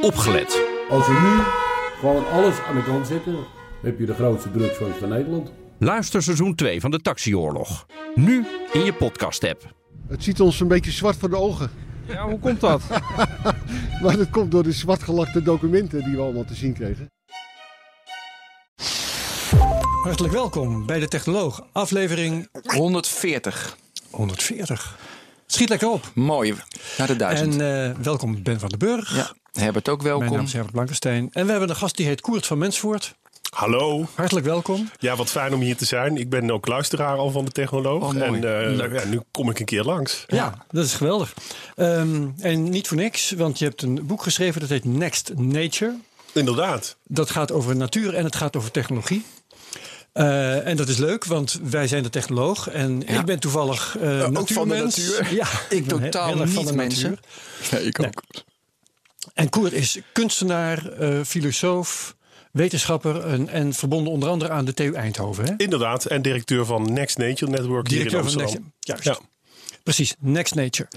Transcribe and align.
opgelet. 0.00 0.62
Als 0.90 1.06
we 1.06 1.12
nu 1.12 1.42
gewoon 2.00 2.28
alles 2.30 2.54
aan 2.68 2.74
de 2.76 2.82
kant 2.84 3.06
zetten, 3.06 3.36
heb 3.82 3.98
je 3.98 4.06
de 4.06 4.14
grootste 4.14 4.50
drugsfans 4.50 4.96
van 4.96 5.08
Nederland. 5.08 5.52
Luister 5.78 6.22
seizoen 6.22 6.54
2 6.54 6.80
van 6.80 6.90
de 6.90 7.00
Taxioorlog. 7.00 7.86
Nu 8.14 8.46
in 8.72 8.84
je 8.84 8.92
podcast-app. 8.92 9.74
Het 10.08 10.24
ziet 10.24 10.40
ons 10.40 10.60
een 10.60 10.68
beetje 10.68 10.90
zwart 10.90 11.16
voor 11.16 11.30
de 11.30 11.36
ogen. 11.36 11.70
Ja, 12.08 12.28
hoe 12.28 12.38
komt 12.38 12.60
dat? 12.60 12.82
Maar 14.02 14.16
dat 14.16 14.30
komt 14.30 14.50
door 14.50 14.62
de 14.62 14.72
zwartgelakte 14.72 15.42
documenten 15.42 16.04
die 16.04 16.16
we 16.16 16.22
allemaal 16.22 16.44
te 16.44 16.54
zien 16.54 16.72
kregen. 16.72 17.10
Hartelijk 20.02 20.34
welkom 20.34 20.86
bij 20.86 20.98
de 20.98 21.08
Technoloog, 21.08 21.66
aflevering 21.72 22.48
140. 22.64 23.76
140. 24.10 24.98
Schiet 25.46 25.68
lekker 25.68 25.88
op. 25.90 26.10
Mooi. 26.14 26.54
Naar 26.98 27.06
de 27.06 27.16
duizend. 27.16 27.60
En 27.60 27.90
eh, 27.90 27.96
welkom 28.04 28.42
Ben 28.42 28.60
van 28.60 28.68
den 28.68 28.78
Burg. 28.78 29.16
ja, 29.16 29.32
Herbert 29.58 29.88
ook 29.88 30.02
Mijn 30.02 30.18
naam 30.18 30.28
welkom. 30.28 30.44
is 30.46 30.52
Herbert 30.52 30.72
Blankenstein. 30.72 31.28
En 31.32 31.44
we 31.44 31.50
hebben 31.50 31.68
een 31.68 31.76
gast 31.76 31.96
die 31.96 32.06
heet 32.06 32.20
Koert 32.20 32.46
van 32.46 32.58
Mensvoort. 32.58 33.14
Hallo. 33.50 34.06
Hartelijk 34.14 34.46
welkom. 34.46 34.90
Ja, 34.98 35.16
wat 35.16 35.30
fijn 35.30 35.54
om 35.54 35.60
hier 35.60 35.76
te 35.76 35.84
zijn. 35.84 36.16
Ik 36.16 36.28
ben 36.30 36.50
ook 36.50 36.66
luisteraar 36.66 37.16
al 37.16 37.30
van 37.30 37.44
de 37.44 37.50
Technoloog. 37.50 38.02
Oh, 38.14 38.22
en 38.22 38.34
eh, 38.44 38.92
ja, 38.92 39.04
nu 39.04 39.20
kom 39.30 39.50
ik 39.50 39.58
een 39.58 39.64
keer 39.66 39.82
langs. 39.82 40.24
Ja, 40.26 40.64
dat 40.70 40.84
is 40.84 40.94
geweldig. 40.94 41.34
Ehm, 41.76 42.26
en 42.38 42.62
niet 42.70 42.88
voor 42.88 42.96
niks, 42.96 43.30
want 43.30 43.58
je 43.58 43.64
hebt 43.64 43.82
een 43.82 44.06
boek 44.06 44.22
geschreven 44.22 44.60
dat 44.60 44.68
heet 44.68 44.84
Next 44.84 45.32
Nature. 45.36 45.94
Inderdaad. 46.32 46.96
Dat 47.04 47.30
gaat 47.30 47.52
over 47.52 47.76
natuur 47.76 48.14
en 48.14 48.24
het 48.24 48.36
gaat 48.36 48.56
over 48.56 48.70
technologie. 48.70 49.24
Eh, 50.12 50.66
en 50.66 50.76
dat 50.76 50.88
is 50.88 50.96
leuk, 50.96 51.24
want 51.24 51.60
wij 51.62 51.86
zijn 51.86 52.02
de 52.02 52.10
technoloog. 52.10 52.68
En 52.68 53.02
Ja. 53.06 53.18
ik 53.18 53.24
ben 53.24 53.40
toevallig 53.40 53.96
eh 54.00 54.24
ook 54.32 54.48
van 54.48 54.68
de 54.68 54.74
natuur. 54.76 55.34
Ja, 55.34 55.46
Ik 55.68 55.86
ben 55.86 56.02
totaal 56.02 56.26
heel 56.28 56.40
erg 56.40 56.50
van 56.50 56.62
niet, 56.62 56.68
de 56.72 56.76
mensen. 56.78 57.10
natuur. 57.10 57.78
Nee, 57.78 57.86
ik 57.86 57.98
Nee. 57.98 58.10
En 59.38 59.48
Koert 59.48 59.72
is 59.72 59.98
kunstenaar, 60.12 60.92
eh, 60.92 61.20
filosoof, 61.24 62.16
wetenschapper 62.52 63.26
en, 63.26 63.48
en 63.48 63.74
verbonden 63.74 64.12
onder 64.12 64.28
andere 64.28 64.50
aan 64.50 64.64
de 64.64 64.74
TU 64.74 64.92
Eindhoven. 64.92 65.44
Hè? 65.44 65.54
Inderdaad. 65.56 66.04
En 66.04 66.22
directeur 66.22 66.64
van 66.64 66.92
Next 66.92 67.18
Nature 67.18 67.50
Network 67.50 67.88
Directeur 67.88 68.20
hier 68.20 68.24
in 68.24 68.32
van 68.32 68.42
Amsterdam. 68.42 68.72
Next, 68.84 69.02
juist. 69.04 69.04
Ja. 69.04 69.18
Precies, 69.82 70.14
Next 70.18 70.54
Nature. 70.54 70.88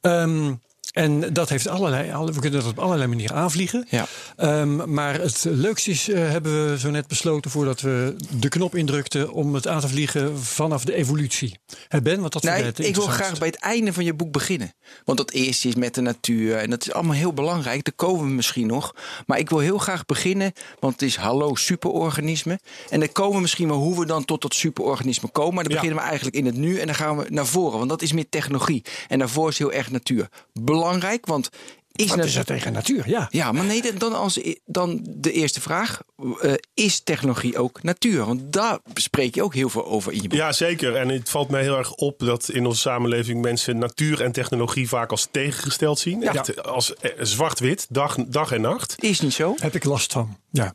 Ehm, 0.00 0.54
en 0.96 1.32
dat 1.32 1.48
heeft 1.48 1.68
allerlei, 1.68 2.12
alle- 2.12 2.32
we 2.32 2.40
kunnen 2.40 2.60
dat 2.60 2.70
op 2.70 2.78
allerlei 2.78 3.08
manieren 3.08 3.36
aanvliegen. 3.36 3.86
Ja. 3.90 4.06
Ehm, 4.36 4.92
maar 4.92 5.14
het 5.20 5.44
leukste 5.48 5.90
is, 5.90 6.08
eh, 6.08 6.30
hebben 6.30 6.70
we 6.70 6.78
zo 6.78 6.90
net 6.90 7.06
besloten 7.06 7.50
voordat 7.50 7.80
we 7.80 8.16
de 8.40 8.48
knop 8.48 8.74
indrukten 8.74 9.32
om 9.32 9.54
het 9.54 9.66
aan 9.68 9.80
te 9.80 9.88
vliegen 9.88 10.38
vanaf 10.38 10.84
de 10.84 10.94
evolutie. 10.94 11.58
Hè 11.88 12.02
Ben, 12.02 12.20
wat 12.20 12.32
dat 12.32 12.42
Nee, 12.42 12.62
het 12.62 12.78
ik 12.78 12.94
wil 12.94 13.06
graag 13.06 13.38
bij 13.38 13.48
het 13.48 13.56
einde 13.56 13.92
van 13.92 14.04
je 14.04 14.14
boek 14.14 14.32
beginnen. 14.32 14.72
Want 15.04 15.18
dat 15.18 15.30
eerste 15.30 15.68
is 15.68 15.74
met 15.74 15.94
de 15.94 16.00
natuur. 16.00 16.56
En 16.56 16.70
dat 16.70 16.82
is 16.86 16.92
allemaal 16.92 17.14
heel 17.16 17.32
belangrijk. 17.32 17.84
Daar 17.84 17.94
komen 17.94 18.26
we 18.26 18.32
misschien 18.32 18.66
nog. 18.66 18.94
Maar 19.26 19.38
ik 19.38 19.48
wil 19.48 19.58
heel 19.58 19.78
graag 19.78 20.06
beginnen. 20.06 20.52
Want 20.80 20.92
het 20.92 21.02
is 21.02 21.16
hallo 21.16 21.54
superorganisme. 21.54 22.58
En 22.90 23.00
dan 23.00 23.12
komen 23.12 23.34
we 23.34 23.40
misschien 23.40 23.68
wel 23.68 23.78
hoe 23.78 23.98
we 23.98 24.06
dan 24.06 24.24
tot 24.24 24.42
dat 24.42 24.54
superorganisme 24.54 25.28
komen. 25.28 25.54
Maar 25.54 25.64
dan 25.64 25.72
Ja. 25.72 25.78
beginnen 25.78 26.02
we 26.02 26.08
eigenlijk 26.08 26.36
in 26.36 26.46
het 26.46 26.56
nu. 26.56 26.78
En 26.78 26.86
dan 26.86 26.94
gaan 26.94 27.16
we 27.16 27.24
naar 27.28 27.46
voren. 27.46 27.78
Want 27.78 27.90
dat 27.90 28.02
is 28.02 28.12
meer 28.12 28.28
technologie. 28.28 28.82
En 29.08 29.18
daarvoor 29.18 29.48
is 29.48 29.58
heel 29.58 29.72
erg 29.72 29.90
natuur. 29.90 30.28
Belangrijk, 30.52 30.84
want 31.26 31.50
is 31.96 32.08
Wat 32.08 32.24
is 32.24 32.36
er 32.36 32.44
tegen 32.44 32.72
natuur? 32.72 33.08
Ja. 33.08 33.28
Ja, 33.30 33.52
maar 33.52 33.64
nee, 33.64 33.92
dan, 33.92 34.12
als, 34.12 34.40
dan 34.64 35.00
de 35.04 35.32
eerste 35.32 35.60
vraag. 35.60 36.02
eh, 36.40 36.52
is 36.74 37.00
technologie 37.00 37.58
ook 37.58 37.82
natuur? 37.82 38.24
Want 38.24 38.52
daar 38.52 38.78
spreek 38.94 39.34
je 39.34 39.42
ook 39.42 39.54
heel 39.54 39.68
veel 39.68 39.86
over 39.86 40.12
in 40.12 40.22
je 40.22 40.28
boek. 40.28 40.38
Ja, 40.38 40.52
zeker. 40.52 40.96
En 40.96 41.08
het 41.08 41.30
valt 41.30 41.48
mij 41.48 41.62
heel 41.62 41.78
erg 41.78 41.92
op 41.92 42.18
dat 42.18 42.48
in 42.48 42.66
onze 42.66 42.80
samenleving 42.80 43.42
mensen 43.42 43.78
natuur 43.78 44.22
en 44.22 44.32
technologie 44.32 44.88
vaak 44.88 45.10
als 45.10 45.28
tegengesteld 45.30 45.98
zien. 45.98 46.20
Ja. 46.20 46.32
Echt 46.32 46.62
als 46.62 46.94
eh, 46.94 47.10
zwart-wit, 47.20 47.86
dag, 47.88 48.16
dag 48.26 48.52
en 48.52 48.60
nacht. 48.60 48.94
Is 48.98 49.20
niet 49.20 49.34
zo. 49.34 49.54
Heb 49.58 49.74
ik 49.74 49.84
last 49.84 50.12
van. 50.12 50.36
Ja. 50.50 50.74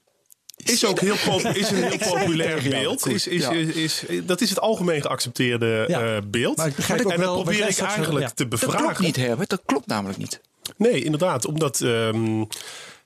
Is 0.63 0.85
ook 0.85 0.99
heel, 1.09 1.13
is 1.53 1.69
een 1.69 1.83
heel 1.83 1.97
populair 1.97 2.61
beeld. 2.69 3.07
Is, 3.07 3.27
is, 3.27 3.41
ja. 3.41 3.51
is, 3.51 4.03
is- 4.03 4.21
dat 4.23 4.41
is 4.41 4.49
het 4.49 4.59
algemeen 4.59 5.01
geaccepteerde 5.01 5.85
Ja. 5.87 6.01
eh, 6.15 6.21
beeld. 6.27 6.57
Maar 6.57 6.67
ik 6.67 6.75
begrijp 6.75 6.99
en 7.05 7.19
dat 7.19 7.33
probeer 7.33 7.67
ik 7.69 7.77
eigenlijk 7.79 8.25
ja. 8.25 8.31
te 8.31 8.47
Dat 8.47 8.59
klopt 8.59 8.75
bevragen. 8.77 9.03
niet, 9.03 9.15
Herbert. 9.15 9.49
Dat 9.49 9.61
klopt 9.65 9.87
namelijk 9.87 10.19
niet. 10.19 10.41
Nee, 10.77 11.03
inderdaad. 11.03 11.45
Omdat, 11.45 11.81
ehm, 11.81 12.43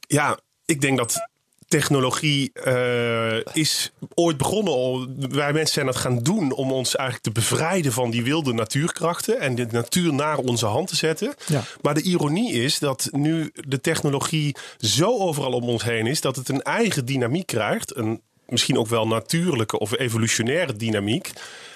ja, 0.08 0.40
ik 0.66 0.82
denk 0.82 0.98
dat 0.98 1.28
technologie 1.68 2.52
eh, 2.54 3.38
is 3.54 3.92
ooit 4.14 4.38
begonnen. 4.38 4.74
al- 4.74 5.08
Wij 5.30 5.54
mensen 5.54 5.74
zijn 5.74 5.86
dat 5.86 5.96
gaan 5.96 6.20
doen 6.20 6.52
om 6.52 6.72
ons 6.72 6.96
eigenlijk 6.96 7.28
te 7.28 7.42
bevrijden 7.42 7.92
van 7.92 8.10
die 8.12 8.24
wilde 8.24 8.54
natuurkrachten. 8.54 9.40
En 9.40 9.56
de 9.56 9.68
natuur 9.72 10.14
naar 10.14 10.38
onze 10.38 10.66
hand 10.66 10.88
te 10.88 10.96
zetten. 10.96 11.34
Ja. 11.48 11.64
Maar 11.82 11.94
de 11.94 12.02
ironie 12.02 12.52
is 12.54 12.80
dat 12.80 13.08
nu 13.12 13.52
de 13.68 13.82
technologie 13.82 14.56
zo 14.80 15.18
overal 15.20 15.52
om 15.52 15.64
ons 15.70 15.84
heen 15.84 16.08
is. 16.08 16.22
Dat 16.22 16.36
het 16.36 16.50
een 16.50 16.62
eigen 16.62 17.06
dynamiek 17.06 17.46
krijgt. 17.48 17.96
Een 17.96 18.22
misschien 18.48 18.78
ook 18.78 18.88
wel 18.88 19.08
natuurlijke 19.08 19.80
of 19.80 19.98
evolutionaire 20.00 20.76
dynamiek. 20.76 21.32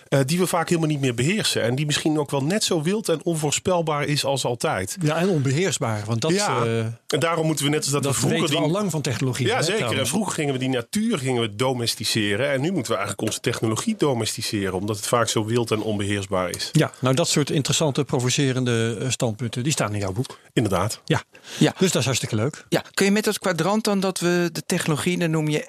Eh, 0.10 0.20
die 0.26 0.40
we 0.40 0.48
vaak 0.48 0.70
helemaal 0.70 0.90
niet 0.90 1.00
meer 1.00 1.14
beheersen. 1.14 1.62
En 1.64 1.76
die 1.76 1.86
misschien 1.86 2.20
ook 2.20 2.32
wel 2.32 2.44
net 2.44 2.64
zo 2.64 2.82
wild 2.82 3.10
en 3.10 3.20
onvoorspelbaar 3.24 4.04
is 4.04 4.26
als 4.26 4.46
altijd. 4.46 4.98
ja, 5.02 5.16
en 5.18 5.30
onbeheersbaar. 5.30 6.04
Want 6.06 6.22
dat, 6.22 6.32
ja, 6.32 6.64
eh, 6.66 6.80
en 7.08 7.20
daarom 7.20 7.46
moeten 7.46 7.66
we 7.66 7.72
net 7.72 7.80
als 7.84 7.90
dat, 7.92 8.04
dat 8.04 8.14
we 8.14 8.18
vroeger 8.20 8.40
weten 8.40 8.56
we 8.56 8.62
die, 8.62 8.72
al 8.74 8.80
lang 8.80 8.92
van 8.92 9.02
technologie. 9.02 9.48
ja, 9.48 9.56
hè, 9.58 9.64
zeker. 9.64 10.00
En 10.00 10.08
vroeger 10.08 10.34
gingen 10.34 10.54
we 10.54 10.60
die 10.60 10.70
natuur 10.70 11.18
gingen 11.18 11.42
we 11.42 11.56
domesticeren. 11.56 12.50
En 12.52 12.62
nu 12.62 12.72
moeten 12.72 12.92
we 12.92 12.98
eigenlijk 12.98 13.28
onze 13.28 13.40
technologie 13.40 13.96
domesticeren. 13.98 14.74
Omdat 14.74 14.96
het 14.96 15.08
vaak 15.08 15.28
zo 15.30 15.46
wild 15.46 15.72
en 15.72 15.82
onbeheersbaar 15.82 16.50
is. 16.50 16.70
Ja, 16.72 16.92
nou 17.00 17.16
dat 17.16 17.28
soort 17.28 17.50
interessante, 17.50 18.04
provocerende 18.04 18.98
eh, 19.00 19.10
standpunten, 19.10 19.64
die 19.64 19.72
staan 19.72 19.94
in 19.94 20.00
jouw 20.00 20.12
boek. 20.12 20.40
Inderdaad. 20.54 21.02
Ja, 21.06 21.24
Ja. 21.58 21.74
dus 21.78 21.92
dat 21.92 22.00
is 22.00 22.06
hartstikke 22.06 22.36
leuk. 22.36 22.66
Ja, 22.70 22.84
kun 22.94 23.06
je 23.06 23.12
met 23.12 23.24
dat 23.24 23.40
kwadrant 23.40 23.84
dan 23.84 24.00
dat 24.00 24.20
we 24.20 24.50
de 24.52 24.64
technologie, 24.66 25.18
dan 25.18 25.32
noem 25.32 25.48
je 25.50 25.66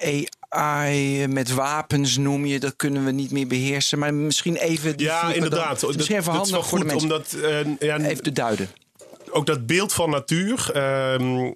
AI, 0.55 1.27
met 1.27 1.53
wapens 1.53 2.17
noem 2.17 2.45
je, 2.45 2.59
dat 2.59 2.75
kunnen 2.75 3.05
we 3.05 3.11
niet 3.11 3.31
meer 3.31 3.47
beheersen. 3.47 3.99
Maar 3.99 4.13
misschien 4.13 4.55
even. 4.55 4.97
die 4.97 5.05
Ja, 5.05 5.21
inderdaad. 5.33 5.49
kwadranten. 5.59 5.95
Misschien 5.95 6.17
even 6.17 6.33
dat 6.33 6.45
is 6.45 6.51
wel 6.51 6.61
handig 6.61 6.69
voor 6.69 6.87
de 6.87 6.93
goed. 6.93 7.09
mensen. 7.09 7.41
Omdat, 7.41 7.77
eh, 7.79 7.87
ja, 7.89 7.97
Even 8.09 8.23
te 8.23 8.31
duiden. 8.31 8.69
ook 9.31 9.45
dat 9.45 9.65
beeld 9.65 9.93
van 9.93 10.09
natuur. 10.09 10.69
ehm, 10.73 11.51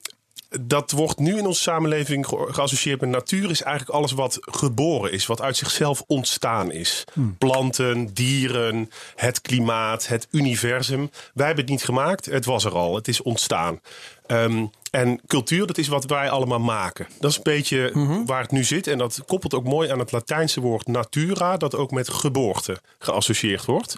dat 0.61 0.91
wordt 0.91 1.19
nu 1.19 1.38
in 1.38 1.45
onze 1.45 1.61
samenleving 1.61 2.28
ge- 2.28 2.47
geassocieerd 2.50 3.01
met 3.01 3.09
natuur. 3.09 3.50
Is 3.50 3.61
eigenlijk 3.61 3.97
alles 3.97 4.11
wat 4.11 4.38
geboren 4.41 5.12
is. 5.12 5.25
Wat 5.25 5.41
uit 5.41 5.57
zichzelf 5.57 6.03
ontstaan 6.07 6.72
is. 6.72 7.03
Planten, 7.38 8.13
dieren, 8.13 8.89
het 9.16 9.41
klimaat, 9.41 10.07
het 10.07 10.27
universum. 10.31 11.09
Wij 11.33 11.45
hebben 11.45 11.63
het 11.63 11.73
niet 11.73 11.83
gemaakt. 11.83 12.25
Het 12.25 12.45
was 12.45 12.66
er 12.66 12.72
al. 12.75 12.95
Het 12.95 13.07
is 13.07 13.22
ontstaan. 13.22 13.79
Ehm, 14.27 14.66
en 14.95 15.19
cultuur, 15.28 15.67
dat 15.67 15.78
is 15.78 15.88
wat 15.88 16.06
wij 16.06 16.29
allemaal 16.29 16.59
maken. 16.59 17.07
Dat 17.19 17.31
is 17.31 17.38
een 17.38 17.44
beetje 17.44 17.91
waar 18.25 18.41
het 18.41 18.51
nu 18.51 18.63
zit. 18.63 18.88
En 18.88 18.97
dat 18.97 19.22
koppelt 19.25 19.53
ook 19.53 19.63
mooi 19.63 19.91
aan 19.91 20.00
het 20.00 20.11
Latijnse 20.11 20.61
woord 20.61 20.88
natura. 20.88 21.57
Dat 21.57 21.75
ook 21.75 21.91
met 21.91 22.09
geboorte 22.09 22.81
geassocieerd 23.00 23.66
wordt. 23.66 23.95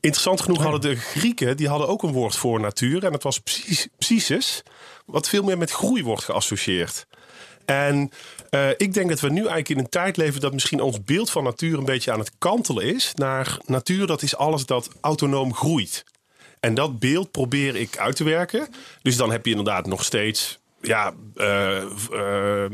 Interessant 0.00 0.40
genoeg 0.40 0.62
hadden 0.62 0.80
de 0.80 0.96
Grieken 0.96 1.56
die 1.56 1.68
hadden 1.68 1.88
ook 1.88 2.02
een 2.02 2.12
woord 2.12 2.36
voor 2.36 2.60
natuur. 2.60 3.04
En 3.04 3.12
dat 3.12 3.22
was 3.22 3.38
psy- 3.38 3.86
psyches. 3.98 4.62
Wat 5.06 5.28
veel 5.28 5.42
meer 5.42 5.58
met 5.58 5.70
groei 5.70 6.04
wordt 6.04 6.24
geassocieerd. 6.24 7.06
En 7.64 8.10
eh, 8.50 8.68
ik 8.76 8.94
denk 8.94 9.08
dat 9.08 9.20
we 9.20 9.28
nu 9.28 9.38
eigenlijk 9.38 9.68
in 9.68 9.78
een 9.78 9.88
tijd 9.88 10.16
leven 10.16 10.40
dat 10.40 10.52
misschien 10.52 10.80
ons 10.80 11.04
beeld 11.04 11.30
van 11.30 11.44
natuur 11.44 11.78
een 11.78 11.84
beetje 11.84 12.12
aan 12.12 12.18
het 12.18 12.32
kantelen 12.38 12.94
is. 12.94 13.12
Naar 13.14 13.58
natuur, 13.66 14.06
dat 14.06 14.22
is 14.22 14.36
alles 14.36 14.66
dat 14.66 14.88
autonoom 15.00 15.54
groeit. 15.54 16.04
En 16.64 16.74
dat 16.74 16.98
beeld 16.98 17.30
probeer 17.30 17.76
ik 17.76 17.98
uit 17.98 18.16
te 18.16 18.24
werken. 18.24 18.68
Dus 19.02 19.16
dan 19.16 19.30
heb 19.30 19.44
je 19.44 19.50
inderdaad 19.50 19.86
nog 19.86 20.04
steeds 20.04 20.58
ja, 20.80 21.12
eh, 21.36 21.76
eh, 22.12 22.72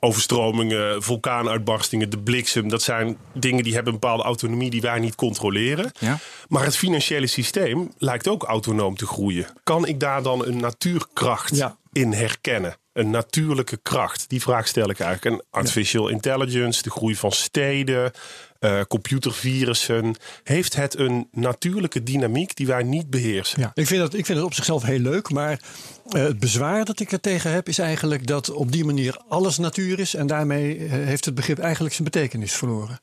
overstromingen, 0.00 1.02
vulkaanuitbarstingen, 1.02 2.10
de 2.10 2.18
bliksem. 2.18 2.68
Dat 2.68 2.82
zijn 2.82 3.18
dingen 3.32 3.64
die 3.64 3.74
hebben 3.74 3.92
een 3.92 3.98
bepaalde 4.00 4.22
autonomie 4.22 4.70
die 4.70 4.80
wij 4.80 4.98
niet 4.98 5.14
controleren. 5.14 5.92
Ja. 5.98 6.18
Maar 6.48 6.64
het 6.64 6.76
financiële 6.76 7.26
systeem 7.26 7.92
lijkt 7.98 8.28
ook 8.28 8.42
autonoom 8.42 8.96
te 8.96 9.06
groeien. 9.06 9.46
Kan 9.64 9.86
ik 9.86 10.00
daar 10.00 10.22
dan 10.22 10.46
een 10.46 10.56
natuurkracht 10.56 11.56
Ja. 11.56 11.76
in 11.92 12.12
herkennen? 12.12 12.76
Een 13.00 13.10
natuurlijke 13.10 13.76
kracht? 13.76 14.28
Die 14.28 14.40
vraag 14.40 14.66
stel 14.66 14.90
ik 14.90 15.00
eigenlijk. 15.00 15.36
En 15.36 15.46
artificial 15.50 16.08
intelligence, 16.08 16.82
de 16.82 16.90
groei 16.90 17.16
van 17.16 17.32
steden, 17.32 18.12
eh, 18.58 18.80
computervirussen. 18.88 20.14
Heeft 20.42 20.76
het 20.76 20.98
een 20.98 21.28
natuurlijke 21.32 22.02
dynamiek 22.02 22.56
die 22.56 22.66
wij 22.66 22.82
niet 22.82 23.10
beheersen? 23.10 23.60
Ja, 23.60 23.70
ik 23.74 23.86
vind, 23.86 24.00
dat, 24.00 24.14
ik 24.14 24.26
vind 24.26 24.38
het 24.38 24.46
op 24.46 24.54
zichzelf 24.54 24.82
heel 24.82 24.98
leuk, 24.98 25.30
maar 25.30 25.60
eh, 26.08 26.22
het 26.22 26.38
bezwaar 26.38 26.84
dat 26.84 27.00
ik 27.00 27.12
er 27.12 27.20
tegen 27.20 27.52
heb 27.52 27.68
is 27.68 27.78
eigenlijk 27.78 28.26
dat 28.26 28.50
op 28.50 28.72
die 28.72 28.84
manier 28.84 29.16
alles 29.28 29.58
natuur 29.58 29.98
is 29.98 30.14
en 30.14 30.26
daarmee 30.26 30.76
eh, 30.76 30.90
heeft 30.90 31.24
het 31.24 31.34
begrip 31.34 31.58
eigenlijk 31.58 31.94
zijn 31.94 32.08
betekenis 32.10 32.52
verloren. 32.52 33.00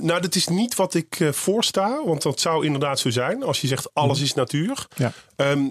Nou, 0.00 0.20
dat 0.20 0.34
is 0.34 0.48
niet 0.48 0.74
wat 0.74 0.94
ik 0.94 1.28
voorsta, 1.30 2.04
want 2.04 2.22
dat 2.22 2.40
zou 2.40 2.64
inderdaad 2.64 2.98
zo 2.98 3.10
zijn 3.10 3.42
als 3.42 3.60
je 3.60 3.66
zegt 3.66 3.94
alles 3.94 4.20
is 4.20 4.34
natuur. 4.34 4.86
Ja. 4.96 5.12
Ehm, 5.36 5.68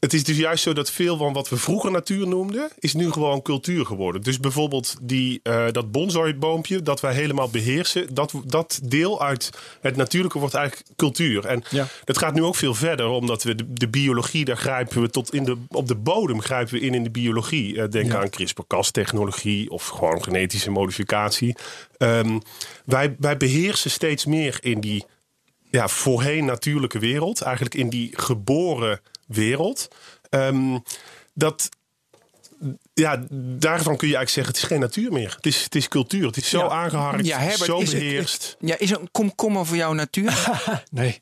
het 0.00 0.12
is 0.12 0.24
dus 0.24 0.36
juist 0.36 0.62
zo 0.62 0.72
dat 0.72 0.90
veel 0.90 1.16
van 1.16 1.32
wat 1.32 1.48
we 1.48 1.56
vroeger 1.56 1.90
natuur 1.90 2.28
noemden, 2.28 2.70
is 2.78 2.94
nu 2.94 3.12
gewoon 3.12 3.42
cultuur 3.42 3.86
geworden. 3.86 4.22
Dus 4.22 4.38
bijvoorbeeld 4.40 4.96
die, 5.02 5.40
eh, 5.42 5.66
dat 5.72 5.92
bonsai-boompje 5.92 6.82
dat 6.82 7.00
wij 7.00 7.14
helemaal 7.14 7.48
beheersen, 7.48 8.14
dat, 8.14 8.32
dat 8.44 8.80
deel 8.82 9.22
uit 9.22 9.50
het 9.80 9.96
natuurlijke 9.96 10.38
wordt 10.38 10.54
eigenlijk 10.54 10.88
cultuur. 10.96 11.46
En 11.46 11.62
Ja. 11.70 11.86
dat 12.04 12.18
gaat 12.18 12.34
nu 12.34 12.42
ook 12.42 12.56
veel 12.56 12.74
verder, 12.74 13.06
omdat 13.06 13.42
we 13.42 13.54
de, 13.54 13.72
de 13.72 13.88
biologie, 13.88 14.44
daar 14.44 14.56
grijpen 14.56 15.00
we 15.02 15.10
tot 15.10 15.34
in 15.34 15.44
de, 15.44 15.56
op 15.68 15.88
de 15.88 15.94
bodem 15.96 16.40
grijpen 16.40 16.74
we 16.74 16.80
in 16.80 16.94
in 16.94 17.02
de 17.04 17.10
biologie. 17.10 17.82
Eh, 17.82 17.88
denk 17.88 18.06
Ja. 18.12 18.20
aan 18.20 18.30
CRISPR-Cas-technologie 18.30 19.70
of 19.70 19.86
gewoon 19.86 20.22
genetische 20.24 20.70
modificatie. 20.70 21.56
Ehm, 21.96 22.38
wij, 22.84 23.16
wij 23.18 23.36
beheersen 23.36 23.90
steeds 23.90 24.24
meer 24.26 24.58
in 24.60 24.80
die 24.80 25.04
ja, 25.70 25.88
voorheen 25.88 26.44
natuurlijke 26.44 26.98
wereld, 26.98 27.40
eigenlijk 27.40 27.74
in 27.74 27.88
die 27.88 28.10
geboren 28.16 29.00
wereld. 29.34 29.88
Ehm, 30.28 30.78
dat, 31.34 31.68
ja, 32.94 33.24
daarvan 33.58 33.96
kun 33.96 34.08
je 34.08 34.16
eigenlijk 34.16 34.28
zeggen: 34.28 34.52
het 34.54 34.62
is 34.62 34.68
geen 34.68 34.80
natuur 34.80 35.12
meer. 35.12 35.32
Het 35.36 35.46
is, 35.46 35.62
het 35.64 35.74
is 35.74 35.88
cultuur. 35.88 36.26
Het 36.26 36.36
is 36.36 36.48
zo 36.48 36.58
Ja. 36.58 36.68
aangeharkt, 36.68 37.26
Ja, 37.26 37.38
Herbert, 37.38 37.64
zo 37.64 37.78
is 37.78 37.92
het- 37.92 37.98
beheerst. 38.00 38.56
Ja, 38.60 38.78
is 38.78 38.90
een 38.90 39.08
komkommer 39.10 39.66
voor 39.66 39.76
jou 39.76 39.94
natuur? 39.94 40.48
Nee, 40.90 41.20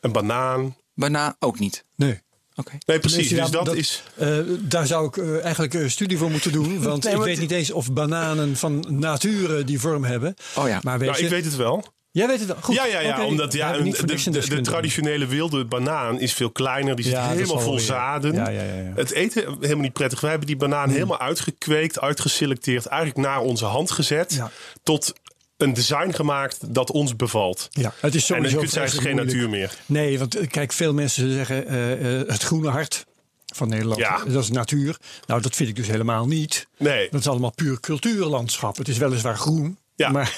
Een 0.00 0.12
banaan. 0.12 0.76
Banaan 0.94 1.36
ook 1.38 1.58
niet. 1.58 1.84
nee. 1.96 2.20
Oké. 2.54 2.78
Nee, 2.86 2.98
precies. 2.98 3.28
Ja, 3.28 3.42
dus 3.42 3.50
dat, 3.50 3.64
dat- 3.64 3.74
is. 3.76 4.02
Eh, 4.16 4.38
daar 4.60 4.86
zou 4.86 5.06
ik 5.06 5.16
eh, 5.16 5.42
eigenlijk 5.42 5.74
een 5.74 5.90
studie 5.90 6.18
voor 6.18 6.30
moeten 6.30 6.52
doen. 6.52 6.82
Want 6.82 7.04
Nee, 7.04 7.14
ik 7.14 7.20
weet 7.20 7.38
niet 7.38 7.50
eens 7.50 7.70
of 7.70 7.92
bananen 7.92 8.56
van 8.56 8.84
nature 8.88 9.64
die 9.64 9.80
vorm 9.80 10.04
hebben. 10.04 10.34
Oh 10.54 10.68
ja. 10.68 10.80
Maar 10.82 10.98
weet 10.98 11.08
Nou, 11.08 11.18
je, 11.20 11.24
ik 11.26 11.30
weet 11.30 11.44
het 11.44 11.56
wel. 11.56 11.84
Jij 12.12 12.26
weet 12.26 12.38
het 12.38 12.48
wel. 12.48 12.56
Goed. 12.60 12.74
Ja, 12.74 12.86
ja, 12.86 13.00
ja. 13.00 13.24
Omdat 13.24 13.52
ja, 13.52 13.72
de, 13.72 14.30
de, 14.48 14.60
traditionele 14.60 15.26
wilde 15.26 15.64
banaan 15.64 16.20
is 16.20 16.32
veel 16.32 16.50
kleiner. 16.50 16.96
Die 16.96 17.04
zit 17.04 17.14
Ja, 17.14 17.28
helemaal 17.28 17.60
vol 17.60 17.74
weer. 17.74 17.84
zaden. 17.84 18.34
Ja, 18.34 18.48
ja, 18.48 18.62
ja, 18.62 18.74
ja. 18.74 18.92
Het 18.94 19.10
eten 19.10 19.56
helemaal 19.60 19.82
niet 19.82 19.92
prettig. 19.92 20.20
Wij 20.20 20.30
hebben 20.30 20.48
die 20.48 20.56
banaan 20.56 20.90
helemaal 20.90 21.18
uitgekweekt, 21.18 22.00
uitgeselecteerd. 22.00 22.86
Eigenlijk 22.86 23.26
naar 23.26 23.40
onze 23.40 23.64
hand 23.64 23.90
gezet. 23.90 24.42
Tot 24.82 25.12
een 25.56 25.74
design 25.74 26.10
gemaakt 26.12 26.74
dat 26.74 26.90
ons 26.90 27.16
bevalt. 27.16 27.68
Ja, 27.70 27.92
het 28.00 28.14
is 28.14 28.30
En 28.30 28.42
dan 28.42 28.50
sowieso 28.50 28.80
kun 28.80 28.92
je 28.92 29.00
geen 29.00 29.16
natuur 29.16 29.48
meer. 29.48 29.74
Nee, 29.86 30.18
want 30.18 30.36
eh, 30.36 30.48
kijk, 30.48 30.72
veel 30.72 30.94
mensen 30.94 31.32
zeggen 31.32 31.66
eh, 31.66 32.20
eh, 32.20 32.28
het 32.28 32.42
groene 32.42 32.68
hart 32.68 33.06
van 33.54 33.68
Nederland. 33.68 34.00
Ja. 34.00 34.24
Dat 34.24 34.42
is 34.42 34.50
natuur. 34.50 34.96
Nou, 35.26 35.42
dat 35.42 35.56
vind 35.56 35.68
ik 35.68 35.76
dus 35.76 35.86
helemaal 35.86 36.26
niet. 36.26 36.66
Nee. 36.78 37.08
Dat 37.10 37.20
is 37.20 37.28
allemaal 37.28 37.52
puur 37.54 37.80
cultuurlandschap. 37.80 38.76
Het 38.76 38.88
is 38.88 38.98
weliswaar 38.98 39.36
groen. 39.36 39.78
Ja. 40.02 40.10
Maar 40.10 40.36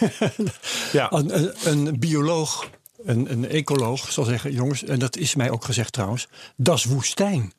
Ja. 0.93 1.12
een, 1.12 1.52
een, 1.64 1.99
bioloog, 1.99 2.70
een, 3.05 3.32
een 3.32 3.49
ecoloog 3.49 4.12
zal 4.12 4.25
zeggen... 4.25 4.52
jongens, 4.52 4.84
en 4.84 4.99
dat 4.99 5.16
is 5.16 5.34
mij 5.34 5.50
ook 5.50 5.64
gezegd 5.64 5.93
trouwens... 5.93 6.28
dat 6.56 6.76
is 6.76 6.84
woestijn. 6.84 7.52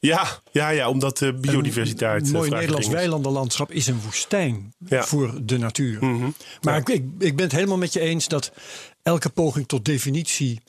Ja, 0.00 0.40
ja, 0.52 0.68
ja, 0.68 0.88
omdat 0.88 1.18
de 1.18 1.32
biodiversiteit. 1.32 2.20
Een 2.20 2.26
eh, 2.26 2.32
mooi 2.32 2.46
vrij 2.46 2.58
Nederlands 2.58 2.86
is. 2.88 2.92
weilandenlandschap 2.94 3.70
is 3.70 3.86
een 3.86 4.00
woestijn 4.04 4.74
Ja. 4.88 4.98
Mhm. 4.98 5.06
voor 5.08 5.40
de 5.42 5.58
natuur. 5.58 5.98
Maar 6.60 6.76
ik, 6.76 6.88
ik, 6.88 7.04
ik 7.18 7.36
ben 7.36 7.44
het 7.44 7.54
helemaal 7.54 7.78
met 7.78 7.92
je 7.92 8.00
eens 8.00 8.28
dat 8.28 8.52
elke 9.02 9.28
poging 9.28 9.68
tot 9.68 9.84
definitie. 9.84 10.60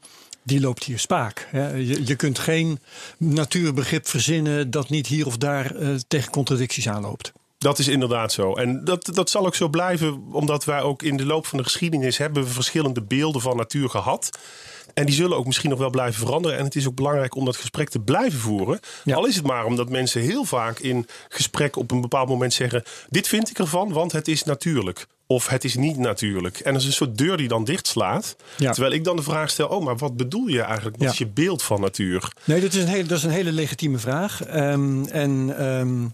Die 0.43 0.59
loopt 0.59 0.83
hier 0.83 0.99
spaak. 0.99 1.47
Je, 1.51 2.05
je 2.05 2.15
kunt 2.15 2.39
geen 2.39 2.79
natuurbegrip 3.17 4.07
verzinnen 4.07 4.71
dat 4.71 4.89
niet 4.89 5.07
hier 5.07 5.25
of 5.25 5.37
daar 5.37 5.75
eh, 5.75 5.95
tegen 6.07 6.31
contradicties 6.31 6.89
aanloopt. 6.89 7.31
Dat 7.61 7.79
is 7.79 7.87
inderdaad 7.87 8.31
zo. 8.31 8.53
En 8.53 8.83
dat, 8.85 9.09
dat 9.13 9.29
zal 9.29 9.45
ook 9.45 9.55
zo 9.55 9.69
blijven, 9.69 10.23
omdat 10.31 10.65
wij 10.65 10.81
ook 10.81 11.03
in 11.03 11.17
de 11.17 11.25
loop 11.25 11.45
van 11.45 11.57
de 11.57 11.63
geschiedenis 11.63 12.17
hebben 12.17 12.43
we 12.43 12.49
verschillende 12.49 13.01
beelden 13.01 13.41
van 13.41 13.57
natuur 13.57 13.89
gehad. 13.89 14.29
En 14.93 15.05
die 15.05 15.15
zullen 15.15 15.37
ook 15.37 15.45
misschien 15.45 15.69
nog 15.69 15.79
wel 15.79 15.89
blijven 15.89 16.25
veranderen. 16.25 16.57
En 16.57 16.63
het 16.63 16.75
is 16.75 16.87
ook 16.87 16.95
belangrijk 16.95 17.35
om 17.35 17.45
dat 17.45 17.55
gesprek 17.55 17.89
te 17.89 17.99
blijven 17.99 18.39
voeren. 18.39 18.79
Ja. 19.03 19.15
Al 19.15 19.25
is 19.25 19.35
het 19.35 19.45
maar 19.45 19.65
omdat 19.65 19.89
mensen 19.89 20.21
heel 20.21 20.43
vaak 20.43 20.79
in 20.79 21.05
gesprek 21.29 21.75
op 21.75 21.91
een 21.91 22.01
bepaald 22.01 22.29
moment 22.29 22.53
zeggen: 22.53 22.83
Dit 23.09 23.27
vind 23.27 23.49
ik 23.49 23.59
ervan, 23.59 23.91
want 23.93 24.11
het 24.11 24.27
is 24.27 24.43
natuurlijk. 24.43 25.07
Of 25.27 25.47
het 25.47 25.63
is 25.63 25.75
niet 25.75 25.97
natuurlijk. 25.97 26.59
En 26.59 26.71
dat 26.73 26.81
is 26.81 26.87
een 26.87 26.93
soort 26.93 27.17
deur 27.17 27.37
die 27.37 27.47
dan 27.47 27.63
dichtslaat. 27.63 28.35
Ja. 28.57 28.71
Terwijl 28.71 28.93
ik 28.93 29.03
dan 29.03 29.15
de 29.15 29.21
vraag 29.23 29.49
stel: 29.49 29.67
Oh, 29.67 29.83
maar 29.83 29.97
wat 29.97 30.17
bedoel 30.17 30.47
je 30.47 30.61
eigenlijk? 30.61 30.95
Wat 30.97 31.05
Ja. 31.05 31.11
is 31.11 31.17
je 31.17 31.27
beeld 31.27 31.63
van 31.63 31.81
natuur? 31.81 32.31
Nee, 32.43 32.61
dat 32.61 32.73
is 32.73 32.81
een 32.81 32.87
hele, 32.87 33.03
dat 33.07 33.17
is 33.17 33.23
een 33.23 33.29
hele 33.29 33.51
legitieme 33.51 33.97
vraag. 33.97 34.43
Ehm, 34.43 35.03
en 35.05 35.55
ehm, 35.57 36.05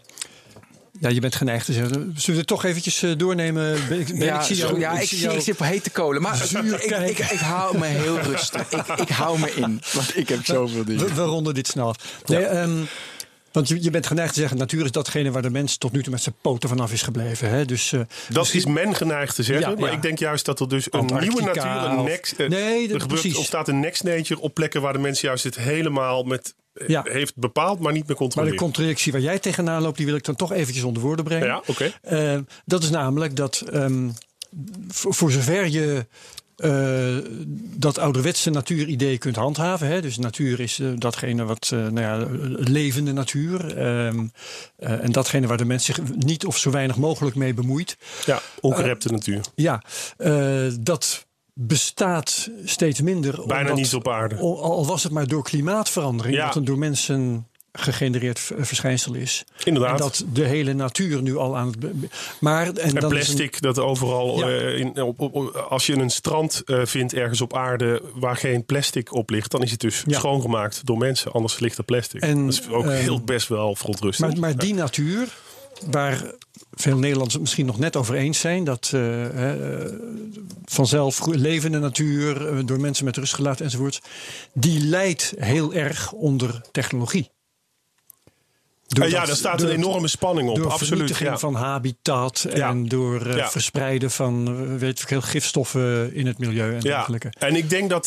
ja, 1.00 1.10
je 1.10 1.20
bent 1.20 1.36
geneigd 1.36 1.66
te 1.66 1.74
zeggen. 1.74 1.94
Zullen 1.94 2.14
we 2.26 2.32
het 2.38 2.48
toch 2.48 2.64
eventjes 2.66 3.04
eh, 3.04 3.12
doornemen? 3.18 3.80
Ben, 3.90 4.00
ik- 4.00 4.08
ben, 4.08 4.18
Ja, 4.18 4.40
ik 4.40 4.46
zie 4.46 4.56
zo- 4.56 4.68
jou, 4.68 4.80
ja, 4.80 4.92
ik, 4.92 5.08
zie 5.08 5.08
zie, 5.18 5.26
jou- 5.26 5.38
ik 5.38 5.44
zit 5.44 5.60
op 5.60 5.66
hete 5.66 5.90
kolen. 5.90 6.22
Maar 6.22 6.36
Zuur 6.38 6.84
ik, 6.84 7.10
ik, 7.10 7.20
ik, 7.20 7.40
hou 7.40 7.78
me 7.78 7.86
heel 7.86 8.20
rustig. 8.20 8.72
Ik, 8.72 8.88
ik 9.00 9.10
hou 9.10 9.40
me 9.40 9.52
in. 9.56 9.82
Want 9.94 10.18
ik 10.18 10.30
heb 10.30 10.46
zoveel 10.46 10.84
dingen. 10.86 11.06
We, 11.06 11.14
we 11.14 11.22
ronden 11.22 11.54
dit 11.54 11.68
snel 11.68 11.88
af. 11.88 11.96
Nee, 12.26 12.44
ehm, 12.46 12.72
want 13.52 13.68
je, 13.70 13.84
je 13.84 13.90
bent 13.90 14.08
geneigd 14.08 14.34
te 14.34 14.40
zeggen, 14.40 14.58
natuur 14.58 14.84
is 14.86 14.92
datgene 14.92 15.32
waar 15.32 15.42
de 15.42 15.50
mens 15.50 15.78
tot 15.78 15.92
nu 15.92 16.04
toe 16.04 16.12
met 16.12 16.22
zijn 16.22 16.36
poten 16.42 16.70
vanaf 16.70 16.92
is 16.92 17.02
gebleven. 17.02 17.50
Hè? 17.50 17.66
Dus, 17.66 17.94
eh, 17.94 18.00
Dat 18.30 18.54
is 18.54 18.66
men 18.66 18.96
geneigd 18.96 19.36
te 19.36 19.44
zeggen. 19.44 19.70
Ja, 19.70 19.76
maar 19.80 19.90
ja. 19.90 19.96
ik 19.96 20.02
denk 20.02 20.20
juist 20.20 20.46
dat 20.46 20.60
er 20.60 20.70
dus 20.70 20.86
een 20.86 21.00
Antarctica 21.00 21.34
nieuwe 21.36 21.54
natuur, 21.56 21.90
een 22.00 22.04
next, 22.04 22.32
eh, 22.34 22.50
Nee, 22.50 22.82
dat- 22.88 22.96
er 22.96 23.02
gebeurt, 23.02 23.22
precies. 23.22 23.38
ontstaat 23.38 23.68
een 23.68 23.80
next 23.80 24.04
nature 24.04 24.40
op 24.42 24.54
plekken 24.54 24.82
waar 24.82 24.94
de 24.94 25.00
mens 25.00 25.22
juist 25.22 25.44
het 25.44 25.56
helemaal 25.58 26.24
met 26.24 26.54
Ja. 26.88 27.02
heeft 27.06 27.36
bepaald, 27.36 27.80
maar 27.80 27.94
niet 27.94 28.08
meer 28.08 28.16
maar 28.18 28.28
de 28.28 28.34
controleert. 28.34 28.56
contradictie 28.56 29.12
waar 29.12 29.22
jij 29.22 29.40
tegenaan 29.40 29.82
loopt, 29.82 29.98
die 29.98 30.06
wil 30.06 30.16
ik 30.16 30.24
dan 30.26 30.36
toch 30.36 30.52
eventjes 30.52 30.84
onder 30.84 31.02
woorden 31.04 31.26
brengen. 31.26 31.48
ja, 31.48 31.62
oké. 31.66 31.92
Eh, 32.02 32.38
dat 32.66 32.84
is 32.84 32.90
namelijk 32.90 33.36
dat 33.36 33.64
ehm, 33.72 34.10
voor, 34.88 35.14
voor 35.14 35.32
zover 35.32 35.68
je 35.68 36.06
eh, 36.58 37.18
dat 37.76 37.98
ouderwetse 37.98 38.50
natuuridee 38.50 39.18
kunt 39.18 39.36
handhaven. 39.36 39.88
Hè, 39.88 40.02
dus 40.02 40.18
natuur 40.18 40.60
is 40.60 40.80
eh, 40.80 40.88
datgene 40.96 41.46
wat, 41.46 41.70
nou 41.72 42.00
ja, 42.00 42.28
levende 42.72 43.12
natuur. 43.14 43.78
ehm, 43.78 44.28
eh, 44.76 45.04
en 45.04 45.12
datgene 45.12 45.48
waar 45.48 45.58
de 45.58 45.66
mens 45.66 45.86
zich 45.86 46.00
niet 46.16 46.46
of 46.46 46.58
zo 46.58 46.72
weinig 46.72 46.98
mogelijk 46.98 47.36
mee 47.36 47.54
bemoeit. 47.54 47.98
Ja, 48.26 48.42
ongerepte 48.62 49.12
natuur. 49.12 49.42
Ja, 49.56 49.84
dat 50.80 51.27
bestaat 51.60 52.50
steeds 52.66 53.02
minder. 53.02 53.36
Bijna 53.48 53.62
omdat- 53.62 53.76
niet 53.78 53.94
op 53.94 54.08
aarde. 54.08 54.36
Al, 54.36 54.86
was 54.86 55.04
het 55.04 55.12
maar 55.12 55.28
door 55.28 55.44
klimaatverandering, 55.44 56.36
Ja. 56.36 56.46
wat 56.46 56.56
een 56.56 56.66
door 56.66 56.78
mensen 56.78 57.48
gegenereerd 57.74 58.40
v- 58.40 58.52
verschijnsel 58.58 59.14
is. 59.14 59.44
Inderdaad. 59.64 59.92
En 59.92 59.98
dat 59.98 60.26
de 60.34 60.44
hele 60.44 60.74
natuur 60.74 61.22
nu 61.22 61.38
al 61.38 61.58
aan 61.58 61.68
het. 61.68 61.78
Maar, 62.40 62.68
en, 62.68 62.78
En 62.78 63.04
een- 63.04 63.10
plastic, 63.10 63.62
dat 63.62 63.80
overal, 63.80 64.40
Ja. 64.40 64.48
eh, 64.58 64.80
in, 64.80 65.02
op, 65.02 65.20
als 65.70 65.86
je 65.86 65.94
een 65.96 66.10
strand 66.10 66.62
eh, 66.66 66.86
vindt 66.86 67.14
ergens 67.14 67.42
op 67.42 67.56
aarde 67.56 68.02
waar 68.16 68.36
geen 68.38 68.66
plastic 68.66 69.14
op 69.14 69.30
ligt, 69.30 69.52
dan 69.52 69.64
is 69.64 69.72
het 69.72 69.80
dus 69.80 70.04
Ja. 70.06 70.18
schoongemaakt 70.18 70.86
door 70.86 70.98
mensen, 70.98 71.32
anders 71.32 71.60
ligt 71.60 71.78
er 71.78 71.84
plastic. 71.84 72.22
En, 72.22 72.46
dat 72.46 72.54
is 72.54 72.70
ook 72.70 72.84
ehm, 72.86 72.92
heel 72.94 73.22
best 73.22 73.48
wel 73.48 73.76
verontrustend. 73.76 74.32
maar, 74.32 74.40
maar 74.40 74.56
die 74.58 74.74
natuur, 74.74 75.28
waar 75.92 76.24
veel 76.74 76.96
Nederlanders 76.98 77.34
het 77.34 77.42
misschien 77.42 77.66
nog 77.66 77.80
net 77.80 77.96
over 77.96 78.16
eens 78.16 78.40
zijn, 78.40 78.64
dat 78.64 78.92
eh, 78.94 79.52
eh, 79.52 79.92
vanzelf 80.78 81.26
levende 81.26 81.80
natuur, 81.80 82.48
eh, 82.48 82.60
door 82.66 82.80
mensen 82.80 83.06
met 83.06 83.18
rust 83.18 83.34
gelaten 83.34 83.66
enzovoorts, 83.66 84.02
die 84.54 84.80
leidt 84.80 85.34
heel 85.38 85.74
erg 85.74 86.12
onder 86.12 86.62
technologie. 86.72 87.30
Doordat- 88.88 89.12
ja, 89.12 89.26
daar 89.26 89.36
staat 89.36 89.62
een 89.62 89.70
enorme 89.70 90.08
spanning 90.08 90.50
op, 90.50 90.56
Door 90.56 90.66
absoluut. 90.66 90.88
vernietiging 90.88 91.30
Ja. 91.30 91.38
van 91.38 91.56
habitat 91.56 92.46
Ja. 92.54 92.70
en 92.70 92.86
door 92.88 93.36
Ja. 93.38 93.50
verspreiden 93.50 94.12
van 94.12 94.48
eh, 94.48 94.76
weet 94.80 95.02
ik 95.02 95.24
gifstoffen 95.24 96.14
in 96.14 96.28
het 96.28 96.38
milieu 96.38 96.74
en 96.74 96.80
dergelijke. 96.80 97.34
en 97.40 97.56
ik 97.56 97.70
denk 97.70 97.90
dat, 97.90 98.06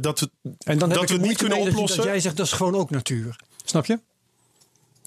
dat 0.00 0.20
we, 0.20 0.30
En 0.58 0.78
dan 0.78 0.88
dat 0.88 1.08
we 1.08 1.14
het 1.14 1.22
niet 1.22 1.36
kunnen 1.36 1.58
dat- 1.58 1.68
oplossen. 1.68 1.96
Dat 1.98 2.06
jij 2.06 2.20
zegt 2.20 2.36
dat 2.36 2.46
is 2.46 2.52
gewoon 2.52 2.74
ook 2.74 2.90
natuur. 2.90 3.36
Snap 3.64 3.86
je? 3.86 3.98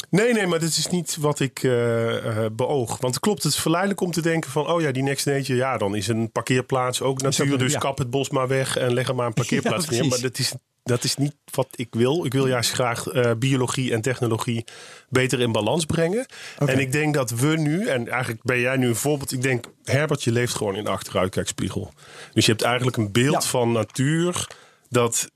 Nee, 0.09 0.33
nee, 0.33 0.47
maar 0.47 0.59
dit 0.59 0.77
is 0.77 0.87
niet 0.87 1.17
wat 1.19 1.39
ik 1.39 1.63
eh, 1.63 2.45
eh, 2.45 2.51
beoog. 2.51 2.97
Want 2.99 3.19
klopt, 3.19 3.43
het 3.43 3.53
is 3.53 3.59
verleidelijk 3.59 4.01
om 4.01 4.11
te 4.11 4.21
denken 4.21 4.51
van... 4.51 4.67
oh 4.67 4.81
ja, 4.81 4.91
die 4.91 5.03
next 5.03 5.25
nature, 5.25 5.55
ja, 5.55 5.77
dan 5.77 5.95
is 5.95 6.07
een 6.07 6.31
parkeerplaats 6.31 7.01
ook 7.01 7.21
natuur. 7.21 7.57
dus 7.57 7.71
ja. 7.71 7.79
kap 7.79 7.97
het 7.97 8.09
bos 8.09 8.29
maar 8.29 8.47
weg 8.47 8.77
en 8.77 8.93
leg 8.93 9.07
er 9.07 9.15
maar 9.15 9.25
een 9.27 9.33
parkeerplaats 9.43 9.85
Ja, 9.85 9.91
neer. 9.91 10.09
Maar 10.09 10.21
dat 10.21 10.39
is, 10.39 10.53
dat 10.83 11.03
is 11.03 11.15
niet 11.15 11.35
wat 11.51 11.67
ik 11.75 11.87
wil. 11.91 12.25
Ik 12.25 12.33
wil 12.33 12.47
juist 12.47 12.71
graag 12.71 13.07
eh, 13.07 13.31
biologie 13.37 13.93
en 13.93 14.01
technologie 14.01 14.65
beter 15.09 15.39
in 15.39 15.51
balans 15.51 15.85
brengen. 15.85 16.25
En 16.57 16.79
ik 16.79 16.91
denk 16.91 17.13
dat 17.13 17.31
we 17.31 17.57
nu, 17.57 17.87
en 17.87 18.07
eigenlijk 18.07 18.43
ben 18.43 18.59
jij 18.59 18.77
nu 18.77 18.87
een 18.87 18.95
voorbeeld... 18.95 19.31
ik 19.31 19.41
denk, 19.41 19.65
Herbert, 19.83 20.23
je 20.23 20.31
leeft 20.31 20.55
gewoon 20.55 20.75
in 20.75 20.83
de 20.83 20.89
achteruitkijkspiegel. 20.89 21.93
Dus 22.33 22.45
je 22.45 22.51
hebt 22.51 22.63
eigenlijk 22.63 22.97
een 22.97 23.11
beeld 23.11 23.43
Ja. 23.43 23.49
van 23.49 23.71
natuur... 23.71 24.47
dat 24.89 25.29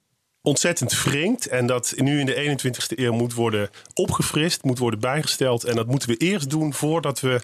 ontzettend 0.44 1.04
wringt. 1.04 1.48
En 1.48 1.66
dat 1.66 1.94
nu 1.96 2.20
in 2.20 2.26
de 2.26 2.58
21ste 2.58 2.96
eeuw 3.00 3.14
moet 3.14 3.34
worden 3.34 3.70
opgefrist, 3.94 4.64
moet 4.64 4.78
worden 4.78 5.00
bijgesteld. 5.00 5.64
En 5.64 5.76
dat 5.76 5.88
moeten 5.88 6.10
we 6.10 6.18
eerst 6.18 6.50
doen 6.50 6.74
voordat 6.74 7.20
we 7.20 7.42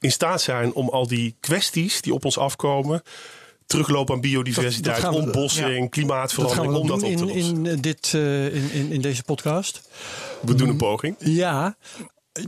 in 0.00 0.12
staat 0.12 0.40
zijn 0.42 0.72
om 0.72 0.88
al 0.88 1.06
die 1.06 1.36
kwesties 1.40 2.00
die 2.00 2.14
op 2.14 2.24
ons 2.24 2.38
afkomen. 2.38 3.02
Teruglopen 3.66 4.14
aan 4.14 4.20
biodiversiteit, 4.20 5.00
Dat- 5.02 5.12
dat 5.12 5.22
ontbossing, 5.22 5.66
Dat 5.68 5.76
gaan 5.78 5.88
klimaatverandering, 5.88 6.72
we 6.72 6.78
om 6.78 6.86
dat 6.86 6.96
op 6.96 7.02
te 7.02 7.08
in, 7.10 7.20
lossen. 7.20 7.40
in, 7.56 7.66
eh, 7.66 7.76
dit, 7.80 8.10
eh, 8.14 8.54
in, 8.54 8.70
in, 8.72 8.92
in 8.92 9.00
deze 9.00 9.22
podcast. 9.22 9.88
we 10.40 10.54
doen 10.54 10.68
een 10.68 10.76
poging. 10.76 11.16
Ja, 11.18 11.76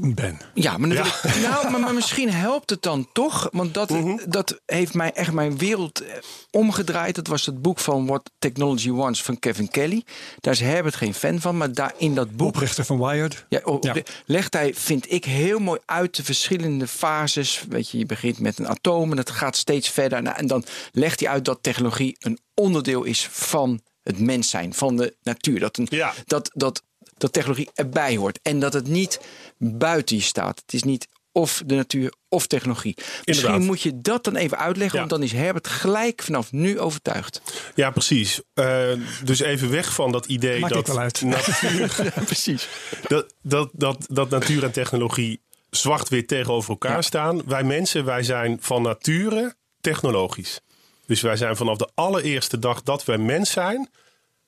Ben. 0.01 0.41
Ja, 0.55 0.79
maar, 0.79 0.91
ik- 0.91 1.21
nou, 1.49 1.71
maar, 1.71 1.81
maar 1.81 1.95
misschien 1.95 2.31
helpt 2.31 2.71
het 2.71 2.83
dan 2.83 3.09
toch. 3.13 3.49
Want 3.53 3.75
dat, 3.75 3.91
Mhm. 3.91 4.17
dat 4.31 4.61
heeft 4.67 4.95
mij 4.95 5.13
echt 5.13 5.33
mijn 5.33 5.59
wereld 5.59 6.01
eh, 6.01 6.15
omgedraaid. 6.51 7.15
Dat 7.15 7.27
was 7.27 7.47
het 7.47 7.63
boek 7.63 7.79
van 7.79 8.07
What 8.07 8.31
Technology 8.39 8.91
Wants 8.91 9.23
van 9.23 9.39
Kevin 9.39 9.69
Kelly. 9.69 10.05
Daar 10.41 10.53
is 10.53 10.61
Herbert 10.61 10.95
geen 10.97 11.15
fan 11.15 11.41
van. 11.41 11.57
Maar 11.57 11.73
daar 11.73 11.93
in 11.97 12.15
dat 12.15 12.37
boek 12.37 12.49
Oprichter 12.49 12.85
van 12.85 12.99
Wired. 12.99 13.45
Ja, 13.49 13.61
Ja. 13.81 13.95
legt 14.27 14.55
hij, 14.55 14.75
vind 14.75 15.13
ik, 15.13 15.25
heel 15.25 15.59
mooi 15.59 15.81
uit 15.87 16.17
de 16.17 16.25
verschillende 16.25 16.87
fases. 16.87 17.65
Weet 17.69 17.91
je, 17.91 17.99
je 17.99 18.07
begint 18.07 18.39
met 18.39 18.59
een 18.59 18.69
atoom 18.69 19.11
en 19.11 19.17
het 19.17 19.31
gaat 19.31 19.57
steeds 19.57 19.89
verder. 19.89 20.23
Nou, 20.23 20.37
en 20.37 20.47
dan 20.47 20.65
legt 20.93 21.21
hij 21.21 21.29
uit 21.29 21.45
dat 21.45 21.59
technologie 21.63 22.17
een 22.19 22.39
onderdeel 22.55 23.05
is 23.05 23.29
van 23.31 23.81
het 24.03 24.19
mens 24.21 24.51
zijn, 24.51 24.75
van 24.75 24.97
de 24.97 25.17
natuur. 25.23 25.61
Dat, 25.61 25.77
een, 25.79 25.87
Ja. 25.91 26.13
dat, 26.27 26.51
dat, 26.55 26.83
dat 27.19 27.33
technologie 27.33 27.71
erbij 27.75 28.17
hoort. 28.17 28.39
En 28.43 28.61
dat 28.61 28.73
het 28.73 28.87
niet 28.89 29.21
buiten 29.61 30.17
je 30.17 30.23
staat. 30.23 30.61
Het 30.61 30.73
is 30.75 30.83
niet 30.83 31.09
of 31.33 31.63
de 31.67 31.75
natuur 31.75 32.13
of 32.29 32.47
technologie. 32.47 32.95
Misschien 32.97 33.25
Inderdaad. 33.25 33.61
moet 33.61 33.81
je 33.83 34.01
dat 34.01 34.25
dan 34.25 34.37
even 34.37 34.59
uitleggen, 34.59 34.99
Ja. 35.01 35.07
want 35.07 35.21
dan 35.21 35.29
is 35.29 35.33
Herbert 35.33 35.67
gelijk 35.67 36.23
vanaf 36.23 36.53
nu 36.53 36.81
overtuigd. 36.81 37.43
Ja, 37.75 37.91
precies. 37.91 38.41
Eh, 38.55 38.89
dus 39.25 39.41
even 39.41 39.71
weg 39.71 39.95
van 39.95 40.13
dat 40.13 40.27
idee 40.27 40.69
dat 40.69 40.87
wel 40.87 40.99
uit. 40.99 41.23
natuur, 41.25 42.13
precies. 42.25 42.69
dat, 43.09 43.35
dat, 43.43 43.71
dat, 43.73 44.07
dat 44.09 44.31
natuur 44.31 44.65
en 44.65 44.73
technologie 44.73 45.41
zwart-wit 45.71 46.29
tegenover 46.29 46.71
elkaar 46.71 47.05
staan. 47.05 47.43
Wij 47.47 47.63
mensen, 47.63 48.05
wij 48.05 48.23
zijn 48.23 48.59
van 48.61 48.83
nature 48.83 49.55
technologisch. 49.81 50.61
Dus 51.07 51.21
wij 51.21 51.37
zijn 51.37 51.57
vanaf 51.57 51.77
de 51.77 51.89
allereerste 51.95 52.59
dag 52.59 52.83
dat 52.83 53.05
wij 53.05 53.19
mens 53.19 53.51
zijn, 53.51 53.91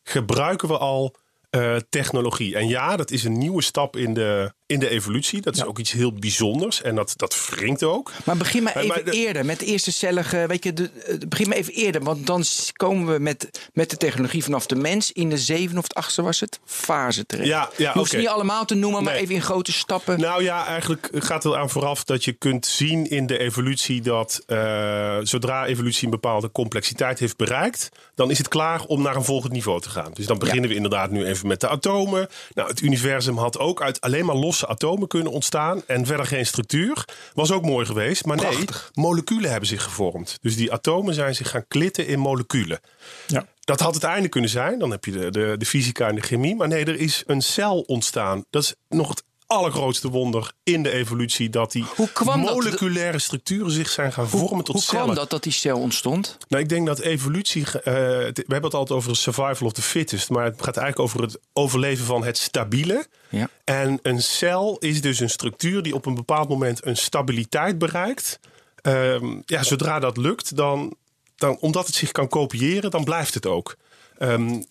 gebruiken 0.03 0.69
we 0.69 0.79
al 0.79 1.15
eh, 1.51 1.77
technologie. 1.89 2.57
En 2.57 2.69
ja, 2.69 2.97
dat 2.97 3.11
is 3.11 3.25
een 3.25 3.39
nieuwe 3.39 3.63
stap 3.63 3.97
in 3.97 4.15
de, 4.15 4.53
in 4.73 4.79
de 4.79 4.89
evolutie. 4.89 5.41
Dat 5.41 5.57
is 5.57 5.65
ook 5.65 5.79
iets 5.79 5.93
heel 5.93 6.13
bijzonders 6.13 6.83
en 6.83 6.95
dat, 6.95 7.13
dat 7.17 7.49
wringt 7.51 7.83
ook. 7.83 8.13
Maar 8.25 8.37
begin 8.37 8.63
maar 8.63 8.77
even 8.77 8.89
maar 9.05 9.13
eerder 9.15 9.45
met 9.45 9.59
de 9.59 9.65
eerste 9.67 9.93
cellige. 9.93 10.45
Weet 10.49 10.65
je, 10.65 10.73
de, 10.73 10.91
eh, 11.07 11.15
begin 11.29 11.49
maar 11.49 11.57
even 11.57 11.73
eerder. 11.73 12.03
Want 12.03 12.27
dan 12.27 12.45
komen 12.73 13.13
we 13.13 13.19
met, 13.19 13.69
met 13.73 13.91
de 13.91 13.97
technologie 13.97 14.43
vanaf 14.43 14.67
de 14.67 14.75
mens 14.77 15.13
in 15.13 15.29
de 15.29 15.39
zevende 15.39 15.79
of 15.81 15.87
de 15.87 15.95
achtste 15.95 16.23
was 16.23 16.41
het 16.41 16.61
fase 16.65 17.27
terecht. 17.27 17.49
Ja, 17.49 17.71
ja, 17.77 17.93
je 17.93 17.99
hoeft 17.99 18.17
niet 18.17 18.29
allemaal 18.29 18.65
te 18.65 18.75
noemen, 18.75 19.03
maar 19.03 19.13
Nee. 19.13 19.23
even 19.23 19.35
in 19.35 19.43
grote 19.43 19.73
stappen. 19.73 20.21
Nou 20.21 20.43
ja, 20.43 20.67
eigenlijk 20.67 21.09
gaat 21.13 21.43
het 21.43 21.55
aan 21.55 21.71
vooraf 21.71 22.05
dat 22.05 22.25
je 22.25 22.33
kunt 22.33 22.67
zien 22.67 23.11
in 23.11 23.27
de 23.27 23.39
evolutie 23.39 24.01
dat 24.01 24.43
eh, 24.47 25.19
zodra 25.23 25.67
evolutie 25.67 26.05
een 26.05 26.11
bepaalde 26.11 26.51
complexiteit 26.51 27.19
heeft 27.19 27.37
bereikt, 27.37 27.89
dan 28.15 28.31
is 28.31 28.39
het 28.39 28.49
klaar 28.49 28.85
om 28.87 29.03
naar 29.03 29.17
een 29.17 29.25
volgend 29.25 29.53
niveau 29.53 29.81
te 29.81 29.89
gaan. 29.89 30.11
Dus 30.15 30.27
dan 30.27 30.39
beginnen 30.39 30.69
we 30.69 30.77
inderdaad 30.77 31.11
nu 31.11 31.25
even 31.27 31.47
met 31.47 31.61
de 31.61 31.69
atomen. 31.69 32.29
Nou, 32.55 32.69
het 32.69 32.81
universum 32.81 33.37
had 33.39 33.59
ook 33.59 33.83
uit 33.83 34.01
alleen 34.01 34.25
maar 34.25 34.37
losse 34.37 34.62
atomen 34.67 35.09
kunnen 35.09 35.33
ontstaan 35.33 35.83
en 35.87 36.07
verder 36.07 36.27
geen 36.27 36.47
structuur. 36.47 37.05
Was 37.35 37.53
ook 37.53 37.65
mooi 37.65 37.87
geweest, 37.87 38.25
maar 38.25 38.37
nee, 38.37 38.65
moleculen 38.95 39.51
hebben 39.51 39.69
zich 39.69 39.83
gevormd. 39.83 40.39
Dus 40.41 40.57
die 40.57 40.73
atomen 40.73 41.15
zijn 41.15 41.35
zich 41.35 41.51
gaan 41.51 41.65
klitten 41.69 42.07
in 42.07 42.19
moleculen. 42.19 42.81
Ja. 43.27 43.47
Dat 43.61 43.81
had 43.81 43.95
het 43.95 44.05
einde 44.05 44.29
kunnen 44.29 44.51
zijn. 44.51 44.79
Dan 44.79 44.91
heb 44.91 45.05
je 45.05 45.11
de, 45.11 45.31
de, 45.31 45.55
de 45.59 45.67
fysica 45.67 46.09
en 46.09 46.15
de 46.15 46.21
chemie. 46.21 46.57
Maar 46.57 46.69
nee, 46.69 46.85
er 46.85 47.01
is 47.01 47.23
een 47.27 47.43
cel 47.43 47.81
ontstaan. 47.81 48.45
Dat 48.51 48.63
is 48.63 48.75
nog 48.89 49.09
het 49.09 49.25
allergrootste 49.53 50.09
wonder 50.09 50.53
in 50.63 50.83
de 50.83 50.91
evolutie. 50.93 51.51
Dat 51.51 51.73
die 51.73 51.85
Hoe 51.97 52.09
dat? 52.25 52.37
moleculaire 52.37 53.19
structuren 53.19 53.71
zich 53.71 53.89
zijn 53.89 54.13
gaan 54.13 54.29
vormen 54.29 54.65
tot 54.65 54.75
Hoe 54.75 54.83
cellen. 54.85 55.03
kwam 55.05 55.15
dat 55.15 55.31
dat 55.31 55.43
die 55.43 55.53
cel 55.53 55.79
ontstond? 55.79 56.37
Nou, 56.49 56.63
ik 56.63 56.69
denk 56.69 56.87
dat 56.87 56.99
evolutie. 56.99 57.63
het- 57.63 57.83
we 57.83 58.33
hebben 58.47 58.63
het 58.63 58.75
altijd 58.75 58.99
over 58.99 59.17
survival 59.17 59.67
of 59.67 59.73
the 59.73 59.83
fittest. 59.83 60.31
Maar 60.31 60.45
het 60.45 60.63
gaat 60.63 60.77
eigenlijk 60.77 60.99
over 60.99 61.23
het 61.23 61.39
overleven 61.53 62.05
van 62.05 62.25
het 62.25 62.39
stabiele. 62.39 63.07
Ja. 63.29 63.49
En 63.65 63.99
een 64.03 64.23
cel 64.23 64.77
is 64.79 65.01
dus 65.01 65.21
een 65.21 65.31
structuur 65.31 65.83
die 65.83 65.95
op 65.95 66.07
een 66.07 66.15
bepaald 66.15 66.49
moment 66.49 66.87
een 66.87 66.97
stabiliteit 66.97 67.79
bereikt. 67.79 68.39
Ehm, 68.83 69.41
ja, 69.47 69.63
zodra 69.63 69.99
dat 69.99 70.17
lukt, 70.17 70.57
dan, 70.57 70.95
dan, 71.37 71.57
omdat 71.61 71.87
het 71.87 71.95
zich 71.95 72.13
kan 72.13 72.29
kopiëren, 72.29 72.91
dan 72.91 73.05
blijft 73.05 73.35
het 73.35 73.47
ook. 73.47 73.77
Ehm, 74.19 74.63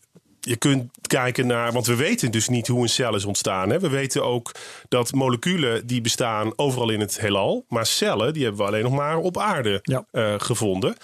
je 0.41 0.55
kunt 0.55 0.91
kijken 1.07 1.48
naar, 1.48 1.71
want 1.71 1.86
we 1.86 1.95
weten 1.95 2.31
dus 2.31 2.48
niet 2.48 2.67
hoe 2.67 2.81
een 2.81 2.89
cel 2.89 3.15
is 3.15 3.25
ontstaan. 3.25 3.69
Hè? 3.69 3.79
We 3.79 3.89
weten 3.89 4.24
ook 4.24 4.51
dat 4.89 5.13
moleculen 5.13 5.88
die 5.88 6.01
bestaan 6.01 6.53
overal 6.55 6.89
in 6.89 7.00
het 7.00 7.19
heelal. 7.19 7.65
Maar 7.67 7.86
cellen, 7.86 8.33
die 8.33 8.43
hebben 8.43 8.62
we 8.62 8.67
alleen 8.67 8.83
nog 8.83 8.93
maar 8.93 9.17
op 9.17 9.38
aarde 9.38 9.79
Ja. 9.83 10.05
eh, 10.12 10.33
gevonden. 10.38 10.95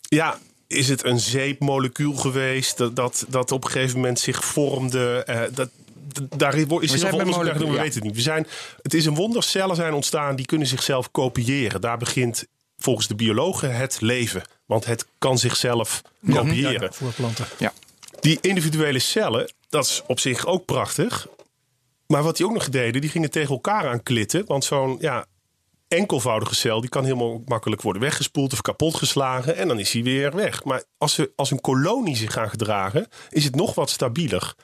Ja, 0.00 0.38
is 0.66 0.88
het 0.88 1.04
een 1.04 1.20
zeepmolecuul 1.20 2.12
geweest 2.14 2.76
dat, 2.76 2.96
dat, 2.96 3.24
dat 3.28 3.52
op 3.52 3.64
een 3.64 3.70
gegeven 3.70 3.96
moment 3.96 4.18
zich 4.18 4.44
vormde? 4.44 5.22
Eh, 5.26 5.40
dat, 5.54 5.70
daar 6.36 6.54
is 6.54 6.64
veel 6.66 6.68
bij 6.68 7.10
onderzoek 7.10 7.42
naar 7.42 7.52
gedaan, 7.52 7.68
we 7.68 7.74
ja. 7.74 7.80
weten 7.82 7.94
het 7.94 8.04
niet. 8.04 8.14
We 8.14 8.20
zijn, 8.20 8.46
het 8.82 8.94
is 8.94 9.06
een 9.06 9.14
wonder, 9.14 9.42
cellen 9.42 9.76
zijn 9.76 9.92
ontstaan, 9.92 10.36
die 10.36 10.46
kunnen 10.46 10.66
zichzelf 10.66 11.10
kopiëren. 11.10 11.80
Daar 11.80 11.98
begint 11.98 12.46
volgens 12.78 13.06
de 13.06 13.14
biologen 13.14 13.76
het 13.76 14.00
leven. 14.00 14.42
Want 14.66 14.84
het 14.84 15.06
kan 15.18 15.38
zichzelf 15.38 16.02
kopiëren. 16.30 16.72
Ja, 16.72 16.80
ja, 16.80 16.92
voor 16.92 17.12
planten. 17.12 17.46
Ja. 17.58 17.72
Die 18.20 18.38
individuele 18.40 18.98
cellen, 18.98 19.52
dat 19.68 19.84
is 19.84 20.02
op 20.06 20.20
zich 20.20 20.46
ook 20.46 20.64
prachtig. 20.64 21.28
Maar 22.06 22.22
wat 22.22 22.36
die 22.36 22.46
ook 22.46 22.52
nog 22.52 22.68
deden, 22.68 23.00
die 23.00 23.10
gingen 23.10 23.30
tegen 23.30 23.54
elkaar 23.54 23.88
aan 23.88 24.02
klitten. 24.02 24.46
Want 24.46 24.64
zo'n 24.64 24.96
ja, 25.00 25.26
enkelvoudige 25.88 26.54
cel, 26.54 26.80
die 26.80 26.90
kan 26.90 27.04
helemaal 27.04 27.42
makkelijk 27.44 27.82
worden 27.82 28.02
weggespoeld 28.02 28.52
of 28.52 28.60
kapotgeslagen. 28.60 29.56
En 29.56 29.68
dan 29.68 29.78
is 29.78 29.92
hij 29.92 30.02
weer 30.02 30.34
weg. 30.34 30.64
Maar 30.64 30.82
als, 30.98 31.14
ze, 31.14 31.32
als 31.36 31.50
een 31.50 31.60
kolonie 31.60 32.16
zich 32.16 32.32
gaan 32.32 32.50
gedragen, 32.50 33.06
is 33.30 33.44
het 33.44 33.54
nog 33.54 33.74
wat 33.74 33.90
stabieler. 33.90 34.54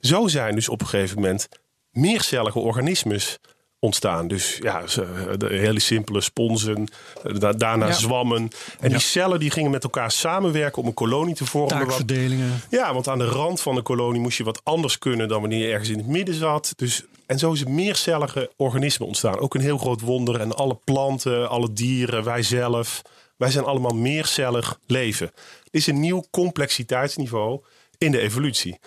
Zo 0.00 0.28
zijn 0.28 0.54
dus 0.54 0.68
op 0.68 0.80
een 0.80 0.86
gegeven 0.86 1.16
moment 1.16 1.48
meercellige 1.90 2.58
organismes 2.58 3.38
ontstaan. 3.80 4.28
Dus 4.28 4.58
ja, 4.62 4.86
ze- 4.86 5.34
de 5.38 5.46
hele 5.48 5.80
simpele 5.80 6.20
sponsen, 6.20 6.88
eh, 7.24 7.34
da- 7.38 7.52
daarna 7.52 7.86
Ja. 7.86 7.92
zwammen. 7.92 8.48
En 8.80 8.88
die 8.88 8.98
cellen 8.98 9.40
die 9.40 9.50
gingen 9.50 9.70
met 9.70 9.84
elkaar 9.84 10.10
samenwerken 10.10 10.82
om 10.82 10.88
een 10.88 10.94
kolonie 10.94 11.34
te 11.34 11.46
vormen. 11.46 11.68
Taakverdelingen. 11.78 12.60
ja, 12.70 12.92
want 12.94 13.08
aan 13.08 13.18
de 13.18 13.24
rand 13.26 13.60
van 13.60 13.74
de 13.74 13.82
kolonie 13.82 14.20
moest 14.20 14.38
je 14.38 14.44
wat 14.44 14.60
anders 14.64 14.98
kunnen 14.98 15.28
dan 15.28 15.40
wanneer 15.40 15.66
je 15.66 15.72
ergens 15.72 15.88
in 15.88 15.98
het 15.98 16.06
midden 16.06 16.34
zat. 16.34 16.72
Dus, 16.76 17.04
en 17.26 17.38
zo 17.38 17.52
is 17.52 17.60
het 17.60 17.68
meercellige 17.68 18.50
organismen 18.56 19.06
ontstaan. 19.08 19.38
Ook 19.38 19.54
een 19.54 19.60
heel 19.60 19.78
groot 19.78 20.00
wonder. 20.00 20.40
En 20.40 20.54
alle 20.56 20.78
planten, 20.84 21.48
alle 21.48 21.72
dieren, 21.72 22.24
wij 22.24 22.42
zelf. 22.42 23.02
Wij 23.36 23.50
zijn 23.50 23.64
allemaal 23.64 23.94
meercellig 23.94 24.78
leven. 24.86 25.30
Dit 25.62 25.74
is 25.80 25.86
een 25.86 26.00
nieuw 26.00 26.24
complexiteitsniveau 26.30 27.60
in 27.98 28.10
de 28.10 28.18
evolutie. 28.20 28.78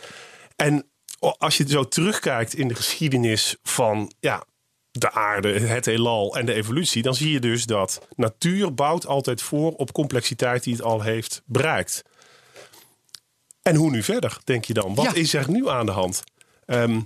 En 0.55 0.87
als 1.37 1.57
je 1.57 1.67
zo 1.69 1.87
terugkijkt 1.87 2.53
in 2.53 2.67
de 2.67 2.75
geschiedenis 2.75 3.55
van 3.63 4.11
ja, 4.19 4.43
de 4.99 5.11
aarde, 5.11 5.59
het 5.59 5.85
heelal 5.85 6.35
en 6.37 6.45
de 6.45 6.53
evolutie, 6.53 7.01
dan 7.01 7.15
zie 7.15 7.31
je 7.31 7.39
dus 7.39 7.65
dat 7.65 8.07
natuur 8.15 8.73
bouwt 8.73 9.05
altijd 9.07 9.41
voor 9.41 9.71
op 9.71 9.91
complexiteit 9.91 10.63
die 10.63 10.73
het 10.73 10.83
al 10.83 11.01
heeft 11.01 11.41
bereikt. 11.45 12.03
En 13.61 13.75
hoe 13.75 13.91
nu 13.91 14.03
verder, 14.03 14.37
denk 14.43 14.65
je 14.65 14.73
dan? 14.73 14.95
Wat 14.95 15.05
Ja. 15.05 15.13
is 15.13 15.33
er 15.33 15.49
nu 15.49 15.69
aan 15.69 15.85
de 15.85 15.91
hand? 15.91 16.23
Ehm, 16.65 16.99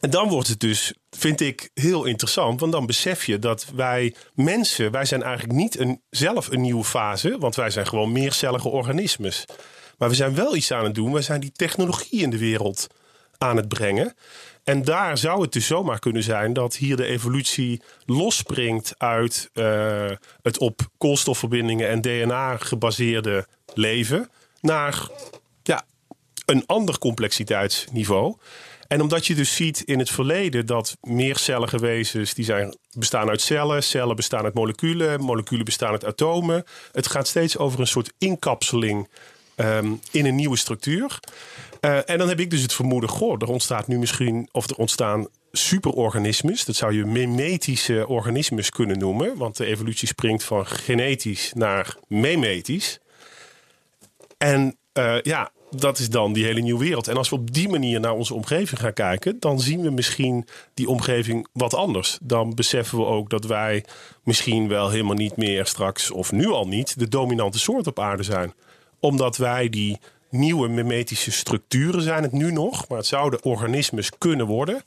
en 0.00 0.10
dan 0.10 0.28
wordt 0.28 0.48
het 0.48 0.60
dus, 0.60 0.94
vind 1.10 1.40
ik, 1.40 1.70
heel 1.74 2.04
interessant. 2.04 2.60
Want 2.60 2.72
dan 2.72 2.86
besef 2.86 3.24
je 3.24 3.38
dat 3.38 3.66
wij 3.74 4.14
mensen, 4.34 4.90
wij 4.90 5.04
zijn 5.04 5.22
eigenlijk 5.22 5.58
niet 5.58 5.78
een, 5.78 6.02
zelf 6.10 6.50
een 6.50 6.60
nieuwe 6.60 6.84
fase. 6.84 7.38
Want 7.38 7.54
wij 7.54 7.70
zijn 7.70 7.86
gewoon 7.86 8.12
meercellige 8.12 8.68
organismes. 8.68 9.44
Maar 9.98 10.08
we 10.08 10.14
zijn 10.14 10.34
wel 10.34 10.56
iets 10.56 10.72
aan 10.72 10.84
het 10.84 10.94
doen. 10.94 11.12
We 11.12 11.22
zijn 11.22 11.40
die 11.40 11.52
technologie 11.52 12.20
in 12.22 12.30
de 12.30 12.38
wereld 12.38 12.86
aan 13.38 13.56
het 13.56 13.68
brengen. 13.68 14.14
En 14.64 14.84
daar 14.84 15.18
zou 15.18 15.42
het 15.42 15.52
dus 15.52 15.66
zomaar 15.66 15.98
kunnen 15.98 16.22
zijn 16.22 16.52
dat 16.52 16.76
hier 16.76 16.96
de 16.96 17.06
evolutie 17.06 17.82
losspringt 18.04 18.94
uit 18.98 19.50
eh, 19.52 20.10
het 20.42 20.58
op 20.58 20.80
koolstofverbindingen 20.98 21.88
en 21.88 22.00
DNA 22.00 22.56
gebaseerde 22.56 23.46
leven 23.74 24.30
naar 24.60 25.08
ja, 25.62 25.84
een 26.46 26.66
ander 26.66 26.98
complexiteitsniveau. 26.98 28.36
En 28.88 29.00
omdat 29.00 29.26
je 29.26 29.34
dus 29.34 29.56
ziet 29.56 29.80
in 29.80 29.98
het 29.98 30.10
verleden 30.10 30.66
dat 30.66 30.96
meercellige 31.00 31.78
wezens 31.78 32.34
die 32.34 32.44
zijn, 32.44 32.76
bestaan 32.98 33.28
uit 33.28 33.40
cellen, 33.40 33.82
cellen 33.82 34.16
bestaan 34.16 34.44
uit 34.44 34.54
moleculen, 34.54 35.20
moleculen 35.20 35.64
bestaan 35.64 35.90
uit 35.90 36.04
atomen. 36.04 36.64
Het 36.92 37.06
gaat 37.06 37.26
steeds 37.26 37.58
over 37.58 37.80
een 37.80 37.86
soort 37.86 38.12
inkapseling 38.18 39.08
ehm, 39.54 39.92
in 40.10 40.26
een 40.26 40.34
nieuwe 40.34 40.56
structuur. 40.56 41.18
Eh, 41.80 42.10
en 42.10 42.18
dan 42.18 42.28
heb 42.28 42.40
ik 42.40 42.50
dus 42.50 42.62
het 42.62 42.72
vermoeden, 42.72 43.10
goh, 43.10 43.36
er 43.38 43.48
ontstaat 43.48 43.86
nu 43.86 43.98
misschien, 43.98 44.48
of 44.52 44.70
er 44.70 44.76
ontstaan 44.76 45.26
superorganismes. 45.52 46.64
Dat 46.64 46.76
zou 46.76 46.94
je 46.94 47.04
mimetische 47.04 48.08
organismes 48.08 48.70
kunnen 48.70 48.98
noemen, 48.98 49.36
want 49.36 49.56
de 49.56 49.66
evolutie 49.66 50.08
springt 50.08 50.44
van 50.44 50.66
genetisch 50.66 51.52
naar 51.54 51.96
memetisch. 52.08 53.00
En 54.38 54.76
eh, 54.92 55.20
ja, 55.22 55.50
dat 55.70 55.98
is 55.98 56.10
dan 56.10 56.32
die 56.32 56.44
hele 56.44 56.60
nieuwe 56.60 56.84
wereld. 56.84 57.08
En 57.08 57.16
als 57.16 57.28
we 57.28 57.36
op 57.36 57.52
die 57.52 57.68
manier 57.68 58.00
naar 58.00 58.12
onze 58.12 58.34
omgeving 58.34 58.80
gaan 58.80 58.92
kijken, 58.92 59.36
dan 59.40 59.60
zien 59.60 59.82
we 59.82 59.90
misschien 59.90 60.46
die 60.74 60.88
omgeving 60.88 61.46
wat 61.52 61.74
anders. 61.74 62.18
Dan 62.22 62.54
beseffen 62.54 62.98
we 62.98 63.04
ook 63.04 63.30
dat 63.30 63.44
wij 63.44 63.84
misschien 64.22 64.68
wel 64.68 64.90
helemaal 64.90 65.16
niet 65.16 65.36
meer 65.36 65.66
straks, 65.66 66.10
of 66.10 66.32
nu 66.32 66.46
al 66.46 66.68
niet, 66.68 66.98
de 66.98 67.08
dominante 67.08 67.58
soort 67.58 67.86
op 67.86 67.98
aarde 67.98 68.22
zijn. 68.22 68.52
Omdat 69.02 69.36
wij 69.36 69.68
die 69.68 69.98
nieuwe 70.30 70.68
mimetische 70.68 71.30
structuren 71.32 72.02
zijn 72.02 72.22
het 72.22 72.32
nu 72.32 72.52
nog, 72.52 72.88
maar 72.88 72.98
het 72.98 73.06
zouden 73.06 73.44
organismes 73.44 74.10
kunnen 74.18 74.46
worden. 74.46 74.82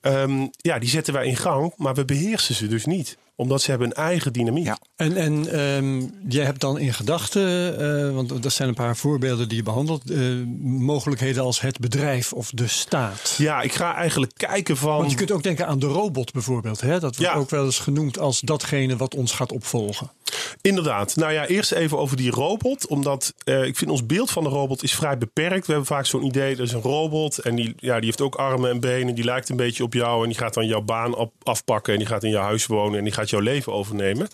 ehm, 0.00 0.46
ja, 0.56 0.78
die 0.78 0.88
zetten 0.88 1.12
wij 1.14 1.26
in 1.26 1.36
gang, 1.36 1.72
maar 1.76 1.94
we 1.94 2.04
beheersen 2.04 2.54
ze 2.54 2.66
dus 2.66 2.84
niet. 2.84 3.16
Omdat 3.36 3.62
ze 3.62 3.70
hebben 3.70 3.88
een 3.88 3.94
eigen 4.04 4.32
dynamiek. 4.32 4.64
Ja. 4.64 4.78
En, 4.96 5.16
en 5.16 5.48
ehm, 5.52 6.02
jij 6.28 6.44
hebt 6.44 6.60
dan 6.60 6.78
in 6.78 6.94
gedachten, 6.94 7.78
eh, 8.08 8.14
want 8.14 8.42
dat 8.42 8.52
zijn 8.52 8.68
een 8.68 8.74
paar 8.74 8.96
voorbeelden 8.96 9.48
die 9.48 9.56
je 9.56 9.62
behandelt, 9.62 10.10
eh, 10.10 10.18
mogelijkheden 10.60 11.42
als 11.42 11.60
het 11.60 11.78
bedrijf 11.78 12.32
of 12.32 12.50
de 12.50 12.66
staat. 12.68 13.34
Ja, 13.38 13.62
ik 13.62 13.72
ga 13.72 13.94
eigenlijk 13.94 14.32
kijken 14.36 14.76
van... 14.76 14.96
Want 14.98 15.10
je 15.10 15.16
kunt 15.16 15.30
ook 15.32 15.42
denken 15.42 15.66
aan 15.66 15.78
de 15.78 15.86
robot 15.86 16.32
bijvoorbeeld. 16.32 16.80
Hè? 16.80 17.00
Dat 17.00 17.16
wordt 17.16 17.32
Ja. 17.32 17.34
ook 17.34 17.50
wel 17.50 17.64
eens 17.64 17.78
genoemd 17.78 18.18
als 18.18 18.40
datgene 18.40 18.96
wat 18.96 19.14
ons 19.14 19.32
gaat 19.32 19.52
opvolgen. 19.52 20.10
Inderdaad. 20.60 21.16
Nou 21.16 21.32
ja, 21.32 21.46
eerst 21.46 21.72
even 21.72 21.98
over 21.98 22.16
die 22.16 22.30
robot. 22.30 22.86
Omdat 22.86 23.34
eh, 23.44 23.64
ik 23.64 23.76
vind 23.76 23.90
ons 23.90 24.06
beeld 24.06 24.30
van 24.30 24.42
de 24.42 24.48
robot 24.48 24.82
is 24.82 24.94
vrij 24.94 25.18
beperkt. 25.18 25.66
We 25.66 25.72
hebben 25.72 25.86
vaak 25.86 26.06
zo'n 26.06 26.24
idee, 26.24 26.54
er 26.54 26.60
is 26.62 26.72
een 26.72 26.80
robot. 26.80 27.38
En 27.38 27.54
die, 27.54 27.74
ja, 27.76 27.94
die 27.96 28.04
heeft 28.04 28.20
ook 28.20 28.34
armen 28.34 28.70
en 28.70 28.80
benen. 28.80 29.14
Die 29.14 29.24
lijkt 29.24 29.48
een 29.48 29.56
beetje 29.56 29.82
op 29.82 29.92
jou. 29.94 30.22
En 30.22 30.28
die 30.28 30.38
gaat 30.38 30.54
dan 30.54 30.66
jouw 30.66 30.80
baan 30.82 31.14
op- 31.16 31.32
afpakken. 31.42 31.92
En 31.92 31.98
die 31.98 32.08
gaat 32.08 32.22
in 32.24 32.30
jouw 32.30 32.42
huis 32.44 32.66
wonen. 32.66 32.98
En 32.98 33.04
die 33.04 33.12
gaat 33.12 33.30
jouw 33.30 33.40
leven 33.40 33.72
overnemen. 33.72 34.28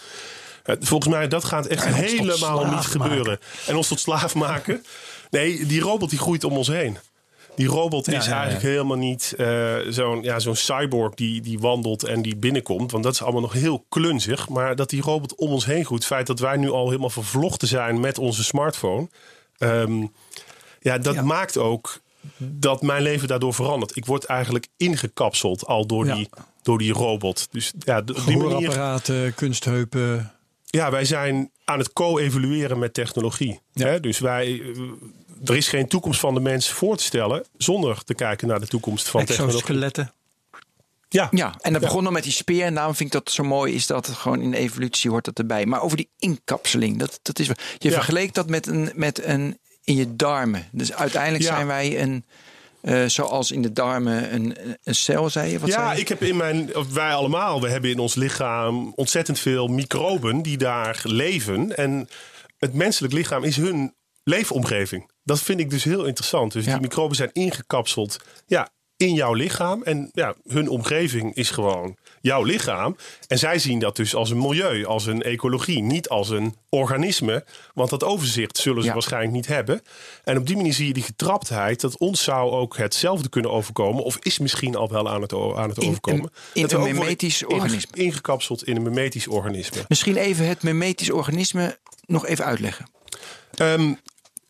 Eh, 0.65 0.77
volgens 0.81 1.13
mij, 1.15 1.29
dat 1.29 1.45
gaat 1.45 1.67
echt 1.67 1.85
helemaal 1.87 2.65
niet 2.67 2.85
gebeuren. 2.87 3.39
En 3.67 3.77
ons 3.77 3.89
tot 3.89 4.01
slaaf 4.01 4.35
maken. 4.35 4.85
Nee, 5.31 5.67
die 5.67 5.81
robot 5.81 6.11
die 6.11 6.19
groeit 6.19 6.45
om 6.45 6.57
ons 6.57 6.69
heen. 6.69 6.99
Die 7.55 7.69
robot 7.69 8.09
is 8.09 8.27
ja, 8.27 8.33
eigenlijk 8.33 8.63
helemaal 8.63 8.97
niet 8.97 9.35
eh, 9.37 9.77
zo'n 9.89 10.23
ja, 10.23 10.39
zo'n 10.39 10.57
cyborg 10.57 11.15
die, 11.15 11.41
die 11.41 11.59
wandelt 11.59 12.05
en 12.05 12.23
die 12.23 12.37
binnenkomt. 12.37 12.91
Want 12.91 13.05
dat 13.05 13.13
is 13.13 13.23
allemaal 13.23 13.41
nog 13.41 13.53
heel 13.53 13.85
klunzig. 13.89 14.49
Maar 14.49 14.77
dat 14.77 14.91
die 14.91 15.03
robot 15.03 15.35
om 15.35 15.51
ons 15.51 15.65
heen 15.65 15.85
groeit. 15.85 16.03
Het 16.03 16.13
feit 16.13 16.27
dat 16.27 16.39
wij 16.39 16.57
nu 16.57 16.71
al 16.71 16.87
helemaal 16.87 17.11
vervlochten 17.11 17.69
zijn 17.69 18.01
met 18.01 18.19
onze 18.19 18.45
smartphone. 18.45 19.09
ehm, 19.59 20.07
ja, 20.81 20.99
dat 20.99 21.23
maakt 21.25 21.57
ook 21.57 22.01
dat 22.37 22.83
mijn 22.83 23.03
leven 23.03 23.29
daardoor 23.29 23.55
verandert. 23.55 23.97
Ik 23.97 24.07
word 24.07 24.25
eigenlijk 24.25 24.67
ingekapseld 24.77 25.67
al 25.67 25.87
door, 25.87 26.05
die, 26.05 26.29
door 26.63 26.79
die 26.79 26.93
robot. 26.93 27.49
Dus 27.51 27.73
ja, 27.79 27.99
op 27.99 28.23
die 28.27 28.37
manier 28.37 29.33
kunstheupen. 29.35 30.33
ja, 30.67 30.91
wij 30.91 31.05
zijn 31.05 31.51
aan 31.65 31.79
het 31.79 31.93
co-evolueren 31.93 32.79
met 32.79 32.95
technologie. 32.95 33.61
Ja. 33.73 33.87
Hè? 33.87 34.01
Dus 34.01 34.19
wij, 34.19 34.61
eh, 34.61 34.81
er 35.45 35.57
is 35.57 35.69
geen 35.69 35.89
toekomst 35.89 36.21
van 36.21 36.35
de 36.35 36.41
mens 36.41 36.69
voor 36.71 36.97
te 36.97 37.03
stellen 37.05 37.45
zonder 37.57 38.05
te 38.05 38.15
kijken 38.15 38.49
naar 38.49 38.61
de 38.61 38.67
toekomst 38.67 39.09
van 39.09 39.25
technologie. 39.25 39.59
Exoskeletten. 39.61 40.13
Ja, 41.09 41.29
Ja, 41.31 41.55
en 41.61 41.73
dat 41.73 41.83
begon 41.83 42.05
dan 42.05 42.13
met 42.13 42.23
die 42.23 42.33
speer. 42.33 42.65
En 42.65 42.75
daarom 42.75 42.95
vind 42.95 43.15
ik 43.15 43.25
dat 43.25 43.33
zo 43.35 43.43
mooi 43.43 43.75
is 43.75 43.87
dat 43.87 44.07
het 44.07 44.17
gewoon 44.17 44.41
in 44.41 44.51
de 44.51 44.57
evolutie 44.57 45.11
hoort 45.11 45.25
dat 45.25 45.39
erbij. 45.39 45.67
Maar 45.67 45.83
over 45.83 45.97
die 45.97 46.09
inkapseling, 46.19 46.99
dat, 46.99 47.19
dat 47.23 47.39
is 47.39 47.47
wel- 47.47 47.57
Je 47.79 47.89
Ja. 47.89 47.95
vergeleek 47.95 48.35
dat 48.35 48.49
met 48.49 48.67
een, 48.67 48.91
met 48.95 49.25
een 49.25 49.59
in 49.85 49.95
je 49.97 50.17
darmen. 50.17 50.69
Dus 50.73 50.93
uiteindelijk 50.93 51.45
Ja. 51.45 51.55
zijn 51.55 51.67
wij 51.67 52.03
een, 52.03 52.25
eh, 52.81 53.05
zoals 53.07 53.51
in 53.51 53.63
de 53.63 53.73
darmen, 53.73 54.35
een, 54.35 54.57
een 54.85 54.95
cel, 54.95 55.31
zei 55.31 55.51
je? 55.51 55.59
Wat 55.59 55.71
zei 55.71 55.83
ja 55.83 55.93
je? 55.93 56.01
ik 56.01 56.09
heb 56.09 56.23
in 56.23 56.37
mijn, 56.37 56.71
wij 56.93 57.15
allemaal, 57.15 57.61
we 57.61 57.69
hebben 57.69 57.91
in 57.91 57.99
ons 57.99 58.15
lichaam 58.15 58.93
ontzettend 58.97 59.39
veel 59.39 59.67
microben 59.67 60.43
die 60.43 60.57
daar 60.59 61.01
leven. 61.03 61.77
En 61.77 62.09
het 62.59 62.75
menselijk 62.75 63.13
lichaam 63.13 63.45
is 63.45 63.57
hun 63.57 63.95
leefomgeving. 64.25 65.11
Dat 65.25 65.41
vind 65.41 65.61
ik 65.61 65.71
dus 65.71 65.85
heel 65.85 66.05
interessant. 66.05 66.53
Dus 66.53 66.65
Ja. 66.65 66.73
die 66.73 66.81
microben 66.81 67.17
zijn 67.17 67.31
ingekapseld 67.33 68.17
ja, 68.47 68.69
in 68.97 69.15
jouw 69.15 69.33
lichaam. 69.35 69.83
En 69.83 70.11
ja, 70.13 70.35
hun 70.47 70.69
omgeving 70.69 71.35
is 71.35 71.51
gewoon 71.51 71.97
jouw 72.21 72.43
lichaam. 72.43 72.97
En 73.27 73.39
zij 73.39 73.59
zien 73.59 73.79
dat 73.79 73.97
dus 73.97 74.15
als 74.15 74.31
een 74.31 74.39
milieu, 74.39 74.85
als 74.87 75.07
een 75.07 75.23
ecologie, 75.23 75.83
niet 75.83 76.09
als 76.09 76.29
een 76.29 76.55
organisme. 76.69 77.45
Want 77.75 77.91
dat 77.91 78.05
overzicht 78.05 78.57
zullen 78.59 78.81
ze 78.83 78.89
Ja. 78.89 78.93
waarschijnlijk 78.95 79.33
niet 79.33 79.47
hebben. 79.47 79.83
En 80.25 80.39
op 80.39 80.47
die 80.47 80.57
manier 80.57 80.73
zie 80.73 80.87
je 80.87 80.93
die 80.93 81.03
getraptheid, 81.03 81.81
dat 81.81 81.99
ons 81.99 82.23
zou 82.23 82.51
ook 82.51 82.77
hetzelfde 82.77 83.29
kunnen 83.29 83.51
overkomen. 83.51 84.05
Of 84.05 84.17
is 84.21 84.39
misschien 84.39 84.77
al 84.77 84.89
wel 84.89 85.09
aan 85.11 85.23
het, 85.23 85.33
aan 85.33 85.69
het 85.69 85.79
In- 85.79 85.89
overkomen. 85.89 86.31
in 86.55 86.63
Dat 86.63 86.71
we 86.71 86.77
een 86.77 86.95
memetisch 86.95 87.45
organisme. 87.45 87.97
Ingekapseld 87.97 88.65
in 88.65 88.77
een 88.77 88.83
memetisch 88.83 89.29
organisme. 89.29 89.85
Misschien 89.89 90.17
even 90.17 90.47
het 90.49 90.63
memetisch 90.63 91.11
organisme 91.11 91.79
nog 92.07 92.27
even 92.27 92.45
uitleggen. 92.45 92.91
Ehm, 93.55 93.93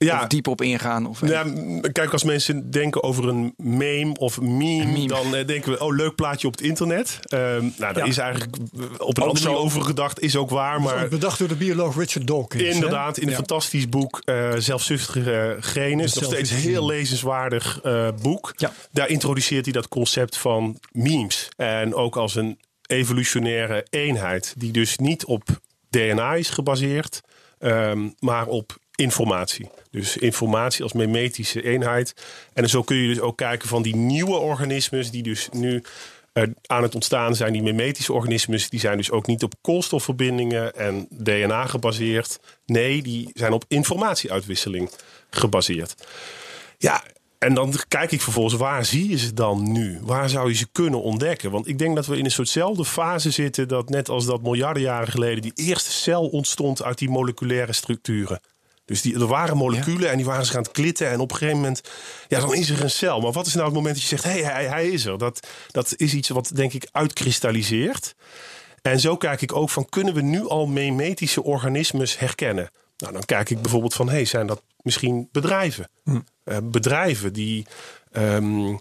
ja, 0.04 0.20
Of 0.22 0.26
diep 0.26 0.46
op 0.46 0.62
ingaan. 0.62 1.06
Of, 1.06 1.26
Ja, 1.28 1.44
kijk, 1.92 2.12
als 2.12 2.24
mensen 2.24 2.70
denken 2.70 3.02
over 3.02 3.28
een 3.28 3.54
meme 3.56 4.14
of 4.18 4.40
meme, 4.40 4.84
meme. 4.84 5.06
dan 5.06 5.34
eh, 5.34 5.46
denken 5.46 5.72
we, 5.72 5.80
oh, 5.80 5.94
leuk 5.96 6.14
plaatje 6.14 6.46
op 6.46 6.52
het 6.52 6.62
internet. 6.62 7.18
Ehm, 7.22 7.40
nou, 7.60 7.72
daar 7.78 7.96
Ja. 7.96 8.04
is 8.04 8.18
eigenlijk 8.18 8.56
eh, 8.56 8.82
op 8.98 9.16
een 9.16 9.22
andere 9.22 9.44
manier 9.44 9.58
over 9.58 9.82
gedacht, 9.82 10.20
is 10.20 10.36
ook 10.36 10.50
waar. 10.50 10.80
Maar 10.82 11.08
Bedacht 11.08 11.38
door 11.38 11.48
de 11.48 11.54
bioloog 11.54 11.96
Richard 11.96 12.26
Dawkins. 12.26 12.62
hè? 12.62 12.70
inderdaad, 12.70 13.16
in 13.16 13.22
een 13.22 13.30
Ja. 13.30 13.36
fantastisch 13.36 13.88
boek, 13.88 14.22
eh 14.24 14.50
Zelfzuchtige 14.58 15.56
Genen, 15.60 16.04
is 16.04 16.14
nog 16.14 16.24
steeds 16.24 16.50
heel 16.50 16.86
lezenswaardig 16.86 17.80
eh, 17.82 18.08
boek. 18.22 18.52
Ja. 18.56 18.72
Daar 18.92 19.08
introduceert 19.08 19.64
hij 19.64 19.72
dat 19.72 19.88
concept 19.88 20.36
van 20.36 20.78
memes. 20.92 21.48
En 21.56 21.94
ook 21.94 22.16
als 22.16 22.34
een 22.34 22.58
evolutionaire 22.86 23.86
eenheid, 23.90 24.54
die 24.56 24.72
dus 24.72 24.96
niet 24.98 25.24
op 25.24 25.42
DNA 25.90 26.34
is 26.34 26.50
gebaseerd, 26.50 27.20
ehm, 27.58 28.08
maar 28.18 28.46
op 28.46 28.78
informatie. 29.00 29.70
Dus 29.90 30.16
informatie 30.16 30.82
als 30.82 30.92
memetische 30.92 31.62
eenheid. 31.62 32.14
En 32.52 32.68
zo 32.68 32.82
kun 32.82 32.96
je 32.96 33.08
dus 33.08 33.20
ook 33.20 33.36
kijken 33.36 33.68
van 33.68 33.82
die 33.82 33.96
nieuwe 33.96 34.36
organismes 34.36 35.10
die 35.10 35.22
dus 35.22 35.48
nu 35.52 35.82
eh, 36.32 36.42
aan 36.66 36.82
het 36.82 36.94
ontstaan 36.94 37.34
zijn. 37.34 37.52
Die 37.52 37.62
memetische 37.62 38.12
organismes, 38.12 38.70
die 38.70 38.80
zijn 38.80 38.96
dus 38.96 39.10
ook 39.10 39.26
niet 39.26 39.42
op 39.42 39.54
koolstofverbindingen 39.60 40.76
en 40.76 41.06
DNA 41.10 41.66
gebaseerd. 41.66 42.40
Nee, 42.66 43.02
die 43.02 43.30
zijn 43.34 43.52
op 43.52 43.64
informatieuitwisseling 43.68 44.90
gebaseerd. 45.30 45.94
Ja, 46.78 47.02
en 47.38 47.54
dan 47.54 47.74
kijk 47.88 48.12
ik 48.12 48.20
vervolgens, 48.20 48.54
waar 48.54 48.84
zie 48.84 49.08
je 49.08 49.18
ze 49.18 49.34
dan 49.34 49.72
nu? 49.72 49.98
Waar 50.02 50.28
zou 50.28 50.48
je 50.48 50.54
ze 50.54 50.66
kunnen 50.72 51.02
ontdekken? 51.02 51.50
Want 51.50 51.68
ik 51.68 51.78
denk 51.78 51.96
dat 51.96 52.06
we 52.06 52.16
in 52.16 52.24
een 52.24 52.30
soortzelfde 52.30 52.84
fase 52.84 53.30
zitten... 53.30 53.68
dat 53.68 53.88
net 53.88 54.08
als 54.08 54.26
dat 54.26 54.42
miljarden 54.42 54.82
jaren 54.82 55.08
geleden... 55.08 55.42
die 55.42 55.52
eerste 55.54 55.90
cel 55.90 56.28
ontstond 56.28 56.82
uit 56.82 56.98
die 56.98 57.10
moleculaire 57.10 57.72
structuren. 57.72 58.40
Dus 58.90 59.02
die, 59.02 59.14
er 59.14 59.26
waren 59.26 59.56
moleculen 59.56 60.10
en 60.10 60.16
die 60.16 60.26
waren 60.26 60.46
zich 60.46 60.54
aan 60.54 60.62
het 60.62 60.70
klitten. 60.70 61.08
En 61.08 61.20
op 61.20 61.30
een 61.30 61.36
gegeven 61.36 61.60
moment, 61.60 61.80
ja, 62.28 62.40
dan 62.40 62.54
is 62.54 62.70
er 62.70 62.82
een 62.82 62.90
cel. 62.90 63.20
Maar 63.20 63.32
wat 63.32 63.46
is 63.46 63.54
nou 63.54 63.66
het 63.66 63.74
moment 63.74 63.94
dat 63.94 64.02
je 64.02 64.08
zegt, 64.08 64.24
hé, 64.24 64.30
hey, 64.30 64.52
hij, 64.52 64.66
hij 64.66 64.88
is 64.88 65.04
er? 65.04 65.18
Dat, 65.18 65.48
dat 65.70 65.94
is 65.96 66.14
iets 66.14 66.28
wat, 66.28 66.50
denk 66.54 66.72
ik, 66.72 66.88
uitkristalliseert. 66.92 68.14
En 68.82 69.00
zo 69.00 69.16
kijk 69.16 69.42
ik 69.42 69.56
ook 69.56 69.70
van, 69.70 69.88
kunnen 69.88 70.14
we 70.14 70.20
nu 70.20 70.48
al 70.48 70.66
memetische 70.66 71.42
organismes 71.42 72.18
herkennen? 72.18 72.70
Nou, 72.96 73.12
dan 73.12 73.24
kijk 73.24 73.50
ik 73.50 73.62
bijvoorbeeld 73.62 73.94
van, 73.94 74.08
hey, 74.08 74.24
zijn 74.24 74.46
dat 74.46 74.62
misschien 74.82 75.28
bedrijven? 75.32 75.88
Eh, 76.44 76.56
bedrijven 76.62 77.32
die, 77.32 77.66
ehm, 78.12 78.76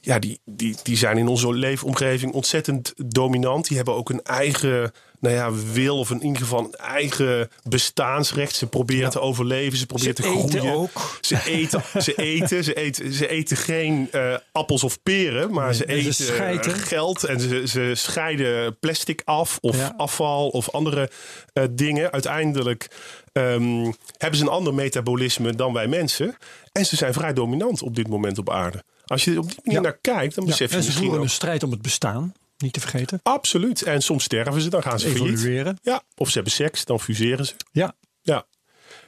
ja, 0.00 0.18
die, 0.18 0.40
die, 0.44 0.76
die 0.82 0.96
zijn 0.96 1.18
in 1.18 1.28
onze 1.28 1.52
leefomgeving 1.52 2.32
ontzettend 2.32 2.92
dominant. 2.96 3.68
Die 3.68 3.76
hebben 3.76 3.94
ook 3.94 4.10
een 4.10 4.22
eigen 4.22 4.92
nou 5.20 5.34
ja, 5.34 5.52
wil 5.72 5.98
of 5.98 6.10
in 6.10 6.22
ieder 6.22 6.38
geval 6.42 6.58
een 6.64 6.72
eigen 6.74 7.50
bestaansrecht. 7.68 8.54
Ze 8.56 8.66
proberen 8.66 9.10
te 9.10 9.20
overleven, 9.20 9.78
ze 9.78 9.86
proberen 9.86 10.14
Ze 10.16 10.22
te 10.22 10.28
groeien. 10.28 10.74
ook. 10.74 11.18
Ze 11.20 11.38
eten, 11.46 11.82
ze 12.02 12.14
eten, 12.14 12.64
ze 12.64 12.74
eten, 12.74 13.12
ze 13.12 13.28
eten 13.28 13.56
geen 13.56 14.08
eh, 14.12 14.34
appels 14.52 14.84
of 14.84 15.02
peren, 15.02 15.52
maar 15.52 15.74
ze 15.74 15.84
en 15.84 16.12
ze 16.12 16.48
eten 16.48 16.72
eh, 16.72 16.78
geld 16.78 17.24
en 17.24 17.40
ze, 17.40 17.62
ze 17.66 17.92
scheiden 17.94 18.78
plastic 18.78 19.22
af 19.24 19.58
of 19.60 19.76
Ja. 19.76 19.94
afval 19.96 20.48
of 20.48 20.70
andere 20.70 21.10
eh, 21.52 21.64
dingen. 21.70 22.12
Uiteindelijk 22.12 22.90
ehm, 23.32 23.92
hebben 24.18 24.38
ze 24.38 24.44
een 24.44 24.50
ander 24.50 24.74
metabolisme 24.74 25.54
dan 25.54 25.72
wij 25.72 25.86
mensen. 25.86 26.36
En 26.72 26.86
ze 26.86 26.96
zijn 26.96 27.12
vrij 27.12 27.32
dominant 27.32 27.82
op 27.82 27.96
dit 27.96 28.08
moment 28.08 28.38
op 28.38 28.50
aarde. 28.50 28.84
Als 29.06 29.24
je 29.24 29.38
op 29.38 29.46
die 29.48 29.56
manier 29.64 29.80
Ja. 29.80 29.86
naar 29.88 29.98
kijkt, 30.00 30.34
dan 30.34 30.44
besef 30.44 30.70
je 30.70 30.76
en 30.76 30.82
ze 30.82 30.88
misschien 30.88 30.96
voeren 31.02 31.18
ook... 31.18 31.24
een 31.24 31.30
strijd 31.34 31.62
om 31.62 31.70
het 31.70 31.82
bestaan. 31.82 32.34
Niet 32.58 32.72
te 32.72 32.80
vergeten. 32.80 33.20
Absoluut. 33.22 33.82
En 33.82 34.02
soms 34.02 34.24
sterven 34.24 34.60
ze, 34.60 34.68
dan 34.68 34.82
gaan 34.82 35.00
ze. 35.00 35.08
Evolueren. 35.08 35.78
Ja, 35.82 36.02
of 36.16 36.28
ze 36.28 36.34
hebben 36.34 36.52
seks, 36.52 36.84
dan 36.84 37.00
fuseren 37.00 37.46
ze. 37.46 37.54
Ja. 37.72 37.94
Ja. 38.22 38.46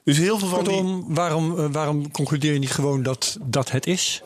Dus 0.05 0.17
heel 0.19 0.39
veel 0.39 0.49
van 0.49 0.65
die... 0.65 0.73
Kortom, 0.75 1.15
waarom, 1.15 1.59
eh, 1.59 1.67
waarom 1.73 2.11
concludeer 2.11 2.53
je 2.53 2.59
niet 2.59 2.71
gewoon 2.73 3.03
dat 3.03 3.39
dat 3.43 3.71
het 3.71 3.87
is? 3.87 4.23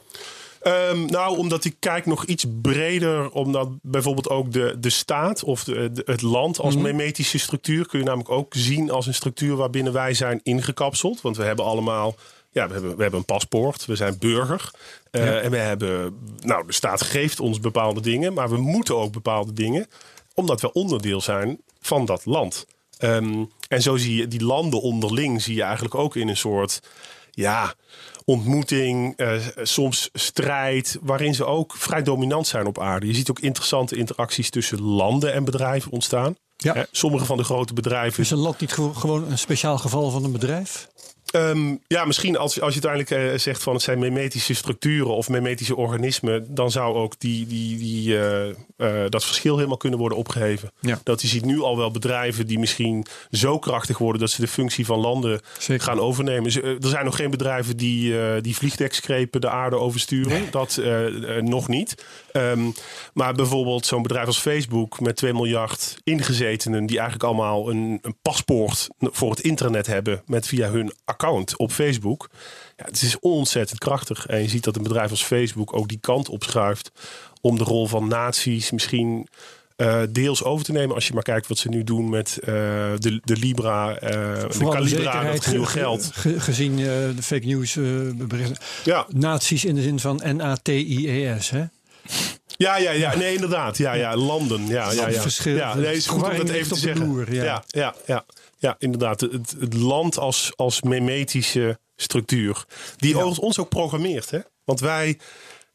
Ehm, 0.60 1.04
nou, 1.06 1.38
omdat 1.38 1.64
ik 1.64 1.76
kijk 1.78 2.06
nog 2.06 2.24
iets 2.24 2.44
breder. 2.62 3.30
Omdat 3.30 3.68
bijvoorbeeld 3.82 4.28
ook 4.28 4.52
de, 4.52 4.76
de 4.78 4.90
staat 4.90 5.44
of 5.44 5.64
de, 5.64 5.90
de- 5.92 6.02
het 6.04 6.22
land 6.22 6.58
als 6.58 6.76
memetische 6.76 7.38
structuur... 7.38 7.86
kun 7.86 7.98
je 7.98 8.04
namelijk 8.04 8.30
ook 8.30 8.54
zien 8.56 8.90
als 8.90 9.06
een 9.06 9.14
structuur 9.14 9.56
waarbinnen 9.56 9.92
wij 9.92 10.14
zijn 10.14 10.40
ingekapseld. 10.42 11.20
Want 11.20 11.36
we 11.36 11.44
hebben 11.44 11.64
allemaal... 11.64 12.14
Ja, 12.54 12.66
we 12.66 12.72
hebben, 12.72 12.96
we 12.96 13.02
hebben 13.02 13.20
een 13.20 13.26
paspoort, 13.26 13.84
we 13.86 13.96
zijn 13.96 14.18
burger. 14.18 14.70
Eh, 15.10 15.44
En 15.44 15.50
we 15.50 15.56
hebben... 15.56 16.18
Nou, 16.40 16.66
de 16.66 16.72
staat 16.72 17.02
geeft 17.02 17.40
ons 17.40 17.60
bepaalde 17.60 18.00
dingen, 18.00 18.32
maar 18.32 18.50
we 18.50 18.56
moeten 18.56 18.96
ook 18.96 19.12
bepaalde 19.12 19.52
dingen. 19.52 19.86
Omdat 20.34 20.60
we 20.60 20.72
onderdeel 20.72 21.20
zijn 21.20 21.60
van 21.80 22.04
dat 22.04 22.24
land. 22.24 22.66
Ehm, 22.98 23.44
en 23.68 23.82
zo 23.82 23.96
zie 23.96 24.16
je 24.16 24.28
die 24.28 24.44
landen 24.44 24.80
onderling 24.80 25.42
zie 25.42 25.54
je 25.54 25.62
eigenlijk 25.62 25.94
ook 25.94 26.16
in 26.16 26.28
een 26.28 26.36
soort... 26.36 26.80
Ja, 27.30 27.74
ontmoeting, 28.24 29.16
eh, 29.16 29.32
soms 29.62 30.08
strijd, 30.12 30.98
waarin 31.02 31.34
ze 31.34 31.44
ook 31.44 31.74
vrij 31.76 32.02
dominant 32.02 32.46
zijn 32.46 32.66
op 32.66 32.80
aarde. 32.80 33.06
Je 33.06 33.14
ziet 33.14 33.30
ook 33.30 33.40
interessante 33.40 33.96
interacties 33.96 34.50
tussen 34.50 34.82
landen 34.82 35.32
en 35.32 35.44
bedrijven 35.44 35.90
ontstaan. 35.92 36.34
Ja. 36.56 36.72
Hè, 36.74 36.82
sommige 36.90 37.24
van 37.24 37.36
de 37.36 37.44
grote 37.44 37.74
bedrijven. 37.74 38.22
Is 38.22 38.30
een 38.30 38.38
land 38.38 38.60
niet 38.60 38.72
gewo- 38.72 38.92
gewoon 38.92 39.30
een 39.30 39.38
speciaal 39.38 39.78
geval 39.78 40.10
van 40.10 40.24
een 40.24 40.32
bedrijf? 40.32 40.88
Ehm, 41.34 41.74
ja, 41.86 42.04
misschien 42.04 42.36
als, 42.36 42.60
als 42.60 42.74
je 42.74 42.80
uiteindelijk 42.82 43.32
eh, 43.32 43.38
zegt 43.38 43.62
van 43.62 43.74
het 43.74 43.82
zijn 43.82 43.98
memetische 43.98 44.54
structuren 44.54 45.14
of 45.14 45.28
memetische 45.28 45.76
organismen, 45.76 46.54
dan 46.54 46.70
zou 46.70 46.94
ook 46.96 47.14
die, 47.18 47.46
die, 47.46 47.78
die, 47.78 48.18
eh, 48.18 48.48
eh, 48.76 49.10
dat 49.10 49.24
verschil 49.24 49.56
helemaal 49.56 49.76
kunnen 49.76 49.98
worden 49.98 50.18
opgeheven. 50.18 50.70
Ja. 50.80 51.00
Dat 51.02 51.22
je 51.22 51.28
ziet 51.28 51.44
nu 51.44 51.60
al 51.60 51.76
wel 51.76 51.90
bedrijven 51.90 52.46
die 52.46 52.58
misschien 52.58 53.06
zo 53.30 53.58
krachtig 53.58 53.98
worden 53.98 54.20
dat 54.20 54.30
ze 54.30 54.40
de 54.40 54.48
functie 54.48 54.86
van 54.86 54.98
landen 54.98 55.40
Zeker. 55.58 55.84
gaan 55.84 56.00
overnemen. 56.00 56.52
Er 56.62 56.88
zijn 56.88 57.04
nog 57.04 57.16
geen 57.16 57.30
bedrijven 57.30 57.76
die, 57.76 58.40
die 58.40 58.56
vliegdekskrepen 58.56 59.40
de 59.40 59.50
aarde 59.50 59.76
oversturen. 59.76 60.42
Dat 60.50 60.80
nog 61.40 61.68
niet. 61.68 62.04
Ehm, 62.32 62.70
maar 63.12 63.34
bijvoorbeeld 63.34 63.86
zo'n 63.86 64.02
bedrijf 64.02 64.26
als 64.26 64.40
Facebook 64.40 65.00
met 65.00 65.16
2 65.16 65.32
miljard 65.32 65.96
ingezetenen, 66.04 66.86
die 66.86 66.98
eigenlijk 66.98 67.28
allemaal 67.28 67.70
een, 67.70 67.98
een 68.02 68.16
paspoort 68.22 68.88
voor 68.98 69.30
het 69.30 69.40
internet 69.40 69.86
hebben 69.86 70.22
met 70.26 70.46
via 70.46 70.70
hun 70.70 70.92
account 71.04 71.22
op 71.56 71.72
Facebook. 71.72 72.28
Ja, 72.76 72.84
het 72.84 73.02
is 73.02 73.18
ontzettend 73.20 73.78
krachtig. 73.78 74.26
En 74.26 74.42
je 74.42 74.48
ziet 74.48 74.64
dat 74.64 74.76
een 74.76 74.82
bedrijf 74.82 75.10
als 75.10 75.24
Facebook 75.24 75.76
ook 75.76 75.88
die 75.88 75.98
kant 76.00 76.28
opschuift 76.28 76.90
om 77.40 77.58
de 77.58 77.64
rol 77.64 77.86
van 77.86 78.08
naties 78.08 78.70
misschien 78.70 79.28
eh, 79.76 80.02
deels 80.10 80.44
over 80.44 80.64
te 80.64 80.72
nemen. 80.72 80.94
Als 80.94 81.06
je 81.06 81.14
maar 81.14 81.22
kijkt 81.22 81.46
wat 81.46 81.58
ze 81.58 81.68
nu 81.68 81.84
doen 81.84 82.08
met 82.08 82.38
eh, 82.40 82.46
de, 82.98 83.20
de 83.24 83.36
Libra, 83.36 83.96
eh 83.96 84.10
de 84.10 84.46
de 84.58 84.68
Calibra, 84.68 84.86
zekerheid 84.86 85.44
dat 85.44 85.52
nieuw 85.54 85.64
ge- 85.64 85.78
geld. 85.78 86.10
ge- 86.12 86.40
gezien 86.40 86.76
de 86.76 87.14
fake 87.22 87.46
news 87.46 87.74
berichten. 88.28 88.56
Ja, 88.84 89.06
Naties 89.08 89.64
in 89.64 89.74
de 89.74 89.82
zin 89.82 90.00
van 90.00 90.20
N-A-T-I-E-S. 90.24 91.50
Hè? 91.50 91.64
ja, 92.56 92.76
ja, 92.76 92.90
ja, 92.90 93.16
nee, 93.16 93.34
inderdaad. 93.34 93.78
Ja, 93.78 93.92
ja, 93.92 94.16
landen. 94.16 94.66
Ja, 94.66 94.92
ja, 94.92 95.08
ja. 95.08 95.20
Verschil- 95.20 95.56
ja, 95.56 95.74
nee, 95.74 95.94
is 95.96 96.06
goed 96.06 96.22
om 96.22 96.36
dat 96.36 96.48
even 96.48 96.68
te 96.68 96.74
de 96.74 96.80
zeggen. 96.80 97.06
loer, 97.06 97.34
ja. 97.34 97.44
ja, 97.44 97.64
ja, 97.66 97.94
ja, 98.06 98.24
ja, 98.64 98.74
inderdaad. 98.78 99.20
Het, 99.20 99.54
het 99.60 99.74
land 99.74 100.18
als, 100.18 100.52
als 100.56 100.82
memetische 100.82 101.78
structuur. 101.96 102.64
Die 102.96 103.14
overigens 103.14 103.38
ons 103.40 103.58
ook 103.58 103.68
programmeert. 103.68 104.30
Hè? 104.30 104.38
Want 104.64 104.80
wij, 104.80 105.18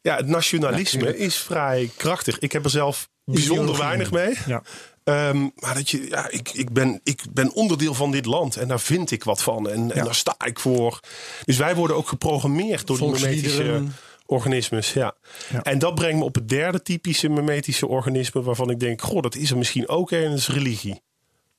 ja, 0.00 0.16
het 0.16 0.26
nationalisme 0.26 1.16
is 1.18 1.36
vrij 1.36 1.90
krachtig. 1.96 2.38
Ik 2.38 2.52
heb 2.52 2.64
er 2.64 2.70
zelf 2.70 3.08
bijzonder 3.24 3.78
weinig 3.78 4.10
mee. 4.10 4.34
Ja. 4.46 4.62
Ehm, 5.04 5.48
maar 5.54 5.74
dat 5.74 5.90
je, 5.90 6.08
ja, 6.08 6.30
ik, 6.30 6.48
ik, 6.52 6.72
ben, 6.72 7.00
ik 7.02 7.22
ben 7.32 7.52
onderdeel 7.52 7.94
van 7.94 8.10
dit 8.10 8.26
land 8.26 8.56
en 8.56 8.68
daar 8.68 8.80
vind 8.80 9.10
ik 9.10 9.24
wat 9.24 9.42
van. 9.42 9.68
En, 9.70 9.90
en 9.90 9.96
Ja. 9.96 10.04
daar 10.04 10.14
sta 10.14 10.34
ik 10.44 10.58
voor. 10.58 11.00
Dus 11.44 11.56
wij 11.56 11.74
worden 11.74 11.96
ook 11.96 12.08
geprogrammeerd 12.08 12.86
door 12.86 12.98
die 12.98 13.10
memetische 13.10 13.82
organismes. 14.26 14.92
Ja. 14.92 15.14
Ja. 15.52 15.62
En 15.62 15.78
dat 15.78 15.94
brengt 15.94 16.18
me 16.18 16.24
op 16.24 16.34
het 16.34 16.48
derde 16.48 16.82
typische 16.82 17.28
memetische 17.28 17.86
organisme 17.86 18.42
waarvan 18.42 18.70
ik 18.70 18.80
denk, 18.80 19.02
goh, 19.02 19.22
dat 19.22 19.34
is 19.34 19.50
er 19.50 19.58
misschien 19.58 19.88
ook 19.88 20.10
een, 20.10 20.32
is 20.32 20.48
religie. 20.48 21.02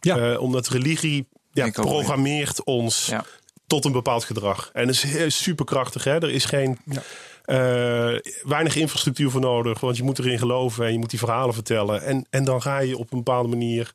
Ja. 0.01 0.17
Eh, 0.31 0.41
omdat 0.41 0.67
religie 0.67 1.27
ja, 1.51 1.69
programmeert 1.71 2.63
ons 2.63 3.05
Ja. 3.05 3.25
tot 3.67 3.85
een 3.85 3.91
bepaald 3.91 4.23
gedrag. 4.23 4.69
En 4.73 4.85
dat 4.87 5.03
is 5.03 5.43
superkrachtig. 5.43 6.03
Hè? 6.03 6.11
Er 6.21 6.29
is 6.31 6.45
geen 6.45 6.77
Ja. 6.85 7.01
eh, 7.45 8.19
weinig 8.43 8.75
infrastructuur 8.75 9.29
voor 9.31 9.41
nodig, 9.41 9.79
want 9.79 9.97
je 9.97 10.03
moet 10.03 10.19
erin 10.19 10.37
geloven 10.39 10.85
en 10.85 10.91
je 10.91 10.97
moet 10.99 11.09
die 11.09 11.19
verhalen 11.19 11.53
vertellen. 11.53 12.01
En, 12.03 12.25
en 12.29 12.43
dan 12.43 12.61
ga 12.61 12.79
je 12.79 12.97
op 12.97 13.11
een 13.11 13.17
bepaalde 13.17 13.49
manier 13.49 13.91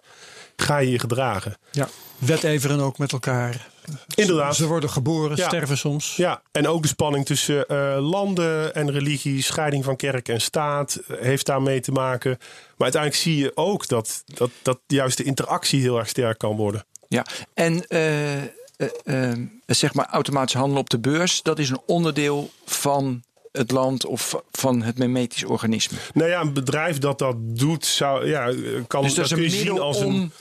ga 0.57 0.79
je 0.79 0.90
je 0.90 0.99
gedragen. 0.99 1.57
ja. 1.71 1.88
Wedijveren 2.19 2.81
ook 2.81 2.99
met 2.99 3.12
elkaar. 3.12 3.69
Inderdaad. 4.14 4.57
Ze 4.57 4.66
worden 4.66 4.90
geboren, 4.90 5.37
Ja. 5.37 5.47
sterven 5.47 5.79
soms. 5.79 6.16
Ja, 6.16 6.42
en 6.53 6.69
ook 6.69 6.83
de 6.83 6.88
spanning 6.88 7.27
tussen 7.27 7.66
eh, 7.66 7.97
landen 8.11 8.75
en 8.75 8.90
religie, 8.90 9.42
scheiding 9.42 9.85
van 9.85 9.97
kerk 9.97 10.29
en 10.29 10.40
staat, 10.40 10.95
eh, 11.09 11.16
heeft 11.21 11.47
daarmee 11.47 11.81
te 11.81 11.92
maken. 11.92 12.31
Maar 12.40 12.77
uiteindelijk 12.92 13.23
zie 13.23 13.37
je 13.37 13.53
ook 13.55 13.88
dat, 13.88 14.23
dat, 14.27 14.51
dat 14.62 14.79
juist 14.87 15.16
de 15.16 15.23
interactie 15.25 15.81
heel 15.81 15.99
erg 15.99 16.09
sterk 16.09 16.38
kan 16.38 16.57
worden. 16.57 16.85
Ja, 17.09 17.27
en 17.55 17.87
eh, 17.88 19.33
zeg 19.66 19.95
maar 19.95 20.07
automatisch 20.11 20.55
handelen 20.55 20.81
op 20.81 20.90
de 20.90 20.99
beurs, 20.99 21.42
dat 21.42 21.59
is 21.59 21.71
een 21.71 21.81
onderdeel 21.87 22.51
van 22.64 23.23
het 23.53 23.71
land 23.71 24.07
of 24.07 24.35
van 24.53 24.83
het 24.83 24.99
memetisch 24.99 25.45
organisme. 25.45 25.97
Nou 26.14 26.31
ja, 26.31 26.40
een 26.40 26.53
bedrijf 26.53 26.99
dat 26.99 27.19
dat 27.19 27.37
doet, 27.38 27.87
zou, 27.87 28.27
ja, 28.29 28.53
kan, 28.87 29.03
Dus 29.03 29.14
dat 29.14 29.29
kun 29.29 29.42
je 29.42 29.51
zien 29.51 29.81
als 29.81 29.99
om. 29.99 30.14
een. 30.14 30.33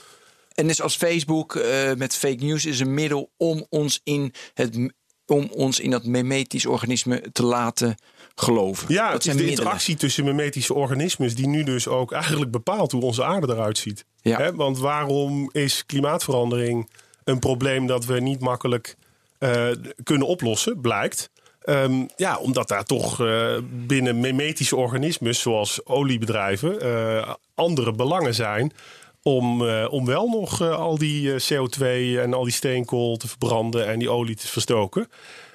En 0.56 0.66
net 0.66 0.80
als 0.80 0.96
Facebook 0.96 1.54
eh, 1.54 1.92
met 1.94 2.16
fake 2.16 2.44
news 2.44 2.64
is 2.64 2.80
een 2.80 2.94
middel 2.94 3.30
om 3.36 3.66
ons 3.68 4.00
in 4.04 4.32
het 4.54 4.78
om 5.26 5.48
ons 5.50 5.80
in 5.80 5.90
dat 5.90 6.04
memetisch 6.04 6.66
organisme 6.66 7.24
te 7.32 7.42
laten 7.42 7.94
geloven. 8.34 8.94
Ja, 8.94 9.02
dat 9.02 9.12
het 9.12 9.18
is 9.18 9.24
zijn 9.24 9.36
de 9.36 9.42
middelen. 9.42 9.64
interactie 9.64 9.96
tussen 9.96 10.24
memetische 10.24 10.74
organismen 10.74 11.34
die 11.34 11.46
nu 11.46 11.64
dus 11.64 11.88
ook 11.88 12.12
eigenlijk 12.12 12.50
bepaalt 12.50 12.92
hoe 12.92 13.02
onze 13.02 13.24
aarde 13.24 13.52
eruit 13.52 13.78
ziet. 13.78 14.04
Ja. 14.20 14.52
Want 14.54 14.78
waarom 14.78 15.50
is 15.52 15.86
klimaatverandering 15.86 16.90
een 17.24 17.38
probleem 17.38 17.86
dat 17.86 18.04
we 18.04 18.20
niet 18.20 18.40
makkelijk 18.40 18.96
eh, 19.38 19.68
kunnen 20.02 20.26
oplossen, 20.26 20.80
blijkt. 20.80 21.30
Ehm, 21.60 22.06
ja, 22.16 22.36
omdat 22.36 22.68
daar 22.68 22.84
toch 22.84 23.20
eh, 23.20 23.56
binnen 23.70 24.20
memetische 24.20 24.76
organismen, 24.76 25.34
zoals 25.34 25.86
oliebedrijven, 25.86 26.78
andere 27.54 27.92
belangen 27.92 28.34
zijn. 28.34 28.72
Om, 29.26 29.68
eh, 29.68 29.86
om 29.90 30.04
wel 30.06 30.28
nog 30.28 30.60
eh, 30.62 30.78
al 30.78 30.98
die 30.98 31.34
eh, 31.34 31.40
CO2 31.40 31.82
en 32.20 32.34
al 32.34 32.44
die 32.44 32.52
steenkool 32.52 33.16
te 33.16 33.28
verbranden 33.28 33.86
en 33.86 33.98
die 33.98 34.10
olie 34.10 34.36
te 34.36 34.46
verstoken. 34.46 35.08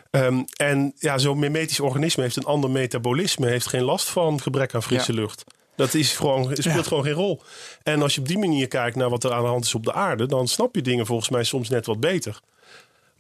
Ehm, 0.10 0.44
en 0.56 0.94
ja, 1.00 1.18
zo'n 1.18 1.40
memetisch 1.40 1.80
organisme 1.80 2.24
heeft 2.24 2.36
een 2.36 2.44
ander 2.44 2.70
metabolisme, 2.70 3.48
heeft 3.48 3.68
geen 3.68 3.82
last 3.84 4.10
van 4.10 4.42
gebrek 4.42 4.74
aan 4.76 4.84
frisse 4.84 5.14
Ja. 5.14 5.20
lucht. 5.20 5.44
Dat 5.76 5.94
is 5.94 6.16
gewoon, 6.18 6.44
speelt 6.44 6.64
Ja. 6.76 6.84
gewoon 6.84 7.04
geen 7.04 7.14
rol. 7.14 7.42
En 7.84 8.02
als 8.02 8.16
je 8.16 8.22
op 8.22 8.28
die 8.28 8.38
manier 8.38 8.68
kijkt 8.68 8.96
naar 8.96 9.10
wat 9.10 9.24
er 9.24 9.32
aan 9.34 9.42
de 9.44 9.48
hand 9.50 9.66
is 9.66 9.76
op 9.76 9.84
de 9.86 9.94
aarde, 9.94 10.26
dan 10.26 10.48
snap 10.48 10.76
je 10.76 10.82
dingen 10.82 11.06
volgens 11.06 11.30
mij 11.30 11.44
soms 11.44 11.70
net 11.70 11.86
wat 11.86 12.00
beter. 12.00 12.40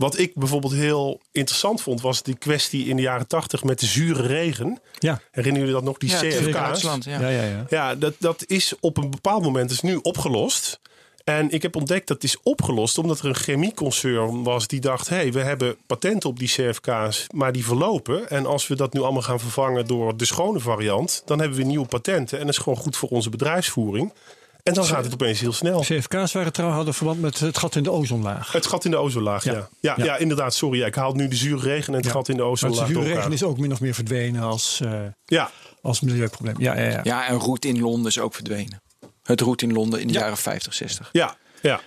Wat 0.02 0.18
ik 0.18 0.36
bijvoorbeeld 0.36 0.74
heel 0.74 1.22
interessant 1.32 1.82
vond, 1.82 2.02
was 2.02 2.24
die 2.24 2.38
kwestie 2.38 2.86
in 2.86 2.96
de 2.96 3.02
jaren 3.02 3.28
tachtig 3.28 3.64
met 3.64 3.80
de 3.80 3.86
zure 3.86 4.28
regen. 4.28 4.80
Ja. 5.00 5.22
Herinneren 5.32 5.68
jullie 5.68 5.74
dat 5.74 5.84
nog, 5.84 5.98
die 5.98 6.10
Ja, 6.10 6.20
CFK's? 6.20 6.82
ja. 6.82 7.20
Ja, 7.20 7.30
ja, 7.30 7.44
ja. 7.44 7.66
Ja, 7.70 7.96
dat, 7.96 8.14
dat 8.20 8.44
is 8.48 8.74
op 8.80 8.98
een 8.98 9.10
bepaald 9.10 9.44
moment 9.44 9.72
is 9.72 9.82
nu 9.82 10.00
opgelost. 10.02 10.80
En 11.24 11.50
ik 11.50 11.62
heb 11.62 11.76
ontdekt 11.76 12.08
dat 12.08 12.24
is 12.24 12.38
opgelost 12.44 12.98
omdat 12.98 13.20
er 13.20 13.26
een 13.26 13.36
chemieconcern 13.36 14.44
was 14.44 14.68
die 14.68 14.80
dacht: 14.80 15.10
hé, 15.10 15.16
hey, 15.16 15.32
we 15.32 15.40
hebben 15.40 15.76
patenten 15.88 16.30
op 16.30 16.40
die 16.40 16.48
CFK's, 16.48 17.28
maar 17.34 17.52
die 17.52 17.66
verlopen. 17.66 18.30
En 18.30 18.46
als 18.46 18.68
we 18.68 18.76
dat 18.76 18.94
nu 18.94 19.02
allemaal 19.02 19.22
gaan 19.22 19.40
vervangen 19.40 19.88
door 19.88 20.18
de 20.18 20.26
schone 20.26 20.60
variant, 20.60 21.22
dan 21.26 21.40
hebben 21.40 21.58
we 21.58 21.64
nieuwe 21.64 21.88
patenten. 21.88 22.40
En 22.40 22.46
dat 22.46 22.56
is 22.56 22.62
gewoon 22.62 22.78
goed 22.78 22.98
voor 22.98 23.10
onze 23.10 23.30
bedrijfsvoering. 23.30 24.14
En 24.64 24.74
dan 24.74 24.86
gaat 24.86 25.04
het 25.04 25.14
opeens 25.14 25.40
heel 25.40 25.54
snel. 25.54 25.80
CFK's 25.80 26.32
waren 26.34 26.54
trouw 26.54 26.70
hadden 26.70 26.94
verband 26.94 27.22
met 27.22 27.40
het 27.40 27.58
gat 27.58 27.76
in 27.76 27.84
de 27.84 27.92
ozonlaag. 27.92 28.52
Het 28.52 28.66
gat 28.68 28.86
in 28.86 28.92
de 28.92 28.98
ozonlaag, 28.98 29.44
ja. 29.44 29.54
Ja. 29.54 29.68
Ja, 29.80 29.94
ja. 29.98 30.04
Ja. 30.04 30.18
inderdaad, 30.18 30.54
sorry. 30.54 30.82
Ik 30.84 30.96
haal 30.96 31.14
nu 31.14 31.28
de 31.28 31.36
zure 31.36 31.62
regen 31.62 31.88
en 31.94 31.96
het 32.00 32.06
Ja. 32.06 32.12
gat 32.12 32.30
in 32.30 32.36
de 32.38 32.42
Maar 32.42 32.52
het 32.52 32.64
ozonlaag 32.64 32.80
door 32.80 32.88
zure 32.88 33.00
elkaar. 33.02 33.16
regen 33.18 33.32
is 33.34 33.44
ook 33.44 33.58
min 33.58 33.72
of 33.72 33.80
meer 33.80 33.94
verdwenen 33.94 34.42
als, 34.42 34.80
eh, 34.84 35.00
Ja, 35.26 35.52
als 35.82 36.00
milieuprobleem. 36.02 36.56
Ja, 36.60 36.78
ja, 36.78 36.90
ja. 36.90 37.00
Ja, 37.04 37.28
en 37.28 37.36
roet 37.36 37.66
in 37.66 37.80
Londen 37.80 38.08
is 38.08 38.20
ook 38.20 38.34
verdwenen. 38.34 38.82
Het 39.24 39.42
roet 39.42 39.62
in 39.62 39.74
Londen 39.74 40.02
in 40.02 40.08
de 40.08 40.14
Ja. 40.14 40.20
jaren 40.20 40.38
50, 40.38 40.74
60. 40.74 41.10
ja, 41.12 41.36
ja. 41.62 41.80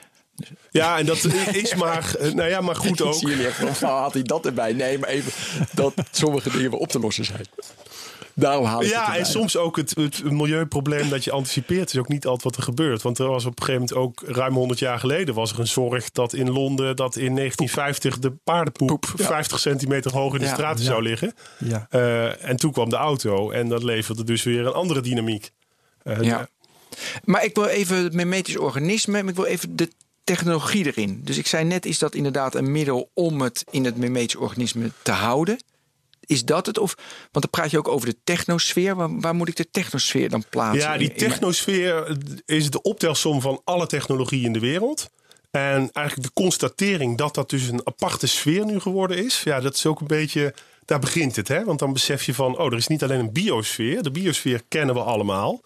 Ja, 0.71 0.99
en 0.99 1.07
dat 1.07 1.25
is 1.53 1.75
maar, 1.75 2.15
eh, 2.19 2.33
nou 2.33 2.49
ja, 2.49 2.61
maar 2.61 2.77
goed 2.77 3.03
ook. 3.03 3.15
Zie 3.15 3.29
jullie 3.29 3.47
echt 3.47 3.57
van, 3.57 3.89
haalt 3.89 4.13
hij 4.13 4.23
dat 4.23 4.47
erbij? 4.47 4.73
Nee, 4.73 4.99
maar 4.99 5.09
even 5.09 5.33
dat 5.75 5.93
sommige 6.11 6.51
dingen 6.51 6.71
weer 6.71 6.81
op 6.81 6.89
te 6.89 6.99
lossen 6.99 7.25
zijn. 7.25 7.47
Daarom 8.35 8.65
haal 8.65 8.81
ik 8.81 8.87
het 8.87 8.95
Ja, 8.95 9.17
en 9.17 9.27
soms 9.27 9.57
ook 9.57 9.77
het, 9.77 9.95
het 9.95 10.31
milieuprobleem 10.31 11.09
dat 11.09 11.25
je 11.25 11.31
anticipeert 11.31 11.93
is 11.93 11.99
ook 11.99 12.09
niet 12.09 12.27
altijd 12.27 12.43
wat 12.45 12.57
er 12.57 12.63
gebeurt. 12.63 13.03
Want 13.03 13.19
er 13.19 13.27
was 13.29 13.45
op 13.45 13.59
een 13.61 13.65
gegeven 13.65 13.87
moment 13.95 13.99
ook 14.27 14.37
ruim 14.37 14.55
100 14.55 14.79
jaar 14.79 14.99
geleden 14.99 15.35
was 15.35 15.53
er 15.53 15.59
een 15.61 15.67
zorg 15.67 16.11
dat 16.11 16.33
in 16.33 16.51
Londen 16.51 16.97
dat 16.97 17.17
in 17.17 17.35
1950 17.35 18.19
de 18.19 18.31
paardenpoep 18.45 19.13
50 19.17 19.59
centimeter 19.59 20.13
hoog 20.13 20.33
in 20.33 20.39
de 20.41 20.45
Ja, 20.47 20.53
straten 20.53 20.85
ja. 20.85 20.91
zou 20.91 21.03
liggen. 21.03 21.35
Ja. 21.59 21.87
Eh, 21.91 22.49
en 22.49 22.57
toen 22.57 22.73
kwam 22.73 22.89
de 22.89 22.97
auto 22.97 23.51
en 23.51 23.69
dat 23.69 23.83
leverde 23.83 24.25
dus 24.25 24.43
weer 24.43 24.67
een 24.67 24.73
andere 24.73 25.01
dynamiek. 25.01 25.51
Eh, 26.03 26.21
Ja. 26.21 26.49
Maar 27.25 27.45
ik 27.45 27.55
wil 27.55 27.65
even 27.67 27.97
het 28.05 28.13
memetisch 28.13 28.57
organisme, 28.59 29.21
maar 29.23 29.31
ik 29.31 29.37
wil 29.37 29.45
even 29.45 29.77
de 29.77 29.91
technologie 30.25 30.87
erin. 30.87 31.21
Dus 31.25 31.39
ik 31.39 31.47
zei 31.47 31.65
net, 31.65 31.87
is 31.87 31.99
dat 31.99 32.15
inderdaad 32.15 32.55
een 32.55 32.73
middel 32.73 33.11
om 33.15 33.41
het 33.41 33.65
in 33.71 33.85
het 33.85 33.97
memetisch 33.97 34.37
organisme 34.37 34.91
te 35.03 35.13
houden? 35.13 35.59
Is 36.27 36.45
dat 36.45 36.67
het? 36.67 36.79
Of, 36.79 36.95
want 37.33 37.51
dan 37.51 37.51
praat 37.51 37.71
je 37.71 37.79
ook 37.79 37.89
over 37.89 38.09
de 38.09 38.17
technosfeer. 38.25 38.95
Waar, 38.95 39.21
waar 39.21 39.35
moet 39.35 39.49
ik 39.49 39.57
de 39.57 39.71
technosfeer 39.71 40.29
dan 40.29 40.45
plaatsen? 40.51 40.91
Ja, 40.91 40.97
die 40.97 41.15
technosfeer 41.15 42.17
is 42.47 42.71
de 42.71 42.83
optelsom 42.83 43.41
van 43.41 43.61
alle 43.65 43.87
technologie 43.87 44.45
in 44.45 44.53
de 44.53 44.59
wereld. 44.59 45.11
En 45.51 45.91
eigenlijk 45.93 46.29
de 46.29 46.43
constatering 46.43 47.19
dat 47.19 47.35
dat 47.35 47.51
dus 47.51 47.69
een 47.69 47.87
aparte 47.87 48.27
sfeer 48.27 48.65
nu 48.65 48.81
geworden 48.81 49.25
is. 49.25 49.43
Ja, 49.43 49.61
dat 49.61 49.75
is 49.75 49.87
ook 49.87 50.01
een 50.01 50.07
beetje, 50.07 50.55
daar 50.85 50.99
begint 50.99 51.37
het. 51.37 51.49
Hè? 51.49 51.65
Want 51.65 51.79
dan 51.79 51.93
besef 51.93 52.23
je 52.23 52.35
van, 52.35 52.59
oh, 52.59 52.67
er 52.67 52.77
is 52.77 52.87
niet 52.87 53.03
alleen 53.03 53.19
een 53.19 53.33
biosfeer. 53.33 54.03
De 54.03 54.11
biosfeer 54.11 54.63
kennen 54.69 54.95
we 54.95 55.01
allemaal. 55.01 55.61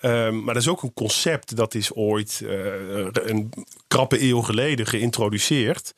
Ehm, 0.00 0.44
maar 0.44 0.54
dat 0.54 0.62
is 0.62 0.68
ook 0.68 0.82
een 0.82 0.92
concept 0.92 1.56
dat 1.56 1.74
is 1.74 1.92
ooit 1.94 2.40
eh, 2.44 2.56
een 3.12 3.52
krappe 3.88 4.22
eeuw 4.22 4.40
geleden 4.40 4.86
geïntroduceerd. 4.86 5.94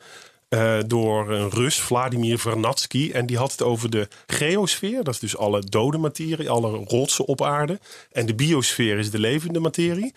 Eh, 0.53 0.79
door 0.87 1.31
een 1.31 1.51
Rus, 1.51 1.81
Vladimir 1.81 2.39
Vernadsky. 2.39 3.11
En 3.13 3.27
die 3.27 3.37
had 3.37 3.51
het 3.51 3.63
over 3.63 3.91
de 3.91 4.09
geosfeer. 4.27 5.05
Dat 5.05 5.15
is 5.15 5.21
dus 5.21 5.37
alle 5.37 5.61
dode 5.61 5.99
materie, 5.99 6.51
alle 6.51 6.71
rotsen 6.71 7.25
op 7.25 7.43
aarde. 7.43 7.81
En 8.11 8.27
de 8.27 8.35
biosfeer 8.35 8.99
is 8.99 9.11
de 9.11 9.19
levende 9.19 9.61
materie. 9.61 10.15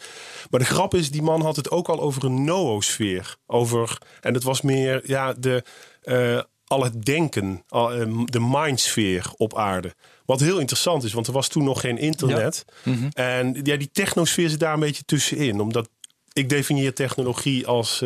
Maar 0.49 0.59
de 0.59 0.65
grap 0.65 0.93
is, 0.93 1.11
die 1.11 1.21
man 1.21 1.41
had 1.41 1.55
het 1.55 1.71
ook 1.71 1.87
al 1.87 1.99
over 1.99 2.23
een 2.23 2.43
noosfeer. 2.43 3.35
Over, 3.47 3.97
en 4.21 4.33
het 4.33 4.43
was 4.43 4.61
meer 4.61 5.01
ja, 5.05 5.33
de, 5.33 5.63
eh, 6.01 6.39
al 6.67 6.83
het 6.83 7.05
denken, 7.05 7.63
al, 7.67 7.93
eh, 7.93 8.07
de 8.25 8.39
mindsfeer 8.39 9.31
op 9.37 9.57
aarde. 9.57 9.95
Wat 10.25 10.39
heel 10.39 10.59
interessant 10.59 11.03
is, 11.03 11.13
want 11.13 11.27
er 11.27 11.33
was 11.33 11.47
toen 11.47 11.63
nog 11.63 11.79
geen 11.79 11.97
internet. 11.97 12.65
En 13.13 13.59
ja, 13.63 13.77
die 13.77 13.89
technosfeer 13.91 14.49
zit 14.49 14.59
daar 14.59 14.73
een 14.73 14.79
beetje 14.79 15.05
tussenin. 15.05 15.59
Omdat 15.59 15.89
ik 16.33 16.49
definieer 16.49 16.93
technologie 16.93 17.67
als 17.67 18.01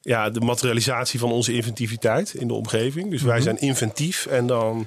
ja, 0.00 0.30
de 0.30 0.40
materialisatie 0.40 1.18
van 1.18 1.32
onze 1.32 1.52
inventiviteit 1.52 2.34
in 2.34 2.48
de 2.48 2.54
omgeving. 2.54 3.10
Dus 3.10 3.22
wij 3.22 3.40
zijn 3.40 3.60
inventief 3.60 4.26
en 4.26 4.46
dan 4.46 4.86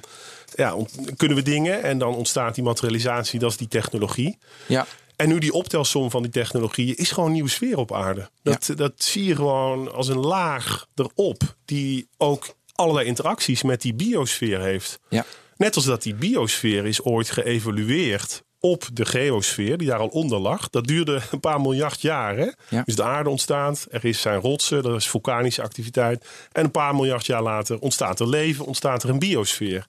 ja, 0.54 0.76
kunnen 1.16 1.36
we 1.36 1.42
dingen 1.42 1.82
en 1.82 1.98
dan 1.98 2.14
ontstaat 2.14 2.54
die 2.54 2.64
materialisatie, 2.64 3.38
dat 3.38 3.50
is 3.50 3.56
die 3.56 3.68
technologie. 3.68 4.38
Ja. 4.66 4.86
En 5.16 5.28
nu 5.28 5.38
die 5.38 5.52
optelsom 5.52 6.10
van 6.10 6.22
die 6.22 6.30
technologieën 6.30 6.96
is 6.96 7.10
gewoon 7.10 7.28
een 7.28 7.34
nieuwe 7.34 7.48
sfeer 7.48 7.78
op 7.78 7.92
aarde. 7.92 8.30
Dat, 8.42 8.72
dat 8.76 8.92
zie 8.96 9.24
je 9.24 9.34
gewoon 9.34 9.92
als 9.92 10.08
een 10.08 10.18
laag 10.18 10.86
erop, 10.94 11.56
die 11.64 12.08
ook 12.16 12.54
allerlei 12.72 13.06
interacties 13.06 13.62
met 13.62 13.80
die 13.80 13.94
biosfeer 13.94 14.60
heeft. 14.60 15.00
Ja. 15.08 15.24
Net 15.56 15.76
als 15.76 15.84
dat 15.84 16.02
die 16.02 16.14
biosfeer 16.14 16.86
is 16.86 17.02
ooit 17.02 17.30
geëvolueerd 17.30 18.42
op 18.64 18.88
de 18.92 19.04
geosfeer, 19.04 19.78
die 19.78 19.88
daar 19.88 19.98
al 19.98 20.08
onder 20.08 20.38
lag. 20.38 20.70
Dat 20.70 20.86
duurde 20.86 21.22
een 21.30 21.40
paar 21.40 21.60
miljard 21.60 22.00
jaar. 22.00 22.36
Hè? 22.36 22.50
Ja. 22.68 22.82
Dus 22.84 22.96
de 22.96 23.02
aarde 23.02 23.30
ontstaat, 23.30 23.86
er 23.90 24.04
is 24.04 24.20
zijn 24.20 24.40
rotsen, 24.40 24.84
er 24.84 24.94
is 24.94 25.08
vulkanische 25.08 25.62
activiteit. 25.62 26.26
En 26.52 26.64
een 26.64 26.70
paar 26.70 26.94
miljard 26.94 27.26
jaar 27.26 27.42
later 27.42 27.78
ontstaat 27.78 28.20
er 28.20 28.28
leven, 28.28 28.64
ontstaat 28.64 29.02
er 29.02 29.08
een 29.08 29.18
biosfeer. 29.18 29.86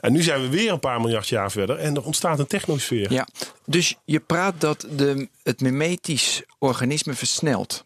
En 0.00 0.12
nu 0.12 0.22
zijn 0.22 0.40
we 0.40 0.48
weer 0.48 0.72
een 0.72 0.80
paar 0.80 1.00
miljard 1.00 1.28
jaar 1.28 1.50
verder 1.50 1.78
en 1.78 1.94
er 1.96 2.04
ontstaat 2.04 2.38
een 2.38 2.46
technosfeer. 2.46 3.12
Ja, 3.12 3.28
dus 3.66 3.96
je 4.04 4.20
praat 4.20 4.60
dat 4.60 4.86
de, 4.90 5.28
het 5.42 5.60
mimetisch 5.60 6.42
organisme 6.58 7.14
versnelt. 7.14 7.82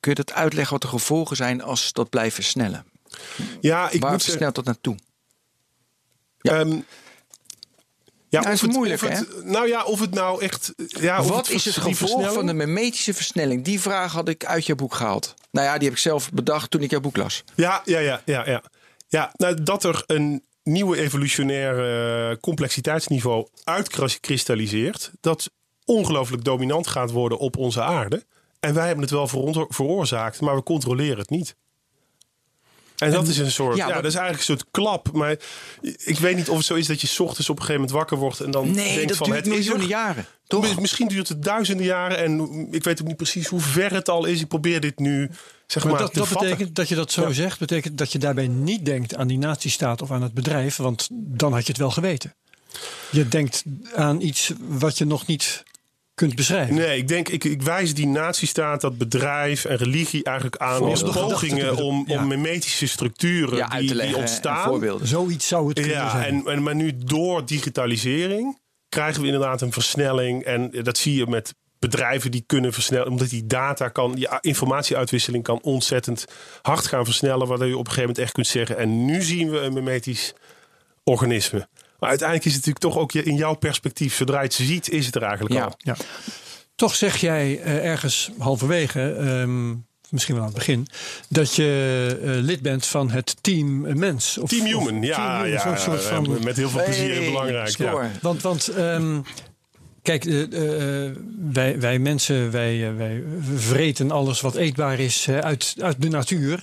Kun 0.00 0.10
je 0.10 0.24
dat 0.24 0.32
uitleggen 0.32 0.72
wat 0.72 0.82
de 0.82 0.88
gevolgen 0.88 1.36
zijn 1.36 1.62
als 1.62 1.92
dat 1.92 2.10
blijft 2.10 2.34
versnellen? 2.34 2.84
Ja, 3.60 3.90
ik 3.90 4.00
Waar 4.00 4.10
moet 4.10 4.22
versnelt 4.22 4.54
dat 4.54 4.64
naartoe? 4.64 4.96
Ja. 6.40 6.58
Ehm, 6.58 6.80
ja, 8.28 8.40
dat 8.40 8.52
is 8.52 8.60
het- 8.60 8.72
moeilijk, 8.72 9.00
het, 9.00 9.44
Nou 9.44 9.68
ja, 9.68 9.84
of 9.84 10.00
het 10.00 10.14
nou 10.14 10.42
echt. 10.42 10.72
Ja, 10.86 11.20
of 11.20 11.28
wat 11.28 11.48
is 11.50 11.64
het 11.64 11.76
gevolg 11.76 12.32
van 12.32 12.46
de 12.46 12.52
mimetische 12.54 13.14
versnelling? 13.14 13.64
Die 13.64 13.80
vraag 13.80 14.12
had 14.12 14.28
ik 14.28 14.44
uit 14.44 14.66
jouw 14.66 14.76
boek 14.76 14.94
gehaald. 14.94 15.34
Nou 15.50 15.66
ja, 15.66 15.74
die 15.78 15.88
heb 15.88 15.96
ik 15.96 16.02
zelf 16.02 16.30
bedacht 16.32 16.70
toen 16.70 16.82
ik 16.82 16.90
jouw 16.90 17.00
boek 17.00 17.16
las. 17.16 17.44
Ja, 17.54 17.82
ja, 17.84 17.98
ja, 17.98 18.22
ja, 18.24 18.46
ja. 18.48 18.62
Ja, 19.08 19.32
nou, 19.36 19.62
dat 19.62 19.84
er 19.84 20.02
een 20.06 20.44
nieuwe 20.62 20.96
evolutionaire 20.98 22.38
complexiteitsniveau 22.40 23.48
uitkristalliseert. 23.64 25.10
Dat 25.20 25.50
ongelooflijk 25.84 26.44
dominant 26.44 26.86
gaat 26.86 27.10
worden 27.10 27.38
op 27.38 27.56
onze 27.56 27.82
aarde. 27.82 28.24
En 28.60 28.74
wij 28.74 28.84
hebben 28.86 29.02
het 29.04 29.12
wel 29.12 29.28
veroor- 29.28 29.66
veroorzaakt, 29.68 30.40
maar 30.40 30.54
we 30.56 30.62
controleren 30.62 31.18
het 31.18 31.30
niet. 31.30 31.54
En 32.98 33.10
dat 33.10 33.28
is 33.28 33.38
een 33.38 33.50
soort, 33.50 33.76
ja, 33.76 33.86
dat 33.86 34.04
is 34.04 34.14
eigenlijk 34.14 34.38
een 34.48 34.56
soort 34.56 34.64
klap. 34.70 35.12
Maar 35.12 35.36
ik 36.04 36.18
weet 36.18 36.36
niet 36.36 36.48
of 36.48 36.56
het 36.56 36.66
zo 36.66 36.74
is 36.74 36.86
dat 36.86 37.00
je 37.00 37.06
's 37.06 37.20
ochtends 37.20 37.48
op 37.50 37.56
een 37.56 37.62
gegeven 37.64 37.80
moment 37.80 37.98
wakker 37.98 38.16
wordt 38.16 38.40
en 38.40 38.50
dan 38.50 38.70
Nee, 38.70 38.94
denkt 38.94 39.08
dat 39.08 39.16
van 39.16 39.30
duurt 39.30 39.44
het 39.46 39.54
is 39.54 39.68
er. 39.68 39.82
jaren. 39.82 40.26
Toch? 40.46 40.62
Mis- 40.62 40.74
Misschien 40.76 41.08
duurt 41.08 41.28
het 41.28 41.42
duizenden 41.42 41.86
jaren 41.86 42.18
en 42.18 42.66
ik 42.70 42.84
weet 42.84 43.00
ook 43.00 43.06
niet 43.06 43.16
precies 43.16 43.46
hoe 43.46 43.60
ver 43.60 43.92
het 43.94 44.08
al 44.08 44.24
is. 44.24 44.40
Ik 44.40 44.48
probeer 44.48 44.80
dit 44.80 44.98
nu 44.98 45.30
zeg 45.66 45.82
maar, 45.84 45.92
Maar 45.92 46.02
dat, 46.02 46.12
te 46.12 46.18
dat 46.18 46.28
vatten. 46.28 46.48
betekent 46.50 46.76
dat 46.76 46.88
je 46.88 46.94
dat 46.94 47.12
zo 47.12 47.22
Ja. 47.26 47.32
zegt, 47.32 47.58
betekent 47.58 47.98
dat 47.98 48.12
je 48.12 48.18
daarbij 48.18 48.48
niet 48.48 48.84
denkt 48.84 49.16
aan 49.16 49.26
die 49.28 49.38
nazistaat 49.38 50.02
of 50.02 50.10
aan 50.10 50.22
het 50.22 50.34
bedrijf, 50.34 50.76
want 50.76 51.08
dan 51.12 51.52
had 51.52 51.62
je 51.62 51.68
het 51.72 51.80
wel 51.80 51.90
geweten. 51.90 52.34
Je 53.10 53.28
denkt 53.28 53.64
aan 53.94 54.20
iets 54.20 54.52
wat 54.68 54.98
je 54.98 55.04
nog 55.04 55.26
niet 55.26 55.62
kunt 56.18 56.34
beschrijven. 56.34 56.74
Nee, 56.74 56.98
ik 56.98 57.08
denk, 57.08 57.28
ik, 57.28 57.44
ik 57.44 57.62
wijs 57.62 57.94
die 57.94 58.06
nazistaat, 58.06 58.80
dat 58.80 58.98
bedrijf 58.98 59.64
en 59.64 59.76
religie 59.76 60.24
eigenlijk 60.24 60.56
aan 60.56 60.82
als 60.82 61.02
pogingen 61.02 61.76
om, 61.76 62.04
ja. 62.06 62.20
om 62.20 62.28
mimetische 62.28 62.86
structuren 62.88 63.56
ja, 63.56 63.68
die, 63.68 63.88
te 63.88 64.06
die 64.06 64.16
ontstaan. 64.16 64.68
voorbeelden. 64.68 65.06
Zoiets 65.06 65.48
zou 65.48 65.68
het 65.68 65.80
kunnen 65.80 65.96
Ja, 65.96 66.10
zijn. 66.10 66.24
en, 66.24 66.52
en, 66.52 66.62
maar 66.62 66.74
nu 66.74 66.92
door 66.96 67.46
digitalisering 67.46 68.58
krijgen 68.88 69.20
we 69.20 69.26
inderdaad 69.26 69.60
een 69.60 69.72
versnelling. 69.72 70.44
En 70.44 70.70
dat 70.82 70.98
zie 70.98 71.14
je 71.14 71.26
met 71.26 71.54
bedrijven 71.78 72.30
die 72.30 72.44
kunnen 72.46 72.72
versnellen. 72.72 73.08
Omdat 73.08 73.28
die 73.28 73.46
data 73.46 73.88
kan, 73.88 74.14
die 74.14 74.28
informatieuitwisseling 74.40 75.44
kan 75.44 75.60
ontzettend 75.62 76.24
hard 76.62 76.86
gaan 76.86 77.04
versnellen. 77.04 77.46
Waardoor 77.46 77.66
je 77.66 77.72
op 77.72 77.86
een 77.86 77.92
gegeven 77.92 78.08
moment 78.08 78.18
echt 78.24 78.32
kunt 78.32 78.46
zeggen. 78.46 78.76
En 78.76 79.04
nu 79.04 79.22
zien 79.22 79.50
we 79.50 79.58
een 79.60 79.72
mimetisch 79.72 80.34
organisme. 81.04 81.68
Maar 81.98 82.08
uiteindelijk 82.08 82.48
is 82.48 82.54
het 82.56 82.66
natuurlijk 82.66 82.94
toch 82.94 83.02
ook 83.02 83.10
je- 83.12 83.22
in 83.22 83.36
jouw 83.36 83.54
perspectief. 83.54 84.14
Zodra 84.14 84.36
je 84.38 84.44
het 84.44 84.54
ziet, 84.54 84.88
is 84.90 85.06
het 85.06 85.14
er 85.14 85.22
eigenlijk 85.22 85.54
Ja. 85.54 85.64
al. 85.64 85.72
Ja. 85.78 85.96
Toch 86.74 86.94
zeg 86.94 87.16
jij 87.16 87.60
eh, 87.60 87.84
ergens 87.86 88.30
halverwege, 88.38 89.12
ehm, 89.12 89.68
misschien 90.10 90.34
wel 90.34 90.42
aan 90.44 90.48
het 90.50 90.58
begin, 90.58 90.86
dat 91.28 91.54
je 91.54 92.18
eh, 92.22 92.30
lid 92.30 92.62
bent 92.62 92.86
van 92.86 93.10
het 93.10 93.36
team 93.40 93.98
mens. 93.98 94.38
Of, 94.38 94.48
Team 94.50 94.74
of 94.76 94.86
Human, 94.86 95.02
ja, 95.02 95.14
Team 95.16 95.30
Human, 95.30 95.48
ja, 95.48 95.60
zo'n 95.60 95.76
soort 95.78 96.02
ja, 96.02 96.08
van, 96.08 96.38
met 96.44 96.56
heel 96.56 96.68
veel 96.70 96.84
plezier 96.84 97.16
en 97.16 97.24
belangrijk. 97.24 97.68
score. 97.68 98.04
Ja. 98.04 98.10
Want, 98.22 98.42
want 98.42 98.68
ehm, 98.68 99.20
kijk, 100.02 100.24
eh, 100.24 101.06
eh, 101.06 101.14
wij, 101.52 101.80
wij 101.80 101.98
mensen, 101.98 102.50
wij, 102.50 102.88
eh, 102.88 102.96
wij 102.96 103.22
vreten 103.56 104.10
alles 104.10 104.40
wat 104.40 104.54
eetbaar 104.54 104.98
is 104.98 105.26
eh, 105.28 105.38
uit, 105.38 105.74
uit 105.80 106.02
de 106.02 106.08
natuur. 106.08 106.62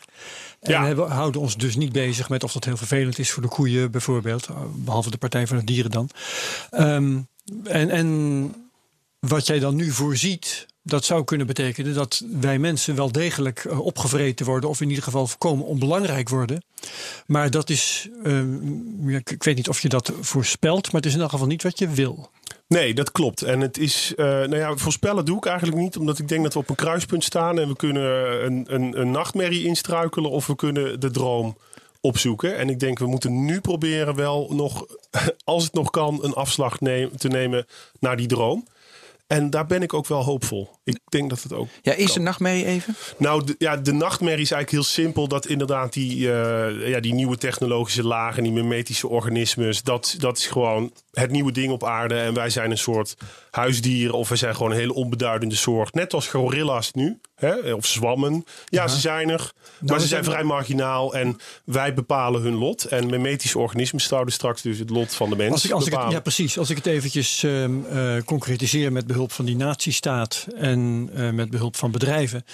En 0.74 0.82
hebben, 0.82 1.10
houden 1.12 1.42
ons 1.42 1.58
dus 1.58 1.76
niet 1.76 1.92
bezig 1.92 2.30
met 2.30 2.44
of 2.44 2.52
dat 2.54 2.66
heel 2.66 2.78
vervelend 2.78 3.20
is 3.20 3.32
voor 3.32 3.42
de 3.42 3.50
koeien 3.50 3.92
bijvoorbeeld. 3.92 4.46
eh, 4.48 4.56
Behalve 4.76 5.10
de 5.12 5.18
Partij 5.18 5.48
van 5.48 5.58
de 5.58 5.64
Dieren 5.64 5.92
dan. 5.92 6.10
Ehm, 6.72 7.18
en, 7.64 7.90
en 7.90 8.54
wat 9.20 9.48
jij 9.48 9.60
dan 9.60 9.76
nu 9.76 9.92
voorziet, 9.92 10.66
dat 10.84 11.06
zou 11.06 11.24
kunnen 11.24 11.48
betekenen 11.48 11.94
dat 11.94 12.24
wij 12.42 12.60
mensen 12.60 12.96
wel 12.96 13.12
degelijk 13.12 13.66
eh, 13.66 13.80
opgevreten 13.80 14.46
worden. 14.46 14.70
Of 14.70 14.82
in 14.82 14.90
ieder 14.90 15.04
geval 15.04 15.28
voorkomen 15.28 15.66
onbelangrijk 15.66 16.30
worden. 16.30 16.64
Maar 17.26 17.52
dat 17.52 17.70
is, 17.70 18.10
ehm, 18.24 19.10
ik 19.10 19.44
weet 19.44 19.56
niet 19.56 19.70
of 19.70 19.80
je 19.80 19.90
dat 19.90 20.12
voorspelt, 20.22 20.86
maar 20.86 21.02
het 21.02 21.06
is 21.06 21.14
in 21.16 21.22
elk 21.22 21.32
geval 21.32 21.48
niet 21.48 21.64
wat 21.64 21.80
je 21.80 21.88
wil. 21.90 22.32
Nee, 22.68 22.94
dat 22.94 23.12
klopt. 23.12 23.42
En 23.42 23.60
het 23.60 23.78
is, 23.78 24.14
eh, 24.16 24.26
nou 24.26 24.56
ja, 24.56 24.76
voorspellen 24.76 25.26
doe 25.26 25.38
ik 25.38 25.46
eigenlijk 25.46 25.78
niet, 25.78 25.98
omdat 25.98 26.20
ik 26.20 26.28
denk 26.28 26.44
dat 26.44 26.54
we 26.54 26.60
op 26.60 26.70
een 26.70 26.76
kruispunt 26.76 27.24
staan 27.24 27.60
en 27.60 27.68
we 27.68 27.76
kunnen 27.76 28.46
een, 28.46 28.66
een, 28.68 29.00
een 29.00 29.12
nachtmerrie 29.12 29.66
instruikelen 29.66 30.32
of 30.32 30.48
we 30.48 30.56
kunnen 30.56 31.00
de 31.00 31.12
droom 31.12 31.58
opzoeken. 32.02 32.58
En 32.58 32.70
ik 32.70 32.80
denk, 32.80 33.00
we 33.00 33.08
moeten 33.08 33.46
nu 33.46 33.62
proberen 33.62 34.16
wel 34.16 34.48
nog, 34.52 34.86
als 35.44 35.64
het 35.64 35.74
nog 35.74 35.90
kan, 35.90 36.20
een 36.24 36.34
afslag 36.34 36.78
te 37.18 37.28
nemen 37.28 37.66
naar 38.00 38.18
die 38.18 38.28
droom. 38.28 38.66
En 39.28 39.50
daar 39.50 39.66
ben 39.66 39.82
ik 39.82 39.94
ook 39.94 40.08
wel 40.08 40.24
hoopvol. 40.24 40.70
Ik 40.84 41.00
denk 41.10 41.30
dat 41.30 41.44
het 41.44 41.54
ook. 41.54 41.68
Ja, 41.82 41.94
eerst 41.94 42.16
een 42.16 42.24
nachtmerrie 42.24 42.66
even. 42.66 42.96
Nou, 43.18 43.44
de, 43.46 43.56
ja, 43.58 43.78
de 43.78 43.92
nachtmerrie 43.92 44.42
is 44.42 44.52
eigenlijk 44.52 44.72
heel 44.72 44.94
simpel. 45.04 45.28
Dat 45.28 45.46
inderdaad 45.46 45.94
die, 45.94 46.32
eh, 46.32 46.90
ja, 46.90 47.00
die 47.00 47.14
nieuwe 47.14 47.38
technologische 47.38 48.04
lagen, 48.04 48.44
die 48.44 48.52
mimetische 48.52 49.08
organismes, 49.08 49.84
dat, 49.84 50.16
dat 50.18 50.38
is 50.38 50.48
gewoon 50.48 50.94
het 51.12 51.32
nieuwe 51.32 51.52
ding 51.52 51.72
op 51.72 51.84
aarde. 51.84 52.16
En 52.16 52.34
wij 52.34 52.50
zijn 52.50 52.72
een 52.72 52.78
soort 52.78 53.16
huisdieren 53.52 54.16
of 54.16 54.28
wij 54.28 54.38
zijn 54.38 54.56
gewoon 54.56 54.72
een 54.72 54.78
hele 54.78 54.94
onbeduidende 54.94 55.56
soort. 55.56 55.94
Net 55.94 56.14
als 56.14 56.28
gorilla's 56.28 56.92
nu, 56.92 57.20
hè? 57.36 57.74
of 57.74 57.86
zwammen. 57.86 58.46
Ja, 58.66 58.88
ze 58.88 59.00
zijn 59.00 59.30
er, 59.30 59.52
maar 59.80 60.00
ze 60.00 60.08
zijn 60.08 60.24
vrij 60.24 60.44
marginaal 60.44 61.16
en 61.16 61.38
wij 61.66 61.94
bepalen 61.94 62.42
hun 62.42 62.56
lot. 62.56 62.84
En 62.84 63.10
mimetische 63.10 63.60
organismen 63.60 64.02
zouden 64.02 64.34
straks 64.34 64.62
dus 64.62 64.80
het 64.80 64.90
lot 64.90 65.14
van 65.16 65.30
de 65.30 65.36
mens 65.36 65.52
Als 65.52 65.66
ik, 65.66 65.72
als 65.72 65.80
ik 65.80 65.86
het, 65.86 65.94
bepalen. 65.96 66.16
ja, 66.16 66.22
precies. 66.22 66.58
Als 66.58 66.70
ik 66.70 66.76
het 66.78 66.86
eventjes 66.86 67.44
ehm, 67.44 67.86
eh, 67.86 68.16
concretiseer 68.26 68.92
met 68.92 69.08
behulp 69.08 69.32
van 69.32 69.46
die 69.46 69.56
nazistaat 69.56 70.48
en 70.56 71.10
eh, 71.16 71.30
met 71.30 71.50
behulp 71.50 71.76
van 71.76 71.92
bedrijven, 71.92 72.46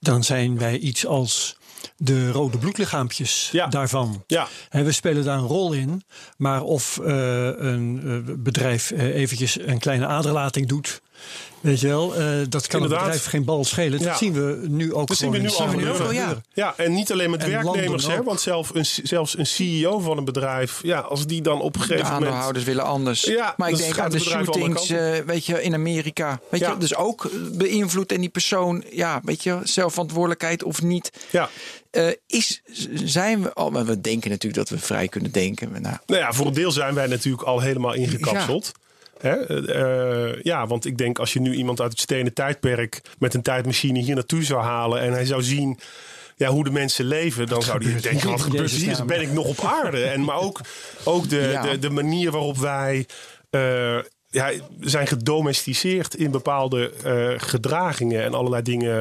dan 0.00 0.24
zijn 0.24 0.58
wij 0.58 0.78
iets 0.78 1.06
als 1.06 1.56
de 1.96 2.30
rode 2.30 2.58
bloedlichaampjes 2.58 3.48
Ja. 3.52 3.66
daarvan. 3.66 4.24
Ja. 4.26 4.48
Hè, 4.68 4.82
we 4.82 4.92
spelen 4.92 5.24
daar 5.24 5.38
een 5.38 5.46
rol 5.46 5.72
in, 5.72 6.04
maar 6.36 6.62
of 6.62 6.98
eh, 6.98 7.46
een 7.56 8.24
bedrijf 8.42 8.90
eventjes 8.90 9.58
een 9.60 9.78
kleine 9.78 10.06
aderlating 10.06 10.68
doet. 10.68 11.00
Weet 11.60 11.80
je 11.80 11.86
wel, 11.86 12.14
eh, 12.16 12.26
dat 12.48 12.66
kan 12.66 12.80
Inderdaad. 12.82 13.00
een 13.06 13.10
bedrijf 13.10 13.24
geen 13.30 13.44
bal 13.44 13.64
schelen. 13.64 13.98
Ja. 13.98 14.04
Dat 14.04 14.18
zien 14.18 14.32
we 14.32 14.64
nu 14.68 14.94
ook 14.94 15.08
Dat 15.08 15.16
zien 15.16 15.30
we 15.30 15.36
gewoon 15.48 15.76
nu 15.76 15.88
al 15.88 15.94
gebeuren. 15.94 16.14
ja. 16.14 16.40
Ja, 16.52 16.74
en 16.76 16.92
niet 16.92 17.12
alleen 17.12 17.30
met 17.30 17.42
En 17.42 17.50
werknemers, 17.50 18.06
hè, 18.06 18.22
want 18.22 18.40
zelf 18.40 18.70
een, 18.74 18.84
zelfs 19.02 19.38
een 19.38 19.46
CEO 19.46 19.98
van 19.98 20.18
een 20.18 20.24
bedrijf, 20.24 20.78
ja, 20.82 20.98
als 21.00 21.26
die 21.26 21.42
dan 21.42 21.60
op 21.60 21.74
een 21.74 21.80
De 21.80 21.86
gegeven 21.86 22.04
moment. 22.04 22.24
aandeelhouders 22.26 22.64
willen 22.64 22.84
anders. 22.84 23.22
Ja, 23.24 23.54
maar 23.56 23.68
ik 23.68 23.74
dan 23.76 23.84
denk 23.84 23.98
aan 23.98 24.10
de 24.10 24.18
shootings, 24.18 24.88
eh, 24.90 25.12
weet 25.26 25.46
je, 25.46 25.62
in 25.62 25.74
Amerika. 25.74 26.40
Weet 26.50 26.60
Ja. 26.60 26.70
je, 26.70 26.76
dus 26.76 26.94
ook 26.94 27.30
beïnvloed 27.52 28.12
en 28.12 28.20
die 28.20 28.30
persoon, 28.30 28.84
ja, 28.90 29.20
weet 29.24 29.42
je, 29.42 29.58
zelfverantwoordelijkheid 29.64 30.62
of 30.62 30.82
niet. 30.82 31.10
Ja, 31.30 31.48
Eh, 31.90 32.08
is, 32.26 32.62
zijn 33.04 33.42
we 33.42 33.52
al, 33.52 33.70
maar 33.70 33.84
we 33.84 34.00
denken 34.00 34.30
natuurlijk 34.30 34.68
dat 34.68 34.78
we 34.78 34.84
vrij 34.86 35.08
kunnen 35.08 35.32
denken. 35.32 35.70
Nou, 35.72 35.96
nou 36.06 36.20
ja, 36.20 36.32
voor 36.32 36.46
een 36.46 36.52
deel 36.54 36.70
zijn 36.70 36.94
wij 36.94 37.06
natuurlijk 37.06 37.42
al 37.42 37.60
helemaal 37.60 37.94
ingekapseld. 37.94 38.72
Hè? 39.20 39.32
eh, 39.66 40.42
ja, 40.42 40.66
want 40.66 40.84
ik 40.84 40.98
denk 40.98 41.18
als 41.18 41.32
je 41.32 41.40
nu 41.40 41.54
iemand 41.54 41.80
uit 41.80 41.90
het 41.90 42.00
stenen 42.00 42.32
tijdperk 42.34 43.00
met 43.18 43.34
een 43.34 43.42
tijdmachine 43.42 43.98
hier 43.98 44.14
naartoe 44.14 44.44
zou 44.44 44.62
halen 44.62 45.00
en 45.00 45.12
hij 45.12 45.24
zou 45.24 45.42
zien 45.42 45.78
ja, 46.36 46.48
hoe 46.48 46.64
de 46.64 46.70
mensen 46.70 47.04
leven, 47.04 47.46
dan 47.46 47.62
zou 47.62 47.84
hij 47.90 48.00
denken: 48.00 48.30
wat 48.30 48.40
gebeurt 48.40 48.70
hier? 48.70 49.04
Ben 49.06 49.20
ik 49.20 49.32
nog 49.32 49.46
op 49.46 49.60
aarde? 49.64 50.02
En 50.04 50.24
maar 50.24 50.36
ook, 50.40 50.60
ook 51.04 51.28
de, 51.28 51.48
Ja. 51.52 51.62
de, 51.62 51.78
de 51.78 51.90
manier 51.90 52.30
waarop 52.30 52.58
wij 52.58 53.06
eh, 53.50 53.98
ja, 54.28 54.50
zijn 54.80 55.06
gedomesticeerd 55.06 56.14
in 56.14 56.30
bepaalde 56.30 56.92
eh, 57.04 57.32
gedragingen 57.48 58.24
en 58.24 58.34
allerlei 58.34 58.62
dingen. 58.62 58.96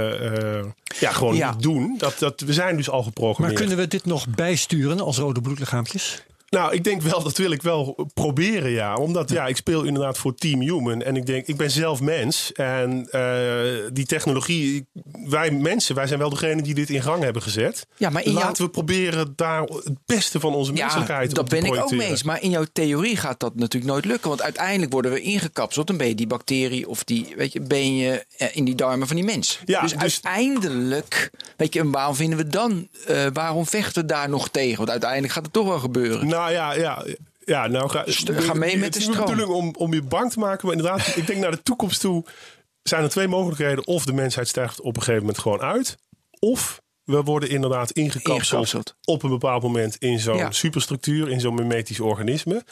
ja, 1.00 1.12
gewoon 1.12 1.36
Ja. 1.36 1.56
doen. 1.60 1.96
Dat, 1.98 2.16
dat, 2.20 2.42
we 2.42 2.54
zijn 2.54 2.78
dus 2.78 2.90
al 2.90 2.96
Maar 2.98 3.04
geprogrammeerd. 3.08 3.60
kunnen 3.60 3.78
we 3.78 3.88
dit 3.88 4.06
nog 4.06 4.28
bijsturen 4.28 5.00
als 5.00 5.18
rode 5.18 5.42
bloedlichaampjes? 5.42 6.24
Nou, 6.50 6.74
ik 6.74 6.84
denk 6.84 7.02
wel, 7.02 7.24
dat 7.30 7.38
wil 7.38 7.52
ik 7.52 7.62
wel 7.62 8.08
proberen, 8.14 8.72
ja. 8.72 8.96
Omdat, 8.96 9.30
ja, 9.30 9.48
ik 9.48 9.56
speel 9.58 9.84
inderdaad 9.84 10.18
voor 10.18 10.36
Team 10.36 10.62
Human. 10.62 11.02
En 11.02 11.16
ik 11.16 11.26
denk, 11.26 11.48
ik 11.48 11.58
ben 11.58 11.72
zelf 11.72 12.02
mens. 12.02 12.52
En 12.52 13.08
eh, 13.12 13.90
die 13.94 14.06
technologie, 14.06 14.86
wij 15.26 15.52
mensen, 15.52 15.96
wij 15.96 16.08
zijn 16.08 16.20
wel 16.20 16.30
degene 16.30 16.62
die 16.62 16.74
dit 16.74 16.90
in 16.90 17.02
gang 17.02 17.24
hebben 17.24 17.42
gezet. 17.42 17.88
Ja, 17.98 18.10
maar 18.10 18.24
in 18.26 18.32
jouw- 18.32 18.42
Laten 18.42 18.64
we 18.64 18.70
proberen 18.70 19.34
daar 19.36 19.62
het 19.62 19.98
beste 20.06 20.40
van 20.40 20.54
onze 20.56 20.74
menselijkheid 20.74 21.30
dat 21.30 21.40
op 21.40 21.50
te 21.50 21.56
ben 21.56 21.66
ik 21.66 21.76
ook 21.76 21.92
mee 21.92 22.08
eens. 22.08 22.24
Maar 22.24 22.42
in 22.42 22.50
jouw 22.50 22.66
theorie 22.74 23.18
gaat 23.18 23.40
dat 23.40 23.56
natuurlijk 23.56 23.92
nooit 23.92 24.06
lukken. 24.06 24.30
Want 24.30 24.42
uiteindelijk 24.42 24.92
worden 24.92 25.12
we 25.12 25.22
ingekapseld. 25.22 25.88
Dan 25.88 25.98
ben 25.98 26.08
je 26.08 26.16
die 26.16 26.28
bacterie 26.28 26.88
of 26.90 27.04
die, 27.04 27.34
weet 27.38 27.54
je, 27.54 27.62
ben 27.62 27.96
je 27.98 28.26
eh, 28.38 28.48
in 28.52 28.66
die 28.66 28.76
darmen 28.76 29.08
van 29.08 29.16
die 29.16 29.26
mens. 29.26 29.60
Ja, 29.66 29.82
dus, 29.82 29.92
dus- 29.92 30.02
uiteindelijk, 30.02 31.30
weet 31.58 31.74
je, 31.74 31.80
en 31.80 31.92
waarom 31.92 32.16
vinden 32.16 32.38
we 32.38 32.48
dan, 32.48 32.88
eh, 33.08 33.26
waarom 33.34 33.66
vechten 33.66 34.02
we 34.02 34.08
daar 34.08 34.30
nog 34.30 34.50
tegen? 34.50 34.78
Want 34.78 34.90
uiteindelijk 34.90 35.34
gaat 35.34 35.44
het 35.44 35.54
toch 35.54 35.68
wel 35.68 35.80
gebeuren. 35.80 36.28
Nou 36.28 36.39
ja, 36.48 36.74
ja. 36.74 37.06
Ja, 37.46 37.68
nou 37.68 37.90
ga, 37.90 38.04
St- 38.06 38.30
ga 38.32 38.54
mee 38.54 38.76
met 38.76 38.84
het 38.84 38.94
de 38.94 39.00
is 39.00 39.06
niet 39.08 39.16
stroom. 39.16 39.30
bedoeling 39.36 39.58
om, 39.64 39.76
om 39.78 39.94
je 39.94 40.02
bang 40.02 40.32
te 40.32 40.40
maken. 40.40 40.68
Maar 40.68 40.76
inderdaad, 40.76 41.16
ik 41.16 41.28
denk 41.28 41.40
naar 41.40 41.52
de 41.52 41.64
toekomst 41.64 42.00
toe 42.02 42.26
zijn 42.84 43.04
er 43.04 43.10
twee 43.10 43.28
mogelijkheden. 43.28 43.88
Of 43.88 44.06
de 44.06 44.14
mensheid 44.14 44.48
sterft 44.48 44.82
op 44.82 44.96
een 44.96 45.02
gegeven 45.02 45.22
moment 45.22 45.40
gewoon 45.40 45.62
uit. 45.62 45.98
Of 46.40 46.82
we 47.04 47.22
worden 47.24 47.50
inderdaad 47.50 47.92
ingekapseld, 47.92 48.96
op 49.04 49.24
een 49.24 49.30
bepaald 49.30 49.62
moment 49.64 49.96
in 49.96 50.20
zo'n 50.20 50.38
Ja. 50.38 50.52
superstructuur, 50.52 51.30
in 51.30 51.40
zo'n 51.40 51.56
mimetisch 51.56 52.00
organisme. 52.00 52.64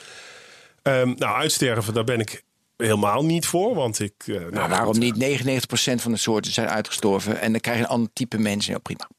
Ehm, 0.81 1.13
nou, 1.17 1.35
uitsterven, 1.37 1.93
daar 1.93 2.03
ben 2.03 2.19
ik 2.19 2.43
helemaal 2.77 3.25
niet 3.25 3.45
voor. 3.45 3.75
Want 3.75 3.99
ik. 3.99 4.13
eh, 4.25 4.35
nou, 4.35 4.51
Nou, 4.51 4.69
waarom 4.69 4.99
niet? 4.99 5.15
99% 5.17 6.01
van 6.01 6.11
de 6.11 6.17
soorten 6.17 6.51
zijn 6.51 6.67
uitgestorven. 6.69 7.39
En 7.41 7.51
dan 7.51 7.61
krijg 7.61 7.77
je 7.77 7.83
een 7.83 7.89
ander 7.89 8.09
type 8.13 8.37
mensen. 8.39 8.73
Ja, 8.73 8.79
prima. 8.79 9.09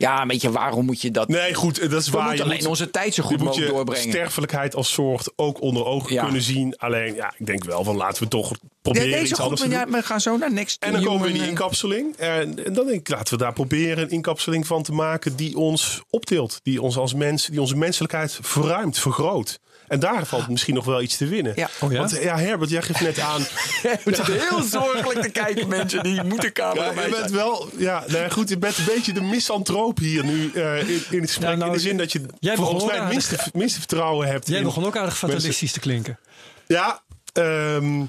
Ja, 0.00 0.26
weet 0.26 0.42
je, 0.42 0.50
waarom 0.50 0.84
moet 0.84 1.00
je 1.02 1.10
dat... 1.10 1.28
Nee, 1.28 1.54
goed, 1.54 1.90
dat 1.90 2.00
is 2.00 2.06
we 2.08 2.12
waar. 2.12 2.20
moeten 2.26 2.36
Je 2.38 2.42
alleen 2.50 2.56
moet- 2.62 2.66
onze 2.68 2.90
tijd 2.90 3.14
zo 3.14 3.22
goed 3.22 3.36
moet 3.36 3.44
mogelijk 3.46 3.68
je 3.68 3.74
doorbrengen. 3.74 4.08
sterfelijkheid 4.10 4.74
als 4.74 4.92
soort 4.92 5.32
ook 5.36 5.60
onder 5.60 5.84
ogen 5.84 6.12
Ja. 6.14 6.22
kunnen 6.24 6.42
zien. 6.42 6.74
Alleen, 6.76 7.14
ja, 7.14 7.34
ik 7.38 7.46
denk 7.46 7.64
wel 7.64 7.84
van 7.84 7.96
laten 7.96 8.22
we 8.22 8.28
toch 8.28 8.52
proberen 8.82 9.10
deze 9.10 9.22
iets 9.22 9.32
goed, 9.32 9.40
anders 9.42 9.60
te 9.60 9.68
doen. 9.68 9.78
ja, 9.78 9.86
we 9.88 10.02
gaan 10.02 10.20
zo 10.20 10.36
naar 10.36 10.52
Next 10.52 10.82
En 10.82 10.92
dan 10.92 11.02
komen 11.04 11.20
we 11.22 11.26
in 11.28 11.32
die 11.34 11.42
eh, 11.42 11.48
inkapseling. 11.48 12.16
En, 12.16 12.64
en 12.64 12.72
dan 12.72 12.86
denk 12.86 13.00
ik, 13.00 13.08
laten 13.08 13.32
we 13.38 13.42
daar 13.42 13.52
proberen 13.52 13.98
een 14.04 14.10
inkapseling 14.10 14.66
van 14.66 14.82
te 14.82 14.92
maken 14.92 15.36
die 15.36 15.56
ons 15.56 16.02
optilt. 16.10 16.60
Die 16.62 16.82
ons 16.82 16.96
als 16.96 17.14
mens, 17.14 17.46
die 17.46 17.60
onze 17.60 17.76
menselijkheid 17.76 18.38
verruimt, 18.42 18.98
vergroot. 18.98 19.58
En 19.88 20.00
daar 20.00 20.26
valt 20.26 20.48
misschien 20.48 20.74
nog 20.74 20.84
wel 20.84 21.02
iets 21.02 21.16
te 21.16 21.26
winnen. 21.26 21.52
Ja. 21.56 21.68
Oh 21.80 21.92
ja? 21.92 21.98
Want 21.98 22.22
ja, 22.22 22.38
Herbert, 22.38 22.70
jij 22.70 22.82
geeft 22.82 23.00
net 23.00 23.20
aan. 23.20 23.40
Zitten 24.04 24.48
heel 24.48 24.62
zorgelijk 24.62 25.22
te 25.22 25.30
kijken, 25.30 25.68
mensen 25.68 26.02
die 26.02 26.22
moeten 26.22 26.50
Ja, 26.54 26.72
camera 26.72 27.02
je 27.02 27.10
bent 27.10 27.30
wel, 27.30 27.68
ja, 27.76 28.04
nou 28.06 28.22
ja, 28.22 28.28
goed, 28.28 28.48
je 28.48 28.58
bent 28.58 28.78
een 28.78 28.84
beetje 28.84 29.12
de 29.12 29.20
misantroop 29.20 29.98
hier 29.98 30.24
nu 30.24 30.52
eh, 30.52 30.78
in, 30.78 31.02
in 31.10 31.20
het 31.20 31.30
gesprek. 31.30 31.48
Ja, 31.50 31.54
nou, 31.54 31.66
in 31.66 31.72
de 31.72 31.78
zin 31.78 31.96
dat 31.96 32.12
je 32.12 32.20
jij 32.38 32.56
volgens 32.56 32.84
mij 32.84 32.98
het 32.98 33.08
minste, 33.08 33.38
minste 33.52 33.78
vertrouwen 33.78 34.26
hebt. 34.28 34.48
Jij 34.48 34.58
in 34.58 34.64
begon 34.64 34.84
ook 34.84 34.96
aardig 34.96 35.20
mensen- 35.20 35.28
fatalistisch 35.28 35.72
te 35.72 35.80
klinken. 35.80 36.18
Ja, 36.66 37.02
ehm, 37.32 38.04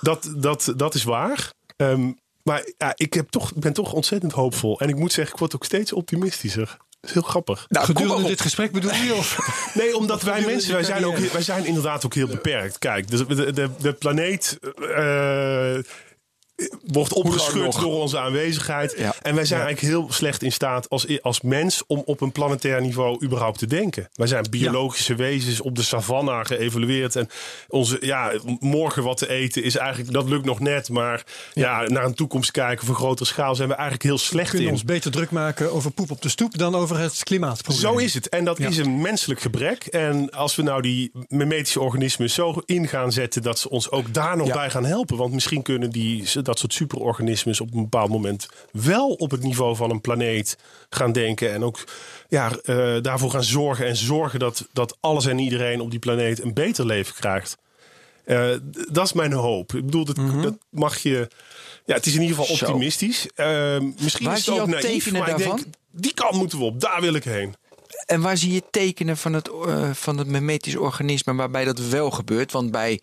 dat, 0.00 0.32
dat, 0.36 0.72
dat 0.76 0.94
is 0.94 1.04
waar. 1.04 1.52
Ehm, 1.76 2.12
maar 2.42 2.64
ja, 2.78 2.92
ik 2.96 3.14
heb 3.14 3.28
toch, 3.28 3.54
ben 3.54 3.72
toch 3.72 3.92
ontzettend 3.92 4.32
hoopvol. 4.32 4.80
En 4.80 4.88
ik 4.88 4.96
moet 4.96 5.12
zeggen, 5.12 5.34
ik 5.34 5.40
word 5.40 5.54
ook 5.54 5.64
steeds 5.64 5.92
optimistischer. 5.92 6.76
Heel 7.00 7.22
grappig. 7.22 7.66
Nou, 7.68 7.86
Gedurende 7.86 8.28
dit 8.28 8.40
gesprek 8.40 8.72
bedoel 8.72 8.92
je? 8.92 9.14
Of? 9.14 9.38
Nee, 9.74 9.96
omdat 9.96 10.22
wij 10.22 10.44
mensen, 10.44 10.72
wij 10.72 10.82
zijn, 10.82 11.06
ook, 11.06 11.18
wij 11.18 11.42
zijn 11.42 11.64
inderdaad 11.64 12.04
ook 12.04 12.14
heel 12.14 12.26
beperkt. 12.26 12.78
Kijk, 12.78 13.10
de, 13.10 13.26
de, 13.26 13.52
de, 13.52 13.70
de 13.78 13.92
planeet 13.92 14.58
eh, 14.96 15.74
wordt 16.86 17.12
opgeschud 17.12 17.64
nog? 17.64 17.80
door 17.80 18.00
onze 18.00 18.18
aanwezigheid. 18.18 18.94
Ja. 18.98 19.14
En 19.22 19.34
wij 19.34 19.44
zijn 19.44 19.60
eigenlijk 19.60 19.94
heel 19.94 20.12
slecht 20.12 20.42
in 20.42 20.52
staat 20.52 20.88
als, 20.88 21.22
als 21.22 21.40
mens 21.40 21.82
om 21.86 22.02
op 22.04 22.20
een 22.20 22.32
planetair 22.32 22.80
niveau 22.80 23.24
überhaupt 23.24 23.58
te 23.58 23.66
denken. 23.66 24.08
Wij 24.14 24.26
zijn 24.26 24.46
biologische 24.50 25.14
wezens 25.14 25.60
op 25.60 25.76
de 25.76 25.82
savanna 25.82 26.44
geëvolueerd. 26.44 27.16
En 27.16 27.28
onze, 27.68 27.96
ja, 28.00 28.32
morgen 28.60 29.02
wat 29.02 29.16
te 29.16 29.28
eten 29.28 29.62
is 29.62 29.76
eigenlijk, 29.76 30.12
dat 30.12 30.28
lukt 30.28 30.44
nog 30.44 30.60
net. 30.60 30.88
Maar 30.88 31.24
ja, 31.52 31.82
naar 31.86 32.04
een 32.04 32.14
toekomst 32.14 32.50
kijken 32.50 32.86
voor 32.86 32.94
grotere 32.94 33.28
schaal 33.28 33.54
zijn 33.54 33.68
we 33.68 33.74
eigenlijk 33.74 34.02
heel 34.02 34.14
We 34.14 34.20
slecht 34.20 34.48
kunnen 34.48 34.66
in. 34.66 34.72
ons 34.72 34.84
beter 34.84 35.10
druk 35.10 35.30
maken 35.30 35.72
over 35.72 35.90
poep 35.90 36.10
op 36.10 36.22
de 36.22 36.28
stoep 36.28 36.58
dan 36.58 36.74
over 36.74 36.98
het 36.98 37.22
klimaatprobleem. 37.22 37.92
Zo 37.92 37.96
is 37.96 38.14
het. 38.14 38.28
En 38.28 38.44
dat 38.44 38.58
is 38.58 38.76
een 38.76 39.00
menselijk 39.00 39.40
gebrek. 39.40 39.84
En 39.84 40.30
als 40.30 40.56
we 40.56 40.62
nou 40.62 40.82
die 40.82 41.12
mimetische 41.28 41.80
organismen 41.80 42.30
zo 42.30 42.62
in 42.64 42.88
gaan 42.88 43.12
zetten 43.12 43.42
dat 43.42 43.58
ze 43.58 43.70
ons 43.70 43.90
ook 43.90 44.14
daar 44.14 44.36
nog 44.36 44.52
bij 44.52 44.70
gaan 44.70 44.84
helpen. 44.84 45.16
Want 45.16 45.32
misschien 45.32 45.62
kunnen 45.62 45.90
die, 45.90 46.26
dat 46.50 46.58
soort 46.58 46.74
superorganismen 46.74 47.60
op 47.60 47.74
een 47.74 47.82
bepaald 47.82 48.10
moment 48.10 48.48
wel 48.72 49.08
op 49.08 49.30
het 49.30 49.42
niveau 49.42 49.76
van 49.76 49.90
een 49.90 50.00
planeet 50.00 50.58
gaan 50.90 51.12
denken. 51.12 51.52
En 51.52 51.64
ook 51.64 51.84
ja, 52.28 52.52
eh, 52.62 52.96
daarvoor 53.02 53.30
gaan 53.30 53.44
zorgen. 53.44 53.86
En 53.86 53.96
zorgen 53.96 54.38
dat, 54.38 54.68
dat 54.72 54.96
alles 55.00 55.26
en 55.26 55.38
iedereen 55.38 55.80
op 55.80 55.90
die 55.90 55.98
planeet 55.98 56.42
een 56.42 56.54
beter 56.54 56.86
leven 56.86 57.14
krijgt. 57.14 57.58
Eh, 58.24 58.50
dat 58.90 59.04
is 59.04 59.12
mijn 59.12 59.32
hoop. 59.32 59.74
Ik 59.74 59.84
bedoel, 59.84 60.04
dat, 60.04 60.16
dat 60.42 60.58
mag 60.70 60.98
je. 60.98 61.28
Ja, 61.84 61.94
het 61.94 62.06
is 62.06 62.14
in 62.14 62.22
ieder 62.22 62.36
geval 62.36 62.54
optimistisch. 62.54 63.26
Eh, 63.34 63.78
misschien 64.00 64.26
Waar 64.26 64.36
is 64.36 64.46
het 64.46 64.60
ook 64.60 64.66
naïef, 64.66 65.12
maar 65.12 65.20
ik 65.20 65.26
denk, 65.26 65.38
daarvan? 65.38 65.64
die 65.90 66.14
kant 66.14 66.34
moeten 66.34 66.58
we 66.58 66.64
op. 66.64 66.80
Daar 66.80 67.00
wil 67.00 67.14
ik 67.14 67.24
heen. 67.24 67.54
En 68.06 68.20
waar 68.20 68.36
zie 68.36 68.52
je 68.52 68.62
tekenen 68.70 69.16
van 69.16 69.32
het, 69.32 69.50
van 69.92 70.18
het 70.18 70.26
memetisch 70.26 70.76
organisme 70.76 71.34
waarbij 71.34 71.64
dat 71.64 71.78
wel 71.78 72.10
gebeurt? 72.10 72.52
Want 72.52 72.70
bij 72.70 73.00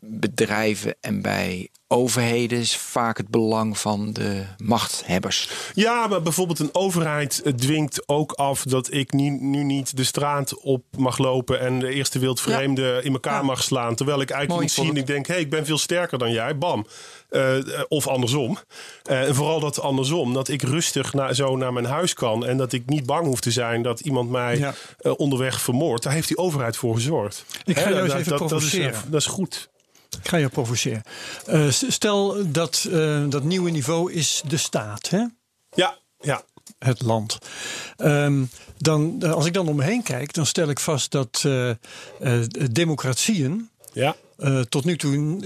bedrijven 0.00 0.94
en 1.00 1.22
bij 1.22 1.68
overheden 1.88 2.58
is 2.58 2.76
vaak 2.76 3.16
het 3.16 3.28
belang 3.28 3.78
van 3.78 4.12
de 4.12 4.44
machthebbers. 4.56 5.50
Ja, 5.74 6.06
maar 6.06 6.22
bijvoorbeeld 6.22 6.58
een 6.58 6.74
overheid 6.74 7.42
eh, 7.42 7.52
dwingt 7.52 8.08
ook 8.08 8.32
af 8.32 8.62
dat 8.62 8.92
ik 8.92 9.12
nu, 9.12 9.28
nu 9.30 9.62
niet 9.62 9.96
de 9.96 10.04
straat 10.04 10.60
op 10.60 10.84
mag 10.98 11.18
lopen 11.18 11.60
en 11.60 11.78
de 11.78 11.88
eerste 11.92 12.18
wildvreemde 12.18 13.00
in 13.02 13.12
elkaar 13.12 13.34
Ja. 13.40 13.42
mag 13.42 13.62
slaan. 13.62 13.94
Terwijl 13.94 14.20
ik 14.20 14.30
eigenlijk 14.30 14.60
Mooi 14.70 14.84
moet 14.86 14.94
zien 14.94 15.02
ik 15.02 15.06
denk, 15.06 15.26
hé, 15.26 15.32
hey, 15.32 15.42
ik 15.42 15.50
ben 15.50 15.66
veel 15.66 15.78
sterker 15.78 16.18
dan 16.18 16.32
jij. 16.32 16.58
Bam. 16.58 16.86
Eh, 17.28 17.54
of 17.88 18.06
andersom. 18.08 18.58
Eh, 19.02 19.22
en 19.28 19.34
vooral 19.34 19.60
dat 19.60 19.80
andersom. 19.80 20.32
Dat 20.34 20.48
ik 20.48 20.62
rustig 20.62 21.12
na, 21.14 21.32
zo 21.32 21.56
naar 21.56 21.72
mijn 21.72 21.84
huis 21.86 22.14
kan. 22.14 22.46
En 22.46 22.56
dat 22.56 22.72
ik 22.72 22.82
niet 22.86 23.06
bang 23.06 23.26
hoef 23.26 23.40
te 23.40 23.50
zijn 23.50 23.82
dat 23.82 24.00
iemand 24.00 24.30
mij 24.30 24.58
Ja. 24.58 24.74
onderweg 25.16 25.60
vermoordt. 25.60 26.02
Daar 26.02 26.12
heeft 26.12 26.28
die 26.28 26.38
overheid 26.38 26.76
voor 26.76 26.94
gezorgd. 26.94 27.44
Ik 27.64 27.78
ga 27.78 27.88
jou 27.90 28.02
eens 28.02 28.08
dat- 28.12 28.18
even 28.20 28.38
dat, 28.38 28.48
dat, 28.48 28.62
is, 28.62 28.78
dat 29.10 29.20
is 29.20 29.26
goed. 29.26 29.68
Ik 30.22 30.28
ga 30.28 30.36
je 30.36 30.48
provoceren. 30.48 31.02
Eh, 31.46 31.70
stel 31.70 32.50
dat 32.50 32.86
eh, 32.92 33.24
dat 33.28 33.44
nieuwe 33.44 33.70
niveau 33.70 34.12
is 34.12 34.42
de 34.48 34.56
staat, 34.56 35.08
hè? 35.08 35.24
Ja, 35.74 35.98
ja. 36.20 36.42
het 36.78 37.02
land. 37.02 37.38
Ehm, 37.96 38.44
dan, 38.78 39.16
eh, 39.20 39.32
als 39.32 39.46
ik 39.46 39.52
dan 39.52 39.68
om 39.68 39.76
me 39.76 39.84
heen 39.84 40.02
kijk, 40.02 40.32
dan 40.32 40.46
stel 40.46 40.68
ik 40.68 40.80
vast 40.80 41.10
dat 41.10 41.44
democratieën 42.70 43.70
Ja. 43.92 44.16
tot 44.68 44.84
nu 44.84 44.96
toe 44.96 45.38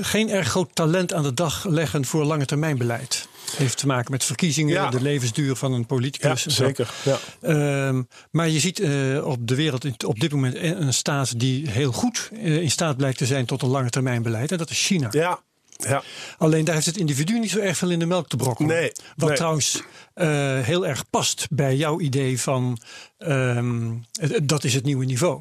geen 0.00 0.30
erg 0.30 0.48
groot 0.48 0.70
talent 0.74 1.12
aan 1.12 1.22
de 1.22 1.34
dag 1.34 1.64
leggen 1.64 2.04
voor 2.04 2.24
lange 2.24 2.44
termijn 2.44 2.78
beleid. 2.78 3.28
Heeft 3.56 3.78
te 3.78 3.86
maken 3.86 4.10
met 4.10 4.24
verkiezingen, 4.24 4.72
Ja. 4.72 4.90
de 4.90 5.00
levensduur 5.02 5.56
van 5.56 5.72
een 5.72 5.80
Ja, 5.80 5.86
politicus. 5.86 6.42
zo. 6.42 6.50
zeker. 6.50 6.90
Ja. 7.04 7.18
Ehm, 7.40 8.02
maar 8.30 8.48
je 8.48 8.60
ziet 8.60 8.80
eh, 8.80 9.26
op 9.26 9.48
de 9.48 9.54
wereld 9.54 10.04
op 10.04 10.20
dit 10.20 10.32
moment 10.32 10.54
een 10.56 10.94
staat 10.94 11.38
die 11.40 11.70
heel 11.70 11.92
goed 11.92 12.30
eh, 12.32 12.56
in 12.62 12.70
staat 12.70 12.96
blijkt 12.96 13.18
te 13.18 13.26
zijn 13.26 13.46
tot 13.46 13.62
een 13.62 13.68
lange 13.68 13.90
termijn 13.90 14.22
beleid. 14.22 14.52
En 14.52 14.58
dat 14.58 14.70
is 14.70 14.86
China. 14.86 15.08
Ja. 15.10 15.40
Ja. 15.76 16.02
Alleen 16.38 16.64
daar 16.64 16.74
heeft 16.74 16.86
het 16.86 16.96
individu 16.96 17.38
niet 17.38 17.50
zo 17.50 17.58
erg 17.58 17.76
veel 17.76 17.90
in 17.90 17.98
de 17.98 18.06
melk 18.06 18.28
te 18.28 18.36
brokkelen. 18.36 18.76
Nee, 18.76 18.92
Wat 19.16 19.28
nee. 19.28 19.36
trouwens 19.36 19.82
eh, 20.14 20.28
heel 20.60 20.86
erg 20.86 21.10
past 21.10 21.46
bij 21.50 21.76
jouw 21.76 22.00
idee 22.00 22.40
van 22.40 22.78
ehm, 23.18 23.90
het- 24.20 24.48
dat 24.48 24.64
is 24.64 24.74
het 24.74 24.84
nieuwe 24.84 25.04
niveau. 25.04 25.40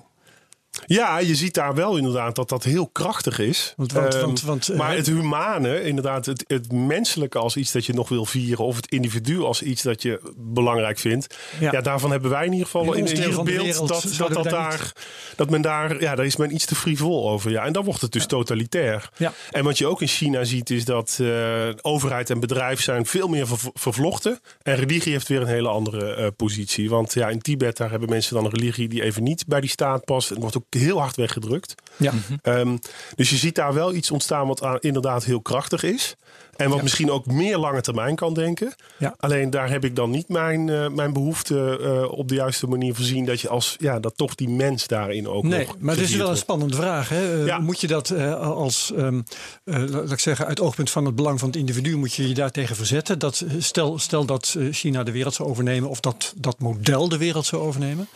Ja, 0.85 1.19
je 1.19 1.35
ziet 1.35 1.53
daar 1.53 1.75
wel 1.75 1.97
inderdaad 1.97 2.35
dat 2.35 2.49
dat 2.49 2.63
heel 2.63 2.87
krachtig 2.87 3.39
is. 3.39 3.73
Want- 3.77 3.91
want- 3.91 4.13
Ehm, 4.15 4.25
want- 4.25 4.41
want, 4.41 4.69
eh, 4.69 4.77
maar 4.77 4.95
het 4.95 5.05
humane, 5.05 5.83
inderdaad, 5.83 6.25
het, 6.25 6.43
het 6.47 6.71
menselijke 6.71 7.37
als 7.37 7.55
iets 7.57 7.71
dat 7.71 7.85
je 7.85 7.93
nog 7.93 8.09
wil 8.09 8.25
vieren, 8.25 8.65
of 8.65 8.75
het 8.75 8.87
individu 8.91 9.41
als 9.41 9.61
iets 9.61 9.81
dat 9.81 10.01
je 10.01 10.33
belangrijk 10.37 10.99
vindt. 10.99 11.35
Ja. 11.59 11.71
Ja, 11.71 11.81
daarvan 11.81 12.11
hebben 12.11 12.29
wij 12.29 12.45
in 12.45 12.51
ieder 12.51 12.65
geval 12.65 12.93
In 12.93 13.07
in, 13.07 13.15
de 13.15 13.29
beeld 13.29 13.47
wereld 13.47 13.87
dat, 13.87 14.13
dat, 14.17 14.33
dat, 14.33 14.43
daar 14.43 14.91
dat 15.35 15.49
men 15.49 15.61
daar, 15.61 16.01
ja, 16.01 16.15
daar 16.15 16.25
is 16.25 16.35
men 16.35 16.53
iets 16.53 16.65
te 16.65 16.75
frivol 16.75 17.29
over. 17.29 17.51
Ja. 17.51 17.65
En 17.65 17.73
dan 17.73 17.83
wordt 17.83 18.01
het 18.01 18.11
dus 18.11 18.25
totalitair. 18.25 19.09
Ja. 19.17 19.33
En 19.51 19.63
wat 19.63 19.77
je 19.77 19.87
ook 19.87 20.01
in 20.01 20.07
China 20.07 20.43
ziet, 20.43 20.69
is 20.69 20.85
dat 20.85 21.17
eh, 21.21 21.69
overheid 21.81 22.29
en 22.29 22.39
bedrijf 22.39 22.81
zijn 22.81 23.05
veel 23.05 23.27
meer 23.27 23.47
ver- 23.47 23.71
vervlochten. 23.73 24.39
En 24.61 24.75
religie 24.75 25.11
heeft 25.11 25.27
weer 25.27 25.41
een 25.41 25.47
hele 25.47 25.67
andere 25.69 26.13
eh, 26.13 26.27
positie. 26.35 26.89
Want 26.89 27.13
ja, 27.13 27.29
in 27.29 27.41
Tibet 27.41 27.77
daar 27.77 27.89
hebben 27.89 28.09
mensen 28.09 28.35
dan 28.35 28.45
een 28.45 28.51
religie 28.51 28.87
die 28.87 29.03
even 29.03 29.23
niet 29.23 29.43
bij 29.47 29.61
die 29.61 29.69
staat 29.69 30.05
past. 30.05 30.31
En 30.31 30.39
wordt 30.39 30.57
ook 30.57 30.64
heel 30.69 30.99
hard 30.99 31.15
weggedrukt. 31.15 31.75
Ja. 31.97 32.13
Ehm, 32.41 32.77
dus 33.15 33.29
je 33.29 33.35
ziet 33.37 33.55
daar 33.55 33.73
wel 33.73 33.93
iets 33.93 34.11
ontstaan 34.11 34.47
wat 34.47 34.63
aan- 34.63 34.79
inderdaad 34.79 35.23
heel 35.23 35.41
krachtig 35.41 35.83
is. 35.83 36.15
En 36.55 36.67
wat 36.67 36.77
Ja. 36.77 36.83
misschien 36.83 37.11
ook 37.11 37.25
meer 37.25 37.57
lange 37.57 37.81
termijn 37.81 38.15
kan 38.15 38.33
denken. 38.33 38.73
Ja. 38.97 39.15
Alleen 39.19 39.49
daar 39.49 39.69
heb 39.69 39.85
ik 39.85 39.95
dan 39.95 40.09
niet 40.09 40.29
mijn, 40.29 40.69
eh, 40.69 40.89
mijn 40.89 41.13
behoefte 41.13 41.79
eh, 41.81 42.11
op 42.17 42.27
de 42.27 42.35
juiste 42.35 42.67
manier 42.67 42.95
voorzien. 42.95 43.25
Dat 43.25 43.41
je 43.41 43.49
als, 43.49 43.75
ja, 43.79 43.99
dat 43.99 44.13
toch 44.17 44.35
die 44.35 44.49
mens 44.49 44.87
daarin 44.87 45.27
ook 45.27 45.43
Nee, 45.43 45.65
nog 45.65 45.75
maar 45.79 45.95
het 45.95 46.03
is 46.03 46.15
wel 46.15 46.29
een 46.29 46.37
spannende 46.37 46.75
vraag. 46.75 47.09
Hè? 47.09 47.39
Eh, 47.39 47.45
Ja. 47.45 47.59
Moet 47.59 47.81
je 47.81 47.87
dat 47.87 48.11
als, 48.39 48.91
ehm, 48.95 49.21
eh, 49.63 49.83
laat 49.87 50.11
ik 50.11 50.19
zeggen, 50.19 50.45
uit 50.45 50.59
oogpunt 50.59 50.89
van 50.89 51.05
het 51.05 51.15
belang 51.15 51.39
van 51.39 51.47
het 51.47 51.57
individu, 51.57 51.97
moet 51.97 52.13
je 52.13 52.27
je 52.27 52.33
daartegen 52.33 52.75
verzetten? 52.75 53.19
Dat, 53.19 53.45
stel, 53.59 53.99
stel 53.99 54.25
dat 54.25 54.55
China 54.71 55.03
de 55.03 55.11
wereld 55.11 55.33
zou 55.33 55.49
overnemen, 55.49 55.89
of 55.89 55.99
dat 55.99 56.33
dat 56.37 56.59
model 56.59 57.09
de 57.09 57.17
wereld 57.17 57.45
zou 57.45 57.61
overnemen. 57.61 58.07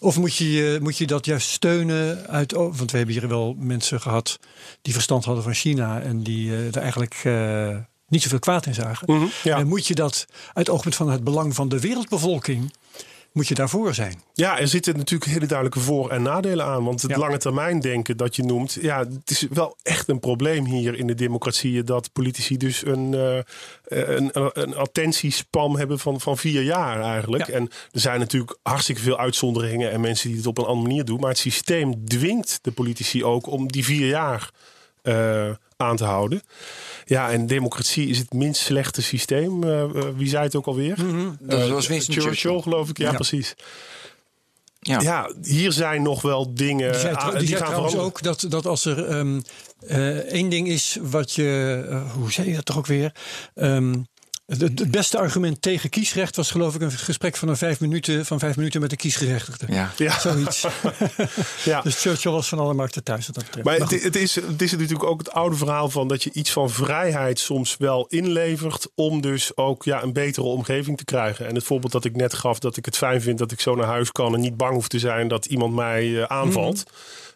Of 0.00 0.18
moet 0.18 0.36
je, 0.36 0.78
moet 0.82 0.96
je 0.98 1.06
dat 1.06 1.26
juist 1.26 1.48
steunen 1.48 2.26
uit, 2.28 2.52
want 2.52 2.90
we 2.90 2.96
hebben 2.96 3.14
hier 3.18 3.28
wel 3.28 3.56
mensen 3.58 4.00
gehad 4.00 4.38
die 4.82 4.92
verstand 4.92 5.24
hadden 5.24 5.42
van 5.44 5.54
China 5.54 6.00
en 6.00 6.22
die 6.22 6.52
er 6.56 6.76
eigenlijk 6.76 7.14
eh, 7.62 7.76
niet 8.08 8.22
zoveel 8.22 8.38
kwaad 8.38 8.66
in 8.66 8.74
zagen. 8.74 9.30
Ja. 9.42 9.58
En 9.58 9.66
moet 9.66 9.86
je 9.86 9.94
dat 9.94 10.26
uit 10.52 10.68
oogpunt 10.68 10.94
van 10.94 11.10
het 11.10 11.24
belang 11.24 11.54
van 11.54 11.68
de 11.68 11.80
wereldbevolking, 11.80 12.72
moet 13.32 13.48
je 13.48 13.54
daarvoor 13.54 13.94
zijn? 13.94 14.22
Ja, 14.32 14.58
er 14.58 14.68
zitten 14.68 14.96
natuurlijk 14.96 15.30
hele 15.30 15.46
duidelijke 15.46 15.80
voor- 15.80 16.10
en 16.10 16.22
nadelen 16.22 16.64
aan. 16.66 16.84
Want 16.84 17.02
het 17.02 17.10
Ja. 17.10 17.18
lange 17.18 17.38
termijn 17.38 17.80
denken 17.80 18.16
dat 18.16 18.36
je 18.36 18.42
noemt. 18.42 18.78
Ja, 18.80 18.98
het 18.98 19.30
is 19.30 19.46
wel 19.50 19.76
echt 19.82 20.08
een 20.08 20.20
probleem 20.20 20.64
hier 20.64 20.94
in 20.98 21.06
de 21.06 21.14
democratieën. 21.14 21.84
Dat 21.84 22.12
politici 22.12 22.56
dus 22.56 22.86
een, 22.86 23.14
eh, 23.14 23.38
een, 24.16 24.30
een 24.62 24.76
attentiespam 24.76 25.76
hebben 25.76 25.98
van, 25.98 26.20
van 26.20 26.36
vier 26.38 26.62
jaar 26.62 27.00
eigenlijk. 27.00 27.46
Ja. 27.46 27.54
En 27.54 27.68
er 27.92 28.00
zijn 28.00 28.18
natuurlijk 28.18 28.58
hartstikke 28.62 29.00
veel 29.02 29.18
uitzonderingen 29.18 29.90
en 29.90 30.00
mensen 30.00 30.28
die 30.28 30.36
het 30.38 30.46
op 30.46 30.58
een 30.58 30.64
andere 30.64 30.88
manier 30.88 31.04
doen. 31.04 31.20
Maar 31.20 31.30
het 31.30 31.38
systeem 31.38 32.06
dwingt 32.08 32.58
de 32.62 32.72
politici 32.72 33.24
ook 33.24 33.46
om 33.46 33.72
die 33.72 33.84
vier 33.84 34.06
jaar 34.06 34.50
aan 35.76 35.96
te 35.96 36.04
houden. 36.04 36.42
Ja, 37.04 37.30
en 37.30 37.46
democratie 37.46 38.08
is 38.08 38.18
het 38.18 38.32
minst 38.32 38.60
slechte 38.62 39.02
systeem. 39.02 39.64
Eh, 39.64 39.82
eh, 39.82 39.88
wie 40.16 40.28
zei 40.28 40.42
het 40.44 40.56
ook 40.56 40.66
alweer? 40.66 40.96
Dat 41.40 41.60
Eh, 41.60 41.68
was 41.70 41.86
Winston 41.86 42.14
Churchill, 42.14 42.34
Churchill. 42.34 42.60
geloof 42.62 42.88
ik. 42.88 42.98
Ja, 42.98 43.10
Ja. 43.10 43.14
precies. 43.14 43.54
Ja. 44.80 45.00
Ja, 45.00 45.30
hier 45.42 45.72
zijn 45.72 46.02
nog 46.02 46.22
wel 46.22 46.54
dingen 46.54 46.90
Die 46.92 47.00
zei, 47.00 47.14
trouw- 47.16 47.30
die, 47.30 47.38
die 47.38 47.48
zei 47.48 47.58
gaan 47.60 47.66
trouwens 47.68 47.94
veranderen. 47.94 48.30
ook 48.32 48.40
dat, 48.40 48.50
dat 48.50 48.66
als 48.66 48.84
er 48.84 49.04
ehm, 49.06 49.40
eh, 49.86 50.16
één 50.18 50.48
ding 50.48 50.68
is 50.68 50.98
wat 51.02 51.32
je, 51.32 52.02
hoe 52.18 52.32
zei 52.32 52.48
je 52.48 52.54
dat 52.54 52.64
toch 52.64 52.76
ook 52.78 52.86
weer? 52.86 53.14
Ehm, 53.54 53.94
het, 54.46 54.90
beste 54.90 55.18
argument 55.18 55.62
tegen 55.62 55.90
kiesrecht 55.90 56.36
was 56.36 56.50
geloof 56.50 56.74
ik 56.74 56.80
een 56.80 56.90
gesprek 56.90 57.36
van, 57.36 57.48
een 57.48 57.56
vijf, 57.56 57.80
minuten, 57.80 58.26
van 58.26 58.38
vijf 58.38 58.56
minuten 58.56 58.80
met 58.80 58.90
een 58.90 58.96
kiesgerechtigde. 58.96 59.66
Ja. 59.68 59.90
Ja, 59.96 60.18
Zoiets. 60.18 60.66
ja. 61.64 61.82
dus 61.82 62.00
Churchill 62.00 62.32
was 62.32 62.48
van 62.48 62.58
alle 62.58 62.74
markten 62.74 63.02
thuis 63.02 63.26
wat 63.26 63.34
dat 63.34 63.44
betreft. 63.44 63.66
Maar 63.66 63.78
Maar 63.78 63.88
het, 63.88 64.16
is, 64.16 64.34
het 64.34 64.62
is 64.62 64.72
natuurlijk 64.72 65.04
ook 65.04 65.18
het 65.18 65.32
oude 65.32 65.56
verhaal 65.56 65.90
van 65.90 66.08
dat 66.08 66.22
je 66.22 66.30
iets 66.32 66.50
van 66.50 66.70
vrijheid 66.70 67.38
soms 67.38 67.76
wel 67.76 68.06
inlevert. 68.08 68.88
om 68.94 69.20
dus 69.20 69.56
ook 69.56 69.84
ja, 69.84 70.02
een 70.02 70.12
betere 70.12 70.46
omgeving 70.46 70.96
te 70.96 71.04
krijgen. 71.04 71.46
En 71.46 71.54
het 71.54 71.64
voorbeeld 71.64 71.92
dat 71.92 72.04
ik 72.04 72.16
net 72.16 72.34
gaf, 72.34 72.58
dat 72.58 72.76
ik 72.76 72.84
het 72.84 72.96
fijn 72.96 73.22
vind 73.22 73.38
dat 73.38 73.52
ik 73.52 73.60
zo 73.60 73.74
naar 73.74 73.86
huis 73.86 74.12
kan. 74.12 74.34
en 74.34 74.40
niet 74.40 74.56
bang 74.56 74.74
hoef 74.74 74.88
te 74.88 74.98
zijn 74.98 75.28
dat 75.28 75.46
iemand 75.46 75.74
mij 75.74 76.20
eh, 76.20 76.22
aanvalt. 76.22 76.84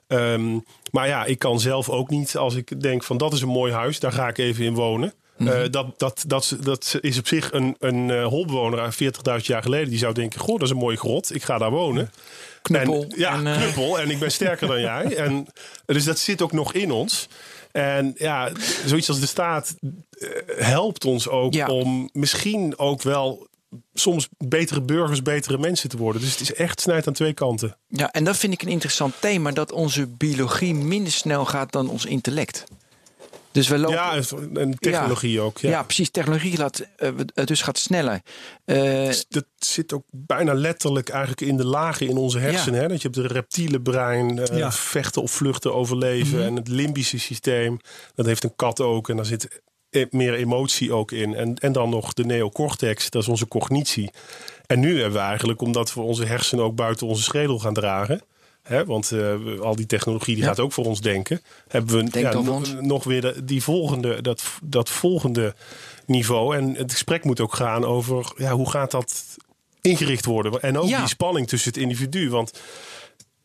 Ehm, 0.06 0.59
maar 0.90 1.09
ja, 1.09 1.24
ik 1.24 1.38
kan 1.38 1.61
zelf 1.61 1.88
ook 1.88 2.11
niet 2.11 2.36
als 2.36 2.54
ik 2.54 2.80
denk 2.80 3.04
van 3.04 3.16
dat 3.16 3.32
is 3.32 3.40
een 3.40 3.48
mooi 3.48 3.72
huis, 3.72 4.00
daar 4.00 4.12
ga 4.12 4.28
ik 4.28 4.38
even 4.38 4.64
in 4.64 4.74
wonen. 4.74 5.12
Eh, 5.39 5.61
dat, 5.70 5.99
dat, 5.99 6.24
dat, 6.26 6.57
dat 6.61 6.99
is 7.01 7.18
op 7.18 7.26
zich 7.26 7.53
een, 7.53 7.76
een 7.78 8.11
eh, 8.11 8.26
holbewoner 8.26 8.80
uit 8.80 8.95
40.000 9.41 9.45
jaar 9.47 9.62
geleden. 9.62 9.89
Die 9.89 9.99
zou 9.99 10.14
denken: 10.14 10.41
Goh, 10.41 10.55
dat 10.59 10.62
is 10.62 10.70
een 10.70 10.76
mooie 10.76 10.97
grot. 10.97 11.34
Ik 11.34 11.43
ga 11.43 11.59
daar 11.59 11.70
wonen. 11.70 12.11
Knuppel. 12.62 13.03
En, 13.03 13.12
ja, 13.16 13.32
En, 13.32 13.47
eh, 13.47 13.57
knuppel. 13.57 14.01
En 14.01 14.11
ik 14.11 14.18
ben 14.18 14.30
sterker 14.32 14.66
dan 14.68 14.80
jij. 14.91 15.16
En, 15.16 15.47
dus 15.86 16.05
dat 16.05 16.18
zit 16.18 16.43
ook 16.43 16.53
nog 16.53 16.72
in 16.72 16.91
ons. 16.91 17.28
En 17.72 18.14
ja, 18.16 18.51
zoiets 18.86 19.09
als 19.09 19.20
de 19.20 19.26
staat 19.26 19.74
helpt 20.57 21.05
ons 21.05 21.28
ook 21.28 21.55
Ja. 21.55 21.66
om 21.66 22.09
misschien 22.12 22.78
ook 22.78 23.03
wel 23.03 23.47
soms 23.95 24.28
betere 24.39 24.80
burgers, 24.82 25.22
betere 25.22 25.59
mensen 25.59 25.89
te 25.89 25.97
worden. 25.97 26.22
Dus 26.22 26.30
het 26.30 26.41
is 26.41 26.55
echt 26.55 26.80
snijd 26.80 27.07
aan 27.07 27.12
twee 27.12 27.32
kanten. 27.32 27.76
Ja, 27.89 28.12
en 28.12 28.24
dat 28.24 28.36
vind 28.36 28.53
ik 28.53 28.62
een 28.62 28.68
interessant 28.68 29.14
thema, 29.20 29.51
dat 29.51 29.72
onze 29.72 30.07
biologie 30.07 30.74
minder 30.74 31.12
snel 31.12 31.45
gaat 31.45 31.72
dan 31.72 31.89
ons 31.91 32.05
intellect. 32.07 32.64
Dus 33.59 33.68
we 33.68 33.78
lopen. 33.78 33.96
Ja, 33.96 34.20
en 34.54 34.78
technologie 34.78 35.40
ook. 35.40 35.59
Ja. 35.59 35.70
Ja. 35.70 35.82
precies. 35.82 36.11
Technologie 36.11 36.59
laat, 36.59 36.86
eh, 36.96 37.11
dus 37.44 37.62
gaat 37.62 37.78
sneller. 37.78 38.20
Eh, 38.64 39.11
Dat 39.28 39.44
zit 39.56 39.92
ook 39.92 40.04
bijna 40.11 40.54
letterlijk 40.54 41.09
eigenlijk 41.09 41.40
in 41.40 41.56
de 41.56 41.64
lagen 41.64 42.09
in 42.09 42.16
onze 42.16 42.38
hersenen. 42.38 42.80
Hè? 42.80 42.88
Dat 42.88 43.02
je 43.02 43.09
hebt 43.09 43.22
het 43.22 43.32
reptiele 43.32 43.80
brein, 43.80 44.38
eh, 44.38 44.70
vechten 44.70 45.22
of 45.22 45.30
vluchten, 45.30 45.74
overleven. 45.74 46.44
En 46.44 46.56
het 46.56 46.68
limbische 46.68 47.18
systeem, 47.18 47.80
dat 48.14 48.26
heeft 48.26 48.44
een 48.44 48.56
kat 48.56 48.80
ook. 48.80 49.09
En 49.09 49.16
daar 49.16 49.24
zit 49.26 49.62
e- 49.90 50.06
meer 50.11 50.34
emotie 50.34 50.92
ook 50.92 51.12
in. 51.12 51.34
En, 51.34 51.54
en 51.54 51.72
dan 51.72 51.90
nog 51.90 52.12
de 52.12 52.24
neocortex, 52.24 53.11
dat 53.11 53.22
is 53.22 53.28
onze 53.28 53.48
cognitie. 53.48 54.11
En 54.66 54.80
nu 54.80 54.94
hebben 55.00 55.20
we 55.20 55.26
eigenlijk, 55.26 55.61
omdat 55.61 55.94
we 55.94 56.00
onze 56.00 56.24
hersenen 56.24 56.64
ook 56.64 56.74
buiten 56.74 57.06
onze 57.06 57.22
schedel 57.22 57.59
gaan 57.59 57.74
dragen... 57.74 58.20
Hè, 58.69 58.85
want 58.85 59.12
eh, 59.12 59.35
al 59.61 59.77
die 59.77 59.87
technologie 59.87 60.35
die 60.35 60.43
Ja. 60.45 60.49
gaat 60.49 60.61
ook 60.61 60.73
voor 60.73 60.85
ons 60.85 61.01
denken. 61.01 61.41
Hebben 61.69 62.11
we 62.12 62.51
ons. 62.51 62.75
nog 62.81 63.05
weer 63.05 63.21
de- 63.21 63.45
die 63.45 63.62
volgende, 63.62 64.21
dat, 64.23 64.43
dat 64.62 64.91
volgende 64.91 65.55
niveau. 66.07 66.57
En 66.57 66.75
het 66.75 66.93
gesprek 66.93 67.25
moet 67.25 67.41
ook 67.41 67.55
gaan 67.55 67.85
over 67.85 68.33
ja, 68.37 68.53
hoe 68.53 68.71
gaat 68.71 68.91
dat 68.91 69.37
ingericht 69.81 70.25
worden. 70.25 70.61
En 70.62 70.79
ook 70.79 70.89
Ja. 70.89 70.99
die 70.99 71.09
spanning 71.09 71.49
tussen 71.49 71.73
het 71.73 71.83
individu. 71.83 72.31
Want 72.31 72.61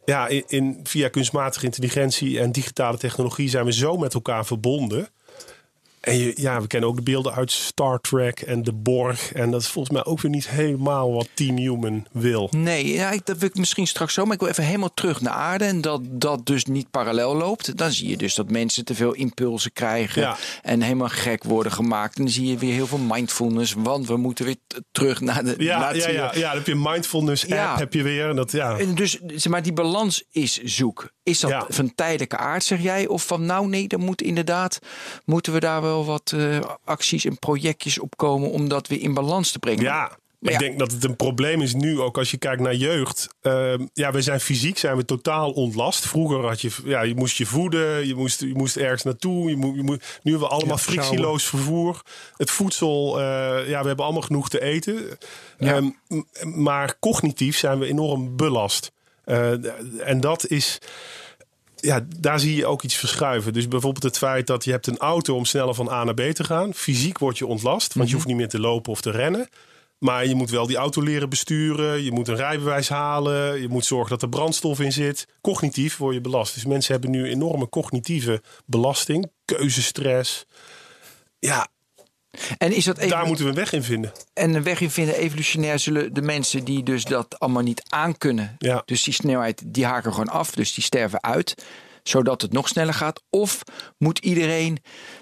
ja, 0.06 0.28
in, 0.28 0.44
in, 0.48 0.80
via 0.84 1.08
kunstmatige 1.10 1.66
intelligentie 1.66 2.40
en 2.40 2.52
digitale 2.52 2.98
technologie 2.98 3.50
zijn 3.50 3.66
we 3.66 3.74
zo 3.74 3.98
met 3.98 4.14
elkaar 4.14 4.46
verbonden. 4.46 5.08
En 6.04 6.18
je, 6.18 6.34
ja, 6.36 6.62
we 6.62 6.68
kennen 6.68 6.90
ook 6.90 6.96
de 6.96 7.02
beelden 7.02 7.34
uit 7.34 7.52
Star 7.52 8.00
Trek 8.00 8.40
en 8.40 8.64
de 8.64 8.74
Borg. 8.74 9.32
En 9.34 9.52
dat 9.52 9.62
is 9.62 9.68
volgens 9.68 9.94
mij 9.94 10.06
ook 10.06 10.22
weer 10.22 10.32
niet 10.32 10.50
helemaal 10.50 11.14
wat 11.14 11.28
Team 11.34 11.58
Human 11.58 12.06
wil. 12.12 12.48
nee, 12.52 12.94
ja, 12.94 13.14
dat 13.24 13.38
wil 13.38 13.50
ik 13.50 13.56
misschien 13.56 13.88
straks 13.88 14.14
zo. 14.14 14.24
Maar 14.26 14.34
ik 14.34 14.40
wil 14.40 14.50
even 14.50 14.64
helemaal 14.64 14.94
terug 14.94 15.22
naar 15.22 15.34
aarde. 15.34 15.66
En 15.66 15.82
dat 15.82 16.02
dat 16.04 16.46
dus 16.46 16.66
niet 16.66 16.92
parallel 16.92 17.36
loopt. 17.36 17.78
Dan 17.78 17.92
zie 17.92 18.10
je 18.10 18.18
dus 18.18 18.36
dat 18.36 18.50
mensen 18.50 18.86
te 18.86 18.96
veel 18.96 19.14
impulsen 19.14 19.74
krijgen. 19.74 20.22
Ja. 20.22 20.38
En 20.62 20.82
helemaal 20.82 21.10
gek 21.10 21.44
worden 21.44 21.72
gemaakt. 21.72 22.18
En 22.18 22.24
dan 22.24 22.34
zie 22.34 22.48
je 22.48 22.58
weer 22.58 22.74
heel 22.74 22.88
veel 22.88 22.98
mindfulness. 23.08 23.74
Want 23.78 24.08
we 24.08 24.18
moeten 24.18 24.46
weer 24.46 24.58
terug 24.92 25.22
naar 25.22 25.44
de. 25.44 25.56
Ja, 25.58 25.80
naar 25.80 25.96
ja, 25.96 26.10
ja, 26.10 26.32
ja, 26.36 26.48
dan 26.48 26.58
heb 26.58 26.66
je 26.66 26.72
een 26.72 26.82
mindfulness 26.82 27.44
app, 27.44 27.52
Ja. 27.54 27.78
heb 27.78 27.94
je 27.94 28.04
weer. 28.04 28.30
En 28.30 28.36
dat, 28.36 28.52
ja. 28.52 28.78
En 28.78 28.96
dus, 28.96 29.20
maar 29.48 29.64
die 29.64 29.74
balans 29.74 30.24
is 30.32 30.58
zoek. 30.64 31.12
Is 31.24 31.40
dat 31.40 31.50
Ja. 31.50 31.66
van 31.70 31.96
tijdelijke 31.96 32.38
aard, 32.38 32.64
zeg 32.64 32.82
jij? 32.82 33.08
Of 33.08 33.26
van 33.26 33.46
nou 33.46 33.68
nee, 33.68 33.88
dan 33.88 34.00
moet 34.00 34.22
inderdaad, 34.22 34.80
moeten 35.26 35.54
we 35.54 35.60
daar 35.60 35.82
wel 35.82 36.06
wat 36.06 36.32
eh, 36.36 36.60
acties 36.84 37.26
en 37.26 37.40
projectjes 37.40 38.00
op 38.00 38.18
komen 38.18 38.50
om 38.52 38.68
dat 38.70 38.88
weer 38.88 39.02
in 39.02 39.14
balans 39.14 39.52
te 39.52 39.60
brengen? 39.60 39.84
Ja, 39.84 40.18
Maar 40.40 40.54
ik 40.54 40.60
ja. 40.60 40.68
denk 40.68 40.80
dat 40.80 40.92
het 40.92 41.04
een 41.04 41.16
probleem 41.16 41.62
is 41.62 41.74
nu 41.74 42.00
ook 42.00 42.18
als 42.18 42.32
je 42.32 42.38
kijkt 42.38 42.62
naar 42.62 42.76
jeugd. 42.76 43.28
Ehm, 43.42 43.86
ja, 43.94 44.12
we 44.12 44.22
zijn 44.22 44.40
fysiek 44.40 44.78
zijn 44.78 44.98
we 44.98 45.06
totaal 45.06 45.52
ontlast. 45.52 46.06
Vroeger 46.08 46.48
had 46.48 46.62
je, 46.62 46.70
ja, 46.86 47.02
je 47.02 47.16
moest 47.16 47.38
je 47.38 47.46
voeden, 47.46 48.08
je 48.08 48.16
moest, 48.16 48.40
je 48.40 48.54
moest 48.56 48.78
ergens 48.78 49.04
naartoe. 49.04 49.50
Je 49.50 49.56
moet, 49.56 49.76
je 49.76 49.84
moet, 49.84 50.20
nu 50.24 50.32
hebben 50.32 50.50
we 50.50 50.56
allemaal 50.56 50.76
Ja, 50.78 50.82
frictieloos 50.84 51.44
vervoer. 51.44 52.02
Het 52.38 52.52
voedsel, 52.52 53.20
eh, 53.20 53.24
ja, 53.70 53.82
we 53.82 53.88
hebben 53.88 54.06
allemaal 54.06 54.22
genoeg 54.22 54.50
te 54.50 54.62
eten. 54.62 55.18
Ehm, 55.60 55.90
m- 56.08 56.24
maar 56.64 56.96
cognitief 57.00 57.58
zijn 57.58 57.80
we 57.80 57.86
enorm 57.88 58.36
belast. 58.36 58.92
Eh, 59.24 59.52
en 60.10 60.20
dat 60.20 60.48
is 60.48 60.80
ja, 61.76 62.06
daar 62.20 62.40
zie 62.40 62.56
je 62.56 62.66
ook 62.66 62.84
iets 62.84 62.96
verschuiven. 62.96 63.54
Dus 63.54 63.68
bijvoorbeeld 63.68 64.04
het 64.04 64.18
feit 64.18 64.48
dat 64.48 64.64
je 64.64 64.72
hebt 64.72 64.88
een 64.88 64.98
auto 64.98 65.36
om 65.36 65.46
sneller 65.46 65.74
van 65.74 65.90
A 65.90 66.04
naar 66.04 66.14
B 66.14 66.22
te 66.22 66.44
gaan. 66.44 66.74
Fysiek 66.74 67.18
word 67.18 67.38
je 67.38 67.46
ontlast, 67.46 67.94
want 67.94 68.10
je 68.10 68.16
hoeft 68.16 68.28
niet 68.28 68.36
meer 68.36 68.50
te 68.50 68.60
lopen 68.60 68.92
of 68.92 69.02
te 69.02 69.12
rennen. 69.12 69.50
Maar 69.98 70.26
je 70.28 70.36
moet 70.36 70.50
wel 70.50 70.68
die 70.68 70.76
auto 70.76 71.02
leren 71.02 71.30
besturen. 71.30 72.04
Je 72.04 72.12
moet 72.12 72.28
een 72.28 72.36
rijbewijs 72.36 72.90
halen. 72.90 73.62
Je 73.62 73.68
moet 73.68 73.86
zorgen 73.86 74.10
dat 74.10 74.22
er 74.22 74.30
brandstof 74.30 74.80
in 74.80 74.92
zit. 74.92 75.28
Cognitief 75.42 75.98
word 75.98 76.14
je 76.14 76.22
belast. 76.22 76.54
Dus 76.54 76.66
mensen 76.66 76.92
hebben 76.92 77.12
nu 77.12 77.30
enorme 77.30 77.70
cognitieve 77.70 78.42
belasting. 78.66 79.32
Keuzestress. 79.46 80.46
Ja, 81.40 81.68
En 82.58 82.72
is 82.76 82.86
dat 82.86 83.00
daar 83.02 83.26
moeten 83.26 83.44
we 83.46 83.50
een 83.52 83.58
weg 83.58 83.74
in 83.74 83.84
vinden. 83.84 84.12
en 84.34 84.54
een 84.54 84.64
weg 84.64 84.82
in 84.82 84.90
vinden, 84.90 85.16
evolutionair 85.16 85.80
zullen 85.80 86.14
de 86.14 86.22
mensen 86.22 86.64
die 86.64 86.84
dus 86.84 87.04
dat 87.04 87.40
allemaal 87.40 87.64
niet 87.64 87.84
aankunnen, 87.90 88.56
Ja. 88.60 88.82
dus 88.86 89.04
die 89.04 89.14
snelheid, 89.14 89.62
die 89.66 89.86
haken 89.86 90.12
gewoon 90.12 90.30
af, 90.30 90.52
dus 90.52 90.74
die 90.74 90.84
sterven 90.84 91.24
uit, 91.24 91.64
zodat 92.04 92.42
het 92.42 92.52
nog 92.52 92.68
sneller 92.68 92.94
gaat? 92.94 93.22
Of 93.30 93.62
moet 93.98 94.20
iedereen 94.20 94.78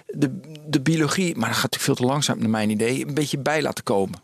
de, 0.06 0.40
de 0.66 0.80
biologie, 0.80 1.36
maar 1.36 1.48
dat 1.48 1.58
gaat 1.58 1.70
natuurlijk 1.70 1.82
veel 1.82 1.94
te 1.94 2.12
langzaam 2.12 2.38
naar 2.38 2.50
mijn 2.50 2.70
idee, 2.70 3.06
een 3.06 3.14
beetje 3.14 3.38
bij 3.38 3.62
laten 3.62 3.84
komen? 3.84 4.20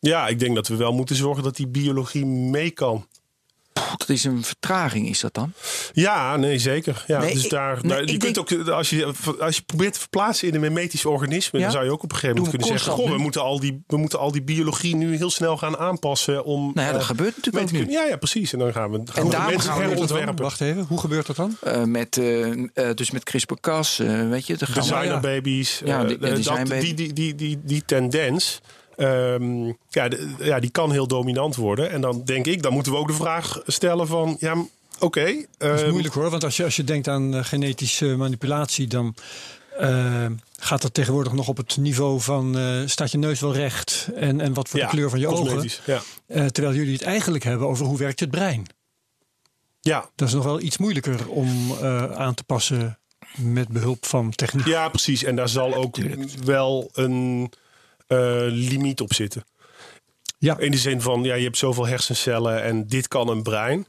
Ja, 0.00 0.26
ik 0.28 0.38
denk 0.38 0.54
dat 0.54 0.68
we 0.68 0.76
wel 0.76 0.92
moeten 0.92 1.16
zorgen 1.16 1.42
dat 1.42 1.56
die 1.56 1.68
biologie 1.68 2.26
mee 2.26 2.70
kan. 2.70 3.06
Dat 3.96 4.08
is 4.08 4.24
een 4.24 4.44
vertraging, 4.44 5.08
is 5.08 5.20
dat 5.20 5.34
dan? 5.34 5.52
Ja, 5.92 6.36
nee, 6.36 6.58
zeker. 6.58 7.04
Ja, 7.06 7.20
Nee, 7.20 7.34
dus 7.34 7.44
ik- 7.44 7.50
daar, 7.50 7.78
nee, 7.82 7.88
daar- 7.96 8.04
je 8.04 8.16
kunt 8.16 8.38
ook, 8.38 8.68
als 8.68 8.90
je, 8.90 9.12
als 9.40 9.56
je 9.56 9.62
probeert 9.62 9.92
te 9.92 9.98
verplaatsen 9.98 10.48
in 10.48 10.54
een 10.54 10.60
memetisch 10.60 11.04
organisme, 11.04 11.58
Ja? 11.58 11.64
dan 11.64 11.72
zou 11.74 11.84
je 11.84 11.90
ook 11.90 12.02
op 12.02 12.10
een 12.10 12.16
gegeven 12.16 12.36
moment 12.36 12.52
we 12.56 12.58
kunnen 12.62 12.78
zeggen: 12.82 13.02
Goh, 13.04 13.10
we 13.16 13.22
moeten, 13.22 13.42
al 13.42 13.60
die, 13.60 13.82
we 13.86 13.96
moeten 13.96 14.18
al 14.18 14.32
die 14.32 14.42
biologie 14.42 14.96
nu 14.96 15.16
heel 15.16 15.30
snel 15.30 15.56
gaan 15.56 15.76
aanpassen. 15.78 16.44
Om, 16.44 16.70
Nou 16.74 16.86
ja, 16.86 16.92
dat 16.92 17.00
eh, 17.00 17.06
gebeurt 17.06 17.36
natuurlijk 17.36 17.64
ook 17.64 17.72
nu. 17.72 17.90
Ja, 17.90 18.04
ja, 18.04 18.16
precies. 18.16 18.52
En 18.52 18.58
dan 18.58 18.72
gaan 18.72 18.90
we, 18.90 18.96
gaan 19.04 19.04
we 19.04 19.22
de 19.22 19.30
daarom 19.30 19.50
mensen 19.52 19.72
gaan 19.72 19.88
we 19.90 19.96
ontwerpen. 19.98 20.42
Wacht 20.44 20.60
even, 20.60 20.84
hoe 20.88 21.00
gebeurt 21.00 21.26
dat 21.26 21.36
dan? 21.36 21.56
Eh, 21.62 21.82
met, 21.82 22.16
eh, 22.18 22.52
eh, 22.52 22.94
dus 22.94 23.10
met 23.10 23.24
CRISPR-Cas, 23.24 23.96
weet 23.96 24.46
je. 24.46 24.56
Dan 24.56 24.68
gaan 24.68 24.82
we- 24.84 24.90
Designer 24.90 25.20
babies. 25.20 25.80
Ja, 25.84 26.02
eh, 26.02 26.08
die- 26.08 26.18
die, 26.18 26.94
die, 26.94 27.12
die, 27.12 27.34
die, 27.34 27.58
die 27.64 27.82
tendens. 27.86 28.60
Ehm, 28.96 29.66
ja, 29.88 30.08
de- 30.08 30.34
ja, 30.38 30.60
die 30.60 30.70
kan 30.70 30.90
heel 30.92 31.06
dominant 31.06 31.56
worden. 31.56 31.90
En 31.90 32.00
dan 32.00 32.22
denk 32.24 32.46
ik, 32.46 32.62
dan 32.62 32.72
moeten 32.72 32.92
we 32.92 32.98
ook 32.98 33.06
de 33.06 33.12
vraag 33.12 33.60
stellen 33.66 34.06
van... 34.06 34.36
Ja, 34.38 34.64
oké. 34.98 35.44
Dat 35.58 35.74
is 35.74 35.80
ehm, 35.82 35.90
moeilijk 35.90 36.14
hoor, 36.14 36.30
want 36.30 36.44
als 36.44 36.56
je, 36.56 36.64
als 36.64 36.76
je 36.76 36.84
denkt 36.84 37.08
aan 37.08 37.34
eh, 37.34 37.44
genetische 37.44 38.06
manipulatie, 38.16 38.86
dan 38.86 39.14
eh, 39.78 40.26
gaat 40.58 40.82
dat 40.82 40.94
tegenwoordig 40.94 41.32
nog 41.32 41.48
op 41.48 41.56
het 41.56 41.76
niveau 41.76 42.20
van 42.20 42.58
eh, 42.58 42.80
staat 42.86 43.10
je 43.10 43.18
neus 43.18 43.40
wel 43.40 43.54
recht 43.54 44.08
en, 44.14 44.40
en 44.40 44.54
wat 44.54 44.68
voor 44.68 44.78
ja, 44.80 44.84
de 44.86 44.90
kleur 44.92 45.10
van 45.10 45.18
je 45.18 45.28
ogen. 45.28 45.70
Ja. 45.86 46.00
Eh, 46.26 46.46
terwijl 46.46 46.74
jullie 46.74 46.92
het 46.92 47.02
eigenlijk 47.02 47.44
hebben 47.44 47.68
over 47.68 47.86
hoe 47.86 47.98
werkt 47.98 48.20
het 48.20 48.30
brein. 48.30 48.66
Ja, 49.80 50.10
Dat 50.14 50.28
is 50.28 50.34
nog 50.34 50.44
wel 50.44 50.60
iets 50.60 50.78
moeilijker 50.78 51.28
om 51.28 51.72
aan 52.14 52.34
te 52.34 52.44
passen 52.44 52.98
met 53.36 53.68
behulp 53.68 54.06
van 54.06 54.30
techniek. 54.30 54.66
Ja, 54.66 54.88
precies. 54.88 55.24
En 55.24 55.36
daar 55.36 55.48
zal 55.48 55.74
ook 55.74 55.96
wel 56.44 56.88
een 56.92 57.50
limiet 58.48 59.00
op 59.00 59.12
zitten. 59.12 59.44
Ja. 60.38 60.58
In 60.58 60.70
de 60.70 60.76
zin 60.76 61.00
van, 61.00 61.22
ja, 61.22 61.34
je 61.34 61.44
hebt 61.44 61.56
zoveel 61.56 61.86
hersencellen 61.86 62.62
en 62.62 62.86
dit 62.86 63.08
kan 63.08 63.28
een 63.28 63.42
brein. 63.42 63.86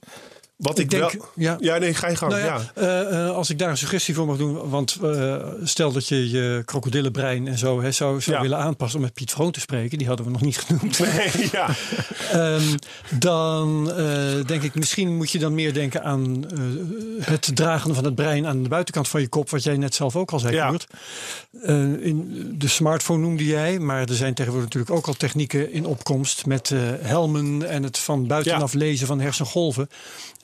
Wat 0.58 0.78
ik, 0.80 0.84
Ik 0.84 0.90
denk, 0.90 1.12
wel... 1.12 1.26
ja. 1.36 1.58
Ja, 1.60 1.78
nee, 1.78 1.94
ga 1.94 2.08
je 2.08 2.16
gang. 2.16 2.32
Nou 2.32 2.44
ja, 2.44 2.62
ja. 2.76 2.82
eh, 2.82 3.26
eh, 3.28 3.36
als 3.36 3.50
ik 3.50 3.60
daar 3.60 3.70
een 3.70 3.78
suggestie 3.78 4.14
voor 4.16 4.26
mag 4.26 4.38
doen. 4.38 4.70
Want 4.70 4.98
eh, 5.04 5.36
stel 5.64 5.92
dat 5.92 6.08
je 6.08 6.30
je 6.30 6.62
krokodillenbrein 6.66 7.48
en 7.48 7.58
zo 7.58 7.82
hè, 7.82 7.92
zou, 7.92 8.22
zou 8.22 8.36
Ja. 8.36 8.42
willen 8.42 8.58
aanpassen 8.58 9.00
om 9.00 9.06
met 9.06 9.14
Piet 9.14 9.32
Vroon 9.32 9.52
te 9.52 9.60
spreken. 9.60 9.98
Die 9.98 10.08
hadden 10.08 10.26
we 10.26 10.32
nog 10.32 10.42
niet 10.42 10.58
genoemd. 10.58 11.00
Nee, 11.18 11.50
ja. 11.52 11.70
Ehm, 12.32 12.76
dan 13.20 13.86
denk 14.46 14.64
ik, 14.64 14.76
misschien 14.76 15.16
moet 15.16 15.32
je 15.32 15.40
dan 15.40 15.54
meer 15.56 15.74
denken 15.74 16.04
aan 16.04 16.46
het 17.22 17.52
dragen 17.56 17.96
van 17.96 18.04
het 18.06 18.16
brein 18.16 18.48
aan 18.48 18.64
de 18.64 18.70
buitenkant 18.70 19.08
van 19.08 19.22
je 19.22 19.28
kop. 19.28 19.50
Wat 19.50 19.64
jij 19.64 19.78
net 19.78 19.96
zelf 19.96 20.16
ook 20.16 20.32
al 20.32 20.40
zei, 20.40 20.56
Ja. 20.56 20.74
In 22.00 22.52
de 22.58 22.68
smartphone 22.68 23.22
noemde 23.22 23.46
jij, 23.46 23.80
maar 23.80 24.02
er 24.10 24.16
zijn 24.16 24.34
tegenwoordig 24.34 24.70
natuurlijk 24.70 24.96
ook 25.00 25.08
al 25.08 25.14
technieken 25.14 25.72
in 25.72 25.86
opkomst 25.86 26.46
met 26.46 26.74
helmen 27.02 27.70
en 27.70 27.84
het 27.84 27.98
van 27.98 28.28
buitenaf 28.28 28.74
lezen 28.74 29.08
van 29.08 29.20
hersengolven. 29.20 29.90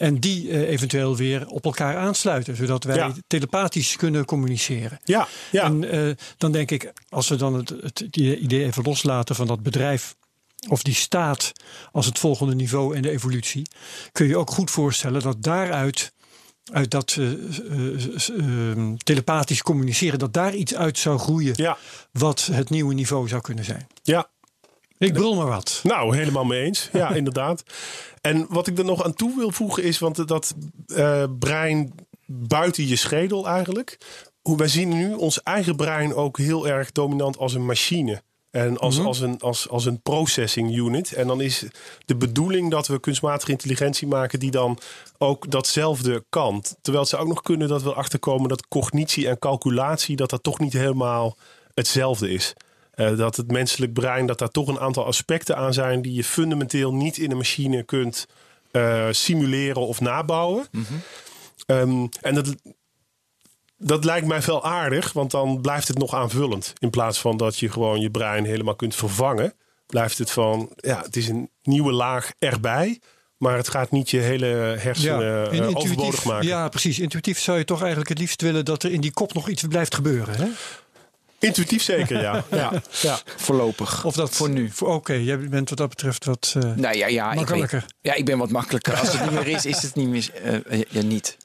En 0.04 0.20
die 0.20 0.50
eh, 0.50 0.70
eventueel 0.70 1.16
weer 1.18 1.48
op 1.48 1.66
elkaar 1.66 1.98
aansluiten, 1.98 2.56
zodat 2.56 2.84
wij 2.84 2.96
Ja. 2.96 3.14
telepathisch 3.28 3.96
kunnen 3.96 4.26
communiceren. 4.26 5.00
Ja, 5.04 5.28
ja. 5.52 5.64
En 5.64 5.90
eh, 5.92 6.16
dan 6.38 6.52
denk 6.52 6.72
ik, 6.72 6.94
als 7.10 7.28
we 7.30 7.36
dan 7.36 7.54
het, 7.54 7.70
het 7.70 8.00
idee 8.18 8.64
even 8.64 8.84
loslaten 8.84 9.36
van 9.36 9.48
dat 9.48 9.64
bedrijf. 9.64 10.16
Of 10.70 10.84
die 10.84 10.94
staat 10.94 11.52
als 11.92 12.06
het 12.06 12.20
volgende 12.20 12.56
niveau 12.56 12.96
in 12.96 13.02
de 13.02 13.10
evolutie. 13.10 13.68
Kun 14.12 14.28
je 14.28 14.38
ook 14.38 14.50
goed 14.52 14.72
voorstellen 14.72 15.22
dat 15.22 15.44
daaruit. 15.44 16.14
Uit 16.72 16.92
dat 16.92 17.16
eh, 17.20 17.32
eh, 17.32 17.38
eh, 18.30 18.72
eh, 18.72 18.94
telepathisch 18.98 19.62
communiceren, 19.62 20.20
dat 20.20 20.34
daar 20.34 20.56
iets 20.56 20.76
uit 20.76 20.98
zou 20.98 21.20
groeien. 21.20 21.54
ja, 21.56 21.78
wat 22.12 22.50
het 22.52 22.70
nieuwe 22.70 22.94
niveau 22.94 23.28
zou 23.28 23.42
kunnen 23.42 23.66
zijn. 23.66 23.88
ja. 24.04 24.32
Ik 25.04 25.14
brul 25.14 25.36
maar 25.36 25.48
wat. 25.48 25.80
Nou, 25.84 26.18
helemaal 26.18 26.46
mee 26.46 26.64
eens. 26.64 26.90
Ja, 26.94 27.10
inderdaad. 27.22 27.64
En 28.22 28.46
wat 28.50 28.68
ik 28.68 28.78
er 28.78 28.86
nog 28.86 29.04
aan 29.04 29.14
toe 29.14 29.38
wil 29.38 29.52
voegen 29.52 29.84
is, 29.84 30.00
want 30.00 30.28
dat 30.28 30.56
eh, 30.88 31.24
brein 31.40 31.94
buiten 32.26 32.88
je 32.88 32.96
schedel 32.96 33.48
eigenlijk. 33.48 33.98
Hoe 34.42 34.58
wij 34.58 34.68
zien 34.68 34.90
nu 34.90 35.14
ons 35.14 35.44
eigen 35.44 35.76
brein 35.76 36.16
ook 36.16 36.38
heel 36.38 36.68
erg 36.68 36.92
dominant 36.92 37.38
als 37.38 37.54
een 37.54 37.66
machine. 37.66 38.22
En 38.52 38.78
als, 38.78 39.00
als, 39.00 39.20
een, 39.20 39.40
als, 39.40 39.70
als 39.70 39.86
een 39.86 40.02
processing 40.02 40.76
unit. 40.76 41.14
En 41.14 41.28
dan 41.28 41.42
is 41.42 41.66
de 42.06 42.16
bedoeling 42.16 42.72
dat 42.72 42.88
we 42.88 43.00
kunstmatige 43.00 43.52
intelligentie 43.52 44.08
maken 44.08 44.40
die 44.40 44.52
dan 44.52 44.78
ook 45.18 45.52
datzelfde 45.52 46.26
kan. 46.30 46.64
Terwijl 46.82 47.06
zou 47.06 47.22
ook 47.22 47.28
nog 47.28 47.42
kunnen 47.42 47.68
dat 47.68 47.84
we 47.84 47.94
achterkomen 47.94 48.50
dat 48.50 48.68
cognitie 48.68 49.28
en 49.28 49.40
calculatie, 49.40 50.16
dat 50.16 50.30
dat 50.30 50.44
toch 50.44 50.60
niet 50.60 50.74
helemaal 50.74 51.38
hetzelfde 51.74 52.30
is. 52.30 52.54
Eh, 52.94 53.18
dat 53.18 53.36
het 53.36 53.52
menselijk 53.52 53.94
brein, 53.94 54.26
dat 54.26 54.40
daar 54.40 54.50
toch 54.50 54.68
een 54.68 54.80
aantal 54.80 55.06
aspecten 55.06 55.58
aan 55.58 55.74
zijn 55.74 56.02
die 56.02 56.14
je 56.14 56.24
fundamenteel 56.24 56.94
niet 56.94 57.18
in 57.18 57.32
een 57.32 57.38
machine 57.38 57.84
kunt 57.84 58.28
eh, 58.72 59.08
simuleren 59.12 59.88
of 59.88 60.02
nabouwen. 60.02 60.68
Ehm, 61.66 62.08
en 62.22 62.36
dat, 62.36 62.56
dat 63.78 64.06
lijkt 64.06 64.28
mij 64.28 64.42
wel 64.42 64.64
aardig, 64.64 65.14
want 65.14 65.32
dan 65.32 65.62
blijft 65.62 65.88
het 65.88 65.98
nog 65.98 66.14
aanvullend. 66.14 66.74
In 66.80 66.90
plaats 66.90 67.20
van 67.20 67.38
dat 67.38 67.60
je 67.60 67.70
gewoon 67.70 68.02
je 68.02 68.10
brein 68.12 68.46
helemaal 68.46 68.76
kunt 68.76 68.96
vervangen, 68.96 69.54
blijft 69.86 70.18
het 70.18 70.32
van, 70.32 70.72
ja, 70.76 71.02
het 71.02 71.16
is 71.16 71.28
een 71.28 71.50
nieuwe 71.64 71.92
laag 71.92 72.32
erbij. 72.40 73.00
Maar 73.38 73.58
het 73.58 73.70
gaat 73.70 73.92
niet 73.92 74.10
je 74.10 74.20
hele 74.20 74.46
hersenen 74.80 75.52
en 75.52 75.64
eh, 75.64 75.76
overbodig 75.76 76.26
maken. 76.26 76.48
ja, 76.48 76.70
precies. 76.70 77.00
Intuïtief 77.00 77.40
zou 77.40 77.58
je 77.58 77.66
toch 77.66 77.80
eigenlijk 77.80 78.10
het 78.10 78.20
liefst 78.20 78.42
willen 78.42 78.66
dat 78.66 78.84
er 78.84 78.92
in 78.92 79.02
die 79.02 79.12
kop 79.12 79.34
nog 79.34 79.50
iets 79.50 79.64
blijft 79.64 79.96
gebeuren. 79.96 80.36
Hè? 80.36 80.48
Intuïtief 81.44 81.84
zeker, 81.84 82.22
ja. 82.28 82.44
ja, 82.52 82.72
ja. 83.02 83.20
Voorlopig. 83.38 84.06
Of 84.06 84.16
dat 84.16 84.30
Voor 84.36 84.50
nu. 84.50 84.72
Oké, 84.80 85.14
jij 85.14 85.38
bent 85.40 85.70
wat 85.70 85.78
dat 85.78 85.90
betreft 85.90 86.26
wat. 86.26 86.54
eh, 86.58 86.72
Nou 86.76 86.98
ja, 86.98 87.08
ja, 87.08 87.30
ik, 87.32 87.36
Makkelijker. 87.36 87.80
weet- 87.80 87.94
ja, 88.02 88.14
ik 88.14 88.26
ben 88.26 88.38
wat 88.38 88.50
makkelijker. 88.50 88.96
Als 89.00 89.12
het 89.14 89.22
niet 89.22 89.32
meer 89.32 89.48
is, 89.48 89.66
is 89.66 89.82
het 89.82 89.96
niet 89.96 90.08
meer. 90.08 90.30
eh, 90.68 90.82
ja, 90.90 91.02
niet. 91.02 91.38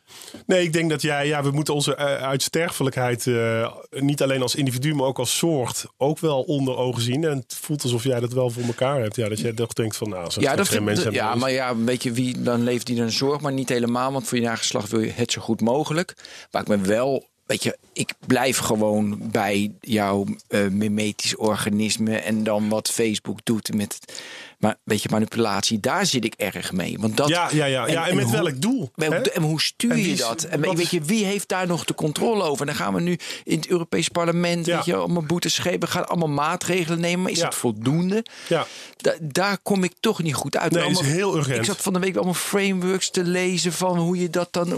Nee, 0.46 0.62
ik 0.62 0.72
denk 0.72 0.90
dat 0.90 1.03
jij, 1.03 1.26
ja, 1.26 1.42
we 1.42 1.51
moeten 1.51 1.74
onze 1.74 1.94
eh, 1.94 2.05
uitsterfelijkheid 2.22 3.26
eh, 3.26 3.72
niet 3.90 4.22
alleen 4.22 4.42
als 4.42 4.55
individu, 4.55 4.94
maar 4.94 5.07
ook 5.07 5.18
als 5.18 5.36
soort 5.36 5.84
ook 5.96 6.18
wel 6.18 6.42
onder 6.42 6.76
ogen 6.76 7.03
zien. 7.03 7.24
En 7.24 7.36
het 7.36 7.57
voelt 7.61 7.82
alsof 7.82 8.05
jij 8.05 8.20
dat 8.20 8.32
wel 8.32 8.51
voor 8.51 8.62
elkaar 8.62 9.01
hebt. 9.01 9.16
Ja, 9.16 9.28
dat 9.28 9.40
jij 9.40 9.53
toch 9.53 9.72
denkt 9.72 9.96
van, 9.96 10.09
nou, 10.09 10.24
als 10.24 10.36
er 10.36 10.42
Ja, 10.42 10.57
dat 10.57 10.66
geen 10.66 10.74
vind, 10.74 10.84
mensen 10.84 11.12
ja, 11.12 11.34
maar 11.34 11.51
ja, 11.53 11.76
weet 11.76 12.03
je 12.03 12.12
wie, 12.12 12.42
dan 12.42 12.62
leeft 12.62 12.86
die 12.86 12.96
dan 12.96 13.11
zorg, 13.11 13.40
maar 13.40 13.53
niet 13.53 13.68
helemaal. 13.68 14.12
Want 14.12 14.26
voor 14.28 14.38
je 14.38 14.44
nageslacht 14.44 14.90
wil 14.90 15.01
je 15.01 15.11
het 15.11 15.32
zo 15.32 15.40
goed 15.40 15.61
mogelijk. 15.61 16.14
Maar 16.51 16.62
ik 16.62 16.68
ben 16.68 16.86
wel, 16.86 17.28
weet 17.49 17.62
je, 17.62 17.78
ik 17.92 18.14
blijf 18.26 18.59
gewoon 18.59 19.18
bij 19.30 19.72
jouw 19.80 20.24
eh 20.49 20.66
mimetisch 20.66 21.36
organisme 21.36 22.16
en 22.16 22.44
dan 22.44 22.68
wat 22.68 22.90
Facebook 22.90 23.38
doet 23.44 23.74
met, 23.74 24.22
maar 24.59 24.76
weet 24.84 25.02
je, 25.02 25.09
manipulatie. 25.12 25.80
Daar 25.80 26.06
zit 26.06 26.24
ik 26.24 26.34
erg 26.36 26.72
mee. 26.72 26.96
Want 27.00 27.16
dat, 27.16 27.28
Ja, 27.28 27.48
ja, 27.52 27.64
ja, 27.64 27.86
ja. 27.88 28.09
En, 28.09 28.14
met 28.16 28.24
hoe- 28.24 28.32
welk 28.32 28.61
doel? 28.61 28.90
En 29.34 29.42
hoe 29.42 29.61
stuur 29.61 29.90
En 29.90 29.98
je 30.00 30.09
is- 30.09 30.18
dat? 30.18 30.42
En 30.42 30.61
wat 30.64 30.76
weet 30.76 30.90
je, 30.90 31.00
wie 31.00 31.24
heeft 31.24 31.48
daar 31.48 31.66
nog 31.66 31.84
de 31.84 31.94
controle 31.94 32.42
over? 32.42 32.61
En 32.61 32.66
dan 32.66 32.84
gaan 32.84 32.94
we 32.94 33.00
nu 33.00 33.18
in 33.44 33.56
het 33.56 33.66
Europees 33.68 34.09
Parlement, 34.09 34.66
Ja. 34.66 34.76
weet 34.76 34.84
je, 34.84 34.94
allemaal 34.96 35.22
boetes 35.22 35.59
we 35.62 35.86
gaan 35.86 36.09
allemaal 36.09 36.28
maatregelen 36.28 37.00
nemen. 37.00 37.22
Maar 37.22 37.30
is 37.30 37.38
Ja. 37.38 37.44
dat 37.44 37.54
voldoende? 37.54 38.24
Ja. 38.48 38.66
Da- 38.96 39.16
daar 39.20 39.59
kom 39.62 39.84
ik 39.84 39.92
toch 40.00 40.22
niet 40.22 40.34
goed 40.34 40.56
uit. 40.56 40.72
Nee, 40.72 40.82
dat 40.82 40.90
is 40.90 40.96
Allemaal- 40.96 41.16
heel 41.16 41.36
urgent. 41.36 41.56
Ik 41.59 41.64
zat 41.64 41.76
van 41.82 41.92
de 41.92 41.98
week 41.98 42.14
allemaal 42.16 42.34
frameworks 42.34 43.11
te 43.11 43.24
lezen 43.24 43.72
van 43.72 43.98
hoe 43.98 44.18
je 44.20 44.30
dat 44.30 44.48
dan. 44.52 44.68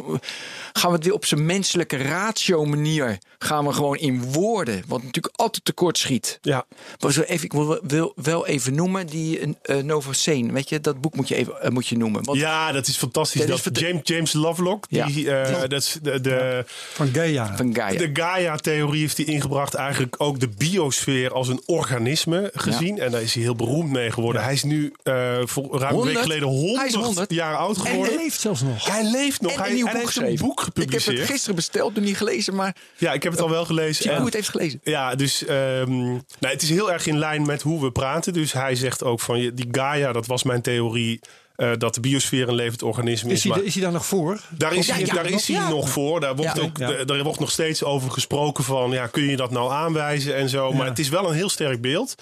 Gaan 0.73 0.91
we 0.91 0.97
het 0.97 1.05
weer 1.05 1.15
op 1.15 1.25
zijn 1.27 1.47
menselijke 1.47 1.97
ratio 1.97 2.65
manier. 2.65 3.19
Gaan 3.43 3.67
we 3.67 3.73
gewoon 3.73 3.97
in 3.97 4.23
woorden. 4.33 4.83
Wat 4.87 5.03
natuurlijk 5.03 5.37
altijd 5.39 5.65
tekort 5.65 5.99
schiet. 5.99 6.39
Ja. 6.43 6.67
Maar 7.01 7.13
zo 7.13 7.21
even, 7.21 7.45
ik 7.45 7.53
wil, 7.53 7.81
wil 7.87 8.13
wel 8.17 8.47
even 8.47 8.75
noemen 8.75 9.07
die 9.07 9.41
uh, 9.41 9.77
Novocene. 9.77 10.53
Weet 10.53 10.69
je, 10.69 10.81
dat 10.81 11.01
boek 11.01 11.15
moet 11.17 11.29
je 11.29 11.35
even 11.35 11.63
eh, 11.63 11.71
moet 11.71 11.87
je 11.87 11.97
noemen. 11.97 12.25
Want 12.25 12.39
ja, 12.39 12.73
dat 12.73 12.87
is 12.87 12.97
fantastisch. 12.97 13.41
Dat 13.47 13.63
Dat 13.65 13.77
is 13.77 13.83
James, 13.83 14.01
James 14.05 14.33
Lovelock, 14.33 14.85
Ja. 14.89 15.07
die, 15.07 15.31
eh, 15.35 15.61
dat 15.61 15.73
is 15.83 15.99
de, 16.03 16.21
de, 16.21 16.65
van 16.93 17.09
Gaia. 17.13 17.57
van 17.57 17.75
Gaia. 17.75 17.99
de 17.99 18.11
Gaia-theorie 18.13 19.01
heeft 19.01 19.17
hij 19.17 19.27
ingebracht. 19.27 19.75
Eigenlijk 19.75 20.15
ook 20.19 20.41
de 20.41 20.49
biosfeer 20.49 21.33
als 21.33 21.49
een 21.49 21.63
organisme 21.67 22.51
gezien. 22.55 22.99
En 22.99 23.11
daar 23.11 23.23
is 23.23 23.35
hij 23.35 23.43
heel 23.43 23.57
beroemd 23.57 23.91
mee 23.91 24.11
geworden. 24.11 24.43
Hij 24.43 24.53
is 24.53 24.63
nu 24.63 24.93
eh, 25.03 25.37
voor 25.45 25.79
ruim 25.79 25.95
een 25.99 26.05
week 26.05 26.17
100? 26.17 26.19
geleden 26.19 26.49
Hij 26.49 26.87
is 26.87 26.95
100, 26.95 26.95
100. 27.05 27.31
jaar 27.33 27.57
oud 27.57 27.77
En 27.77 27.83
geworden. 27.83 28.15
hij 28.15 28.23
leeft 28.23 28.41
zelfs 28.41 28.63
nog. 28.63 28.87
Hij 28.87 29.05
leeft 29.11 29.41
nog. 29.41 29.53
en 29.53 29.59
hij, 29.59 29.69
een 29.69 29.75
nieuw 29.75 29.85
hij 29.87 29.95
boek 29.95 30.03
heeft 30.15 30.17
een 30.17 30.37
boek 30.47 30.59
Ik 30.61 30.65
heb 30.65 30.75
gepubliceerd. 30.75 31.19
het 31.19 31.27
gisteren 31.27 31.55
besteld, 31.55 31.95
nog 31.95 32.05
niet 32.05 32.17
gelezen, 32.17 32.55
maar 32.55 32.75
Ja, 32.97 33.13
ik 33.13 33.23
heb 33.23 33.30
het 33.33 33.45
al 33.45 33.51
wel 33.51 33.65
gelezen. 33.65 34.03
Chico 34.05 34.17
En- 34.17 34.25
het 34.25 34.35
heeft 34.35 34.49
gelezen. 34.49 34.81
Ja, 34.85 35.15
dus 35.15 35.45
ehm, 35.45 35.91
nou, 35.99 36.21
het 36.41 36.63
is 36.63 36.71
heel 36.71 36.93
erg 36.93 37.07
in 37.07 37.19
lijn 37.19 37.47
met 37.47 37.63
hoe 37.63 37.81
we 37.83 37.91
praten. 37.93 38.33
Dus 38.33 38.53
hij 38.53 38.75
zegt 38.75 39.05
ook 39.05 39.21
van 39.21 39.39
je- 39.41 39.55
die 39.55 39.69
Gaia, 39.71 40.13
dat 40.13 40.27
was 40.27 40.43
mijn 40.43 40.63
theorie. 40.63 41.21
eh, 41.57 41.71
dat 41.79 41.95
de 41.95 42.01
biosfeer 42.01 42.49
een 42.49 42.55
levend 42.55 42.83
organisme 42.83 43.31
is. 43.31 43.37
Is 43.37 43.43
hij, 43.45 43.53
maar 43.53 43.63
is 43.63 43.75
hij 43.75 43.83
daar 43.83 43.93
nog 43.93 44.07
voor? 44.07 44.41
daar 44.51 44.75
is, 44.75 44.87
Ja, 44.87 44.95
hij, 44.95 45.05
ja, 45.05 45.15
daar 45.15 45.27
is 45.31 45.47
hij 45.49 45.57
ja. 45.57 45.69
nog 45.69 45.89
voor. 45.91 46.21
Daar 46.21 46.37
wordt, 46.37 46.57
Ja. 46.57 46.63
ook, 46.63 46.77
Ja. 46.79 47.05
daar 47.05 47.23
wordt 47.23 47.39
nog 47.41 47.51
steeds 47.51 47.85
over 47.85 48.11
gesproken 48.11 48.65
van... 48.65 48.91
Ja, 48.91 49.07
kun 49.07 49.23
je 49.23 49.37
dat 49.37 49.51
nou 49.51 49.73
aanwijzen 49.73 50.35
en 50.37 50.49
zo. 50.49 50.73
Maar 50.73 50.83
Ja. 50.85 50.89
het 50.89 50.99
is 50.99 51.09
wel 51.09 51.29
een 51.29 51.35
heel 51.35 51.49
sterk 51.49 51.81
beeld. 51.81 52.15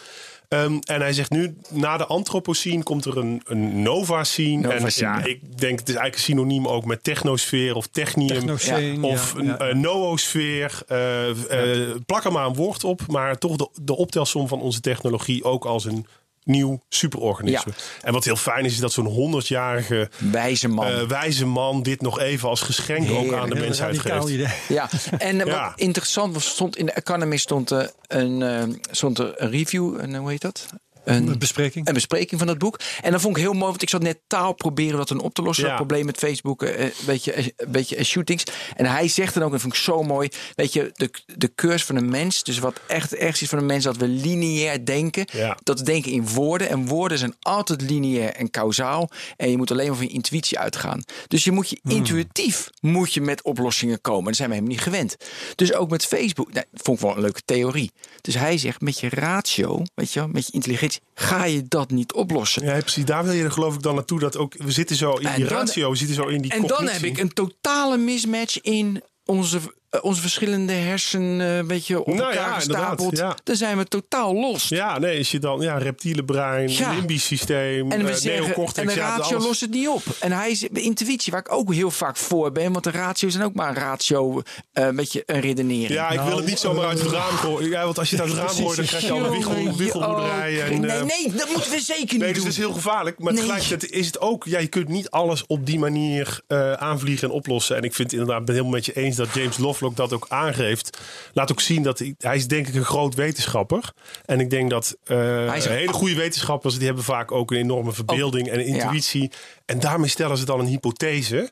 Ehm, 0.49 0.79
en 0.85 1.01
hij 1.01 1.13
zegt 1.13 1.31
nu, 1.31 1.57
na 1.71 1.97
de 1.97 2.07
antropocene 2.07 2.83
komt 2.83 3.05
er 3.05 3.17
een, 3.17 3.43
een 3.45 3.83
Nova-scene. 3.83 4.69
En 4.69 4.75
Novacene, 4.75 5.11
ja, 5.11 5.19
ja. 5.19 5.25
ik 5.25 5.59
denk, 5.59 5.79
het 5.79 5.89
is 5.89 5.95
eigenlijk 5.95 6.15
een 6.15 6.21
synoniem 6.21 6.69
ook 6.69 6.85
met 6.85 7.05
technosfeer 7.05 7.75
of 7.75 7.87
technium. 7.87 8.51
Of 8.51 8.67
ja, 8.67 8.79
een 8.79 9.67
ja. 9.69 9.73
noosfeer. 9.73 10.83
eh, 10.87 11.29
eh, 11.31 11.97
plak 12.07 12.25
er 12.25 12.33
maar 12.33 12.47
een 12.47 12.55
woord 12.55 12.85
op. 12.85 13.07
Maar 13.07 13.39
toch 13.39 13.57
de, 13.57 13.69
de 13.83 13.97
optelsom 13.97 14.49
van 14.49 14.61
onze 14.61 14.81
technologie 14.81 15.45
ook 15.45 15.65
als 15.65 15.85
een 15.85 16.07
nieuw 16.49 16.83
superorganisme. 16.89 17.73
En 18.03 18.13
wat 18.13 18.25
heel 18.25 18.37
fijn 18.37 18.65
is, 18.65 18.73
is 18.73 18.79
dat 18.79 18.93
zo'n 18.93 19.35
100-jarige 19.43 20.11
Wijze 20.31 20.69
man. 20.69 20.87
eh, 20.87 21.03
wijze 21.03 21.47
man 21.47 21.83
dit 21.83 22.01
nog 22.01 22.21
even 22.21 22.49
als 22.49 22.61
geschenk 22.61 23.11
ook 23.11 23.33
aan 23.33 23.49
de 23.49 23.55
mensheid 23.55 23.99
geeft. 23.99 24.29
idee. 24.29 24.49
Ja, 24.69 24.89
en 25.19 25.41
eh, 25.41 25.47
Ja. 25.53 25.65
wat 25.69 25.73
interessant 25.81 26.35
was, 26.35 26.47
stond 26.49 26.77
in 26.77 26.87
de 26.87 26.93
Economist 26.93 27.43
stond, 27.43 27.71
eh, 27.71 27.87
een, 28.07 28.81
stond 28.91 29.19
er 29.19 29.33
een 29.37 29.51
review, 29.51 30.01
een, 30.01 30.15
hoe 30.17 30.31
heet 30.31 30.41
dat? 30.41 30.67
Een, 31.09 31.29
Een 31.29 31.39
bespreking. 31.39 31.89
een 31.89 31.95
bespreking 31.95 32.39
van 32.41 32.49
dat 32.49 32.59
boek. 32.59 32.81
En 33.01 33.13
dat 33.13 33.21
vond 33.21 33.37
ik 33.37 33.43
heel 33.43 33.53
mooi, 33.53 33.65
want 33.65 33.83
ik 33.83 33.89
zat 33.89 34.03
net 34.03 34.19
taal 34.27 34.53
proberen 34.53 34.97
dat 34.97 35.11
een 35.11 35.21
op 35.21 35.35
te 35.35 35.43
lossen. 35.43 35.65
Ja. 35.65 35.69
Dat 35.71 35.79
probleem 35.79 36.07
met 36.07 36.17
Facebook, 36.19 36.63
eh, 36.63 36.85
een 36.85 36.93
beetje, 37.07 37.33
eh, 37.33 37.47
een 37.57 37.73
beetje 37.73 37.97
eh, 37.97 38.05
shootings. 38.05 38.45
En 38.77 38.87
hij 38.87 39.09
zegt 39.09 39.35
dan 39.35 39.43
ook, 39.43 39.49
en 39.49 39.55
dat 39.55 39.63
vond 39.63 39.75
ik 39.75 39.81
zo 39.81 40.03
mooi, 40.03 40.29
weet 40.55 40.73
je, 40.73 40.91
de, 40.95 41.11
de 41.37 41.55
cursus 41.55 41.85
van 41.85 41.97
een 41.97 42.09
mens, 42.09 42.43
dus 42.43 42.59
wat 42.59 42.81
echt 42.87 43.15
ergens 43.15 43.43
is 43.43 43.49
van 43.49 43.59
een 43.59 43.67
mens, 43.67 43.85
dat 43.85 43.97
we 43.97 44.09
lineair 44.09 44.85
denken. 44.85 45.27
Ja. 45.33 45.59
Dat 45.63 45.79
we 45.79 45.85
denken 45.85 46.13
in 46.13 46.29
woorden. 46.29 46.69
En 46.69 46.87
woorden 46.87 47.19
zijn 47.19 47.35
altijd 47.41 47.81
lineair 47.81 48.33
en 48.33 48.51
kausaal. 48.51 49.11
En 49.37 49.51
je 49.51 49.57
moet 49.57 49.71
alleen 49.71 49.87
maar 49.87 49.97
van 49.97 50.07
je 50.07 50.13
intuïtie 50.13 50.59
uitgaan. 50.59 51.03
Dus 51.29 51.45
je 51.45 51.53
moet 51.53 51.69
je 51.71 51.81
intuïtief 51.83 52.71
moet 52.81 53.15
je 53.15 53.21
met 53.21 53.43
oplossingen 53.43 54.01
komen. 54.01 54.25
Dat 54.25 54.37
zijn 54.37 54.49
we 54.49 54.55
helemaal 54.55 54.77
niet 54.77 54.85
gewend. 54.85 55.17
Dus 55.55 55.75
ook 55.75 55.91
met 55.91 56.07
Facebook. 56.07 56.53
Nou, 56.53 56.67
dat 56.71 56.83
vond 56.83 56.99
ik 56.99 57.05
wel 57.05 57.15
een 57.15 57.23
leuke 57.23 57.43
theorie. 57.45 57.93
Dus 58.21 58.35
hij 58.35 58.59
zegt, 58.59 58.81
met 58.81 59.01
je 59.01 59.09
ratio, 59.09 59.83
weet 59.95 60.13
je 60.13 60.27
met 60.27 60.47
je 60.47 60.53
intelligentie, 60.53 60.98
ga 61.15 61.45
je 61.45 61.65
dat 61.69 61.91
niet 61.91 62.13
oplossen. 62.13 62.65
Ja, 62.65 62.79
precies. 62.79 63.05
Daar 63.05 63.25
wil 63.25 63.33
je 63.33 63.45
er 63.45 63.53
geloof 63.53 63.75
ik 63.75 63.83
dan 63.83 63.95
naartoe 63.95 64.19
dat 64.21 64.37
ook 64.37 64.55
we 64.57 64.71
zitten 64.73 64.97
zo 64.97 65.13
in 65.13 65.27
En 65.27 65.35
die 65.35 65.45
dan- 65.45 65.59
ratio, 65.59 65.91
we 65.91 65.97
zitten 65.97 66.17
zo 66.17 66.27
in 66.27 66.43
die 66.43 66.53
En 66.53 66.67
dan 66.67 66.89
heb 66.89 67.03
ik 67.03 67.19
een 67.19 67.33
totale 67.33 67.97
mismatch 67.97 68.61
in 68.61 69.03
onze, 69.25 69.61
eh, 69.91 70.05
onze 70.05 70.21
verschillende 70.21 70.73
hersen, 70.73 71.41
eh, 71.41 71.57
een 71.57 71.67
beetje 71.67 72.01
op 72.01 72.07
Nou 72.07 72.19
elkaar 72.19 72.49
ja, 72.49 72.55
gestapeld. 72.55 73.01
inderdaad, 73.01 73.37
ja. 73.37 73.43
Dan 73.45 73.57
zijn 73.57 73.77
we 73.79 73.85
totaal 73.85 74.35
los. 74.35 74.69
Ja, 74.69 74.99
nee, 74.99 75.19
is 75.19 75.31
je 75.31 75.39
dan 75.39 75.61
ja, 75.61 75.79
reptiele 75.79 76.25
brein, 76.25 76.71
Ja. 76.73 76.93
limbisch 76.93 77.25
systeem, 77.27 77.93
En 77.93 78.05
we 78.05 78.11
eh, 78.11 78.17
zeggen, 78.17 78.43
neocortex, 78.43 78.89
en 78.89 78.95
de 78.95 79.01
ratio 79.01 79.37
alles- 79.37 79.47
lost 79.47 79.61
het 79.61 79.71
niet 79.71 79.89
op. 79.89 80.03
En 80.21 80.33
hij 80.33 80.51
is 80.51 80.63
intuïtie, 80.63 81.33
waar 81.33 81.41
ik 81.41 81.53
ook 81.53 81.75
heel 81.75 81.91
vaak 81.91 82.17
voor 82.17 82.53
ben. 82.53 82.73
Want 82.73 82.85
de 82.85 82.91
ratio 82.91 83.29
zijn 83.29 83.45
ook 83.45 83.55
maar 83.55 83.69
een 83.69 83.75
ratio, 83.83 84.43
eh, 84.73 84.85
een 84.85 84.97
beetje 84.97 85.23
een 85.27 85.41
redenering. 85.41 85.89
Ja, 85.89 86.11
ik 86.11 86.21
wil 86.21 86.37
het 86.37 86.47
niet 86.47 86.59
zomaar 86.59 86.87
uit 86.87 87.01
het 87.01 87.11
raam 87.11 87.37
gooien. 87.37 87.69
Ja, 87.71 87.85
want 87.85 87.99
als 87.99 88.11
je 88.11 88.17
het 88.17 88.25
uit 88.25 88.35
het 88.35 88.41
raam 88.47 88.57
gooit, 88.57 88.77
dan 88.77 88.87
krijg 88.87 89.05
je 89.05 89.13
al 89.13 89.25
een 89.25 89.31
wiegel, 89.31 89.55
Jongen, 89.57 89.77
wiegelmoederij. 89.77 90.57
oh, 90.57 90.65
En, 90.65 90.81
nee, 90.81 90.91
eh, 90.91 91.03
nee, 91.05 91.33
dat 91.37 91.49
moeten 91.53 91.71
we 91.71 91.81
zeker 91.81 92.03
niet 92.13 92.19
Nee, 92.19 92.29
dus 92.29 92.33
doen. 92.37 92.43
dat 92.45 92.53
is 92.53 92.57
heel 92.59 92.73
gevaarlijk. 92.73 93.19
Maar 93.19 93.33
Nee. 93.33 93.43
tegelijkertijd 93.43 93.93
is 93.93 94.07
het 94.07 94.21
ook... 94.21 94.45
Ja, 94.45 94.59
je 94.59 94.67
kunt 94.67 94.89
niet 94.89 95.11
alles 95.11 95.47
op 95.47 95.67
die 95.67 95.79
manier 95.79 96.41
eh, 96.47 96.73
aanvliegen 96.73 97.29
en 97.29 97.35
oplossen. 97.35 97.77
En 97.77 97.83
ik 97.83 97.95
vind 97.95 98.13
inderdaad, 98.13 98.37
ben 98.45 98.47
het 98.47 98.57
helemaal 98.57 98.75
met 98.75 98.87
je 98.87 98.93
eens... 98.93 99.17
dat 99.17 99.29
James 99.35 99.59
Lovelock 99.81 100.11
dat 100.11 100.13
ook 100.13 100.27
aangeeft. 100.29 100.99
Laat 101.33 101.51
ook 101.51 101.61
zien 101.61 101.83
dat 101.83 101.99
hij... 101.99 102.15
Hij 102.19 102.37
is 102.37 102.47
denk 102.47 102.69
ik 102.69 102.75
een 102.75 102.85
groot 102.85 103.15
wetenschapper. 103.15 103.93
En 104.25 104.41
ik 104.41 104.51
denk 104.51 104.71
dat 104.71 104.97
eh, 105.05 105.57
is 105.57 105.65
een- 105.65 105.73
hele 105.73 105.93
goede 105.93 106.15
wetenschappers... 106.15 106.77
die 106.77 106.87
hebben 106.87 107.05
vaak 107.05 107.33
ook 107.33 107.51
een 107.51 107.57
enorme 107.57 107.93
verbeelding 107.93 108.49
en 108.49 108.59
ja. 108.59 108.65
intuïtie. 108.65 109.31
En 109.67 109.81
daarmee 109.81 110.09
stellen 110.09 110.37
ze 110.39 110.45
dan 110.45 110.61
een 110.61 110.67
hypothese... 110.67 111.51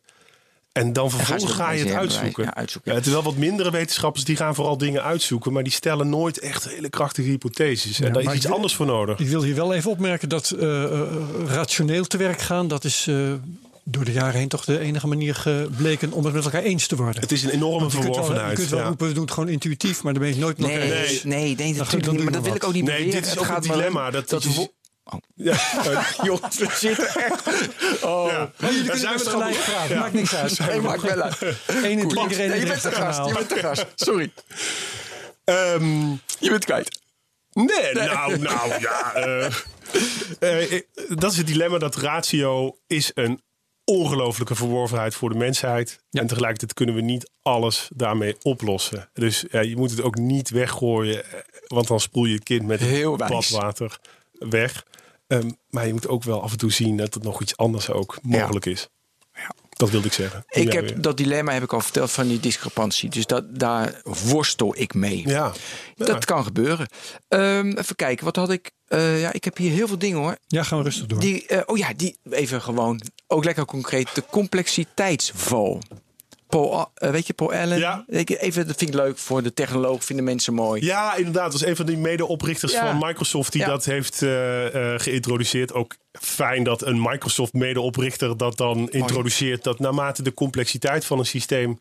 En 0.72 0.93
dan 0.93 1.11
vervolgens 1.11 1.53
ga 1.53 1.70
je 1.70 1.85
het 1.85 1.95
uitzoeken. 1.95 2.45
ja, 2.45 2.55
uitzoeken. 2.55 2.95
Ja, 2.95 3.01
terwijl 3.01 3.22
wat 3.22 3.37
mindere 3.37 3.70
wetenschappers 3.70 4.24
die 4.24 4.37
gaan 4.37 4.55
vooral 4.55 4.79
dingen 4.79 5.03
uitzoeken, 5.03 5.53
maar 5.53 5.62
die 5.62 5.72
stellen 5.72 6.09
nooit 6.09 6.39
echt 6.39 6.68
hele 6.68 6.89
krachtige 6.89 7.29
hypotheses. 7.29 8.01
En 8.01 8.12
daar 8.12 8.22
is 8.22 8.33
iets 8.33 8.51
anders 8.51 8.74
voor 8.74 8.87
nodig. 8.87 9.18
Ik 9.18 9.29
wil 9.29 9.43
hier 9.43 9.55
wel 9.55 9.74
even 9.74 9.91
opmerken 9.91 10.29
dat 10.29 10.51
eh, 10.51 10.85
eh, 10.85 11.01
rationeel 11.47 12.05
te 12.05 12.16
werk 12.16 12.41
gaan, 12.41 12.68
dat 12.68 12.85
is 12.85 13.07
eh, 13.07 13.33
door 13.89 14.05
de 14.05 14.12
jaren 14.12 14.34
heen 14.39 14.49
toch 14.49 14.64
de 14.64 14.78
enige 14.78 15.07
manier 15.07 15.34
gebleken 15.34 16.12
om 16.12 16.24
het 16.24 16.34
met 16.34 16.45
elkaar 16.45 16.62
eens 16.62 16.87
te 16.87 16.97
worden. 16.97 17.20
Het 17.20 17.32
is 17.32 17.43
een 17.43 17.51
enorme 17.51 17.78
Want 17.78 17.93
je 17.93 17.99
kunt 17.99 18.09
wel, 18.09 18.14
je 18.16 18.20
verworvenheid. 18.24 18.59
kunt 18.59 18.70
wel 18.70 18.80
ja. 18.80 18.87
roepen, 18.87 19.07
we 19.07 19.12
doen 19.12 19.22
het 19.24 19.32
gewoon 19.32 19.49
intuïtief, 19.49 20.03
maar 20.03 20.12
dan 20.12 20.22
ben 20.22 20.30
je 20.30 20.37
het 20.37 20.45
nooit 20.45 20.59
met 20.59 20.66
Nee, 20.68 20.76
elkaar 20.80 20.95
nee, 20.99 21.07
eens. 21.09 21.24
nee, 21.24 21.55
nee, 21.55 21.57
Dan 21.57 21.76
natuurlijk 21.76 22.12
niet. 22.12 22.22
Maar 22.22 22.32
dat 22.32 22.43
wil 22.43 22.55
ik 22.55 22.64
ook 22.64 22.72
niet 22.72 22.84
Nee, 22.84 22.93
beweren. 22.97 23.14
dit 23.14 23.24
is 23.24 23.30
Het 23.30 23.39
ook 23.39 23.47
gaat 23.47 23.62
een 23.62 23.68
maar- 23.68 23.76
dilemma. 23.76 24.11
Dat, 24.11 24.28
dat 24.28 24.43
je- 24.43 24.53
wo- 24.53 24.72
Ja, 25.34 25.57
Joh, 26.22 26.43
we 26.59 26.68
zitten 26.78 27.09
echt... 27.09 27.43
Oh. 28.05 28.26
ja. 28.30 28.53
Maar 28.59 28.70
jullie 28.72 28.84
kunnen 28.91 29.01
zijn 29.01 29.12
best 29.12 29.28
gelijk 29.28 29.99
maakt 29.99 30.12
niks 30.12 30.34
uit. 30.34 30.59
Nee, 30.59 30.80
maakt 30.80 31.03
wel 31.03 31.20
uit. 31.20 31.41
Eén 31.66 31.80
Nee, 31.82 31.97
het 31.99 32.12
je 32.61 32.66
bent 32.66 32.82
de 32.82 32.91
gast. 32.93 33.26
Je 33.28 33.32
bent 33.34 33.49
de 33.49 33.59
gast. 33.59 33.87
Sorry. 33.95 34.32
Ehm, 35.45 36.09
Je 36.39 36.51
bent 36.51 36.64
kwijt. 36.64 37.01
nee, 37.53 37.93
nou, 37.95 38.39
nou 38.39 38.80
ja. 38.80 39.12
eh, 39.14 39.47
eh, 40.39 40.72
eh, 40.72 40.80
dat 41.09 41.30
is 41.32 41.37
het 41.39 41.47
dilemma 41.47 41.78
dat 41.78 41.97
ratio 41.97 42.78
is 42.87 43.11
een 43.14 43.43
ongelofelijke 43.87 44.55
verworvenheid 44.55 45.14
voor 45.14 45.28
de 45.28 45.39
mensheid. 45.39 45.99
En 46.11 46.26
tegelijkertijd 46.26 46.74
kunnen 46.74 46.95
we 46.95 47.01
niet 47.01 47.30
alles 47.43 47.91
daarmee 47.95 48.37
oplossen. 48.43 49.09
Dus 49.12 49.45
ja, 49.51 49.61
je 49.61 49.76
moet 49.76 49.91
het 49.91 50.03
ook 50.03 50.16
niet 50.16 50.51
weggooien, 50.51 51.24
eh, 51.24 51.41
want 51.66 51.87
dan 51.87 52.01
spoel 52.01 52.24
je 52.24 52.34
het 52.34 52.43
kind 52.43 52.66
met 52.66 52.80
Heel 52.80 53.16
badwater 53.16 53.99
weg. 54.32 54.87
Ehm, 55.26 55.51
maar 55.70 55.87
je 55.87 55.93
moet 55.93 56.09
ook 56.09 56.22
wel 56.22 56.43
af 56.43 56.53
en 56.53 56.59
toe 56.59 56.72
zien 56.72 56.97
dat 56.97 57.14
het 57.14 57.22
nog 57.22 57.41
iets 57.41 57.57
anders 57.57 57.91
ook 57.91 58.18
mogelijk 58.22 58.66
is. 58.66 58.89
Dat 59.77 59.91
wilde 59.91 60.07
ik 60.07 60.12
zeggen. 60.12 60.45
Ik 60.49 60.72
heb 60.72 60.89
weer. 60.89 61.01
dat 61.01 61.16
dilemma 61.16 61.53
heb 61.53 61.62
ik 61.62 61.72
al 61.72 61.81
verteld 61.81 62.11
van 62.11 62.29
die 62.29 62.41
discrepantie. 62.41 63.11
Dus 63.11 63.27
dat, 63.27 63.59
daar 63.59 64.01
worstel 64.03 64.74
ik 64.79 64.95
mee. 64.95 65.29
Ja. 65.29 65.53
Dat 65.95 66.24
kan 66.24 66.45
gebeuren. 66.45 66.89
Ehm, 67.29 67.70
even 67.70 67.97
kijken, 67.97 68.24
wat 68.24 68.37
had 68.37 68.51
ik? 68.51 68.70
Eh, 68.87 69.20
ja, 69.20 69.33
ik 69.33 69.45
heb 69.45 69.57
hier 69.57 69.70
heel 69.70 69.87
veel 69.87 69.99
dingen 69.99 70.18
hoor. 70.18 70.37
Ja, 70.47 70.62
gaan 70.62 70.79
we 70.79 70.85
rustig 70.85 71.07
door. 71.07 71.20
Die, 71.20 71.47
eh, 71.47 71.62
oh 71.66 71.77
ja, 71.77 71.93
die 71.97 72.18
even 72.31 72.62
gewoon. 72.62 73.01
Ook 73.27 73.45
lekker 73.45 73.64
concreet. 73.64 74.14
De 74.14 74.22
complexiteitsval. 74.31 75.83
Paul, 76.49 76.90
eh, 76.94 77.11
weet 77.11 77.26
je, 77.26 77.32
Paul 77.32 77.53
Allen? 77.53 77.78
Ja. 77.78 78.05
Even, 78.09 78.66
dat 78.66 78.76
vind 78.76 78.90
ik 78.90 78.97
leuk 78.97 79.18
voor 79.18 79.42
de 79.42 79.55
technoloog, 79.55 80.05
vinden 80.05 80.24
mensen 80.24 80.55
mooi. 80.55 80.84
Ja, 80.84 81.14
inderdaad. 81.14 81.42
Dat 81.53 81.61
was 81.61 81.68
een 81.70 81.76
van 81.76 81.86
die 81.86 81.97
medeoprichters 81.97 82.72
Ja. 82.72 82.86
van 82.90 83.07
Microsoft 83.07 83.53
die 83.53 83.61
Ja. 83.61 83.66
dat 83.66 83.84
heeft 83.84 84.22
eh, 84.22 84.66
eh, 84.94 85.01
geïntroduceerd. 85.01 85.72
Ook 85.72 85.97
fijn 86.12 86.62
dat 86.64 86.82
een 86.86 87.01
Microsoft 87.01 87.53
medeoprichter 87.53 88.36
dat 88.36 88.57
dan 88.57 88.90
introduceert. 88.90 89.64
Dat 89.64 89.78
naarmate 89.78 90.22
de 90.22 90.34
complexiteit 90.34 91.05
van 91.05 91.18
een 91.18 91.26
systeem 91.26 91.78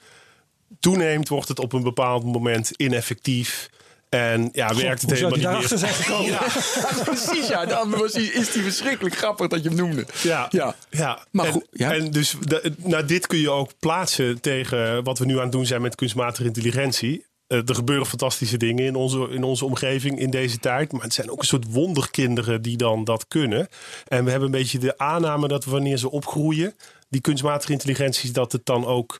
toeneemt, 0.80 1.28
wordt 1.30 1.48
het 1.48 1.60
op 1.60 1.74
een 1.74 1.84
bepaald 1.84 2.24
moment 2.24 2.72
ineffectief. 2.76 3.70
En 4.16 4.50
ja, 4.52 4.76
werkt 4.76 5.02
het 5.02 5.12
helemaal 5.12 5.60
niet 5.60 5.70
meer. 5.70 5.78
zijn 5.78 5.94
gekomen? 5.94 6.38
precies, 7.04 7.48
ja. 7.48 7.66
Dan 7.66 7.90
was 7.90 8.12
die, 8.12 8.34
is 8.34 8.52
die 8.52 8.62
verschrikkelijk 8.62 9.16
grappig 9.16 9.48
dat 9.48 9.64
je 9.64 9.70
hem 9.70 9.78
noemde. 9.78 10.06
Ja, 10.22 10.48
Ja. 10.50 10.76
ja. 10.90 11.26
Maar 11.32 11.46
en, 11.46 11.52
goed, 11.52 11.68
ja. 11.72 11.94
en 11.94 12.12
dus 12.12 12.36
nou, 12.78 13.06
dit 13.06 13.28
kun 13.28 13.40
je 13.40 13.50
ook 13.50 13.72
plaatsen 13.80 14.42
tegen 14.42 15.04
wat 15.04 15.20
we 15.20 15.26
nu 15.26 15.36
aan 15.36 15.42
het 15.44 15.52
doen 15.52 15.66
zijn 15.66 15.82
met 15.82 15.96
kunstmatige 15.96 16.48
intelligentie. 16.48 17.26
Eh, 17.48 17.70
er 17.70 17.76
gebeuren 17.76 18.06
fantastische 18.06 18.58
dingen 18.58 18.86
in 18.86 18.96
onze, 18.96 19.28
in 19.30 19.44
onze 19.44 19.66
omgeving 19.66 20.20
in 20.20 20.30
deze 20.30 20.60
tijd. 20.60 20.92
Maar 20.92 21.02
het 21.02 21.14
zijn 21.14 21.32
ook 21.32 21.40
een 21.40 21.46
soort 21.46 21.72
wonderkinderen 21.72 22.62
die 22.62 22.78
dan 22.78 23.04
dat 23.04 23.28
kunnen. 23.28 23.68
En 24.08 24.24
we 24.24 24.30
hebben 24.30 24.50
een 24.50 24.60
beetje 24.60 24.80
de 24.80 24.98
aanname 24.98 25.48
dat 25.48 25.66
wanneer 25.66 25.98
ze 25.98 26.12
opgroeien, 26.12 26.76
die 27.10 27.22
kunstmatige 27.22 27.72
intelligenties, 27.72 28.32
dat 28.34 28.52
het 28.52 28.66
dan 28.66 28.86
ook 28.86 29.20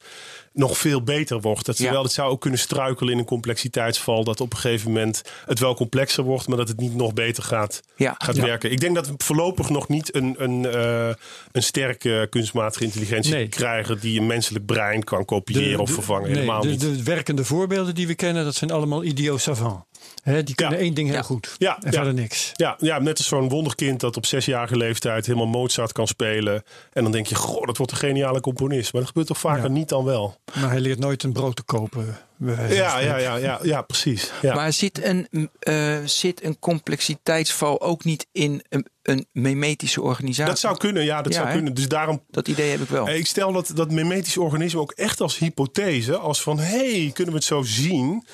nog 0.56 0.78
veel 0.78 1.02
beter 1.04 1.42
wordt. 1.42 1.66
Dat 1.66 1.78
Ja. 1.78 1.92
wel, 1.92 2.04
het 2.04 2.12
zou 2.12 2.32
ook 2.32 2.42
kunnen 2.42 2.60
struikelen 2.60 3.14
in 3.14 3.20
een 3.20 3.26
complexiteitsval. 3.26 4.24
Dat 4.24 4.42
op 4.42 4.52
een 4.54 4.60
gegeven 4.60 4.92
moment 4.92 5.22
het 5.46 5.60
wel 5.60 5.76
complexer 5.76 6.24
wordt, 6.24 6.48
maar 6.48 6.58
dat 6.58 6.68
het 6.68 6.80
niet 6.80 6.96
nog 6.96 7.14
beter 7.14 7.44
gaat, 7.44 7.82
Ja. 7.96 8.16
gaat 8.18 8.36
Ja. 8.36 8.42
werken. 8.44 8.72
Ik 8.72 8.80
denk 8.80 8.96
dat 8.96 9.08
we 9.08 9.14
voorlopig 9.18 9.70
nog 9.70 9.88
niet 9.88 10.16
een, 10.16 10.36
een, 10.38 10.66
eh, 10.66 11.14
een 11.52 11.64
sterke 11.64 12.28
kunstmatige 12.30 12.84
intelligentie 12.84 13.34
Nee. 13.34 13.48
krijgen 13.48 14.00
die 14.00 14.20
een 14.20 14.28
menselijk 14.28 14.66
brein 14.66 15.04
kan 15.04 15.26
kopiëren 15.26 15.80
of 15.80 15.92
vervangen. 15.92 16.24
nee, 16.28 16.34
Helemaal 16.34 16.62
de, 16.62 16.68
niet. 16.70 16.80
de 16.80 17.04
werkende 17.04 17.46
voorbeelden 17.46 17.96
die 17.96 18.08
we 18.08 18.16
kennen, 18.16 18.44
dat 18.44 18.56
zijn 18.56 18.72
allemaal 18.72 19.04
idiots 19.04 19.44
savant. 19.44 19.84
Hè, 20.24 20.44
die 20.44 20.56
kunnen 20.56 20.78
Ja. 20.78 20.84
één 20.84 20.94
ding 20.94 21.08
heel 21.08 21.18
Ja. 21.18 21.24
goed. 21.24 21.56
Ja, 21.58 21.76
en 21.76 21.92
ja. 21.92 21.92
verder 21.92 22.14
niks. 22.14 22.52
Ja, 22.54 22.76
ja, 22.80 23.00
net 23.00 23.18
als 23.18 23.28
zo'n 23.28 23.50
wonderkind 23.50 24.00
dat 24.00 24.18
op 24.18 24.26
zesjarige 24.26 24.78
leeftijd 24.78 25.26
helemaal 25.26 25.48
Mozart 25.48 25.92
kan 25.92 26.08
spelen. 26.08 26.64
En 26.94 27.04
dan 27.04 27.12
denk 27.12 27.28
je, 27.28 27.36
goh, 27.36 27.66
dat 27.66 27.78
wordt 27.78 27.92
een 27.92 27.98
geniale 27.98 28.40
componist. 28.42 28.92
Maar 28.92 29.02
dat 29.02 29.10
gebeurt 29.10 29.28
toch 29.28 29.38
vaker 29.40 29.64
Ja. 29.64 29.70
niet 29.70 29.90
dan 29.90 30.04
wel. 30.04 30.38
Maar 30.60 30.70
hij 30.70 30.80
leert 30.80 31.00
nooit 31.00 31.24
een 31.24 31.34
brood 31.34 31.56
te 31.56 31.64
kopen. 31.64 32.18
Ja, 32.40 32.68
ja, 33.00 33.18
ja, 33.18 33.36
ja, 33.36 33.60
ja 33.64 33.82
precies. 33.82 34.32
Ja. 34.42 34.56
Maar 34.56 34.74
zit 34.74 35.04
een, 35.04 35.28
eh, 35.60 35.98
zit 36.06 36.44
een 36.44 36.60
complexiteitsval 36.60 37.82
ook 37.82 38.04
niet 38.04 38.28
in 38.32 38.64
een, 38.70 38.88
een 39.04 39.26
memetische 39.32 40.02
organisatie? 40.02 40.46
dat 40.52 40.60
zou 40.60 40.78
kunnen, 40.78 41.04
ja, 41.04 41.22
dat 41.22 41.32
Ja, 41.32 41.38
zou 41.38 41.48
hè? 41.48 41.54
kunnen. 41.56 41.74
Dus 41.74 41.88
daarom 41.88 42.24
Dat 42.32 42.48
idee 42.48 42.72
heb 42.72 42.82
ik 42.82 42.90
wel. 42.90 43.10
Ik 43.10 43.28
stel 43.28 43.52
dat, 43.52 43.72
dat 43.76 43.92
mimetische 43.92 44.42
organisme 44.42 44.80
ook 44.80 44.92
echt 44.92 45.22
als 45.22 45.38
hypothese. 45.38 46.18
Als 46.18 46.42
van, 46.42 46.60
hé, 46.60 47.02
hey, 47.02 47.12
kunnen 47.14 47.34
we 47.34 47.40
het 47.40 47.48
zo 47.48 47.62
zien? 47.62 48.26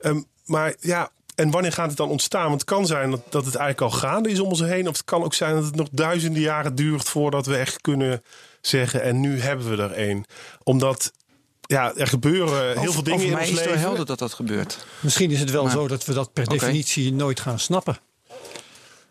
Ehm, 0.00 0.20
maar 0.44 0.74
ja, 0.80 1.10
en 1.40 1.50
wanneer 1.50 1.72
gaat 1.72 1.88
het 1.88 1.96
dan 1.96 2.08
ontstaan? 2.08 2.48
Want 2.48 2.60
het 2.60 2.70
kan 2.70 2.86
zijn 2.86 3.10
dat, 3.10 3.20
dat 3.28 3.44
het 3.44 3.54
eigenlijk 3.54 3.92
al 3.92 3.98
gaande 3.98 4.30
is 4.30 4.40
om 4.40 4.48
ons 4.48 4.60
heen. 4.60 4.88
Of 4.88 4.96
het 4.96 5.04
kan 5.04 5.22
ook 5.22 5.34
zijn 5.34 5.54
dat 5.54 5.64
het 5.64 5.74
nog 5.74 5.88
duizenden 5.90 6.42
jaren 6.42 6.74
duurt... 6.74 7.08
voordat 7.08 7.46
we 7.46 7.56
echt 7.56 7.80
kunnen 7.80 8.22
zeggen, 8.60 9.02
en 9.02 9.20
nu 9.20 9.40
hebben 9.40 9.76
we 9.76 9.82
er 9.82 9.92
één. 9.92 10.24
Omdat... 10.62 11.12
Ja, 11.60 11.92
er 11.96 12.06
gebeuren 12.06 12.78
heel 12.78 12.92
veel 12.92 13.02
dingen 13.02 13.24
in 13.26 13.32
mij 13.32 13.40
ons 13.40 13.50
is 13.50 13.54
het 13.56 13.64
wel 13.64 13.68
leven. 13.74 13.88
helder 13.88 14.06
dat 14.06 14.18
dat 14.18 14.32
gebeurt. 14.32 14.86
Misschien 15.00 15.30
is 15.30 15.40
het 15.40 15.50
wel 15.50 15.62
Maar- 15.62 15.72
zo 15.72 15.88
dat 15.88 16.04
we 16.04 16.12
dat 16.12 16.32
per 16.32 16.46
definitie 16.48 17.12
nooit 17.12 17.40
gaan 17.40 17.58
snappen. 17.58 17.98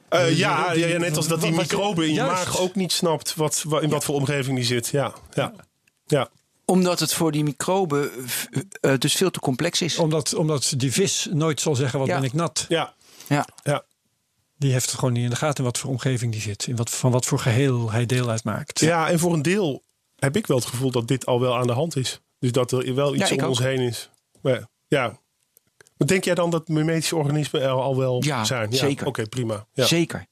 Eh, 0.09 0.37
ja, 0.37 0.71
ja, 0.73 0.87
ja, 0.87 0.97
net 0.97 1.17
als 1.17 1.27
dat 1.27 1.41
die 1.41 1.51
microbe 1.51 2.01
in 2.03 2.09
je 2.09 2.13
juist. 2.15 2.33
maag 2.45 2.59
ook 2.59 2.75
niet 2.75 2.91
snapt... 2.91 3.35
Wat, 3.35 3.63
wa- 3.67 3.79
in 3.79 3.89
wat 3.89 4.03
voor 4.03 4.15
omgeving 4.15 4.55
die 4.55 4.65
zit. 4.65 4.87
Ja, 4.87 5.13
ja, 5.33 5.53
ja. 6.05 6.29
Omdat 6.69 6.99
het 6.99 7.13
voor 7.13 7.31
die 7.31 7.43
microben 7.43 8.11
eh, 8.81 8.93
dus 8.97 9.13
veel 9.15 9.31
te 9.31 9.39
complex 9.39 9.81
is. 9.81 9.97
Omdat, 9.97 10.33
omdat 10.35 10.73
die 10.77 10.91
vis 10.91 11.27
nooit 11.31 11.61
zal 11.61 11.75
zeggen, 11.75 11.99
wat 11.99 12.07
Ja. 12.07 12.15
ben 12.15 12.23
ik 12.23 12.33
nat. 12.33 12.65
ja, 12.69 12.93
Ja. 13.27 13.47
ja. 13.63 13.83
Die 14.57 14.71
heeft 14.71 14.85
het 14.85 14.95
gewoon 14.99 15.13
niet 15.13 15.23
in 15.23 15.29
de 15.29 15.35
gaten 15.35 15.57
in 15.57 15.63
wat 15.63 15.77
voor 15.77 15.89
omgeving 15.89 16.31
die 16.31 16.41
zit. 16.41 16.67
In 16.67 16.75
wat, 16.75 16.89
van 16.89 17.11
wat 17.11 17.25
voor 17.25 17.39
geheel 17.39 17.91
hij 17.91 18.05
deel 18.05 18.29
uitmaakt. 18.29 18.79
Ja, 18.79 19.09
en 19.09 19.19
voor 19.19 19.33
een 19.33 19.41
deel 19.41 19.83
heb 20.15 20.35
ik 20.35 20.47
wel 20.47 20.57
het 20.57 20.65
gevoel 20.65 20.91
dat 20.91 21.07
dit 21.07 21.25
al 21.25 21.39
wel 21.39 21.57
aan 21.57 21.67
de 21.67 21.73
hand 21.73 21.95
is. 21.95 22.19
Dus 22.39 22.51
dat 22.51 22.71
er 22.71 22.95
wel 22.95 23.15
iets 23.15 23.29
Ja, 23.29 23.35
om 23.35 23.43
ons 23.43 23.59
heen 23.59 23.79
is. 23.79 24.09
Maar, 24.41 24.67
ja. 24.87 25.19
Maar 25.97 26.07
denk 26.07 26.23
jij 26.23 26.35
dan 26.35 26.49
dat 26.49 26.67
mimetische 26.67 27.15
organismen 27.15 27.61
er 27.61 27.69
al 27.69 27.97
wel 27.97 28.23
Ja, 28.23 28.43
zijn? 28.45 28.73
zeker. 28.73 29.07
Oké, 29.07 29.27
prima. 29.27 29.65
Ja. 29.73 29.85
Zeker. 29.85 30.25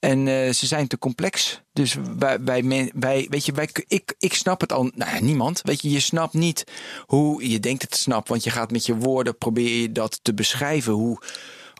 En 0.00 0.28
eh, 0.28 0.52
ze 0.52 0.66
zijn 0.66 0.86
te 0.86 0.98
complex. 0.98 1.60
Dus 1.72 1.96
wij, 2.44 2.62
men- 2.62 2.90
wij 2.94 3.26
weet 3.30 3.46
je, 3.46 3.52
wij, 3.52 3.68
ik, 3.86 4.14
ik 4.18 4.34
snap 4.34 4.60
het 4.60 4.72
al. 4.72 4.90
Nou, 4.94 5.20
niemand. 5.20 5.60
Weet 5.62 5.82
je, 5.82 5.90
je 5.90 6.00
snapt 6.00 6.34
niet 6.34 6.64
hoe 7.06 7.50
je 7.50 7.60
denkt 7.60 7.82
het 7.82 7.90
te 7.90 7.98
snappen. 7.98 8.32
Want 8.32 8.44
je 8.44 8.50
gaat 8.50 8.70
met 8.70 8.86
je 8.86 8.96
woorden 8.96 9.38
probeer 9.38 9.80
je 9.80 9.92
dat 9.92 10.18
te 10.22 10.34
beschrijven. 10.34 10.92
Hoe 10.92 11.18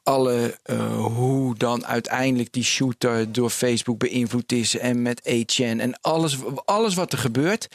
alle, 0.05 0.59
eh, 0.63 1.05
hoe 1.05 1.55
dan 1.55 1.87
uiteindelijk 1.87 2.53
die 2.53 2.65
shooter 2.65 3.33
door 3.33 3.51
Facebook 3.51 3.99
beïnvloed 3.99 4.53
is. 4.53 4.77
En 4.77 5.03
met 5.03 5.21
8chan 5.25 5.81
en 5.81 6.01
alles, 6.01 6.37
alles 6.65 6.95
wat 6.95 7.13
er 7.13 7.19
gebeurt. 7.19 7.69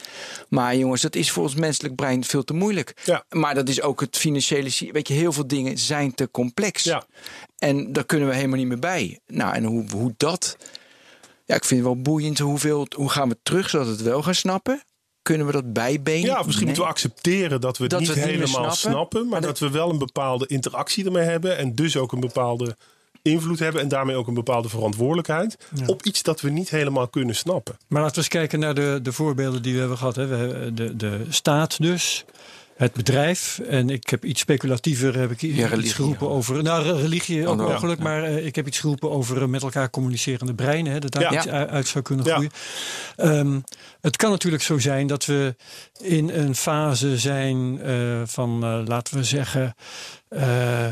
Maar 0.48 0.76
jongens, 0.76 1.02
dat 1.02 1.14
is 1.14 1.30
voor 1.30 1.42
ons 1.42 1.54
menselijk 1.54 1.94
brein 1.94 2.24
veel 2.24 2.44
te 2.44 2.54
moeilijk. 2.54 2.96
Ja. 3.04 3.24
Maar 3.28 3.54
dat 3.54 3.68
is 3.68 3.82
ook 3.82 4.00
het 4.00 4.16
financiële. 4.16 4.90
Weet 4.92 5.08
je, 5.08 5.14
heel 5.14 5.32
veel 5.32 5.46
dingen 5.46 5.78
zijn 5.78 6.14
te 6.14 6.30
complex. 6.30 6.82
Ja. 6.82 7.04
En 7.58 7.92
daar 7.92 8.06
kunnen 8.06 8.28
we 8.28 8.34
helemaal 8.34 8.58
niet 8.58 8.68
meer 8.68 8.78
bij. 8.78 9.18
Nou, 9.26 9.54
en 9.54 9.64
hoe, 9.64 9.84
hoe 9.90 10.14
dat. 10.16 10.56
Ja, 11.44 11.54
ik 11.54 11.64
vind 11.64 11.80
het 11.80 11.88
wel 11.88 12.02
boeiend. 12.02 12.38
Hoeveel, 12.38 12.86
hoe 12.96 13.10
gaan 13.10 13.28
we 13.28 13.36
terug 13.42 13.70
zodat 13.70 13.86
we 13.86 13.92
het 13.92 14.02
wel 14.02 14.22
gaan 14.22 14.34
snappen? 14.34 14.82
Kunnen 15.22 15.46
we 15.46 15.52
dat 15.52 15.72
bijbenen? 15.72 16.20
Ja, 16.20 16.38
of 16.38 16.46
misschien 16.46 16.66
moeten 16.66 16.84
we 16.84 16.90
accepteren 16.90 17.60
dat 17.60 17.76
we 17.76 17.82
het 17.82 17.92
Dat 17.92 18.00
niet 18.00 18.08
we 18.08 18.14
het 18.14 18.24
niet 18.24 18.38
meer 18.38 18.46
helemaal 18.46 18.70
snappen. 18.72 18.90
snappen, 18.90 19.20
maar 19.20 19.30
Maar 19.30 19.48
dat 19.48 19.58
we 19.58 19.70
wel 19.70 19.90
een 19.90 19.98
bepaalde 19.98 20.46
interactie 20.46 21.04
ermee 21.04 21.24
hebben 21.24 21.56
en 21.58 21.74
dus 21.74 21.96
ook 21.96 22.12
een 22.12 22.20
bepaalde 22.20 22.76
invloed 23.22 23.58
hebben 23.58 23.82
en 23.82 23.88
daarmee 23.88 24.16
ook 24.16 24.26
een 24.26 24.34
bepaalde 24.34 24.68
verantwoordelijkheid 24.68 25.56
op 25.86 26.02
iets 26.02 26.22
dat 26.22 26.40
we 26.40 26.50
niet 26.50 26.70
helemaal 26.70 27.08
kunnen 27.08 27.34
snappen. 27.36 27.76
Maar 27.88 28.00
laten 28.02 28.14
we 28.16 28.20
eens 28.20 28.30
kijken 28.30 28.58
naar 28.58 28.74
de, 28.74 28.98
de 29.02 29.12
voorbeelden 29.12 29.62
die 29.62 29.72
we 29.72 29.78
hebben 29.78 29.98
gehad. 29.98 30.16
Hè. 30.16 30.26
We 30.26 30.34
hebben 30.36 30.74
de, 30.74 30.96
de 30.96 31.24
staat 31.28 31.82
dus, 31.82 32.24
het 32.80 32.92
bedrijf. 32.92 33.58
En 33.68 33.90
ik 33.90 34.10
heb 34.10 34.24
iets 34.24 34.40
speculatiever 34.40 35.18
heb 35.18 35.30
ik 35.30 35.42
iets 35.42 35.58
religie, 35.68 35.92
geroepen 35.94 36.26
ja. 36.26 36.32
over. 36.32 36.62
Nou, 36.62 36.82
re- 36.82 37.00
religie 37.00 37.46
ook 37.46 37.60
Oh, 37.60 37.66
ja. 37.66 37.72
mogelijk. 37.72 38.00
Maar 38.00 38.24
eh, 38.24 38.46
ik 38.46 38.54
heb 38.56 38.66
iets 38.66 38.78
geroepen 38.78 39.10
over 39.10 39.42
eh, 39.42 39.48
met 39.48 39.62
elkaar 39.62 39.90
communicerende 39.90 40.54
breinen. 40.54 40.92
Hè, 40.92 40.98
dat 40.98 41.12
daar 41.12 41.22
Ja. 41.32 41.38
iets 41.38 41.48
uit 41.48 41.86
zou 41.88 42.04
kunnen 42.04 42.26
Ja. 42.26 42.32
groeien. 42.32 42.50
Ehm, 43.16 43.60
het 44.00 44.16
kan 44.16 44.30
natuurlijk 44.30 44.62
zo 44.62 44.78
zijn 44.78 45.06
dat 45.06 45.24
we 45.24 45.56
in 46.02 46.28
een 46.28 46.54
fase 46.54 47.18
zijn 47.18 47.80
eh, 47.82 48.22
van, 48.24 48.58
laten 48.86 49.16
we 49.16 49.24
zeggen, 49.24 49.74
eh, 50.28 50.86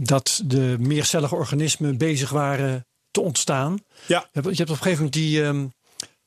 dat 0.00 0.42
de 0.44 0.76
meercellige 0.78 1.34
organismen 1.34 1.98
bezig 1.98 2.30
waren 2.30 2.86
te 3.10 3.20
ontstaan. 3.20 3.78
Ja, 4.06 4.28
Je 4.32 4.40
hebt, 4.42 4.46
op 4.60 4.68
een 4.68 4.76
gegeven 4.76 4.90
moment 4.96 5.12
die, 5.12 5.42
ehm, 5.44 5.56
eh, 5.60 5.68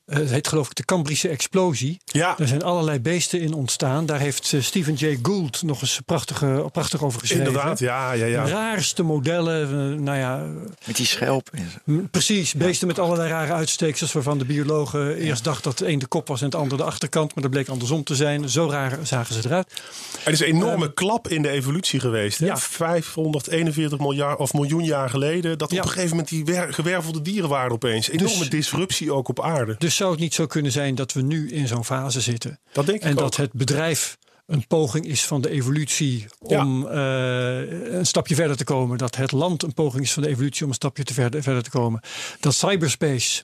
het 0.06 0.30
heet 0.30 0.48
geloof 0.48 0.68
ik 0.68 0.76
de 0.76 0.86
Cambrische 0.86 1.28
explosie. 1.30 1.98
ja 2.06 2.36
Er 2.40 2.48
zijn 2.48 2.64
allerlei 2.64 3.00
beesten 3.00 3.40
in 3.42 3.54
ontstaan. 3.54 4.06
Daar 4.06 4.20
heeft 4.20 4.54
eh, 4.54 4.62
Stephen 4.62 4.94
Jay 4.94 5.20
Gould 5.22 5.62
nog 5.64 5.82
eens 5.82 6.00
prachtige, 6.06 6.70
prachtig 6.72 7.04
over 7.04 7.20
geschreven. 7.20 7.46
inderdaad. 7.48 7.80
Ja, 7.80 8.12
ja, 8.12 8.26
De 8.26 8.32
ja. 8.32 8.46
raarste 8.48 9.04
modellen. 9.04 9.62
eh, 9.94 10.00
nou 10.00 10.18
ja, 10.18 10.46
Met 10.86 10.96
die 10.96 11.06
schelp. 11.06 11.50
en 11.52 11.70
zo. 11.72 11.78
m- 11.94 12.10
precies. 12.12 12.54
Beesten 12.54 12.88
met 12.88 13.00
allerlei 13.00 13.30
rare 13.30 13.54
uitsteeksels. 13.54 14.12
Waarvan 14.12 14.38
de 14.38 14.46
biologen 14.46 15.16
eerst 15.16 15.44
dachten 15.44 15.64
dat 15.64 15.78
de 15.78 15.88
een 15.88 16.00
de 16.00 16.06
kop 16.08 16.28
was 16.28 16.40
en 16.40 16.46
het 16.46 16.56
ander 16.56 16.78
de 16.78 16.84
achterkant. 16.84 17.34
Maar 17.36 17.44
dat 17.44 17.52
bleek 17.52 17.68
andersom 17.70 18.04
te 18.04 18.16
zijn. 18.16 18.50
Zo 18.50 18.70
raar 18.70 18.98
zagen 19.04 19.36
ze 19.36 19.42
eruit. 19.46 19.82
Er 20.26 20.32
is 20.32 20.40
een 20.40 20.46
enorme 20.48 20.94
klap 20.94 21.28
in 21.28 21.42
de 21.42 21.50
evolutie 21.50 22.00
geweest. 22.00 22.40
Hè? 22.40 22.46
ja. 22.46 22.58
541 22.58 24.00
miljard 24.00 24.40
of 24.40 24.54
miljoen 24.54 24.84
jaar 24.84 25.10
geleden. 25.10 25.58
Dat 25.58 25.72
Ja. 25.72 25.78
op 25.78 25.84
een 25.84 25.90
gegeven 25.90 26.10
moment 26.10 26.30
die 26.30 26.46
wer- 26.46 26.74
gewervelde 26.74 27.22
dieren 27.22 27.50
waren 27.50 27.72
opeens. 27.72 28.10
Enorme 28.10 28.38
Dus- 28.40 28.50
disruptie 28.50 29.12
ook 29.14 29.28
op 29.28 29.42
aarde. 29.42 29.76
Dus 29.78 29.93
zou 29.96 30.12
het 30.12 30.20
niet 30.20 30.34
zo 30.34 30.46
kunnen 30.48 30.72
zijn 30.72 30.96
dat 30.96 31.14
we 31.14 31.22
nu 31.22 31.52
in 31.52 31.68
zo'n 31.68 31.86
fase 31.86 32.22
zitten. 32.22 32.60
Dat 32.72 32.86
denk 32.86 32.98
ik 32.98 33.04
En 33.04 33.12
ook. 33.12 33.18
dat 33.20 33.36
het 33.36 33.52
bedrijf 33.54 34.18
een 34.46 34.68
poging 34.68 35.06
is 35.06 35.26
van 35.26 35.42
de 35.42 35.50
evolutie 35.50 36.26
om 36.40 36.88
eh, 36.88 37.94
een 37.94 38.06
stapje 38.06 38.36
verder 38.36 38.58
te 38.58 38.64
komen. 38.64 38.98
Dat 38.98 39.16
het 39.16 39.32
land 39.32 39.64
een 39.64 39.74
poging 39.74 40.04
is 40.04 40.14
van 40.14 40.24
de 40.24 40.30
evolutie 40.30 40.64
om 40.64 40.70
een 40.70 40.76
stapje 40.76 41.04
te 41.04 41.14
verder, 41.14 41.44
verder 41.44 41.64
te 41.64 41.70
komen. 41.70 42.02
Dat 42.40 42.54
cyberspace 42.56 43.44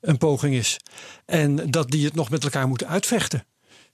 een 0.00 0.18
poging 0.18 0.54
is. 0.54 0.76
En 1.26 1.70
dat 1.70 1.90
die 1.90 2.04
het 2.04 2.14
nog 2.14 2.30
met 2.30 2.44
elkaar 2.44 2.68
moeten 2.68 2.88
uitvechten. 2.88 3.44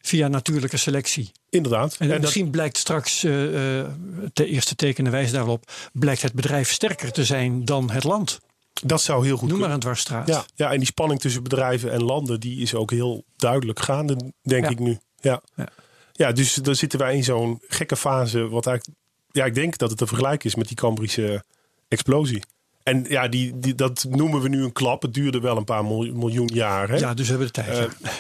Via 0.01 0.29
natuurlijke 0.29 0.77
selectie. 0.77 1.33
Inderdaad. 1.51 1.93
En, 1.93 1.99
En 2.07 2.09
dat- 2.09 2.21
misschien 2.21 2.51
blijkt 2.51 2.77
straks, 2.77 3.25
eh 3.25 3.79
eh, 3.81 3.87
de 4.33 4.47
eerste 4.47 4.75
tekenen 4.75 5.13
wijzen 5.13 5.35
daarop, 5.35 5.71
blijkt 5.93 6.23
het 6.23 6.33
bedrijf 6.33 6.71
sterker 6.73 7.13
te 7.13 7.25
zijn 7.25 7.65
dan 7.65 7.91
het 7.91 8.05
land. 8.05 8.39
Dat 8.85 9.03
zou 9.03 9.25
heel 9.27 9.37
goed 9.37 9.49
Noem 9.49 9.59
maar 9.59 9.71
een 9.71 9.81
dwarsstraat. 9.81 10.29
Ja, 10.29 10.45
ja, 10.55 10.73
en 10.73 10.79
die 10.79 10.87
spanning 10.87 11.21
tussen 11.21 11.43
bedrijven 11.43 11.93
en 11.93 12.03
landen, 12.03 12.41
die 12.41 12.61
is 12.61 12.75
ook 12.75 12.91
heel 12.91 13.25
duidelijk 13.37 13.81
gaande, 13.81 14.17
denk 14.43 14.65
Ja. 14.65 14.71
ik 14.71 14.79
nu. 14.79 14.99
Ja. 15.21 15.43
Ja. 15.55 15.69
Ja. 16.13 16.33
dus 16.33 16.55
dan 16.55 16.75
zitten 16.75 16.99
wij 16.99 17.15
in 17.17 17.25
zo'n 17.25 17.61
gekke 17.69 17.97
fase, 17.97 18.49
wat 18.49 18.67
eigenlijk, 18.67 18.99
ja, 19.31 19.45
ik 19.45 19.55
denk 19.55 19.79
dat 19.79 19.89
het 19.89 19.99
te 19.99 20.07
vergelijken 20.07 20.49
is 20.49 20.55
met 20.55 20.69
die 20.69 20.77
Cambrische 20.77 21.45
explosie. 21.89 22.43
En 22.83 23.05
ja, 23.09 23.29
die, 23.29 23.59
die, 23.59 23.75
dat 23.75 24.07
noemen 24.09 24.41
we 24.41 24.49
nu 24.49 24.63
een 24.65 24.73
klap. 24.73 25.03
Het 25.03 25.15
duurde 25.15 25.41
wel 25.41 25.57
een 25.57 25.65
paar 25.65 25.85
mil- 25.85 26.15
miljoen 26.15 26.51
jaar. 26.53 26.89
Hè? 26.89 26.97
Ja, 26.97 27.15
dus 27.15 27.25
we 27.29 27.31
hebben 27.31 27.47
de 27.47 27.63
tijd. 27.63 27.69
Eh, 27.69 27.77
ja. 28.03 28.11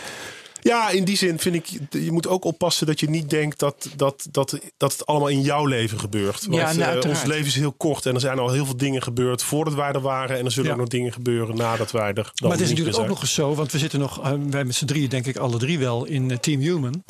Ja, 0.60 0.90
in 0.90 1.04
die 1.04 1.16
zin 1.16 1.38
vind 1.38 1.54
ik, 1.54 1.66
je 1.90 2.12
moet 2.12 2.26
ook 2.26 2.44
oppassen 2.44 2.86
dat 2.86 3.00
je 3.00 3.10
niet 3.10 3.30
denkt 3.30 3.58
dat, 3.58 3.88
dat, 3.96 4.26
dat, 4.30 4.58
dat 4.76 4.92
het 4.92 5.06
allemaal 5.06 5.28
in 5.28 5.40
jouw 5.40 5.66
leven 5.66 5.98
gebeurt. 6.00 6.46
Want 6.46 6.54
Ja, 6.56 6.72
nou, 6.72 6.98
eh, 7.00 7.08
ons 7.08 7.24
leven 7.24 7.46
is 7.46 7.54
heel 7.54 7.72
kort 7.72 8.06
en 8.06 8.14
er 8.14 8.20
zijn 8.20 8.38
al 8.38 8.50
heel 8.50 8.64
veel 8.64 8.76
dingen 8.76 9.02
gebeurd 9.02 9.42
voordat 9.42 9.74
wij 9.74 9.92
er 9.92 10.00
waren. 10.00 10.38
En 10.38 10.44
er 10.44 10.50
zullen 10.50 10.68
Ja. 10.68 10.74
ook 10.74 10.80
nog 10.80 10.88
dingen 10.88 11.12
gebeuren 11.12 11.56
nadat 11.56 11.90
wij 11.90 12.08
er 12.08 12.14
dan 12.14 12.32
Maar 12.40 12.50
het 12.50 12.60
is 12.60 12.68
natuurlijk 12.68 12.98
ook 12.98 13.06
nog 13.08 13.20
eens 13.20 13.34
zo, 13.34 13.54
want 13.54 13.72
we 13.72 13.78
zitten 13.78 13.98
nog, 14.00 14.22
eh, 14.22 14.32
wij 14.50 14.64
met 14.64 14.74
z'n 14.74 14.86
drieën 14.86 15.08
denk 15.08 15.26
ik 15.26 15.36
alle 15.36 15.58
drie 15.58 15.78
wel 15.78 16.04
in 16.04 16.30
eh, 16.30 16.36
Team 16.36 16.60
Human. 16.60 17.04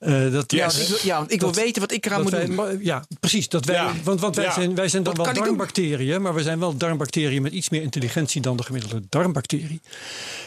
Eh, 0.00 0.32
dat, 0.32 0.52
Ja, 0.52 0.64
Yes. 0.64 0.80
ik, 0.82 0.88
wil- 0.88 0.98
ja, 1.02 1.16
want 1.18 1.32
ik 1.32 1.40
wil 1.40 1.52
Dat- 1.52 1.62
weten 1.62 1.80
wat 1.80 1.92
ik 1.92 2.06
eraan 2.06 2.22
moet 2.22 2.30
wij, 2.30 2.46
doen. 2.46 2.54
maar- 2.54 2.82
ja, 2.82 3.04
precies. 3.20 3.48
Dat 3.48 3.64
wij, 3.64 3.74
Ja. 3.76 3.92
Want, 4.04 4.20
want 4.20 4.36
wij, 4.36 4.44
Ja. 4.44 4.52
zijn, 4.52 4.74
wij 4.74 4.88
zijn 4.88 5.02
dan 5.02 5.14
Wat 5.14 5.26
wel 5.26 5.34
darmbacteriën, 5.44 6.22
maar 6.22 6.34
we 6.34 6.42
zijn 6.42 6.58
wel 6.58 6.76
darmbacteriën 6.76 7.42
met 7.42 7.52
iets 7.52 7.68
meer 7.68 7.82
intelligentie 7.82 8.40
dan 8.40 8.56
de 8.56 8.62
gemiddelde 8.62 9.02
darmbacterie. 9.08 9.80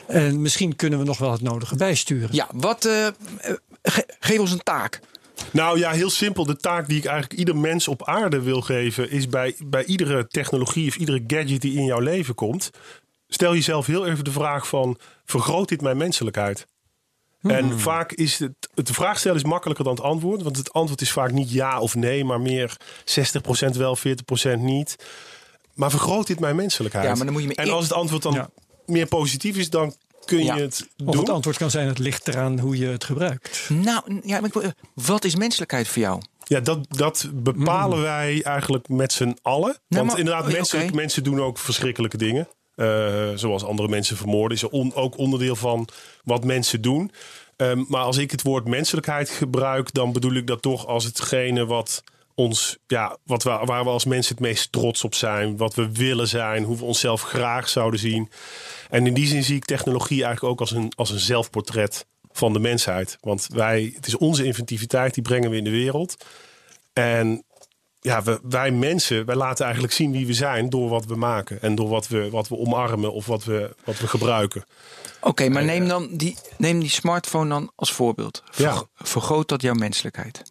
En 0.07 0.41
misschien 0.41 0.75
kunnen 0.75 0.99
we 0.99 1.05
nog 1.05 1.17
wel 1.17 1.31
het 1.31 1.41
nodige 1.41 1.75
bijsturen. 1.75 2.29
Ja, 2.31 2.47
wat, 2.53 2.85
eh, 2.85 3.07
ge- 3.83 4.07
geef 4.19 4.39
ons 4.39 4.51
een 4.51 4.63
taak. 4.63 4.99
Nou 5.51 5.79
ja, 5.79 5.91
heel 5.91 6.09
simpel. 6.09 6.45
De 6.45 6.57
taak 6.57 6.87
die 6.87 6.97
ik 6.97 7.05
eigenlijk 7.05 7.39
ieder 7.39 7.57
mens 7.57 7.87
op 7.87 8.03
aarde 8.07 8.41
wil 8.41 8.61
geven, 8.61 9.11
is 9.11 9.27
bij, 9.29 9.55
bij 9.65 9.85
iedere 9.85 10.27
technologie 10.27 10.87
of 10.87 10.95
iedere 10.95 11.23
gadget 11.27 11.61
die 11.61 11.73
in 11.77 11.85
jouw 11.85 11.99
leven 11.99 12.35
komt. 12.35 12.69
Stel 13.27 13.53
jezelf 13.53 13.85
heel 13.85 14.05
even 14.07 14.23
de 14.23 14.31
vraag 14.31 14.67
van, 14.67 14.97
vergroot 15.25 15.69
dit 15.69 15.81
mijn 15.81 15.97
menselijkheid? 15.97 16.67
En 17.43 17.79
vaak 17.79 18.11
is 18.11 18.39
het, 18.39 18.51
het 18.75 18.87
de 18.87 18.93
vraag 18.93 19.19
stellen 19.19 19.37
is 19.37 19.43
makkelijker 19.43 19.85
dan 19.85 19.93
het 19.93 20.03
antwoord. 20.03 20.41
Want 20.41 20.57
het 20.57 20.73
antwoord 20.73 21.01
is 21.01 21.11
vaak 21.11 21.31
niet 21.31 21.51
ja 21.51 21.79
of 21.79 21.95
nee, 21.95 22.25
maar 22.25 22.41
meer 22.41 22.77
60% 23.73 23.77
wel, 23.77 23.97
40% 23.97 24.01
niet. 24.57 24.95
Maar 25.73 25.89
vergroot 25.89 26.27
dit 26.27 26.39
mijn 26.39 26.55
menselijkheid? 26.55 27.05
Ja, 27.07 27.13
maar 27.15 27.23
dan 27.23 27.33
moet 27.33 27.41
je 27.41 27.47
me 27.47 27.55
en 27.55 27.69
als 27.69 27.83
het 27.83 27.93
antwoord 27.93 28.21
dan 28.21 28.33
Ja. 28.33 28.49
meer 28.85 29.05
positief 29.07 29.57
is, 29.57 29.69
dan 29.69 29.95
kun 30.25 30.43
Ja. 30.43 30.55
je 30.55 30.61
het 30.61 30.87
Of 31.05 31.11
doen. 31.13 31.17
het 31.17 31.29
antwoord 31.29 31.57
kan 31.57 31.71
zijn, 31.71 31.87
het 31.87 31.99
ligt 31.99 32.27
eraan 32.27 32.59
hoe 32.59 32.77
je 32.77 32.87
het 32.87 33.03
gebruikt. 33.03 33.69
Nou, 33.69 34.19
ja, 34.23 34.39
maar 34.39 34.51
wat 34.93 35.23
is 35.23 35.35
menselijkheid 35.35 35.87
voor 35.87 36.01
jou? 36.01 36.21
Ja, 36.43 36.59
dat, 36.59 36.79
dat 36.89 37.29
bepalen 37.33 38.01
wij 38.01 38.41
eigenlijk 38.43 38.87
met 38.89 39.13
z'n 39.13 39.37
allen. 39.41 39.77
Want 39.87 40.07
maar- 40.07 40.17
inderdaad, 40.19 40.51
menselijk, 40.51 40.85
oké. 40.87 40.95
mensen 40.95 41.23
doen 41.23 41.41
ook 41.41 41.57
verschrikkelijke 41.57 42.17
dingen. 42.17 42.47
Eh, 42.75 43.29
zoals 43.35 43.63
andere 43.63 43.87
mensen 43.87 44.17
vermoorden. 44.17 44.57
Is 44.57 44.71
ook 44.71 45.17
onderdeel 45.17 45.55
van 45.55 45.87
wat 46.23 46.43
mensen 46.43 46.81
doen. 46.81 47.11
Ehm, 47.55 47.83
maar 47.87 48.01
als 48.01 48.17
ik 48.17 48.31
het 48.31 48.41
woord 48.41 48.67
menselijkheid 48.67 49.29
gebruik, 49.29 49.93
dan 49.93 50.11
bedoel 50.11 50.33
ik 50.33 50.47
dat 50.47 50.61
toch 50.61 50.87
als 50.87 51.03
hetgene 51.03 51.65
wat 51.65 52.03
ons, 52.35 52.77
ja, 52.87 53.17
wat 53.23 53.43
we, 53.43 53.49
waar 53.49 53.83
we 53.83 53.89
als 53.89 54.05
mensen 54.05 54.35
het 54.35 54.43
meest 54.43 54.71
trots 54.71 55.03
op 55.03 55.15
zijn. 55.15 55.57
Wat 55.57 55.75
we 55.75 55.91
willen 55.91 56.27
zijn, 56.27 56.63
hoe 56.63 56.77
we 56.77 56.83
onszelf 56.83 57.21
graag 57.21 57.69
zouden 57.69 57.99
zien. 57.99 58.29
En 58.89 59.07
in 59.07 59.13
die 59.13 59.27
zin 59.27 59.43
zie 59.43 59.55
ik 59.55 59.65
technologie 59.65 60.23
eigenlijk 60.23 60.53
ook 60.53 60.59
als 60.59 60.71
een, 60.71 60.91
als 60.95 61.09
een 61.09 61.19
zelfportret 61.19 62.05
van 62.31 62.53
de 62.53 62.59
mensheid. 62.59 63.17
Want 63.21 63.47
wij, 63.53 63.91
het 63.95 64.07
is 64.07 64.17
onze 64.17 64.45
inventiviteit, 64.45 65.13
die 65.13 65.23
brengen 65.23 65.49
we 65.49 65.57
in 65.57 65.63
de 65.63 65.69
wereld. 65.69 66.25
En 66.93 67.43
ja, 68.03 68.23
we, 68.23 68.39
wij 68.49 68.71
mensen, 68.71 69.25
wij 69.25 69.35
laten 69.35 69.63
eigenlijk 69.63 69.93
zien 69.93 70.11
wie 70.11 70.27
we 70.27 70.33
zijn 70.33 70.69
door 70.69 70.89
wat 70.89 71.05
we 71.05 71.15
maken. 71.15 71.61
En 71.61 71.75
door 71.75 71.89
wat 71.89 72.07
we, 72.07 72.29
wat 72.29 72.47
we 72.47 72.57
omarmen 72.57 73.13
of 73.13 73.25
wat 73.25 73.43
we, 73.43 73.75
wat 73.83 73.99
we 73.99 74.07
gebruiken. 74.07 74.63
Oké, 75.21 75.49
maar 75.49 75.63
neem 75.63 75.87
dan 75.87 76.07
die, 76.11 76.37
neem 76.57 76.79
die 76.79 76.89
smartphone 76.89 77.49
dan 77.49 77.71
als 77.75 77.91
voorbeeld. 77.91 78.43
Ver- 78.51 78.65
Ja. 78.65 78.83
Vergroot 78.95 79.47
dat 79.49 79.61
jouw 79.61 79.73
menselijkheid? 79.73 80.41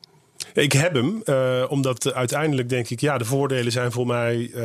Ik 0.55 0.73
heb 0.73 0.95
hem, 0.95 1.23
eh, 1.25 1.65
omdat 1.69 2.07
eh, 2.07 2.13
uiteindelijk 2.17 2.69
denk 2.69 2.89
ik, 2.91 3.01
ja, 3.01 3.19
de 3.19 3.25
voordelen 3.25 3.73
zijn 3.73 3.93
voor 3.93 4.07
mij. 4.07 4.51
eh, 4.55 4.63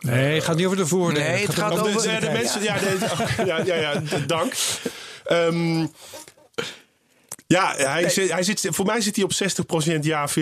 Nee, 0.00 0.34
het 0.34 0.44
gaat 0.44 0.56
niet 0.56 0.64
over 0.66 0.78
de 0.78 0.86
voordelen. 0.86 1.28
Nee, 1.30 1.46
het 1.46 1.54
gaat 1.54 1.72
over- 1.80 2.02
de, 2.02 2.16
de 2.20 2.30
mensen, 2.30 2.62
ja, 2.62 2.78
de- 2.78 3.42
ja, 3.44 3.74
ja, 3.74 4.02
dank. 4.26 4.52
Ehm, 5.24 5.86
ja, 7.54 7.74
hij, 7.76 8.08
zit, 8.08 8.30
hij 8.32 8.42
zit, 8.42 8.66
voor 8.70 8.86
mij 8.86 9.00
zit 9.00 9.16
hij 9.16 9.24
op 9.24 9.32
60% 9.96 9.98
ja, 10.00 10.28
40% 10.28 10.32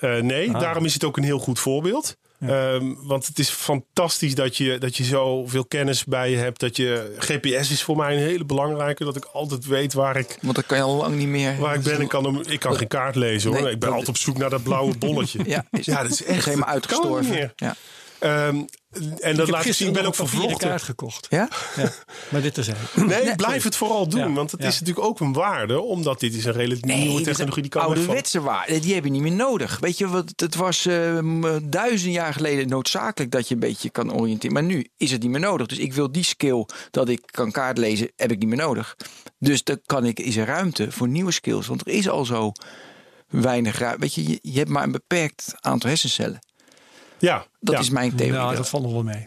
eh, 0.00 0.16
nee. 0.16 0.50
Daarom 0.52 0.84
is 0.84 0.94
het 0.94 1.04
ook 1.04 1.16
een 1.16 1.24
heel 1.24 1.38
goed 1.38 1.58
voorbeeld. 1.58 2.16
Ehm, 2.46 2.92
want 2.96 3.26
het 3.26 3.38
is 3.38 3.48
fantastisch 3.50 4.34
dat 4.34 4.56
je, 4.56 4.78
dat 4.78 4.96
je 4.96 5.04
zoveel 5.04 5.64
kennis 5.64 6.04
bij 6.04 6.30
je 6.30 6.36
hebt. 6.36 6.60
Dat 6.60 6.76
je, 6.76 7.14
GPS 7.18 7.70
is 7.70 7.82
voor 7.82 7.96
mij 7.96 8.12
een 8.16 8.22
hele 8.22 8.44
belangrijke. 8.44 9.04
Dat 9.04 9.16
ik 9.16 9.24
altijd 9.24 9.66
weet 9.66 9.92
waar 9.92 10.16
ik, 10.16 10.38
Want 10.42 10.54
dan 10.54 10.64
kan 10.66 10.76
je 10.76 10.82
al 10.82 10.96
lang 10.96 11.16
niet 11.16 11.28
meer. 11.28 11.56
waar 11.58 11.74
ik 11.74 11.82
ben. 11.82 12.00
Ik 12.00 12.08
kan, 12.08 12.24
hem, 12.24 12.40
ik 12.48 12.60
kan 12.60 12.76
geen 12.76 12.88
kaart 12.88 13.14
lezen 13.14 13.50
hoor. 13.52 13.62
Nee, 13.62 13.72
ik 13.72 13.78
ben 13.78 13.88
dat- 13.88 13.98
altijd 13.98 14.08
op 14.16 14.22
zoek 14.22 14.38
naar 14.38 14.50
dat 14.50 14.62
blauwe 14.62 14.96
bolletje. 14.98 15.38
Ja, 15.50 15.64
is, 15.70 15.84
Ja, 15.86 16.02
dat 16.02 16.10
is 16.12 16.24
echt 16.24 16.44
helemaal 16.44 16.74
dat 16.74 16.86
kan 16.86 16.96
niet 17.00 17.06
uitgestorven. 17.14 17.28
meer. 17.34 17.52
Ja. 17.56 17.76
Ehm, 18.20 18.62
en 19.20 19.36
dat 19.36 19.48
laat 19.50 19.64
ik 19.64 19.72
zien, 19.74 19.88
ik 19.88 19.94
ben 19.94 20.04
ook 20.04 20.14
vervlochten. 20.14 20.68
kaart 20.68 20.82
gekocht. 20.82 21.26
ja? 21.30 21.48
Ja. 21.76 21.92
Maar 22.28 22.42
dit 22.42 22.54
terzijde. 22.54 22.80
Nee, 22.94 23.36
blijf 23.36 23.62
het 23.62 23.76
vooral 23.76 24.08
doen. 24.08 24.20
Ja, 24.20 24.32
Want 24.32 24.50
het 24.50 24.62
ja. 24.62 24.68
is 24.68 24.80
natuurlijk 24.80 25.06
ook 25.06 25.20
een 25.20 25.32
waarde. 25.32 25.80
Omdat 25.80 26.20
dit 26.20 26.34
is 26.34 26.44
een 26.44 26.52
relatief 26.52 26.84
nieuwe 26.84 27.22
technologie. 27.22 27.62
Die 27.62 27.72
zijn 27.72 27.86
kan 27.86 27.96
ouderwetse 27.96 28.40
waarden. 28.40 28.80
Die 28.80 28.94
heb 28.94 29.04
je 29.04 29.10
niet 29.10 29.22
meer 29.22 29.32
nodig. 29.32 29.78
Weet 29.78 29.98
je, 29.98 30.08
wat, 30.08 30.32
het 30.36 30.54
was 30.54 30.86
eh, 30.86 31.18
m- 31.18 31.70
duizend 31.70 32.12
jaar 32.14 32.32
geleden 32.32 32.68
noodzakelijk 32.68 33.30
dat 33.32 33.48
je 33.48 33.54
een 33.54 33.60
beetje 33.60 33.90
kan 33.90 34.12
oriënteren. 34.12 34.52
Maar 34.54 34.62
nu 34.64 34.86
is 34.96 35.10
het 35.10 35.22
niet 35.22 35.30
meer 35.30 35.40
nodig. 35.40 35.66
Dus 35.66 35.78
ik 35.78 35.92
wil 35.92 36.12
die 36.12 36.24
skill 36.24 36.66
dat 36.90 37.08
ik 37.08 37.20
kan 37.30 37.50
kaart 37.50 37.78
lezen, 37.78 38.10
heb 38.16 38.30
ik 38.30 38.38
niet 38.38 38.48
meer 38.48 38.58
nodig. 38.58 38.96
Dus 39.38 39.64
dan 39.64 39.80
kan 39.86 40.04
ik, 40.04 40.18
is 40.20 40.36
er 40.36 40.46
ruimte 40.46 40.92
voor 40.92 41.08
nieuwe 41.08 41.32
skills. 41.32 41.66
Want 41.66 41.80
er 41.80 41.92
is 41.92 42.08
al 42.08 42.24
zo 42.24 42.52
weinig 43.28 43.78
ruimte. 43.78 44.00
Weet 44.00 44.14
je, 44.14 44.28
je, 44.28 44.38
je 44.42 44.58
hebt 44.58 44.70
maar 44.70 44.82
een 44.82 44.92
beperkt 44.92 45.52
aantal 45.60 45.88
hersencellen. 45.88 46.38
Ja, 47.20 47.46
Dat 47.60 47.74
ja. 47.74 47.80
is 47.80 47.90
mijn 47.90 48.14
theorie. 48.14 48.32
Nou, 48.32 48.44
Nou, 48.44 48.56
dat 48.56 48.68
valt 48.68 48.82
nog 48.82 48.92
wel 48.92 49.02
mee. 49.02 49.26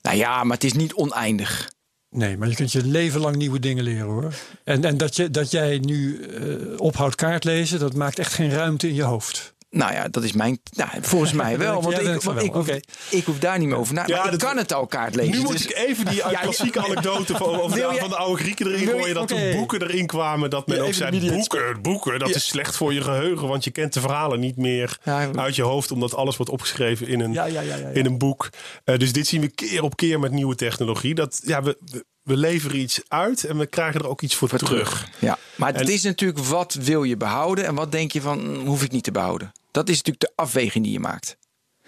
ja, 0.00 0.44
maar 0.44 0.56
het 0.56 0.64
is 0.64 0.72
niet 0.72 0.94
oneindig. 0.94 1.70
Nee, 2.10 2.36
maar 2.36 2.48
je 2.48 2.54
kunt 2.54 2.72
je 2.72 2.86
leven 2.86 3.20
lang 3.20 3.36
nieuwe 3.36 3.58
dingen 3.58 3.84
leren 3.84 4.06
hoor. 4.06 4.34
En, 4.64 4.84
en 4.84 4.96
dat, 4.96 5.16
je, 5.16 5.30
dat 5.30 5.50
jij 5.50 5.78
nu 5.78 6.22
eh, 6.22 6.80
ophoudt 6.80 7.14
kaart 7.14 7.44
lezen, 7.44 7.78
dat 7.78 7.94
maakt 7.94 8.18
echt 8.18 8.32
geen 8.32 8.50
ruimte 8.50 8.88
in 8.88 8.94
je 8.94 9.02
hoofd. 9.02 9.51
Nou 9.72 9.92
ja, 9.92 10.08
dat 10.08 10.22
is 10.22 10.32
mijn. 10.32 10.60
Nou, 10.76 10.90
volgens 11.00 11.32
mij 11.32 11.58
wel. 11.66 11.82
Want 11.82 11.96
Jij 11.96 12.14
ik, 12.14 12.22
want 12.22 12.42
ik, 12.42 12.52
wel, 12.52 12.62
hoef, 12.62 12.68
oké. 12.70 12.80
ik 13.10 13.24
hoef 13.24 13.38
daar 13.38 13.58
niet 13.58 13.68
meer 13.68 13.76
over 13.76 13.94
na. 13.94 14.02
Ja, 14.06 14.16
maar 14.16 14.24
ik 14.24 14.30
dat- 14.30 14.48
kan 14.48 14.56
het 14.56 14.72
al 14.72 14.86
kaart 14.86 15.14
lezen. 15.14 15.32
Nu 15.32 15.40
moet 15.40 15.52
dus- 15.52 15.66
ik 15.66 15.76
even 15.76 16.04
die 16.04 16.14
Ja, 16.22 16.30
ja. 16.30 16.38
klassieke 16.40 16.80
anekdote 16.84 17.36
van, 17.36 17.60
over 17.60 17.76
de, 17.76 17.88
je- 17.92 18.00
van 18.00 18.08
de 18.08 18.16
oude 18.16 18.42
Grieken 18.42 18.66
erin 18.66 18.86
gooien. 18.86 19.14
Dat 19.14 19.30
er 19.30 19.56
boeken 19.56 19.82
erin 19.82 20.06
kwamen. 20.06 20.50
Dat 20.50 20.66
men 20.66 20.76
Ja, 20.76 20.82
ook 20.82 20.92
zei, 20.92 21.30
boeken, 21.30 21.82
boeken, 21.82 22.18
dat 22.18 22.28
Ja. 22.28 22.34
is 22.34 22.46
slecht 22.46 22.76
voor 22.76 22.92
je 22.94 23.00
geheugen. 23.02 23.48
Want 23.48 23.64
je 23.64 23.70
kent 23.70 23.92
de 23.92 24.00
verhalen 24.00 24.40
niet 24.40 24.56
meer 24.56 24.98
Ja, 25.04 25.30
uit 25.34 25.56
je 25.56 25.62
hoofd. 25.62 25.90
Omdat 25.90 26.14
alles 26.14 26.36
wordt 26.36 26.52
opgeschreven 26.52 27.06
in 27.08 27.20
een, 27.20 27.32
Ja, 27.32 27.44
ja, 27.44 27.60
ja, 27.60 27.76
ja, 27.76 27.88
ja. 27.88 27.88
In 27.88 28.06
een 28.06 28.18
boek. 28.18 28.48
Eh, 28.84 28.98
dus 28.98 29.12
dit 29.12 29.26
zien 29.26 29.40
we 29.40 29.48
keer 29.48 29.82
op 29.82 29.96
keer 29.96 30.20
met 30.20 30.32
nieuwe 30.32 30.54
technologie. 30.54 31.14
Dat, 31.14 31.40
ja, 31.44 31.62
we, 31.62 31.76
we- 31.92 32.04
we 32.22 32.36
leveren 32.36 32.78
iets 32.78 33.00
uit 33.08 33.44
en 33.44 33.58
we 33.58 33.66
krijgen 33.66 34.00
er 34.00 34.08
ook 34.08 34.22
iets 34.22 34.34
voor, 34.34 34.48
voor 34.48 34.58
terug. 34.58 34.88
terug. 34.90 35.08
Ja, 35.18 35.38
maar 35.56 35.74
het 35.74 35.88
is 35.88 36.02
natuurlijk 36.02 36.38
wat 36.38 36.74
wil 36.74 37.02
je 37.02 37.16
behouden 37.16 37.66
en 37.66 37.74
wat 37.74 37.92
denk 37.92 38.12
je 38.12 38.20
van 38.20 38.38
hm, 38.40 38.66
hoef 38.66 38.82
ik 38.82 38.90
niet 38.92 39.04
te 39.04 39.10
behouden. 39.12 39.52
Dat 39.72 39.88
is 39.88 39.96
natuurlijk 39.96 40.24
de 40.24 40.32
afweging 40.34 40.84
die 40.84 40.92
je 40.92 41.00
maakt. 41.00 41.36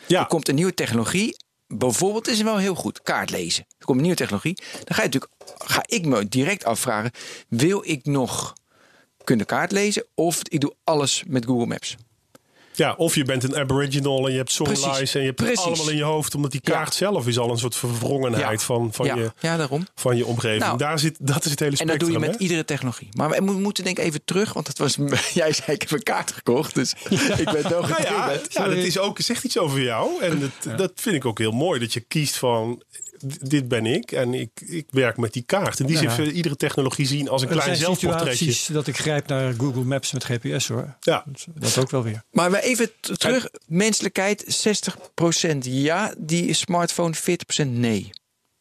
Ja, 0.06 0.20
Er 0.20 0.26
komt 0.26 0.48
een 0.48 0.54
nieuwe 0.54 0.74
technologie. 0.74 1.36
Bijvoorbeeld 1.66 2.28
is 2.28 2.36
het 2.36 2.46
wel 2.46 2.56
heel 2.56 2.74
goed 2.74 3.02
kaart 3.02 3.30
lezen. 3.30 3.64
Er 3.78 3.84
komt 3.84 3.96
een 3.96 4.02
nieuwe 4.02 4.18
technologie. 4.18 4.54
Dan 4.54 4.94
ga 4.96 5.02
je 5.02 5.08
natuurlijk 5.08 5.32
ga 5.58 5.82
ik 5.86 6.04
me 6.06 6.28
direct 6.28 6.64
afvragen: 6.64 7.10
wil 7.48 7.82
ik 7.84 8.04
nog 8.04 8.52
kunnen 9.24 9.46
kaart 9.46 9.72
lezen 9.72 10.06
of 10.14 10.40
ik 10.48 10.60
doe 10.60 10.74
alles 10.84 11.22
met 11.26 11.44
Google 11.44 11.66
Maps? 11.66 11.96
Ja, 12.76 12.94
of 12.96 13.14
je 13.14 13.24
bent 13.24 13.44
een 13.44 13.56
aboriginal 13.56 14.26
en 14.26 14.30
je 14.30 14.36
hebt 14.38 14.56
Precies, 14.56 14.80
songlines 14.82 15.14
en 15.14 15.20
je 15.20 15.26
hebt 15.26 15.40
het 15.40 15.58
allemaal 15.58 15.88
in 15.90 15.96
je 15.96 16.02
hoofd. 16.02 16.34
Omdat 16.34 16.50
die 16.50 16.60
Ja. 16.64 16.72
kaart 16.74 16.94
zelf 16.94 17.26
is 17.26 17.38
al 17.38 17.50
een 17.50 17.58
soort 17.58 17.76
verwrongenheid 17.76 18.62
van, 18.62 18.88
van, 18.92 19.06
ja, 19.06 19.14
je, 19.16 19.32
ja, 19.40 19.56
daarom. 19.56 19.86
van 19.94 20.16
je 20.16 20.26
omgeving. 20.26 20.62
Nou, 20.62 20.78
Daar 20.78 20.98
zit, 20.98 21.16
dat 21.20 21.44
is 21.44 21.50
het 21.50 21.58
hele 21.60 21.70
En 21.70 21.76
spectrum. 21.76 21.98
dat 21.98 22.08
doe 22.08 22.10
je 22.20 22.26
met 22.26 22.34
hè? 22.36 22.42
iedere 22.42 22.64
technologie. 22.64 23.08
Maar 23.16 23.30
we 23.30 23.40
mo- 23.40 23.52
moeten 23.58 23.84
denk 23.84 23.98
ik 23.98 24.04
even 24.04 24.24
terug, 24.24 24.52
want 24.52 24.66
het 24.66 24.78
was, 24.78 24.96
jij 25.34 25.52
zei 25.52 25.72
ik 25.72 25.80
heb 25.82 25.90
een 25.90 26.02
kaart 26.02 26.32
gekocht, 26.32 26.74
dus 26.74 26.92
ik 27.36 27.50
ben 27.52 27.68
wel 27.68 27.80
Nou 27.86 28.02
ja, 28.02 28.26
dat 28.54 28.72
is 28.76 28.98
ook, 28.98 29.18
zegt 29.20 29.44
iets 29.44 29.58
over 29.58 29.82
jou. 29.82 30.22
En 30.22 30.40
dat, 30.64 30.78
dat 30.78 30.92
vind 30.94 31.16
ik 31.16 31.24
ook 31.24 31.38
heel 31.38 31.52
mooi. 31.52 31.80
Dat 31.80 31.92
je 31.92 32.00
kiest 32.00 32.36
van, 32.36 32.82
dit 33.40 33.68
ben 33.68 33.86
ik 33.86 34.12
en 34.12 34.34
ik, 34.34 34.50
ik 34.66 34.86
werk 34.90 35.16
met 35.16 35.32
die 35.32 35.42
kaart. 35.42 35.80
En 35.80 35.86
die 35.86 36.02
Ja. 36.02 36.14
zin 36.14 36.30
iedere 36.32 36.56
technologie 36.56 37.06
zien 37.06 37.28
als 37.28 37.42
een 37.42 37.48
Er 37.48 37.54
klein 37.56 37.76
zelfportretje. 37.76 38.72
dat 38.72 38.86
ik 38.86 38.96
grijp 38.96 39.26
naar 39.28 39.54
Google 39.58 39.84
Maps 39.84 40.12
met 40.12 40.24
GPS 40.24 40.68
hoor. 40.68 40.96
Ja. 41.00 41.24
Dat 41.54 41.78
ook 41.78 41.90
wel 41.90 42.02
weer. 42.02 42.22
Maar 42.30 42.50
we 42.50 42.62
even 42.62 42.90
terug. 43.00 43.48
Menselijkheid 43.66 44.44
60% 44.46 45.66
ja, 45.66 46.14
die 46.18 46.52
smartphone 46.52 47.14
40% 47.14 47.66
nee. 47.70 48.10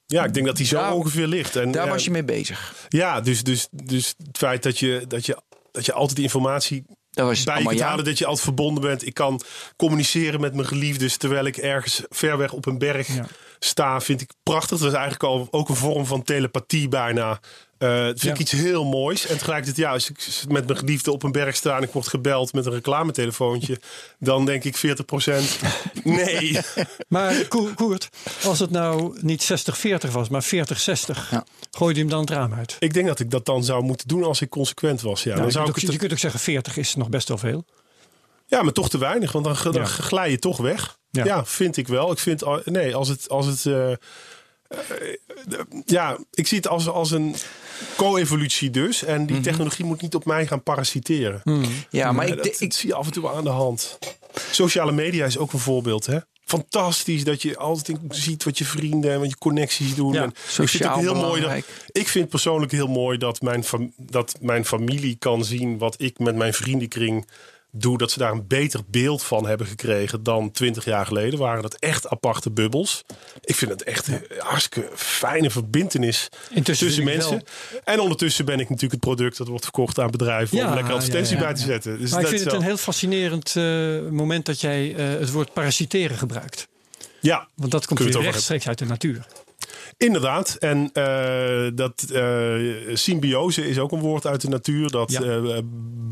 ja, 0.06 0.24
ik 0.24 0.34
denk 0.34 0.46
dat 0.46 0.58
die 0.58 0.66
zo 0.66 0.76
Daar- 0.76 0.94
ongeveer 0.94 1.28
ligt. 1.28 1.56
En, 1.56 1.72
Daar 1.72 1.88
was 1.88 2.04
je 2.04 2.12
mee 2.12 2.24
bezig. 2.24 2.74
Ja, 2.90 3.22
dus, 3.22 3.44
dus, 3.44 3.68
dus 3.72 4.14
het 4.28 4.38
feit 4.38 4.64
dat 4.64 4.80
je, 4.80 5.06
dat 5.08 5.26
je, 5.26 5.38
dat 5.72 5.86
je 5.86 5.94
altijd 5.94 6.16
die 6.16 6.26
informatie 6.26 6.84
Daar 7.14 7.26
was 7.26 7.40
het 7.40 7.64
bij 7.64 7.74
je 7.76 7.84
halen. 7.84 8.06
Dat 8.06 8.18
je 8.18 8.26
altijd 8.26 8.44
verbonden 8.46 8.84
bent. 8.84 9.06
Ik 9.06 9.14
kan 9.14 9.42
communiceren 9.76 10.42
met 10.42 10.54
mijn 10.54 10.68
geliefdes 10.68 11.18
terwijl 11.18 11.46
ik 11.46 11.58
ergens 11.58 12.04
ver 12.10 12.38
weg 12.38 12.54
op 12.54 12.66
een 12.66 12.78
berg 12.78 13.08
Ja. 13.08 13.26
sta. 13.60 14.02
Vind 14.02 14.22
ik 14.22 14.32
prachtig. 14.44 14.78
Dat 14.78 14.88
is 14.88 14.94
eigenlijk 14.94 15.24
al 15.24 15.48
ook 15.52 15.70
een 15.70 15.76
vorm 15.76 16.06
van 16.06 16.24
telepathie 16.24 16.88
bijna. 16.88 17.40
Eh 17.84 17.90
dat 18.06 18.06
vind 18.20 18.22
Ja. 18.22 18.32
ik 18.32 18.40
iets 18.40 18.52
heel 18.52 18.86
moois. 18.86 19.26
En 19.28 19.38
tegelijkertijd, 19.38 19.78
ja, 19.78 19.92
als 19.92 20.10
ik 20.10 20.18
met 20.48 20.66
mijn 20.66 20.78
geliefde 20.80 21.12
op 21.12 21.24
een 21.24 21.32
berg 21.32 21.56
sta 21.56 21.78
en 21.78 21.84
ik 21.84 21.92
word 21.92 22.08
gebeld 22.08 22.54
met 22.54 22.66
een 22.66 22.72
reclametelefoontje, 22.72 23.80
dan 24.20 24.46
denk 24.46 24.64
ik 24.64 24.78
40% 24.78 24.82
nee. 26.04 26.58
Maar 27.08 27.48
Ko- 27.48 27.70
Koert, 27.76 28.10
als 28.44 28.60
het 28.60 28.70
nou 28.72 29.18
niet 29.22 29.44
60-40 30.08 30.12
was, 30.12 30.30
maar 30.30 30.44
40-60, 30.44 30.48
Ja. 31.30 31.46
gooi 31.72 31.94
je 31.94 32.00
hem 32.00 32.10
dan 32.10 32.20
het 32.20 32.30
raam 32.30 32.54
uit. 32.54 32.76
ik 32.80 32.94
denk 32.94 33.08
dat 33.08 33.20
ik 33.20 33.32
dat 33.32 33.46
dan 33.46 33.64
zou 33.64 33.84
moeten 33.84 34.08
doen 34.08 34.24
als 34.24 34.42
ik 34.42 34.50
consequent 34.50 35.02
was. 35.02 35.24
Ja, 35.24 35.26
Nou, 35.30 35.38
dan 35.38 35.46
je, 35.48 35.52
zou 35.54 35.64
kunt 35.66 35.78
ik 35.78 35.84
ook, 35.84 35.92
het 35.92 35.94
je 35.94 36.00
kunt 36.08 36.12
ook 36.12 36.20
zeggen 36.32 36.40
40 36.40 36.78
is 36.78 36.96
nog 36.96 37.10
best 37.10 37.28
wel 37.28 37.38
veel. 37.38 37.66
Ja, 38.48 38.62
maar 38.62 38.74
toch 38.74 38.90
te 38.90 38.98
weinig, 38.98 39.32
want 39.32 39.46
dan, 39.46 39.56
dan 39.64 39.74
Ja. 39.74 39.86
glij 39.86 40.30
je 40.32 40.40
toch 40.40 40.58
weg. 40.58 40.98
Ja. 41.10 41.26
Ja. 41.26 41.46
vind 41.46 41.78
ik 41.78 41.88
wel. 41.88 42.12
Ik 42.12 42.20
vind, 42.20 42.44
nee, 42.66 42.96
als 42.96 43.08
het, 43.08 43.30
als 43.30 43.46
het 43.46 43.66
eh, 43.66 43.92
ja, 45.86 46.18
ik 46.34 46.48
zie 46.48 46.58
het 46.58 46.68
als, 46.68 46.88
als 46.88 47.12
een 47.12 47.36
co-evolutie 47.96 48.70
dus. 48.70 49.04
En 49.04 49.26
die 49.26 49.40
technologie 49.42 49.86
moet 49.86 50.02
niet 50.02 50.16
op 50.16 50.26
mij 50.26 50.48
gaan 50.48 50.64
parasiteren. 50.64 51.42
Ja, 51.90 52.12
maar 52.12 52.28
ik, 52.28 52.36
dat, 52.38 52.46
ik, 52.46 52.60
dat 52.60 52.74
zie 52.74 52.90
je 52.90 52.96
af 52.96 53.06
en 53.06 53.12
toe 53.12 53.30
aan 53.30 53.44
de 53.44 53.50
hand. 53.50 53.98
Sociale 54.52 54.92
media 54.92 55.26
is 55.26 55.38
ook 55.38 55.54
een 55.54 55.60
voorbeeld, 55.60 56.06
hè? 56.06 56.18
Fantastisch 56.46 57.24
dat 57.24 57.42
je 57.42 57.58
altijd 57.58 57.88
in- 57.88 58.00
ziet 58.10 58.44
wat 58.44 58.58
je 58.58 58.66
vrienden 58.66 59.12
en 59.12 59.20
wat 59.20 59.30
je 59.30 59.38
connecties 59.38 59.96
doen. 59.96 60.14
Ja, 60.14 60.24
en 60.24 60.30
ik 60.30 60.36
vind 60.70 60.84
het 60.84 60.96
heel 60.96 61.16
mooi 61.16 61.42
dat, 61.42 61.52
ik 61.92 62.08
vind 62.08 62.30
persoonlijk 62.30 62.72
heel 62.72 62.88
mooi 62.88 63.18
dat 63.18 63.42
mijn, 63.42 63.64
fam- 63.64 63.94
dat 63.98 64.36
mijn 64.42 64.66
familie 64.66 65.16
kan 65.20 65.46
zien 65.46 65.78
wat 65.78 65.96
ik 66.02 66.20
met 66.20 66.36
mijn 66.36 66.54
vriendenkring 66.54 67.28
doe. 67.76 67.98
Dat 67.98 68.12
ze 68.12 68.20
daar 68.20 68.32
een 68.32 68.48
beter 68.48 68.82
beeld 68.88 69.24
van 69.24 69.48
hebben 69.48 69.68
gekregen 69.68 70.24
dan 70.24 70.52
twintig 70.52 70.86
jaar 70.86 71.06
geleden. 71.06 71.40
Waren 71.40 71.62
dat 71.62 71.74
echt 71.74 72.08
aparte 72.08 72.52
bubbels. 72.52 73.04
Ik 73.42 73.56
vind 73.56 73.72
het 73.72 73.84
echt 73.84 74.08
een 74.08 74.22
hartstikke 74.38 74.90
fijne 74.96 75.50
verbindenis 75.50 76.30
Intussen 76.50 76.88
tussen 76.88 77.04
mensen. 77.04 77.44
En 77.84 78.00
ondertussen 78.00 78.46
ben 78.46 78.60
ik 78.60 78.70
natuurlijk 78.70 78.92
het 78.92 79.16
product 79.16 79.38
dat 79.38 79.48
wordt 79.48 79.64
verkocht 79.64 80.00
aan 80.00 80.12
bedrijven 80.12 80.58
Ja, 80.58 80.68
om 80.68 80.74
lekker 80.74 80.94
advertentie 80.94 81.36
ja, 81.36 81.42
ja, 81.42 81.48
bij 81.48 81.56
te 81.56 81.62
zetten. 81.62 82.00
Dus 82.00 82.12
maar 82.12 82.22
ik 82.22 82.28
vind 82.28 82.44
het 82.44 82.54
een 82.54 82.62
heel 82.62 82.78
fascinerend 82.78 83.56
eh, 83.56 83.64
moment 84.10 84.46
dat 84.46 84.62
jij 84.62 84.96
eh, 84.96 85.20
het 85.20 85.32
woord 85.32 85.54
parasiteren 85.54 86.18
gebruikt. 86.18 86.68
Ja, 87.20 87.48
Want 87.56 87.72
dat 87.72 87.86
komt 87.86 88.00
weer 88.00 88.22
rechtstreeks 88.22 88.68
uit 88.68 88.78
de 88.78 88.86
natuur. 88.86 89.26
Inderdaad. 89.98 90.56
En 90.60 90.90
eh, 90.94 91.68
dat 91.76 92.02
eh, 92.14 92.56
symbiose 92.94 93.68
is 93.68 93.80
ook 93.80 93.92
een 93.92 94.00
woord 94.00 94.28
uit 94.28 94.42
de 94.42 94.50
natuur. 94.50 94.90
Dat 94.92 95.12
Ja. 95.12 95.22
eh, 95.22 95.58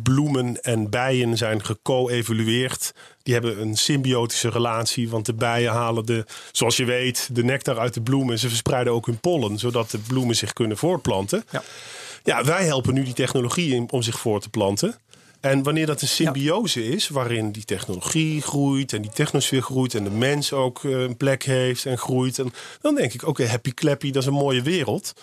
bloemen 0.04 0.62
en 0.62 0.90
bijen 0.90 1.38
zijn 1.38 1.64
geco-evolueerd. 1.66 2.94
Die 3.24 3.34
hebben 3.34 3.62
een 3.62 3.76
symbiotische 3.76 4.50
relatie. 4.50 5.10
Want 5.10 5.26
de 5.26 5.34
bijen 5.34 5.72
halen 5.72 6.06
de, 6.06 6.26
zoals 6.52 6.78
je 6.78 6.86
weet, 6.86 7.30
de 7.32 7.44
nectar 7.44 7.80
uit 7.80 7.94
de 7.94 8.02
bloemen. 8.02 8.40
Ze 8.40 8.48
verspreiden 8.48 8.94
ook 8.94 9.06
hun 9.06 9.20
pollen, 9.20 9.60
zodat 9.60 9.92
de 9.92 10.00
bloemen 10.00 10.36
zich 10.36 10.54
kunnen 10.54 10.78
voortplanten. 10.78 11.44
Ja. 11.52 11.64
Ja, 12.24 12.44
wij 12.44 12.66
helpen 12.66 12.94
nu 12.94 13.04
die 13.04 13.14
technologie 13.14 13.84
om 13.90 14.02
zich 14.02 14.20
voor 14.20 14.42
te 14.42 14.50
planten. 14.50 14.96
En 15.42 15.64
wanneer 15.64 15.86
dat 15.86 16.02
een 16.02 16.08
symbiose 16.08 16.86
is, 16.86 17.10
waarin 17.10 17.52
die 17.52 17.66
technologie 17.66 18.42
groeit 18.42 18.94
en 18.94 19.02
die 19.02 19.12
technosfeer 19.12 19.62
groeit 19.62 19.96
en 19.96 20.04
de 20.04 20.10
mens 20.10 20.54
ook 20.54 20.84
eh, 20.84 21.02
een 21.02 21.18
plek 21.18 21.44
heeft 21.44 21.86
en 21.86 21.98
groeit, 21.98 22.39
en 22.39 22.54
dan 22.82 22.96
denk 22.96 23.14
ik: 23.14 23.28
oké, 23.28 23.48
happy 23.48 23.74
clappy, 23.74 24.12
dat 24.12 24.22
is 24.22 24.28
een 24.28 24.34
mooie 24.34 24.62
wereld. 24.62 25.14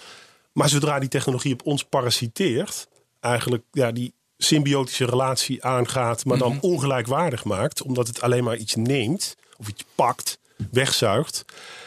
Maar 0.53 0.69
zodra 0.69 0.99
die 0.99 1.09
technologie 1.09 1.53
op 1.53 1.67
ons 1.67 1.85
parasiteert, 1.85 2.89
eigenlijk 3.21 3.65
ja, 3.73 3.93
die 3.93 4.13
symbiotische 4.39 5.05
relatie 5.05 5.65
aangaat, 5.65 6.25
maar 6.25 6.39
dan 6.39 6.59
ongelijkwaardig 6.61 7.45
maakt, 7.45 7.83
omdat 7.83 8.07
het 8.07 8.21
alleen 8.21 8.45
maar 8.45 8.57
iets 8.57 8.75
neemt 8.75 9.37
of 9.57 9.69
iets 9.69 9.85
pakt, 9.95 10.39
wegzuigt, 10.71 11.45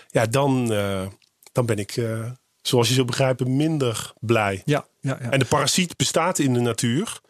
ja, 0.10 0.26
dan, 0.26 0.74
eh, 0.74 1.02
dan 1.52 1.66
ben 1.66 1.78
ik, 1.78 1.98
eh, 1.98 2.32
zoals 2.62 2.88
je 2.88 2.94
zult 2.94 3.08
begrijpen, 3.08 3.56
minder 3.56 4.14
blij. 4.20 4.62
Ja, 4.66 4.86
ja, 5.00 5.18
ja. 5.22 5.30
En 5.30 5.40
de 5.40 5.46
parasiet 5.46 5.98
bestaat 5.98 6.40
in 6.40 6.54
de 6.54 6.60
natuur. 6.60 7.22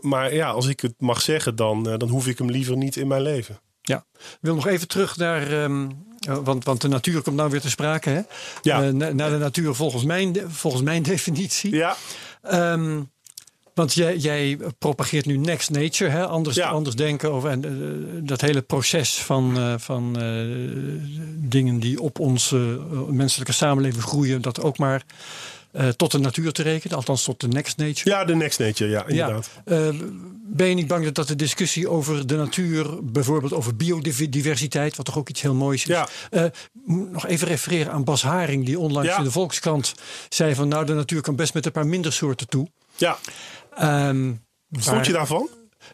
Maar 0.00 0.34
ja, 0.34 0.50
als 0.50 0.66
ik 0.66 0.80
het 0.80 0.94
mag 0.98 1.20
zeggen, 1.22 1.56
dan, 1.56 1.88
eh, 1.88 1.98
dan 1.98 2.08
hoef 2.08 2.26
ik 2.26 2.38
hem 2.38 2.50
liever 2.50 2.76
niet 2.76 2.96
in 2.96 3.06
mijn 3.06 3.22
leven. 3.22 3.60
Ja, 3.82 4.04
ik 4.16 4.38
wil 4.40 4.54
nog 4.54 4.66
even 4.66 4.88
terug 4.88 5.16
naar, 5.16 5.62
ehm, 5.62 5.88
eh, 6.18 6.38
want, 6.44 6.64
want 6.64 6.80
de 6.80 6.88
natuur 6.88 7.22
komt 7.22 7.36
nou 7.36 7.50
weer 7.50 7.60
te 7.60 7.70
sprake. 7.70 8.08
Hè? 8.10 8.20
Ja. 8.62 8.82
Eh, 8.82 8.88
na- 8.92 9.12
naar 9.12 9.30
de 9.30 9.38
natuur 9.38 9.74
volgens 9.74 10.04
mijn, 10.04 10.36
volgens 10.48 10.82
mijn 10.82 11.02
definitie. 11.12 11.74
Ja, 11.74 11.96
Ehm, 12.42 13.00
Want 13.74 13.94
jij, 13.94 14.16
jij 14.16 14.58
propageert 14.78 15.26
nu 15.26 15.36
next 15.36 15.70
nature, 15.70 16.10
hè? 16.10 16.26
Anders, 16.26 16.56
Ja. 16.56 16.68
anders 16.68 16.96
denken 16.96 17.32
over 17.32 17.50
en, 17.50 18.20
dat 18.26 18.40
hele 18.40 18.62
proces 18.62 19.14
van, 19.22 19.56
van 19.80 20.12
dingen 21.36 21.80
die 21.80 22.00
op 22.00 22.18
onze 22.18 22.56
menselijke 23.08 23.52
samenleving 23.52 24.02
groeien, 24.02 24.42
dat 24.42 24.60
ook 24.62 24.78
maar 24.78 25.04
eh, 25.72 25.88
tot 25.88 26.10
de 26.10 26.18
natuur 26.18 26.52
te 26.52 26.62
rekenen, 26.62 26.96
althans 26.96 27.24
tot 27.24 27.40
de 27.40 27.48
next 27.48 27.76
nature. 27.76 28.10
Ja, 28.10 28.24
de 28.24 28.34
next 28.34 28.58
nature, 28.58 28.90
ja, 28.90 29.06
inderdaad. 29.06 29.50
Ja. 29.64 29.76
Eh, 29.88 29.88
ben 30.54 30.68
je 30.68 30.74
niet 30.74 30.86
bang 30.86 31.04
dat, 31.04 31.14
dat 31.14 31.28
de 31.28 31.36
discussie 31.36 31.88
over 31.88 32.26
de 32.26 32.36
natuur, 32.36 33.04
bijvoorbeeld 33.04 33.52
over 33.52 33.76
biodiversiteit, 33.76 34.96
wat 34.96 35.06
toch 35.06 35.18
ook 35.18 35.28
iets 35.28 35.42
heel 35.42 35.54
moois 35.54 35.80
is. 35.82 35.88
Ja. 35.88 36.08
Eh, 36.30 36.44
moet 36.84 37.10
nog 37.12 37.26
even 37.26 37.48
refereren 37.48 37.92
aan 37.92 38.04
Bas 38.04 38.22
Haring, 38.22 38.64
die 38.66 38.78
onlangs 38.78 39.08
Ja. 39.08 39.18
in 39.18 39.24
de 39.24 39.30
Volkskrant 39.30 39.94
zei 40.28 40.54
van 40.54 40.68
nou 40.68 40.84
de 40.86 40.94
natuur 40.94 41.20
kan 41.20 41.36
best 41.36 41.54
met 41.54 41.66
een 41.66 41.72
paar 41.72 41.86
minder 41.86 42.12
soorten 42.12 42.48
toe. 42.48 42.68
Ja, 42.96 43.18
Ehm, 43.76 44.32
vond 44.70 45.06
je 45.06 45.12
daarvan? 45.12 45.48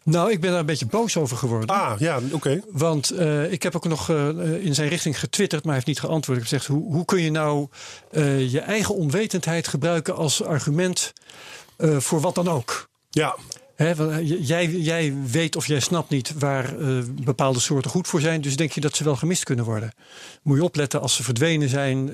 Nou, 0.04 0.30
ik 0.30 0.40
ben 0.40 0.50
daar 0.50 0.60
een 0.60 0.66
beetje 0.66 0.86
boos 0.86 1.16
over 1.16 1.36
geworden. 1.36 1.68
Ah, 1.68 1.98
ja, 1.98 2.20
oké. 2.32 2.60
Want 2.72 3.10
eh, 3.10 3.52
ik 3.52 3.62
heb 3.62 3.76
ook 3.76 3.88
nog 3.88 4.10
eh, 4.10 4.28
in 4.64 4.74
zijn 4.74 4.88
richting 4.88 5.18
getwitterd, 5.18 5.64
maar 5.64 5.74
hij 5.74 5.82
heeft 5.84 6.00
niet 6.00 6.08
geantwoord. 6.08 6.38
Ik 6.38 6.44
heb 6.44 6.52
gezegd, 6.52 6.66
hoe, 6.66 6.92
hoe 6.92 7.04
kun 7.04 7.22
je 7.22 7.30
nou 7.30 7.68
eh, 8.10 8.50
je 8.52 8.60
eigen 8.60 8.94
onwetendheid 8.94 9.68
gebruiken 9.68 10.16
als 10.16 10.44
argument 10.44 11.12
voor 11.80 12.20
wat 12.20 12.34
dan 12.34 12.48
ook? 12.48 12.88
Ja, 13.10 13.36
jij, 14.22 14.70
jij 14.70 15.14
weet 15.26 15.56
of 15.56 15.66
jij 15.66 15.80
snapt 15.80 16.10
niet 16.10 16.32
waar 16.38 16.74
bepaalde 17.22 17.60
soorten 17.60 17.90
goed 17.90 18.08
voor 18.08 18.20
zijn. 18.20 18.40
Dus 18.40 18.56
denk 18.56 18.72
je 18.72 18.80
dat 18.80 18.96
ze 18.96 19.04
wel 19.04 19.16
gemist 19.16 19.44
kunnen 19.44 19.64
worden. 19.64 19.92
Moet 20.42 20.56
je 20.56 20.64
opletten 20.64 21.00
als 21.00 21.14
ze 21.14 21.22
verdwenen 21.22 21.68
zijn 21.68 22.10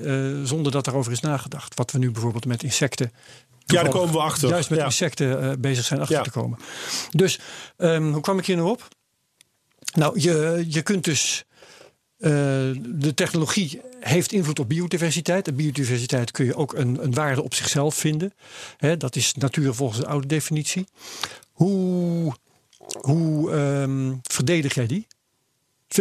zonder 0.47 0.71
dat 0.71 0.85
daarover 0.85 1.11
is 1.11 1.19
nagedacht. 1.19 1.75
Wat 1.75 1.91
we 1.91 1.97
nu 1.97 2.11
bijvoorbeeld 2.11 2.45
met 2.45 2.63
insecten. 2.63 3.11
Daar 3.65 3.83
toevallig 3.83 3.91
komen 3.91 4.13
we 4.13 4.19
achter. 4.19 4.49
Juist 4.49 4.69
met 4.69 4.79
Ja. 4.79 4.85
insecten 4.85 5.41
eh, 5.41 5.51
bezig 5.59 5.85
zijn 5.85 5.99
achter 5.99 6.15
Ja. 6.15 6.21
te 6.23 6.29
komen. 6.31 6.59
Dus 7.11 7.39
ehm, 7.77 8.11
hoe 8.11 8.21
kwam 8.21 8.37
ik 8.39 8.45
hier 8.45 8.55
nou 8.55 8.69
op? 8.69 8.87
Nou, 9.93 10.19
je, 10.19 10.65
je 10.67 10.81
kunt 10.81 11.03
dus. 11.03 11.45
eh, 12.17 12.31
de 12.79 13.11
technologie 13.15 13.81
heeft 13.99 14.31
invloed 14.31 14.59
op 14.59 14.69
biodiversiteit. 14.69 15.47
En 15.47 15.55
biodiversiteit 15.55 16.31
kun 16.31 16.45
je 16.45 16.55
ook 16.55 16.73
een, 16.73 17.03
een 17.03 17.13
waarde 17.13 17.43
op 17.43 17.53
zichzelf 17.53 17.95
vinden. 17.95 18.33
Hè, 18.77 18.97
dat 18.97 19.15
is 19.15 19.33
natuur 19.33 19.73
volgens 19.73 19.99
de 19.99 20.07
oude 20.07 20.27
definitie. 20.27 20.87
Hoe, 21.51 22.33
hoe 23.01 23.51
ehm, 23.51 24.13
verdedig 24.23 24.73
jij 24.73 24.87
die? 24.87 25.07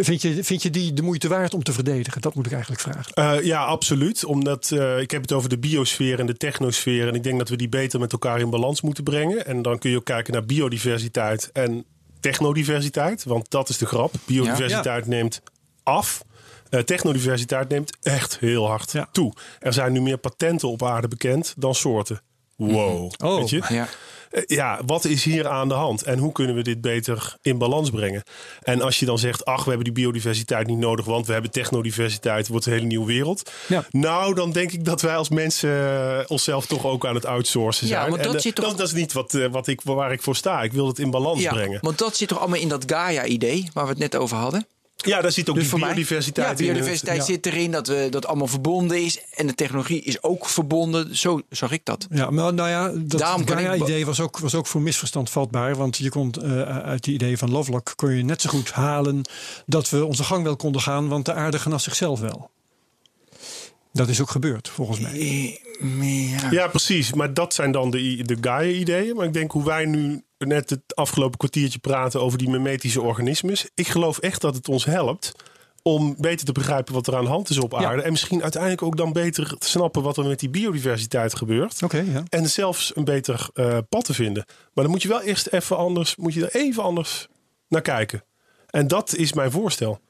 Vind 0.02 0.22
je, 0.22 0.44
vind 0.44 0.62
je 0.62 0.70
die 0.70 0.92
de 0.92 1.02
moeite 1.02 1.28
waard 1.28 1.54
om 1.54 1.62
te 1.62 1.72
verdedigen? 1.72 2.20
Dat 2.20 2.34
moet 2.34 2.46
ik 2.46 2.52
eigenlijk 2.52 2.82
vragen. 2.82 3.12
Eh, 3.12 3.44
ja, 3.44 3.64
absoluut. 3.64 4.24
Omdat 4.24 4.70
eh, 4.70 4.98
ik 5.00 5.10
heb 5.10 5.22
het 5.22 5.32
over 5.32 5.48
de 5.48 5.58
biosfeer 5.58 6.20
en 6.20 6.26
de 6.26 6.36
technosfeer. 6.36 7.08
En 7.08 7.14
ik 7.14 7.22
denk 7.22 7.38
dat 7.38 7.48
we 7.48 7.56
die 7.56 7.68
beter 7.68 8.00
met 8.00 8.12
elkaar 8.12 8.40
in 8.40 8.50
balans 8.50 8.80
moeten 8.80 9.04
brengen. 9.04 9.46
En 9.46 9.62
dan 9.62 9.78
kun 9.78 9.90
je 9.90 9.96
ook 9.96 10.04
kijken 10.04 10.32
naar 10.32 10.44
biodiversiteit 10.44 11.50
en 11.52 11.84
technodiversiteit. 12.20 13.24
Want 13.24 13.50
dat 13.50 13.68
is 13.68 13.78
de 13.78 13.86
grap. 13.86 14.14
Biodiversiteit 14.26 15.06
neemt 15.06 15.42
af. 15.82 16.22
Eh, 16.70 16.80
technodiversiteit 16.80 17.68
neemt 17.68 17.92
echt 18.02 18.38
heel 18.38 18.66
hard 18.66 18.92
Ja. 18.92 19.08
toe. 19.12 19.32
Er 19.58 19.72
zijn 19.72 19.92
nu 19.92 20.00
meer 20.00 20.18
patenten 20.18 20.68
op 20.68 20.82
aarde 20.82 21.08
bekend 21.08 21.54
dan 21.56 21.74
soorten. 21.74 22.20
Wow. 22.56 23.12
Oh. 23.24 23.38
Weet 23.38 23.50
je? 23.50 23.62
Ja. 23.68 23.88
Eh, 24.34 24.42
ja, 24.46 24.80
wat 24.86 25.04
is 25.04 25.24
hier 25.24 25.48
aan 25.48 25.68
de 25.68 25.74
hand? 25.74 26.02
En 26.02 26.18
hoe 26.18 26.32
kunnen 26.32 26.54
we 26.54 26.62
dit 26.62 26.80
beter 26.80 27.36
in 27.42 27.58
balans 27.58 27.90
brengen? 27.90 28.22
En 28.62 28.82
als 28.82 28.98
je 28.98 29.06
dan 29.06 29.18
zegt, 29.18 29.44
ach, 29.44 29.62
we 29.64 29.68
hebben 29.68 29.84
die 29.84 30.02
biodiversiteit 30.02 30.66
niet 30.66 30.78
nodig, 30.78 31.04
want 31.04 31.26
we 31.26 31.32
hebben 31.32 31.50
technodiversiteit, 31.50 32.38
het 32.38 32.48
wordt 32.48 32.66
een 32.66 32.72
hele 32.72 32.84
nieuwe 32.86 33.06
wereld. 33.06 33.50
Ja. 33.68 33.84
Nou, 33.90 34.34
dan 34.34 34.52
denk 34.52 34.72
ik 34.72 34.84
dat 34.84 35.00
wij 35.02 35.16
als 35.16 35.28
mensen 35.28 35.70
eh, 35.70 36.18
onszelf 36.26 36.66
toch 36.66 36.84
ook 36.86 37.06
aan 37.06 37.14
het 37.14 37.26
outsourcen 37.26 37.86
Ja, 37.86 37.92
zijn. 37.98 38.10
want 38.10 38.22
dat 38.22 38.30
en, 38.32 38.36
eh, 38.38 38.42
zit 38.42 38.54
toch- 38.54 38.64
dat, 38.68 38.78
dat 38.78 38.86
is 38.86 38.92
niet 38.92 39.12
wat, 39.12 39.38
wat 39.50 39.66
ik, 39.66 39.80
waar 39.84 40.12
ik 40.12 40.22
voor 40.22 40.36
sta. 40.36 40.62
Ik 40.62 40.72
wil 40.72 40.86
het 40.86 40.98
in 40.98 41.10
balans 41.10 41.42
Ja, 41.42 41.52
brengen. 41.52 41.78
want 41.82 41.98
dat 41.98 42.16
zit 42.16 42.28
toch 42.28 42.38
allemaal 42.38 42.60
in 42.60 42.68
dat 42.68 42.82
Gaia-idee 42.86 43.68
waar 43.72 43.84
we 43.84 43.90
het 43.90 43.98
net 43.98 44.16
over 44.16 44.36
hadden? 44.36 44.66
Ja, 45.04 45.20
daar 45.20 45.32
zit 45.32 45.48
ook 45.48 45.54
Dus 45.56 45.70
die 45.70 45.78
mij- 45.78 45.88
biodiversiteit 45.88 46.58
ja, 46.58 46.66
in. 46.66 46.72
biodiversiteit 46.72 47.16
Ja. 47.16 47.24
zit 47.24 47.46
erin 47.46 47.70
dat 47.70 47.86
we 47.86 48.06
dat 48.10 48.26
allemaal 48.26 48.46
verbonden 48.46 49.02
is 49.02 49.20
en 49.34 49.46
de 49.46 49.54
technologie 49.54 50.00
is 50.02 50.22
ook 50.22 50.48
verbonden. 50.48 51.16
Zo 51.16 51.40
zag 51.50 51.72
ik 51.72 51.80
dat. 51.84 52.06
Ja, 52.10 52.30
maar 52.30 52.54
nou 52.54 52.68
ja, 52.68 52.88
dat 52.94 53.20
Daarom 53.20 53.44
kan 53.44 53.58
ik- 53.58 53.64
Gaia-idee 53.64 54.06
was 54.06 54.20
ook, 54.20 54.38
was 54.38 54.54
ook 54.54 54.66
voor 54.66 54.80
misverstand 54.82 55.30
vatbaar. 55.30 55.74
Want 55.76 55.96
je 55.96 56.08
kon 56.08 56.32
eh, 56.32 56.62
uit 56.78 57.04
die 57.04 57.14
idee 57.14 57.38
van 57.38 57.50
Lovelock 57.50 57.92
kon 57.96 58.10
je 58.16 58.24
net 58.24 58.40
zo 58.42 58.50
goed 58.50 58.70
halen 58.72 59.22
dat 59.66 59.90
we 59.90 60.04
onze 60.04 60.24
gang 60.24 60.44
wel 60.44 60.56
konden 60.56 60.80
gaan, 60.80 61.08
want 61.08 61.24
de 61.24 61.32
aarde 61.32 61.58
genas 61.58 61.82
zichzelf 61.84 62.20
wel. 62.20 62.50
Dat 63.92 64.08
is 64.08 64.20
ook 64.20 64.30
gebeurd, 64.30 64.68
volgens 64.68 65.00
mij. 65.00 65.18
Ja. 66.00 66.50
Ja, 66.50 66.66
precies. 66.68 67.12
Maar 67.12 67.34
dat 67.34 67.54
zijn 67.54 67.72
dan 67.72 67.90
de, 67.90 68.22
de 68.24 68.36
Gaia-ideeën. 68.40 69.16
Maar 69.16 69.26
ik 69.26 69.32
denk 69.32 69.50
hoe 69.52 69.64
wij 69.64 69.84
nu 69.84 70.22
net 70.46 70.70
het 70.70 70.82
afgelopen 70.94 71.38
kwartiertje 71.38 71.78
praten 71.78 72.20
over 72.20 72.38
die 72.38 72.50
mimetische 72.50 73.02
organismes. 73.02 73.68
Ik 73.74 73.88
geloof 73.88 74.18
echt 74.18 74.40
dat 74.40 74.54
het 74.54 74.68
ons 74.68 74.84
helpt 74.84 75.32
om 75.82 76.14
beter 76.18 76.46
te 76.46 76.52
begrijpen 76.52 76.94
wat 76.94 77.06
er 77.06 77.16
aan 77.16 77.24
de 77.24 77.30
hand 77.30 77.50
is 77.50 77.58
op 77.58 77.72
Ja. 77.72 77.78
aarde. 77.88 78.02
En 78.02 78.10
misschien 78.10 78.42
uiteindelijk 78.42 78.82
ook 78.82 78.96
dan 78.96 79.12
beter 79.12 79.58
te 79.58 79.68
snappen 79.68 80.02
wat 80.02 80.16
er 80.16 80.24
met 80.26 80.40
die 80.40 80.48
biodiversiteit 80.48 81.34
gebeurt. 81.36 81.82
Oké, 81.82 81.98
ja. 82.12 82.22
En 82.28 82.48
zelfs 82.48 82.96
een 82.96 83.04
beter 83.04 83.48
eh, 83.54 83.78
pad 83.88 84.04
te 84.04 84.14
vinden. 84.14 84.44
Maar 84.72 84.84
dan 84.84 84.92
moet 84.92 85.02
je 85.02 85.08
wel 85.08 85.22
eerst 85.22 85.46
even 85.46 85.76
anders, 85.76 86.16
moet 86.16 86.34
je 86.34 86.46
er 86.46 86.60
even 86.60 86.82
anders 86.82 87.28
naar 87.68 87.82
kijken. 87.82 88.24
En 88.70 88.88
dat 88.88 89.14
is 89.14 89.32
mijn 89.32 89.50
voorstel. 89.50 90.00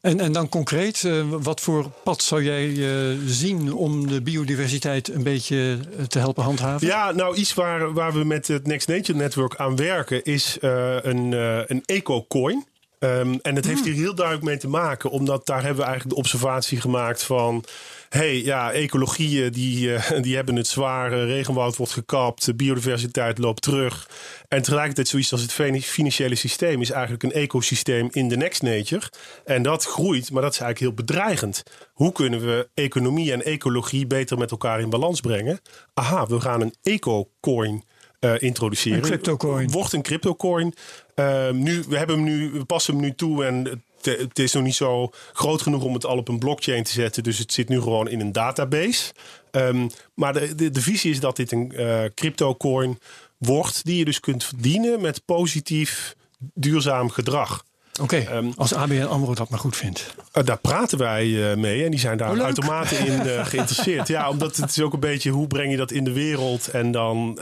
En, 0.00 0.20
en 0.20 0.32
dan 0.32 0.48
concreet, 0.48 1.04
eh, 1.04 1.22
wat 1.28 1.60
voor 1.60 1.90
pad 2.04 2.22
zou 2.22 2.42
jij 2.42 2.68
eh, 2.68 3.16
zien 3.26 3.72
om 3.72 4.08
de 4.08 4.22
biodiversiteit 4.22 5.08
een 5.08 5.22
beetje 5.22 5.78
eh, 5.98 6.04
te 6.04 6.18
helpen 6.18 6.44
handhaven? 6.44 6.86
Ja, 6.86 7.12
nou 7.12 7.36
iets 7.36 7.54
waar, 7.54 7.92
waar 7.92 8.12
we 8.12 8.24
met 8.24 8.48
het 8.48 8.66
Next 8.66 8.88
Nature 8.88 9.18
Network 9.18 9.56
aan 9.56 9.76
werken 9.76 10.24
is 10.24 10.56
een, 10.60 11.32
een 11.72 11.82
eco-coin. 11.84 12.66
Ehm, 12.98 13.34
en 13.42 13.54
het 13.56 13.66
heeft 13.66 13.84
hier 13.84 13.94
heel 13.94 14.14
duidelijk 14.14 14.46
mee 14.46 14.56
te 14.56 14.68
maken, 14.68 15.10
omdat 15.10 15.46
daar 15.46 15.62
hebben 15.62 15.76
we 15.76 15.88
eigenlijk 15.88 16.14
de 16.14 16.20
observatie 16.20 16.80
gemaakt 16.80 17.22
van. 17.22 17.64
hey, 18.08 18.42
ja, 18.42 18.72
ecologieën 18.72 19.52
die, 19.52 19.94
eh, 19.94 20.22
die 20.22 20.34
hebben 20.34 20.56
het 20.56 20.66
zwaar. 20.66 21.12
regenwoud 21.12 21.76
wordt 21.76 21.92
gekapt, 21.92 22.56
biodiversiteit 22.56 23.38
loopt 23.38 23.62
terug. 23.62 24.10
En 24.48 24.62
tegelijkertijd 24.62 25.08
zoiets 25.08 25.32
als 25.32 25.42
het 25.42 25.52
financiële 25.82 26.34
systeem 26.34 26.80
is 26.80 26.90
eigenlijk 26.90 27.22
een 27.22 27.32
ecosysteem 27.32 28.08
in 28.12 28.28
de 28.28 28.36
next 28.36 28.62
nature. 28.62 29.10
En 29.44 29.62
dat 29.62 29.84
groeit, 29.84 30.30
maar 30.30 30.42
dat 30.42 30.52
is 30.52 30.60
eigenlijk 30.60 30.96
heel 30.96 31.06
bedreigend. 31.06 31.62
Hoe 31.92 32.12
kunnen 32.12 32.40
we 32.40 32.68
economie 32.74 33.32
en 33.32 33.44
ecologie 33.44 34.06
beter 34.06 34.38
met 34.38 34.50
elkaar 34.50 34.80
in 34.80 34.90
balans 34.90 35.20
brengen? 35.20 35.60
Aha, 35.94 36.26
we 36.26 36.40
gaan 36.40 36.60
een 36.60 36.74
eco-coin 36.82 37.84
eh, 38.18 38.34
introduceren. 38.38 38.98
Een 38.98 39.04
cryptocoin. 39.04 39.70
Wordt 39.70 39.92
een 39.92 40.02
cryptocoin. 40.02 40.74
Ehm, 41.18 41.62
nu, 41.62 41.84
we, 41.88 41.96
hebben 41.96 42.16
hem 42.16 42.24
nu, 42.24 42.50
we 42.50 42.64
passen 42.64 42.94
hem 42.94 43.02
nu 43.02 43.14
toe 43.14 43.44
en 43.44 43.64
het, 43.64 44.18
het 44.18 44.38
is 44.38 44.52
nog 44.52 44.62
niet 44.62 44.74
zo 44.74 45.10
groot 45.32 45.62
genoeg 45.62 45.84
om 45.84 45.94
het 45.94 46.06
al 46.06 46.16
op 46.16 46.28
een 46.28 46.38
blockchain 46.38 46.82
te 46.82 46.92
zetten. 46.92 47.22
Dus 47.22 47.38
het 47.38 47.52
zit 47.52 47.68
nu 47.68 47.80
gewoon 47.80 48.08
in 48.08 48.20
een 48.20 48.32
database. 48.32 49.12
Ehm, 49.50 49.88
maar 50.14 50.32
de, 50.32 50.54
de, 50.54 50.70
de 50.70 50.80
visie 50.80 51.10
is 51.10 51.20
dat 51.20 51.36
dit 51.36 51.52
een 51.52 51.72
eh 51.72 52.04
cryptocoin 52.14 52.98
wordt 53.36 53.84
die 53.84 53.96
je 53.96 54.04
dus 54.04 54.20
kunt 54.20 54.44
verdienen 54.44 55.00
met 55.00 55.24
positief 55.24 56.16
duurzaam 56.38 57.10
gedrag. 57.10 57.64
Oké, 58.00 58.16
Ehm, 58.16 58.50
als 58.56 58.74
ABN 58.74 59.02
AMRO 59.02 59.34
dat 59.34 59.48
maar 59.48 59.58
goed 59.58 59.76
vindt. 59.76 60.14
Uh, 60.34 60.44
daar 60.44 60.58
praten 60.58 60.98
wij 60.98 61.50
eh, 61.50 61.56
mee 61.56 61.84
en 61.84 61.90
die 61.90 62.00
zijn 62.00 62.18
daar 62.18 62.30
Oh, 62.30 62.40
uitermate 62.40 62.96
in 62.96 63.20
eh, 63.20 63.46
geïnteresseerd. 63.46 64.08
Ja, 64.08 64.28
omdat 64.30 64.56
het 64.56 64.70
is 64.70 64.80
ook 64.80 64.92
een 64.92 65.00
beetje 65.00 65.30
hoe 65.30 65.46
breng 65.46 65.70
je 65.70 65.76
dat 65.76 65.90
in 65.90 66.04
de 66.04 66.12
wereld 66.12 66.68
en 66.68 66.90
dan 66.90 67.38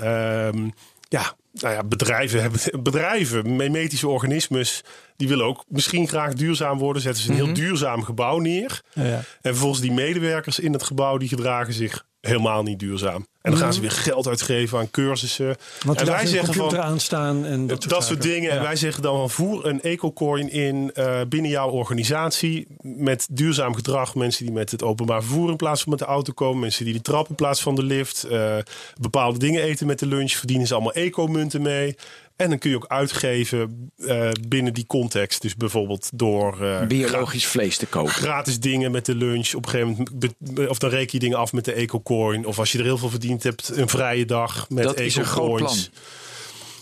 ja, 1.09 1.35
nou 1.53 1.75
ja, 1.75 1.85
bedrijven 1.85 2.41
hebben 2.41 2.61
bedrijven, 2.83 3.57
memetische 3.57 4.09
organismes, 4.09 4.85
die 5.17 5.29
willen 5.29 5.45
ook 5.45 5.65
misschien 5.69 6.09
graag 6.09 6.35
duurzaam 6.35 6.79
worden. 6.79 7.03
Zetten 7.03 7.23
ze 7.23 7.31
een 7.31 7.37
heel 7.37 7.53
duurzaam 7.53 8.03
gebouw 8.03 8.39
neer. 8.39 8.83
Ja, 8.93 9.05
ja. 9.05 9.17
En 9.17 9.25
vervolgens 9.41 9.81
die 9.81 9.93
medewerkers 9.93 10.59
in 10.59 10.73
het 10.73 10.83
gebouw 10.83 11.19
die 11.19 11.29
gedragen 11.29 11.73
zich 11.73 12.07
helemaal 12.27 12.63
niet 12.63 12.79
duurzaam. 12.79 13.27
En 13.47 13.53
dan 13.53 13.61
gaan 13.61 13.73
ze 13.73 13.81
weer 13.81 13.91
geld 13.91 14.29
uitgeven 14.29 14.79
aan 14.79 14.91
cursussen. 14.91 15.57
Want 15.85 16.01
en 16.01 16.07
wij 16.07 16.27
zeggen 16.27 16.55
van 16.55 16.79
aanstaan 16.79 17.45
en 17.45 17.67
dat, 17.67 17.83
dat, 17.83 18.05
soort 18.05 18.23
dingen. 18.23 18.51
En 18.51 18.63
wij 18.63 18.77
zeggen 18.77 19.03
dan 19.03 19.17
van 19.17 19.31
voer 19.31 19.67
een 19.67 19.83
ecocoin 19.83 20.51
in 20.51 20.91
eh, 20.95 21.21
binnen 21.29 21.51
jouw 21.51 21.71
organisatie. 21.71 22.67
Met 22.81 23.27
duurzaam 23.31 23.75
gedrag. 23.75 24.15
Mensen 24.15 24.45
die 24.45 24.55
met 24.55 24.71
het 24.71 24.83
openbaar 24.83 25.23
vervoer 25.23 25.51
in 25.51 25.57
plaats 25.57 25.83
van 25.83 25.91
met 25.91 25.99
de 25.99 26.05
auto 26.05 26.33
komen. 26.33 26.61
Mensen 26.61 26.85
die 26.85 26.95
de 26.95 27.01
trap 27.01 27.29
in 27.29 27.35
plaats 27.35 27.63
van 27.63 27.75
de 27.75 27.83
lift. 27.83 28.25
eh, 28.25 28.57
bepaalde 29.01 29.39
dingen 29.39 29.63
eten 29.63 29.87
met 29.87 29.99
de 29.99 30.07
lunch. 30.07 30.33
Verdienen 30.33 30.67
ze 30.67 30.75
allemaal 30.75 30.93
ecomunten 30.93 31.63
mee. 31.63 31.97
En 32.37 32.49
dan 32.49 32.59
kun 32.59 32.71
je 32.71 32.77
ook 32.77 32.87
uitgeven 32.89 33.91
eh, 33.97 34.31
binnen 34.49 34.75
die 34.75 34.87
context. 34.87 35.43
Dus 35.43 35.55
bijvoorbeeld 35.57 36.11
door 36.15 36.63
eh, 36.65 36.87
Biologisch 36.87 37.47
vlees 37.47 37.77
te 37.77 37.87
kopen. 37.87 38.13
gratis 38.13 38.61
dingen 38.61 38.91
met 38.91 39.07
de 39.07 39.15
lunch. 39.15 39.55
Op 39.55 39.65
een 39.65 39.71
gegeven 39.71 40.07
moment, 40.45 40.69
of 40.71 40.79
dan 40.79 40.91
reken 40.91 41.09
je 41.13 41.19
dingen 41.19 41.39
af 41.39 41.53
met 41.53 41.65
de 41.65 41.73
ecocoin. 41.73 42.47
Of 42.47 42.59
als 42.59 42.73
je 42.73 42.79
er 42.79 42.85
heel 42.85 42.99
veel 42.99 43.11
verdiend 43.11 43.43
hebt, 43.43 43.71
een 43.77 43.89
vrije 43.89 44.25
dag 44.25 44.67
met 44.71 44.85
Dat 44.85 45.01
is 45.01 45.17
een 45.17 45.25
groot 45.25 45.47
ecocoins. 45.49 45.89
plan. 45.89 46.03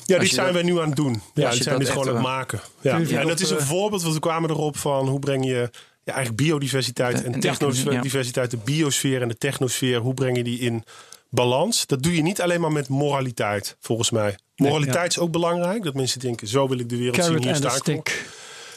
Ja, 0.06 0.18
die 0.18 0.28
zijn 0.28 0.44
dat- 0.46 0.54
wij 0.54 0.62
nu 0.64 0.80
aan 0.80 0.86
het 0.86 0.96
doen. 0.96 1.22
Ja, 1.34 1.50
die 1.50 1.62
zijn 1.62 1.78
dit 1.78 1.88
gewoon 1.88 2.08
aan 2.08 2.14
het 2.14 2.24
eh, 2.24 2.30
maken. 2.30 2.60
Ja. 2.80 2.96
Je 2.96 3.18
en 3.18 3.26
dat 3.26 3.40
is 3.40 3.50
een 3.50 3.60
voorbeeld, 3.60 4.02
want 4.02 4.14
we 4.14 4.20
kwamen 4.20 4.50
erop 4.50 4.76
van 4.76 5.08
hoe 5.08 5.18
breng 5.18 5.44
je 5.46 5.70
ja, 6.04 6.12
eigenlijk 6.12 6.42
biodiversiteit 6.42 7.16
En- 7.18 7.24
en 7.24 7.32
en 7.34 7.40
technodiversiteit, 7.40 8.50
de 8.50 8.56
biosfeer 8.64 9.22
en 9.22 9.28
de 9.28 9.38
technosfeer, 9.38 9.98
hoe 9.98 10.14
breng 10.14 10.36
je 10.36 10.44
die 10.44 10.58
in 10.58 10.84
balans. 11.34 11.86
Dat 11.86 12.02
doe 12.02 12.14
je 12.16 12.22
niet 12.22 12.40
alleen 12.40 12.60
maar 12.60 12.72
met 12.72 12.88
moraliteit, 12.88 13.76
volgens 13.80 14.10
mij. 14.10 14.38
Moraliteit 14.56 15.10
is 15.10 15.18
ook 15.18 15.30
belangrijk. 15.30 15.82
Dat 15.82 15.94
mensen 15.94 16.20
denken, 16.20 16.48
zo 16.48 16.68
wil 16.68 16.78
ik 16.78 16.88
de 16.88 16.96
wereld 16.96 17.14
zien. 17.14 17.24
Carrot 17.24 17.44
Hier 17.44 17.54
sta 17.70 17.92
ik. 17.92 18.24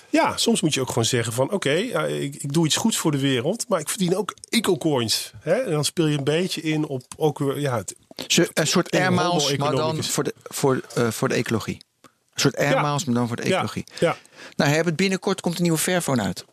Ja, 0.09 0.37
soms 0.37 0.61
moet 0.61 0.73
je 0.73 0.81
ook 0.81 0.87
gewoon 0.87 1.05
zeggen 1.05 1.33
van... 1.33 1.51
oké, 1.51 1.71
ja, 1.71 2.05
ik, 2.05 2.35
ik 2.35 2.53
doe 2.53 2.65
iets 2.65 2.75
goeds 2.75 2.97
voor 2.97 3.11
de 3.11 3.19
wereld... 3.19 3.65
maar 3.69 3.79
ik 3.79 3.89
verdien 3.89 4.15
ook 4.17 4.33
eco-coins. 4.49 5.31
Hè? 5.39 5.53
En 5.53 5.71
dan 5.71 5.85
speel 5.85 6.07
je 6.07 6.17
een 6.17 6.23
beetje 6.23 6.61
in 6.61 6.85
op 6.87 7.03
ook 7.17 7.39
weer... 7.39 7.59
Ja, 7.59 7.75
het- 7.77 7.95
Zo- 8.27 8.45
Een 8.53 8.67
soort 8.67 8.91
In 8.91 8.99
air 8.99 9.07
homo 9.07 9.33
miles, 9.33 9.57
maar 9.57 9.75
dan 9.75 10.03
voor 10.03 10.23
de, 10.23 10.33
voor, 10.43 10.81
eh, 10.95 11.07
voor 11.11 11.27
de 11.29 11.35
ecologie. 11.35 11.77
Een 12.01 12.09
soort 12.41 12.57
air 12.57 12.69
Ja. 12.69 12.81
miles, 12.81 13.05
maar 13.05 13.15
dan 13.15 13.27
voor 13.27 13.35
de 13.35 13.47
ja, 13.47 13.49
ecologie. 13.53 13.83
ja. 13.99 14.17
Nou, 14.55 14.71
hebben 14.71 14.95
binnenkort 14.95 15.41
komt 15.41 15.55
een 15.57 15.61
nieuwe 15.63 15.77
Fairphone 15.77 16.21
uit. 16.21 16.45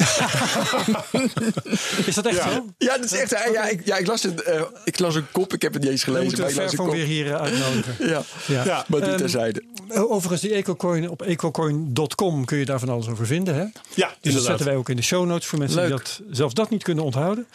Is 2.06 2.14
dat 2.14 2.26
echt 2.26 2.36
Ja. 2.36 2.52
zo? 2.52 2.66
Ja, 2.78 2.96
dat 2.96 3.04
is 3.04 3.12
echt. 3.12 3.30
Ja, 3.52 3.68
ik, 3.68 3.86
ja, 3.86 3.96
ik, 3.96 4.06
las 4.06 4.22
het, 4.22 4.42
eh, 4.42 4.62
ik 4.84 4.98
las 4.98 5.14
een 5.14 5.26
kop, 5.32 5.52
ik 5.54 5.62
heb 5.62 5.72
het 5.72 5.82
niet 5.82 5.90
eens 5.90 6.04
We 6.04 6.10
gelezen. 6.12 6.26
moeten 6.26 6.44
maar 6.44 6.50
ik 6.64 6.70
een 6.70 6.76
Fairphone 6.76 6.88
kop. 6.88 6.98
weer 6.98 7.06
hier 7.06 7.26
eh, 7.34 7.40
uitnodigen. 7.40 7.94
Ja, 8.08 8.22
Ja. 8.46 8.64
Ja. 8.64 8.84
maar 8.88 9.00
dit 9.00 9.08
Ehm, 9.08 9.18
terzijde. 9.18 9.62
Overigens, 9.88 10.40
die 10.40 10.52
EcoCoin 10.52 11.10
op 11.10 11.22
ecocoin.com 11.22 12.44
kun 12.44 12.58
je 12.58 12.64
daar 12.64 12.78
van 12.78 12.88
alles 12.88 13.08
over 13.08 13.26
vinden. 13.26 13.54
Hè? 13.54 13.64
ja 13.94 14.14
Dus 14.20 14.34
dat 14.34 14.42
zetten 14.42 14.66
wij 14.66 14.76
ook 14.76 14.88
in 14.88 14.96
de 14.96 15.02
show 15.02 15.26
notes 15.26 15.46
voor 15.46 15.58
mensen 15.58 15.80
die 15.80 15.90
dat, 15.90 16.20
zelfs 16.30 16.54
dat 16.54 16.70
niet 16.70 16.82
kunnen 16.82 17.04
onthouden. 17.04 17.46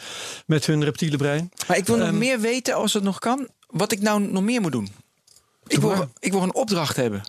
Met 0.46 0.66
hun 0.66 0.84
reptiele 0.84 1.16
brein. 1.16 1.50
Maar 1.68 1.76
ik 1.76 1.86
wil 1.86 1.96
nog 1.96 2.06
Ehm, 2.08 2.18
meer 2.18 2.40
weten, 2.40 2.74
als 2.74 2.92
het 2.92 3.02
nog 3.02 3.18
kan, 3.18 3.48
wat 3.66 3.92
ik 3.92 4.00
nou 4.00 4.20
nog 4.20 4.42
meer 4.42 4.60
moet 4.60 4.72
doen. 4.72 4.88
Ik 5.66 5.78
wil, 5.78 6.08
ik 6.18 6.32
wil 6.32 6.42
een 6.42 6.54
opdracht 6.54 6.96
hebben. 6.96 7.22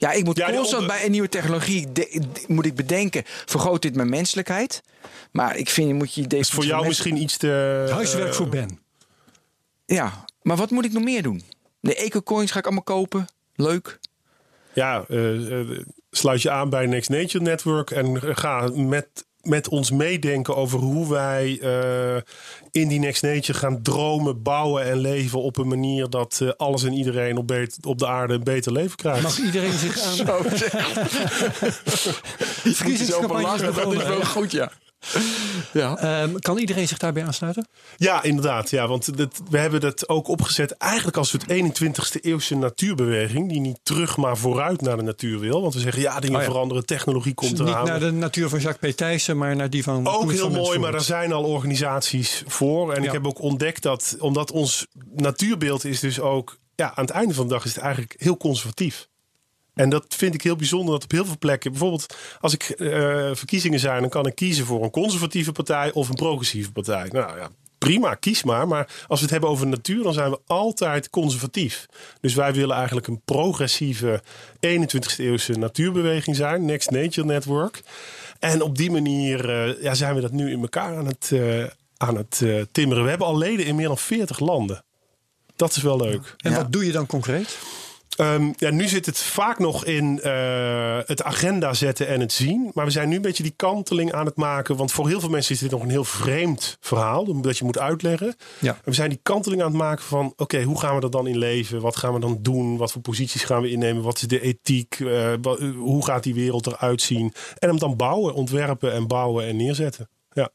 Ja, 0.00 0.12
ik 0.12 0.24
moet 0.24 0.36
Ja, 0.36 0.50
constant 0.52 0.86
bij 0.86 1.04
een 1.04 1.10
nieuwe 1.10 1.28
technologie 1.28 1.92
de- 1.92 2.20
de- 2.32 2.44
moet 2.46 2.66
ik 2.66 2.74
bedenken, 2.74 3.22
vergroot 3.26 3.82
dit 3.82 3.94
mijn 3.94 4.08
menselijkheid? 4.08 4.82
Maar 5.30 5.56
ik 5.56 5.68
vind, 5.68 5.92
moet 5.92 6.14
je 6.14 6.26
deze 6.26 6.42
is 6.42 6.50
voor 6.50 6.64
jou 6.64 6.86
misschien 6.86 7.16
iets 7.16 7.36
te... 7.36 7.84
Huiswerk 7.90 8.34
voor 8.34 8.48
Ben. 8.48 8.80
Ja, 9.86 10.24
maar 10.42 10.56
wat 10.56 10.70
moet 10.70 10.84
ik 10.84 10.92
nog 10.92 11.02
meer 11.04 11.22
doen? 11.22 11.42
De 11.80 11.94
eco-coins 11.94 12.50
ga 12.50 12.58
ik 12.58 12.64
allemaal 12.64 12.82
kopen. 12.82 13.26
Leuk. 13.54 13.98
Ja, 14.72 15.04
eh, 15.08 15.60
eh, 15.60 15.80
sluit 16.10 16.42
je 16.42 16.50
aan 16.50 16.70
bij 16.70 16.86
Next 16.86 17.08
Nature 17.08 17.44
Network 17.44 17.90
en 17.90 18.36
ga 18.36 18.70
met, 18.74 19.26
met 19.48 19.68
ons 19.68 19.90
meedenken 19.90 20.56
over 20.56 20.78
hoe 20.78 21.08
wij 21.08 21.58
eh, 21.60 22.22
in 22.70 22.88
die 22.88 22.98
Next 22.98 23.22
Nature 23.22 23.58
gaan 23.58 23.82
dromen, 23.82 24.42
bouwen 24.42 24.84
en 24.84 24.98
leven 24.98 25.42
op 25.42 25.56
een 25.56 25.68
manier 25.68 26.10
dat 26.10 26.38
eh, 26.42 26.48
alles 26.56 26.82
en 26.84 26.92
iedereen 26.92 27.36
op, 27.36 27.52
op 27.86 27.98
de 27.98 28.06
aarde 28.06 28.34
een 28.34 28.44
beter 28.44 28.72
leven 28.72 28.96
krijgt. 28.96 29.22
Mag 29.22 29.38
iedereen 29.38 29.78
zich 29.78 30.00
aan... 30.04 30.14
Zo, 30.14 30.42
Verkiezingscampagne 32.72 33.54
is 33.54 33.74
dat 33.74 33.92
is 33.92 34.04
wel 34.04 34.24
goed, 34.24 34.50
ja. 34.50 34.72
Ja. 35.72 35.96
Ehm, 35.96 36.34
kan 36.38 36.58
iedereen 36.58 36.88
zich 36.88 36.98
daarbij 36.98 37.24
aansluiten? 37.24 37.66
Ja, 37.96 38.22
inderdaad. 38.22 38.70
Ja, 38.70 38.86
want 38.88 39.06
we 39.50 39.58
hebben 39.58 39.80
dat 39.80 40.08
ook 40.08 40.28
opgezet 40.28 40.70
eigenlijk 40.72 41.16
als 41.16 41.32
een 41.32 41.40
soort 41.40 41.52
21ste 41.52 42.20
eeuwse 42.20 42.54
natuurbeweging. 42.56 43.48
Die 43.48 43.60
niet 43.60 43.78
terug, 43.82 44.16
maar 44.16 44.36
vooruit 44.36 44.80
naar 44.80 44.96
de 44.96 45.02
natuur 45.02 45.38
wil. 45.38 45.60
Want 45.62 45.74
we 45.74 45.80
zeggen 45.80 46.02
ja, 46.02 46.20
dingen 46.20 46.36
Oh 46.36 46.42
ja. 46.42 46.48
veranderen, 46.50 46.86
technologie 46.86 47.34
komt 47.34 47.50
Dus 47.50 47.58
niet 47.60 47.68
eraan. 47.68 47.86
naar 47.86 48.00
de 48.00 48.10
natuur 48.12 48.48
van 48.48 48.60
Jacques 48.60 48.92
P. 48.92 48.96
Thijssen, 48.96 49.36
maar 49.38 49.56
naar 49.56 49.70
die 49.70 49.82
van 49.82 50.06
Ook 50.06 50.30
heel 50.32 50.40
van 50.50 50.52
mooi, 50.52 50.78
maar 50.78 50.92
daar 50.92 51.00
zijn 51.00 51.32
al 51.32 51.44
organisaties 51.44 52.42
voor. 52.46 52.92
En 52.92 53.00
Ja. 53.02 53.06
ik 53.06 53.12
heb 53.12 53.26
ook 53.26 53.40
ontdekt 53.40 53.82
dat, 53.82 54.16
omdat 54.18 54.50
ons 54.52 54.86
natuurbeeld 55.14 55.84
is 55.84 56.00
dus 56.00 56.20
ook... 56.20 56.58
Ja, 56.74 56.86
aan 56.94 57.04
het 57.04 57.10
einde 57.14 57.34
van 57.34 57.46
de 57.48 57.52
dag 57.52 57.64
is 57.64 57.74
het 57.74 57.82
eigenlijk 57.82 58.14
heel 58.18 58.36
conservatief. 58.36 59.07
En 59.78 59.88
dat 59.88 60.04
vind 60.08 60.34
ik 60.34 60.42
heel 60.42 60.56
bijzonder 60.56 60.94
dat 60.94 61.04
op 61.04 61.10
heel 61.10 61.24
veel 61.24 61.38
plekken... 61.38 61.70
Bijvoorbeeld 61.70 62.14
als 62.40 62.54
ik 62.54 62.62
eh, 62.62 62.88
verkiezingen 63.32 63.80
zijn... 63.80 64.00
dan 64.00 64.10
kan 64.10 64.26
ik 64.26 64.34
kiezen 64.34 64.64
voor 64.66 64.82
een 64.82 64.90
conservatieve 64.90 65.52
partij 65.52 65.92
of 65.92 66.08
een 66.08 66.14
progressieve 66.14 66.72
partij. 66.72 67.08
Nou 67.10 67.38
ja, 67.38 67.48
prima, 67.78 68.14
kies 68.14 68.42
maar. 68.42 68.68
Maar 68.68 68.84
als 69.06 69.18
we 69.18 69.24
het 69.24 69.30
hebben 69.30 69.50
over 69.50 69.66
natuur, 69.66 70.02
dan 70.02 70.12
zijn 70.12 70.30
we 70.30 70.40
altijd 70.46 71.10
conservatief. 71.10 71.86
Dus 72.20 72.34
wij 72.34 72.52
willen 72.52 72.76
eigenlijk 72.76 73.06
een 73.06 73.20
progressieve 73.24 74.22
21ste 74.54 75.16
eeuwse 75.16 75.52
natuurbeweging 75.52 76.36
zijn. 76.36 76.64
Next 76.64 76.90
Nature 76.90 77.26
Network. 77.26 77.82
En 78.38 78.62
op 78.62 78.76
die 78.76 78.90
manier 78.90 79.50
eh, 79.50 79.82
ja, 79.82 79.94
zijn 79.94 80.14
we 80.14 80.20
dat 80.20 80.32
nu 80.32 80.50
in 80.52 80.60
elkaar 80.60 80.96
aan 80.96 81.06
het, 81.06 81.30
eh, 81.32 81.64
aan 81.96 82.16
het 82.16 82.42
timmeren. 82.72 83.02
We 83.02 83.08
hebben 83.08 83.26
al 83.26 83.38
leden 83.38 83.66
in 83.66 83.74
meer 83.76 83.86
dan 83.88 83.98
40 83.98 84.38
landen. 84.38 84.84
Dat 85.56 85.76
is 85.76 85.82
wel 85.82 85.96
leuk. 85.96 86.34
En 86.36 86.50
Ja. 86.50 86.56
wat 86.56 86.72
doe 86.72 86.86
je 86.86 86.92
dan 86.92 87.06
concreet? 87.06 87.58
Ehm, 88.16 88.52
ja, 88.56 88.70
nu 88.70 88.88
zit 88.88 89.06
het 89.06 89.18
vaak 89.18 89.58
nog 89.58 89.84
in 89.84 90.20
eh, 90.20 90.98
het 91.06 91.22
agenda 91.22 91.74
zetten 91.74 92.08
en 92.08 92.20
het 92.20 92.32
zien. 92.32 92.70
Maar 92.74 92.84
we 92.84 92.90
zijn 92.90 93.08
nu 93.08 93.16
een 93.16 93.22
beetje 93.22 93.42
die 93.42 93.54
kanteling 93.56 94.12
aan 94.12 94.26
het 94.26 94.36
maken. 94.36 94.76
Want 94.76 94.92
voor 94.92 95.08
heel 95.08 95.20
veel 95.20 95.28
mensen 95.28 95.54
is 95.54 95.60
dit 95.60 95.70
nog 95.70 95.82
een 95.82 95.90
heel 95.90 96.04
vreemd 96.04 96.76
verhaal. 96.80 97.40
Dat 97.40 97.58
je 97.58 97.64
moet 97.64 97.78
uitleggen. 97.78 98.34
Ja. 98.58 98.72
En 98.72 98.80
we 98.84 98.92
zijn 98.92 99.08
die 99.08 99.20
kanteling 99.22 99.62
aan 99.62 99.68
het 99.68 99.76
maken 99.76 100.04
van... 100.04 100.32
oké, 100.36 100.62
hoe 100.62 100.80
gaan 100.80 100.96
we 100.96 101.02
er 101.02 101.10
dan 101.10 101.26
in 101.26 101.38
leven? 101.38 101.80
Wat 101.80 101.96
gaan 101.96 102.14
we 102.14 102.20
dan 102.20 102.38
doen? 102.40 102.76
Wat 102.76 102.92
voor 102.92 103.02
posities 103.02 103.44
gaan 103.44 103.62
we 103.62 103.70
innemen? 103.70 104.02
Wat 104.02 104.16
is 104.16 104.28
de 104.28 104.40
ethiek? 104.40 104.96
Eh, 105.00 105.32
eh, 105.32 105.40
hoe 105.76 106.04
gaat 106.04 106.22
die 106.22 106.34
wereld 106.34 106.66
eruit 106.66 107.02
zien? 107.02 107.32
En 107.58 107.68
hem 107.68 107.78
dan 107.78 107.96
bouwen, 107.96 108.34
ontwerpen 108.34 108.92
en 108.92 109.06
bouwen 109.06 109.46
en 109.46 109.56
neerzetten. 109.56 110.08
Ja. 110.32 110.50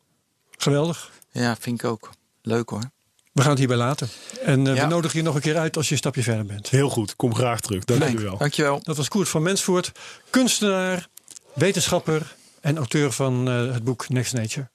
Geweldig. 0.58 1.12
ja, 1.32 1.56
vind 1.60 1.84
ik 1.84 1.90
ook. 1.90 2.10
Leuk 2.42 2.70
hoor. 2.70 2.93
We 3.34 3.42
gaan 3.42 3.50
het 3.50 3.60
hierbij 3.60 3.78
laten. 3.78 4.08
En 4.46 4.68
eh, 4.68 4.76
Ja. 4.76 4.82
we 4.82 4.88
nodigen 4.88 5.18
je 5.18 5.24
nog 5.24 5.36
een 5.36 5.42
keer 5.42 5.58
uit 5.58 5.78
als 5.78 5.86
je 5.86 5.92
een 5.92 5.98
stapje 5.98 6.24
verder 6.24 6.46
bent. 6.46 6.70
Heel 6.70 6.90
goed, 6.90 7.16
kom 7.16 7.36
graag 7.36 7.60
terug. 7.60 7.84
Dank 7.84 8.20
u 8.20 8.24
wel. 8.24 8.38
dankjewel. 8.38 8.80
Dat 8.84 8.98
was 8.98 9.08
Koert 9.08 9.30
van 9.30 9.42
Mensvoort, 9.42 9.92
kunstenaar, 10.30 11.08
wetenschapper 11.54 12.36
en 12.62 12.78
auteur 12.78 13.12
van 13.12 13.48
eh, 13.50 13.74
het 13.74 13.84
boek 13.84 14.10
Next 14.10 14.34
Nature. 14.34 14.70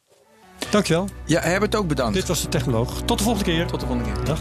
Dankjewel. 0.71 1.09
Ja, 1.25 1.41
Herbert 1.41 1.75
ook 1.75 1.89
bedankt. 1.89 2.15
Dit 2.15 2.29
was 2.29 2.43
de 2.43 2.49
Technoloog. 2.49 3.03
Tot 3.05 3.19
de 3.19 3.25
volgende 3.25 3.51
keer. 3.51 3.67
Tot 3.67 3.81
de 3.81 3.87
volgende 3.87 4.13
keer. 4.13 4.25
Dag. 4.25 4.41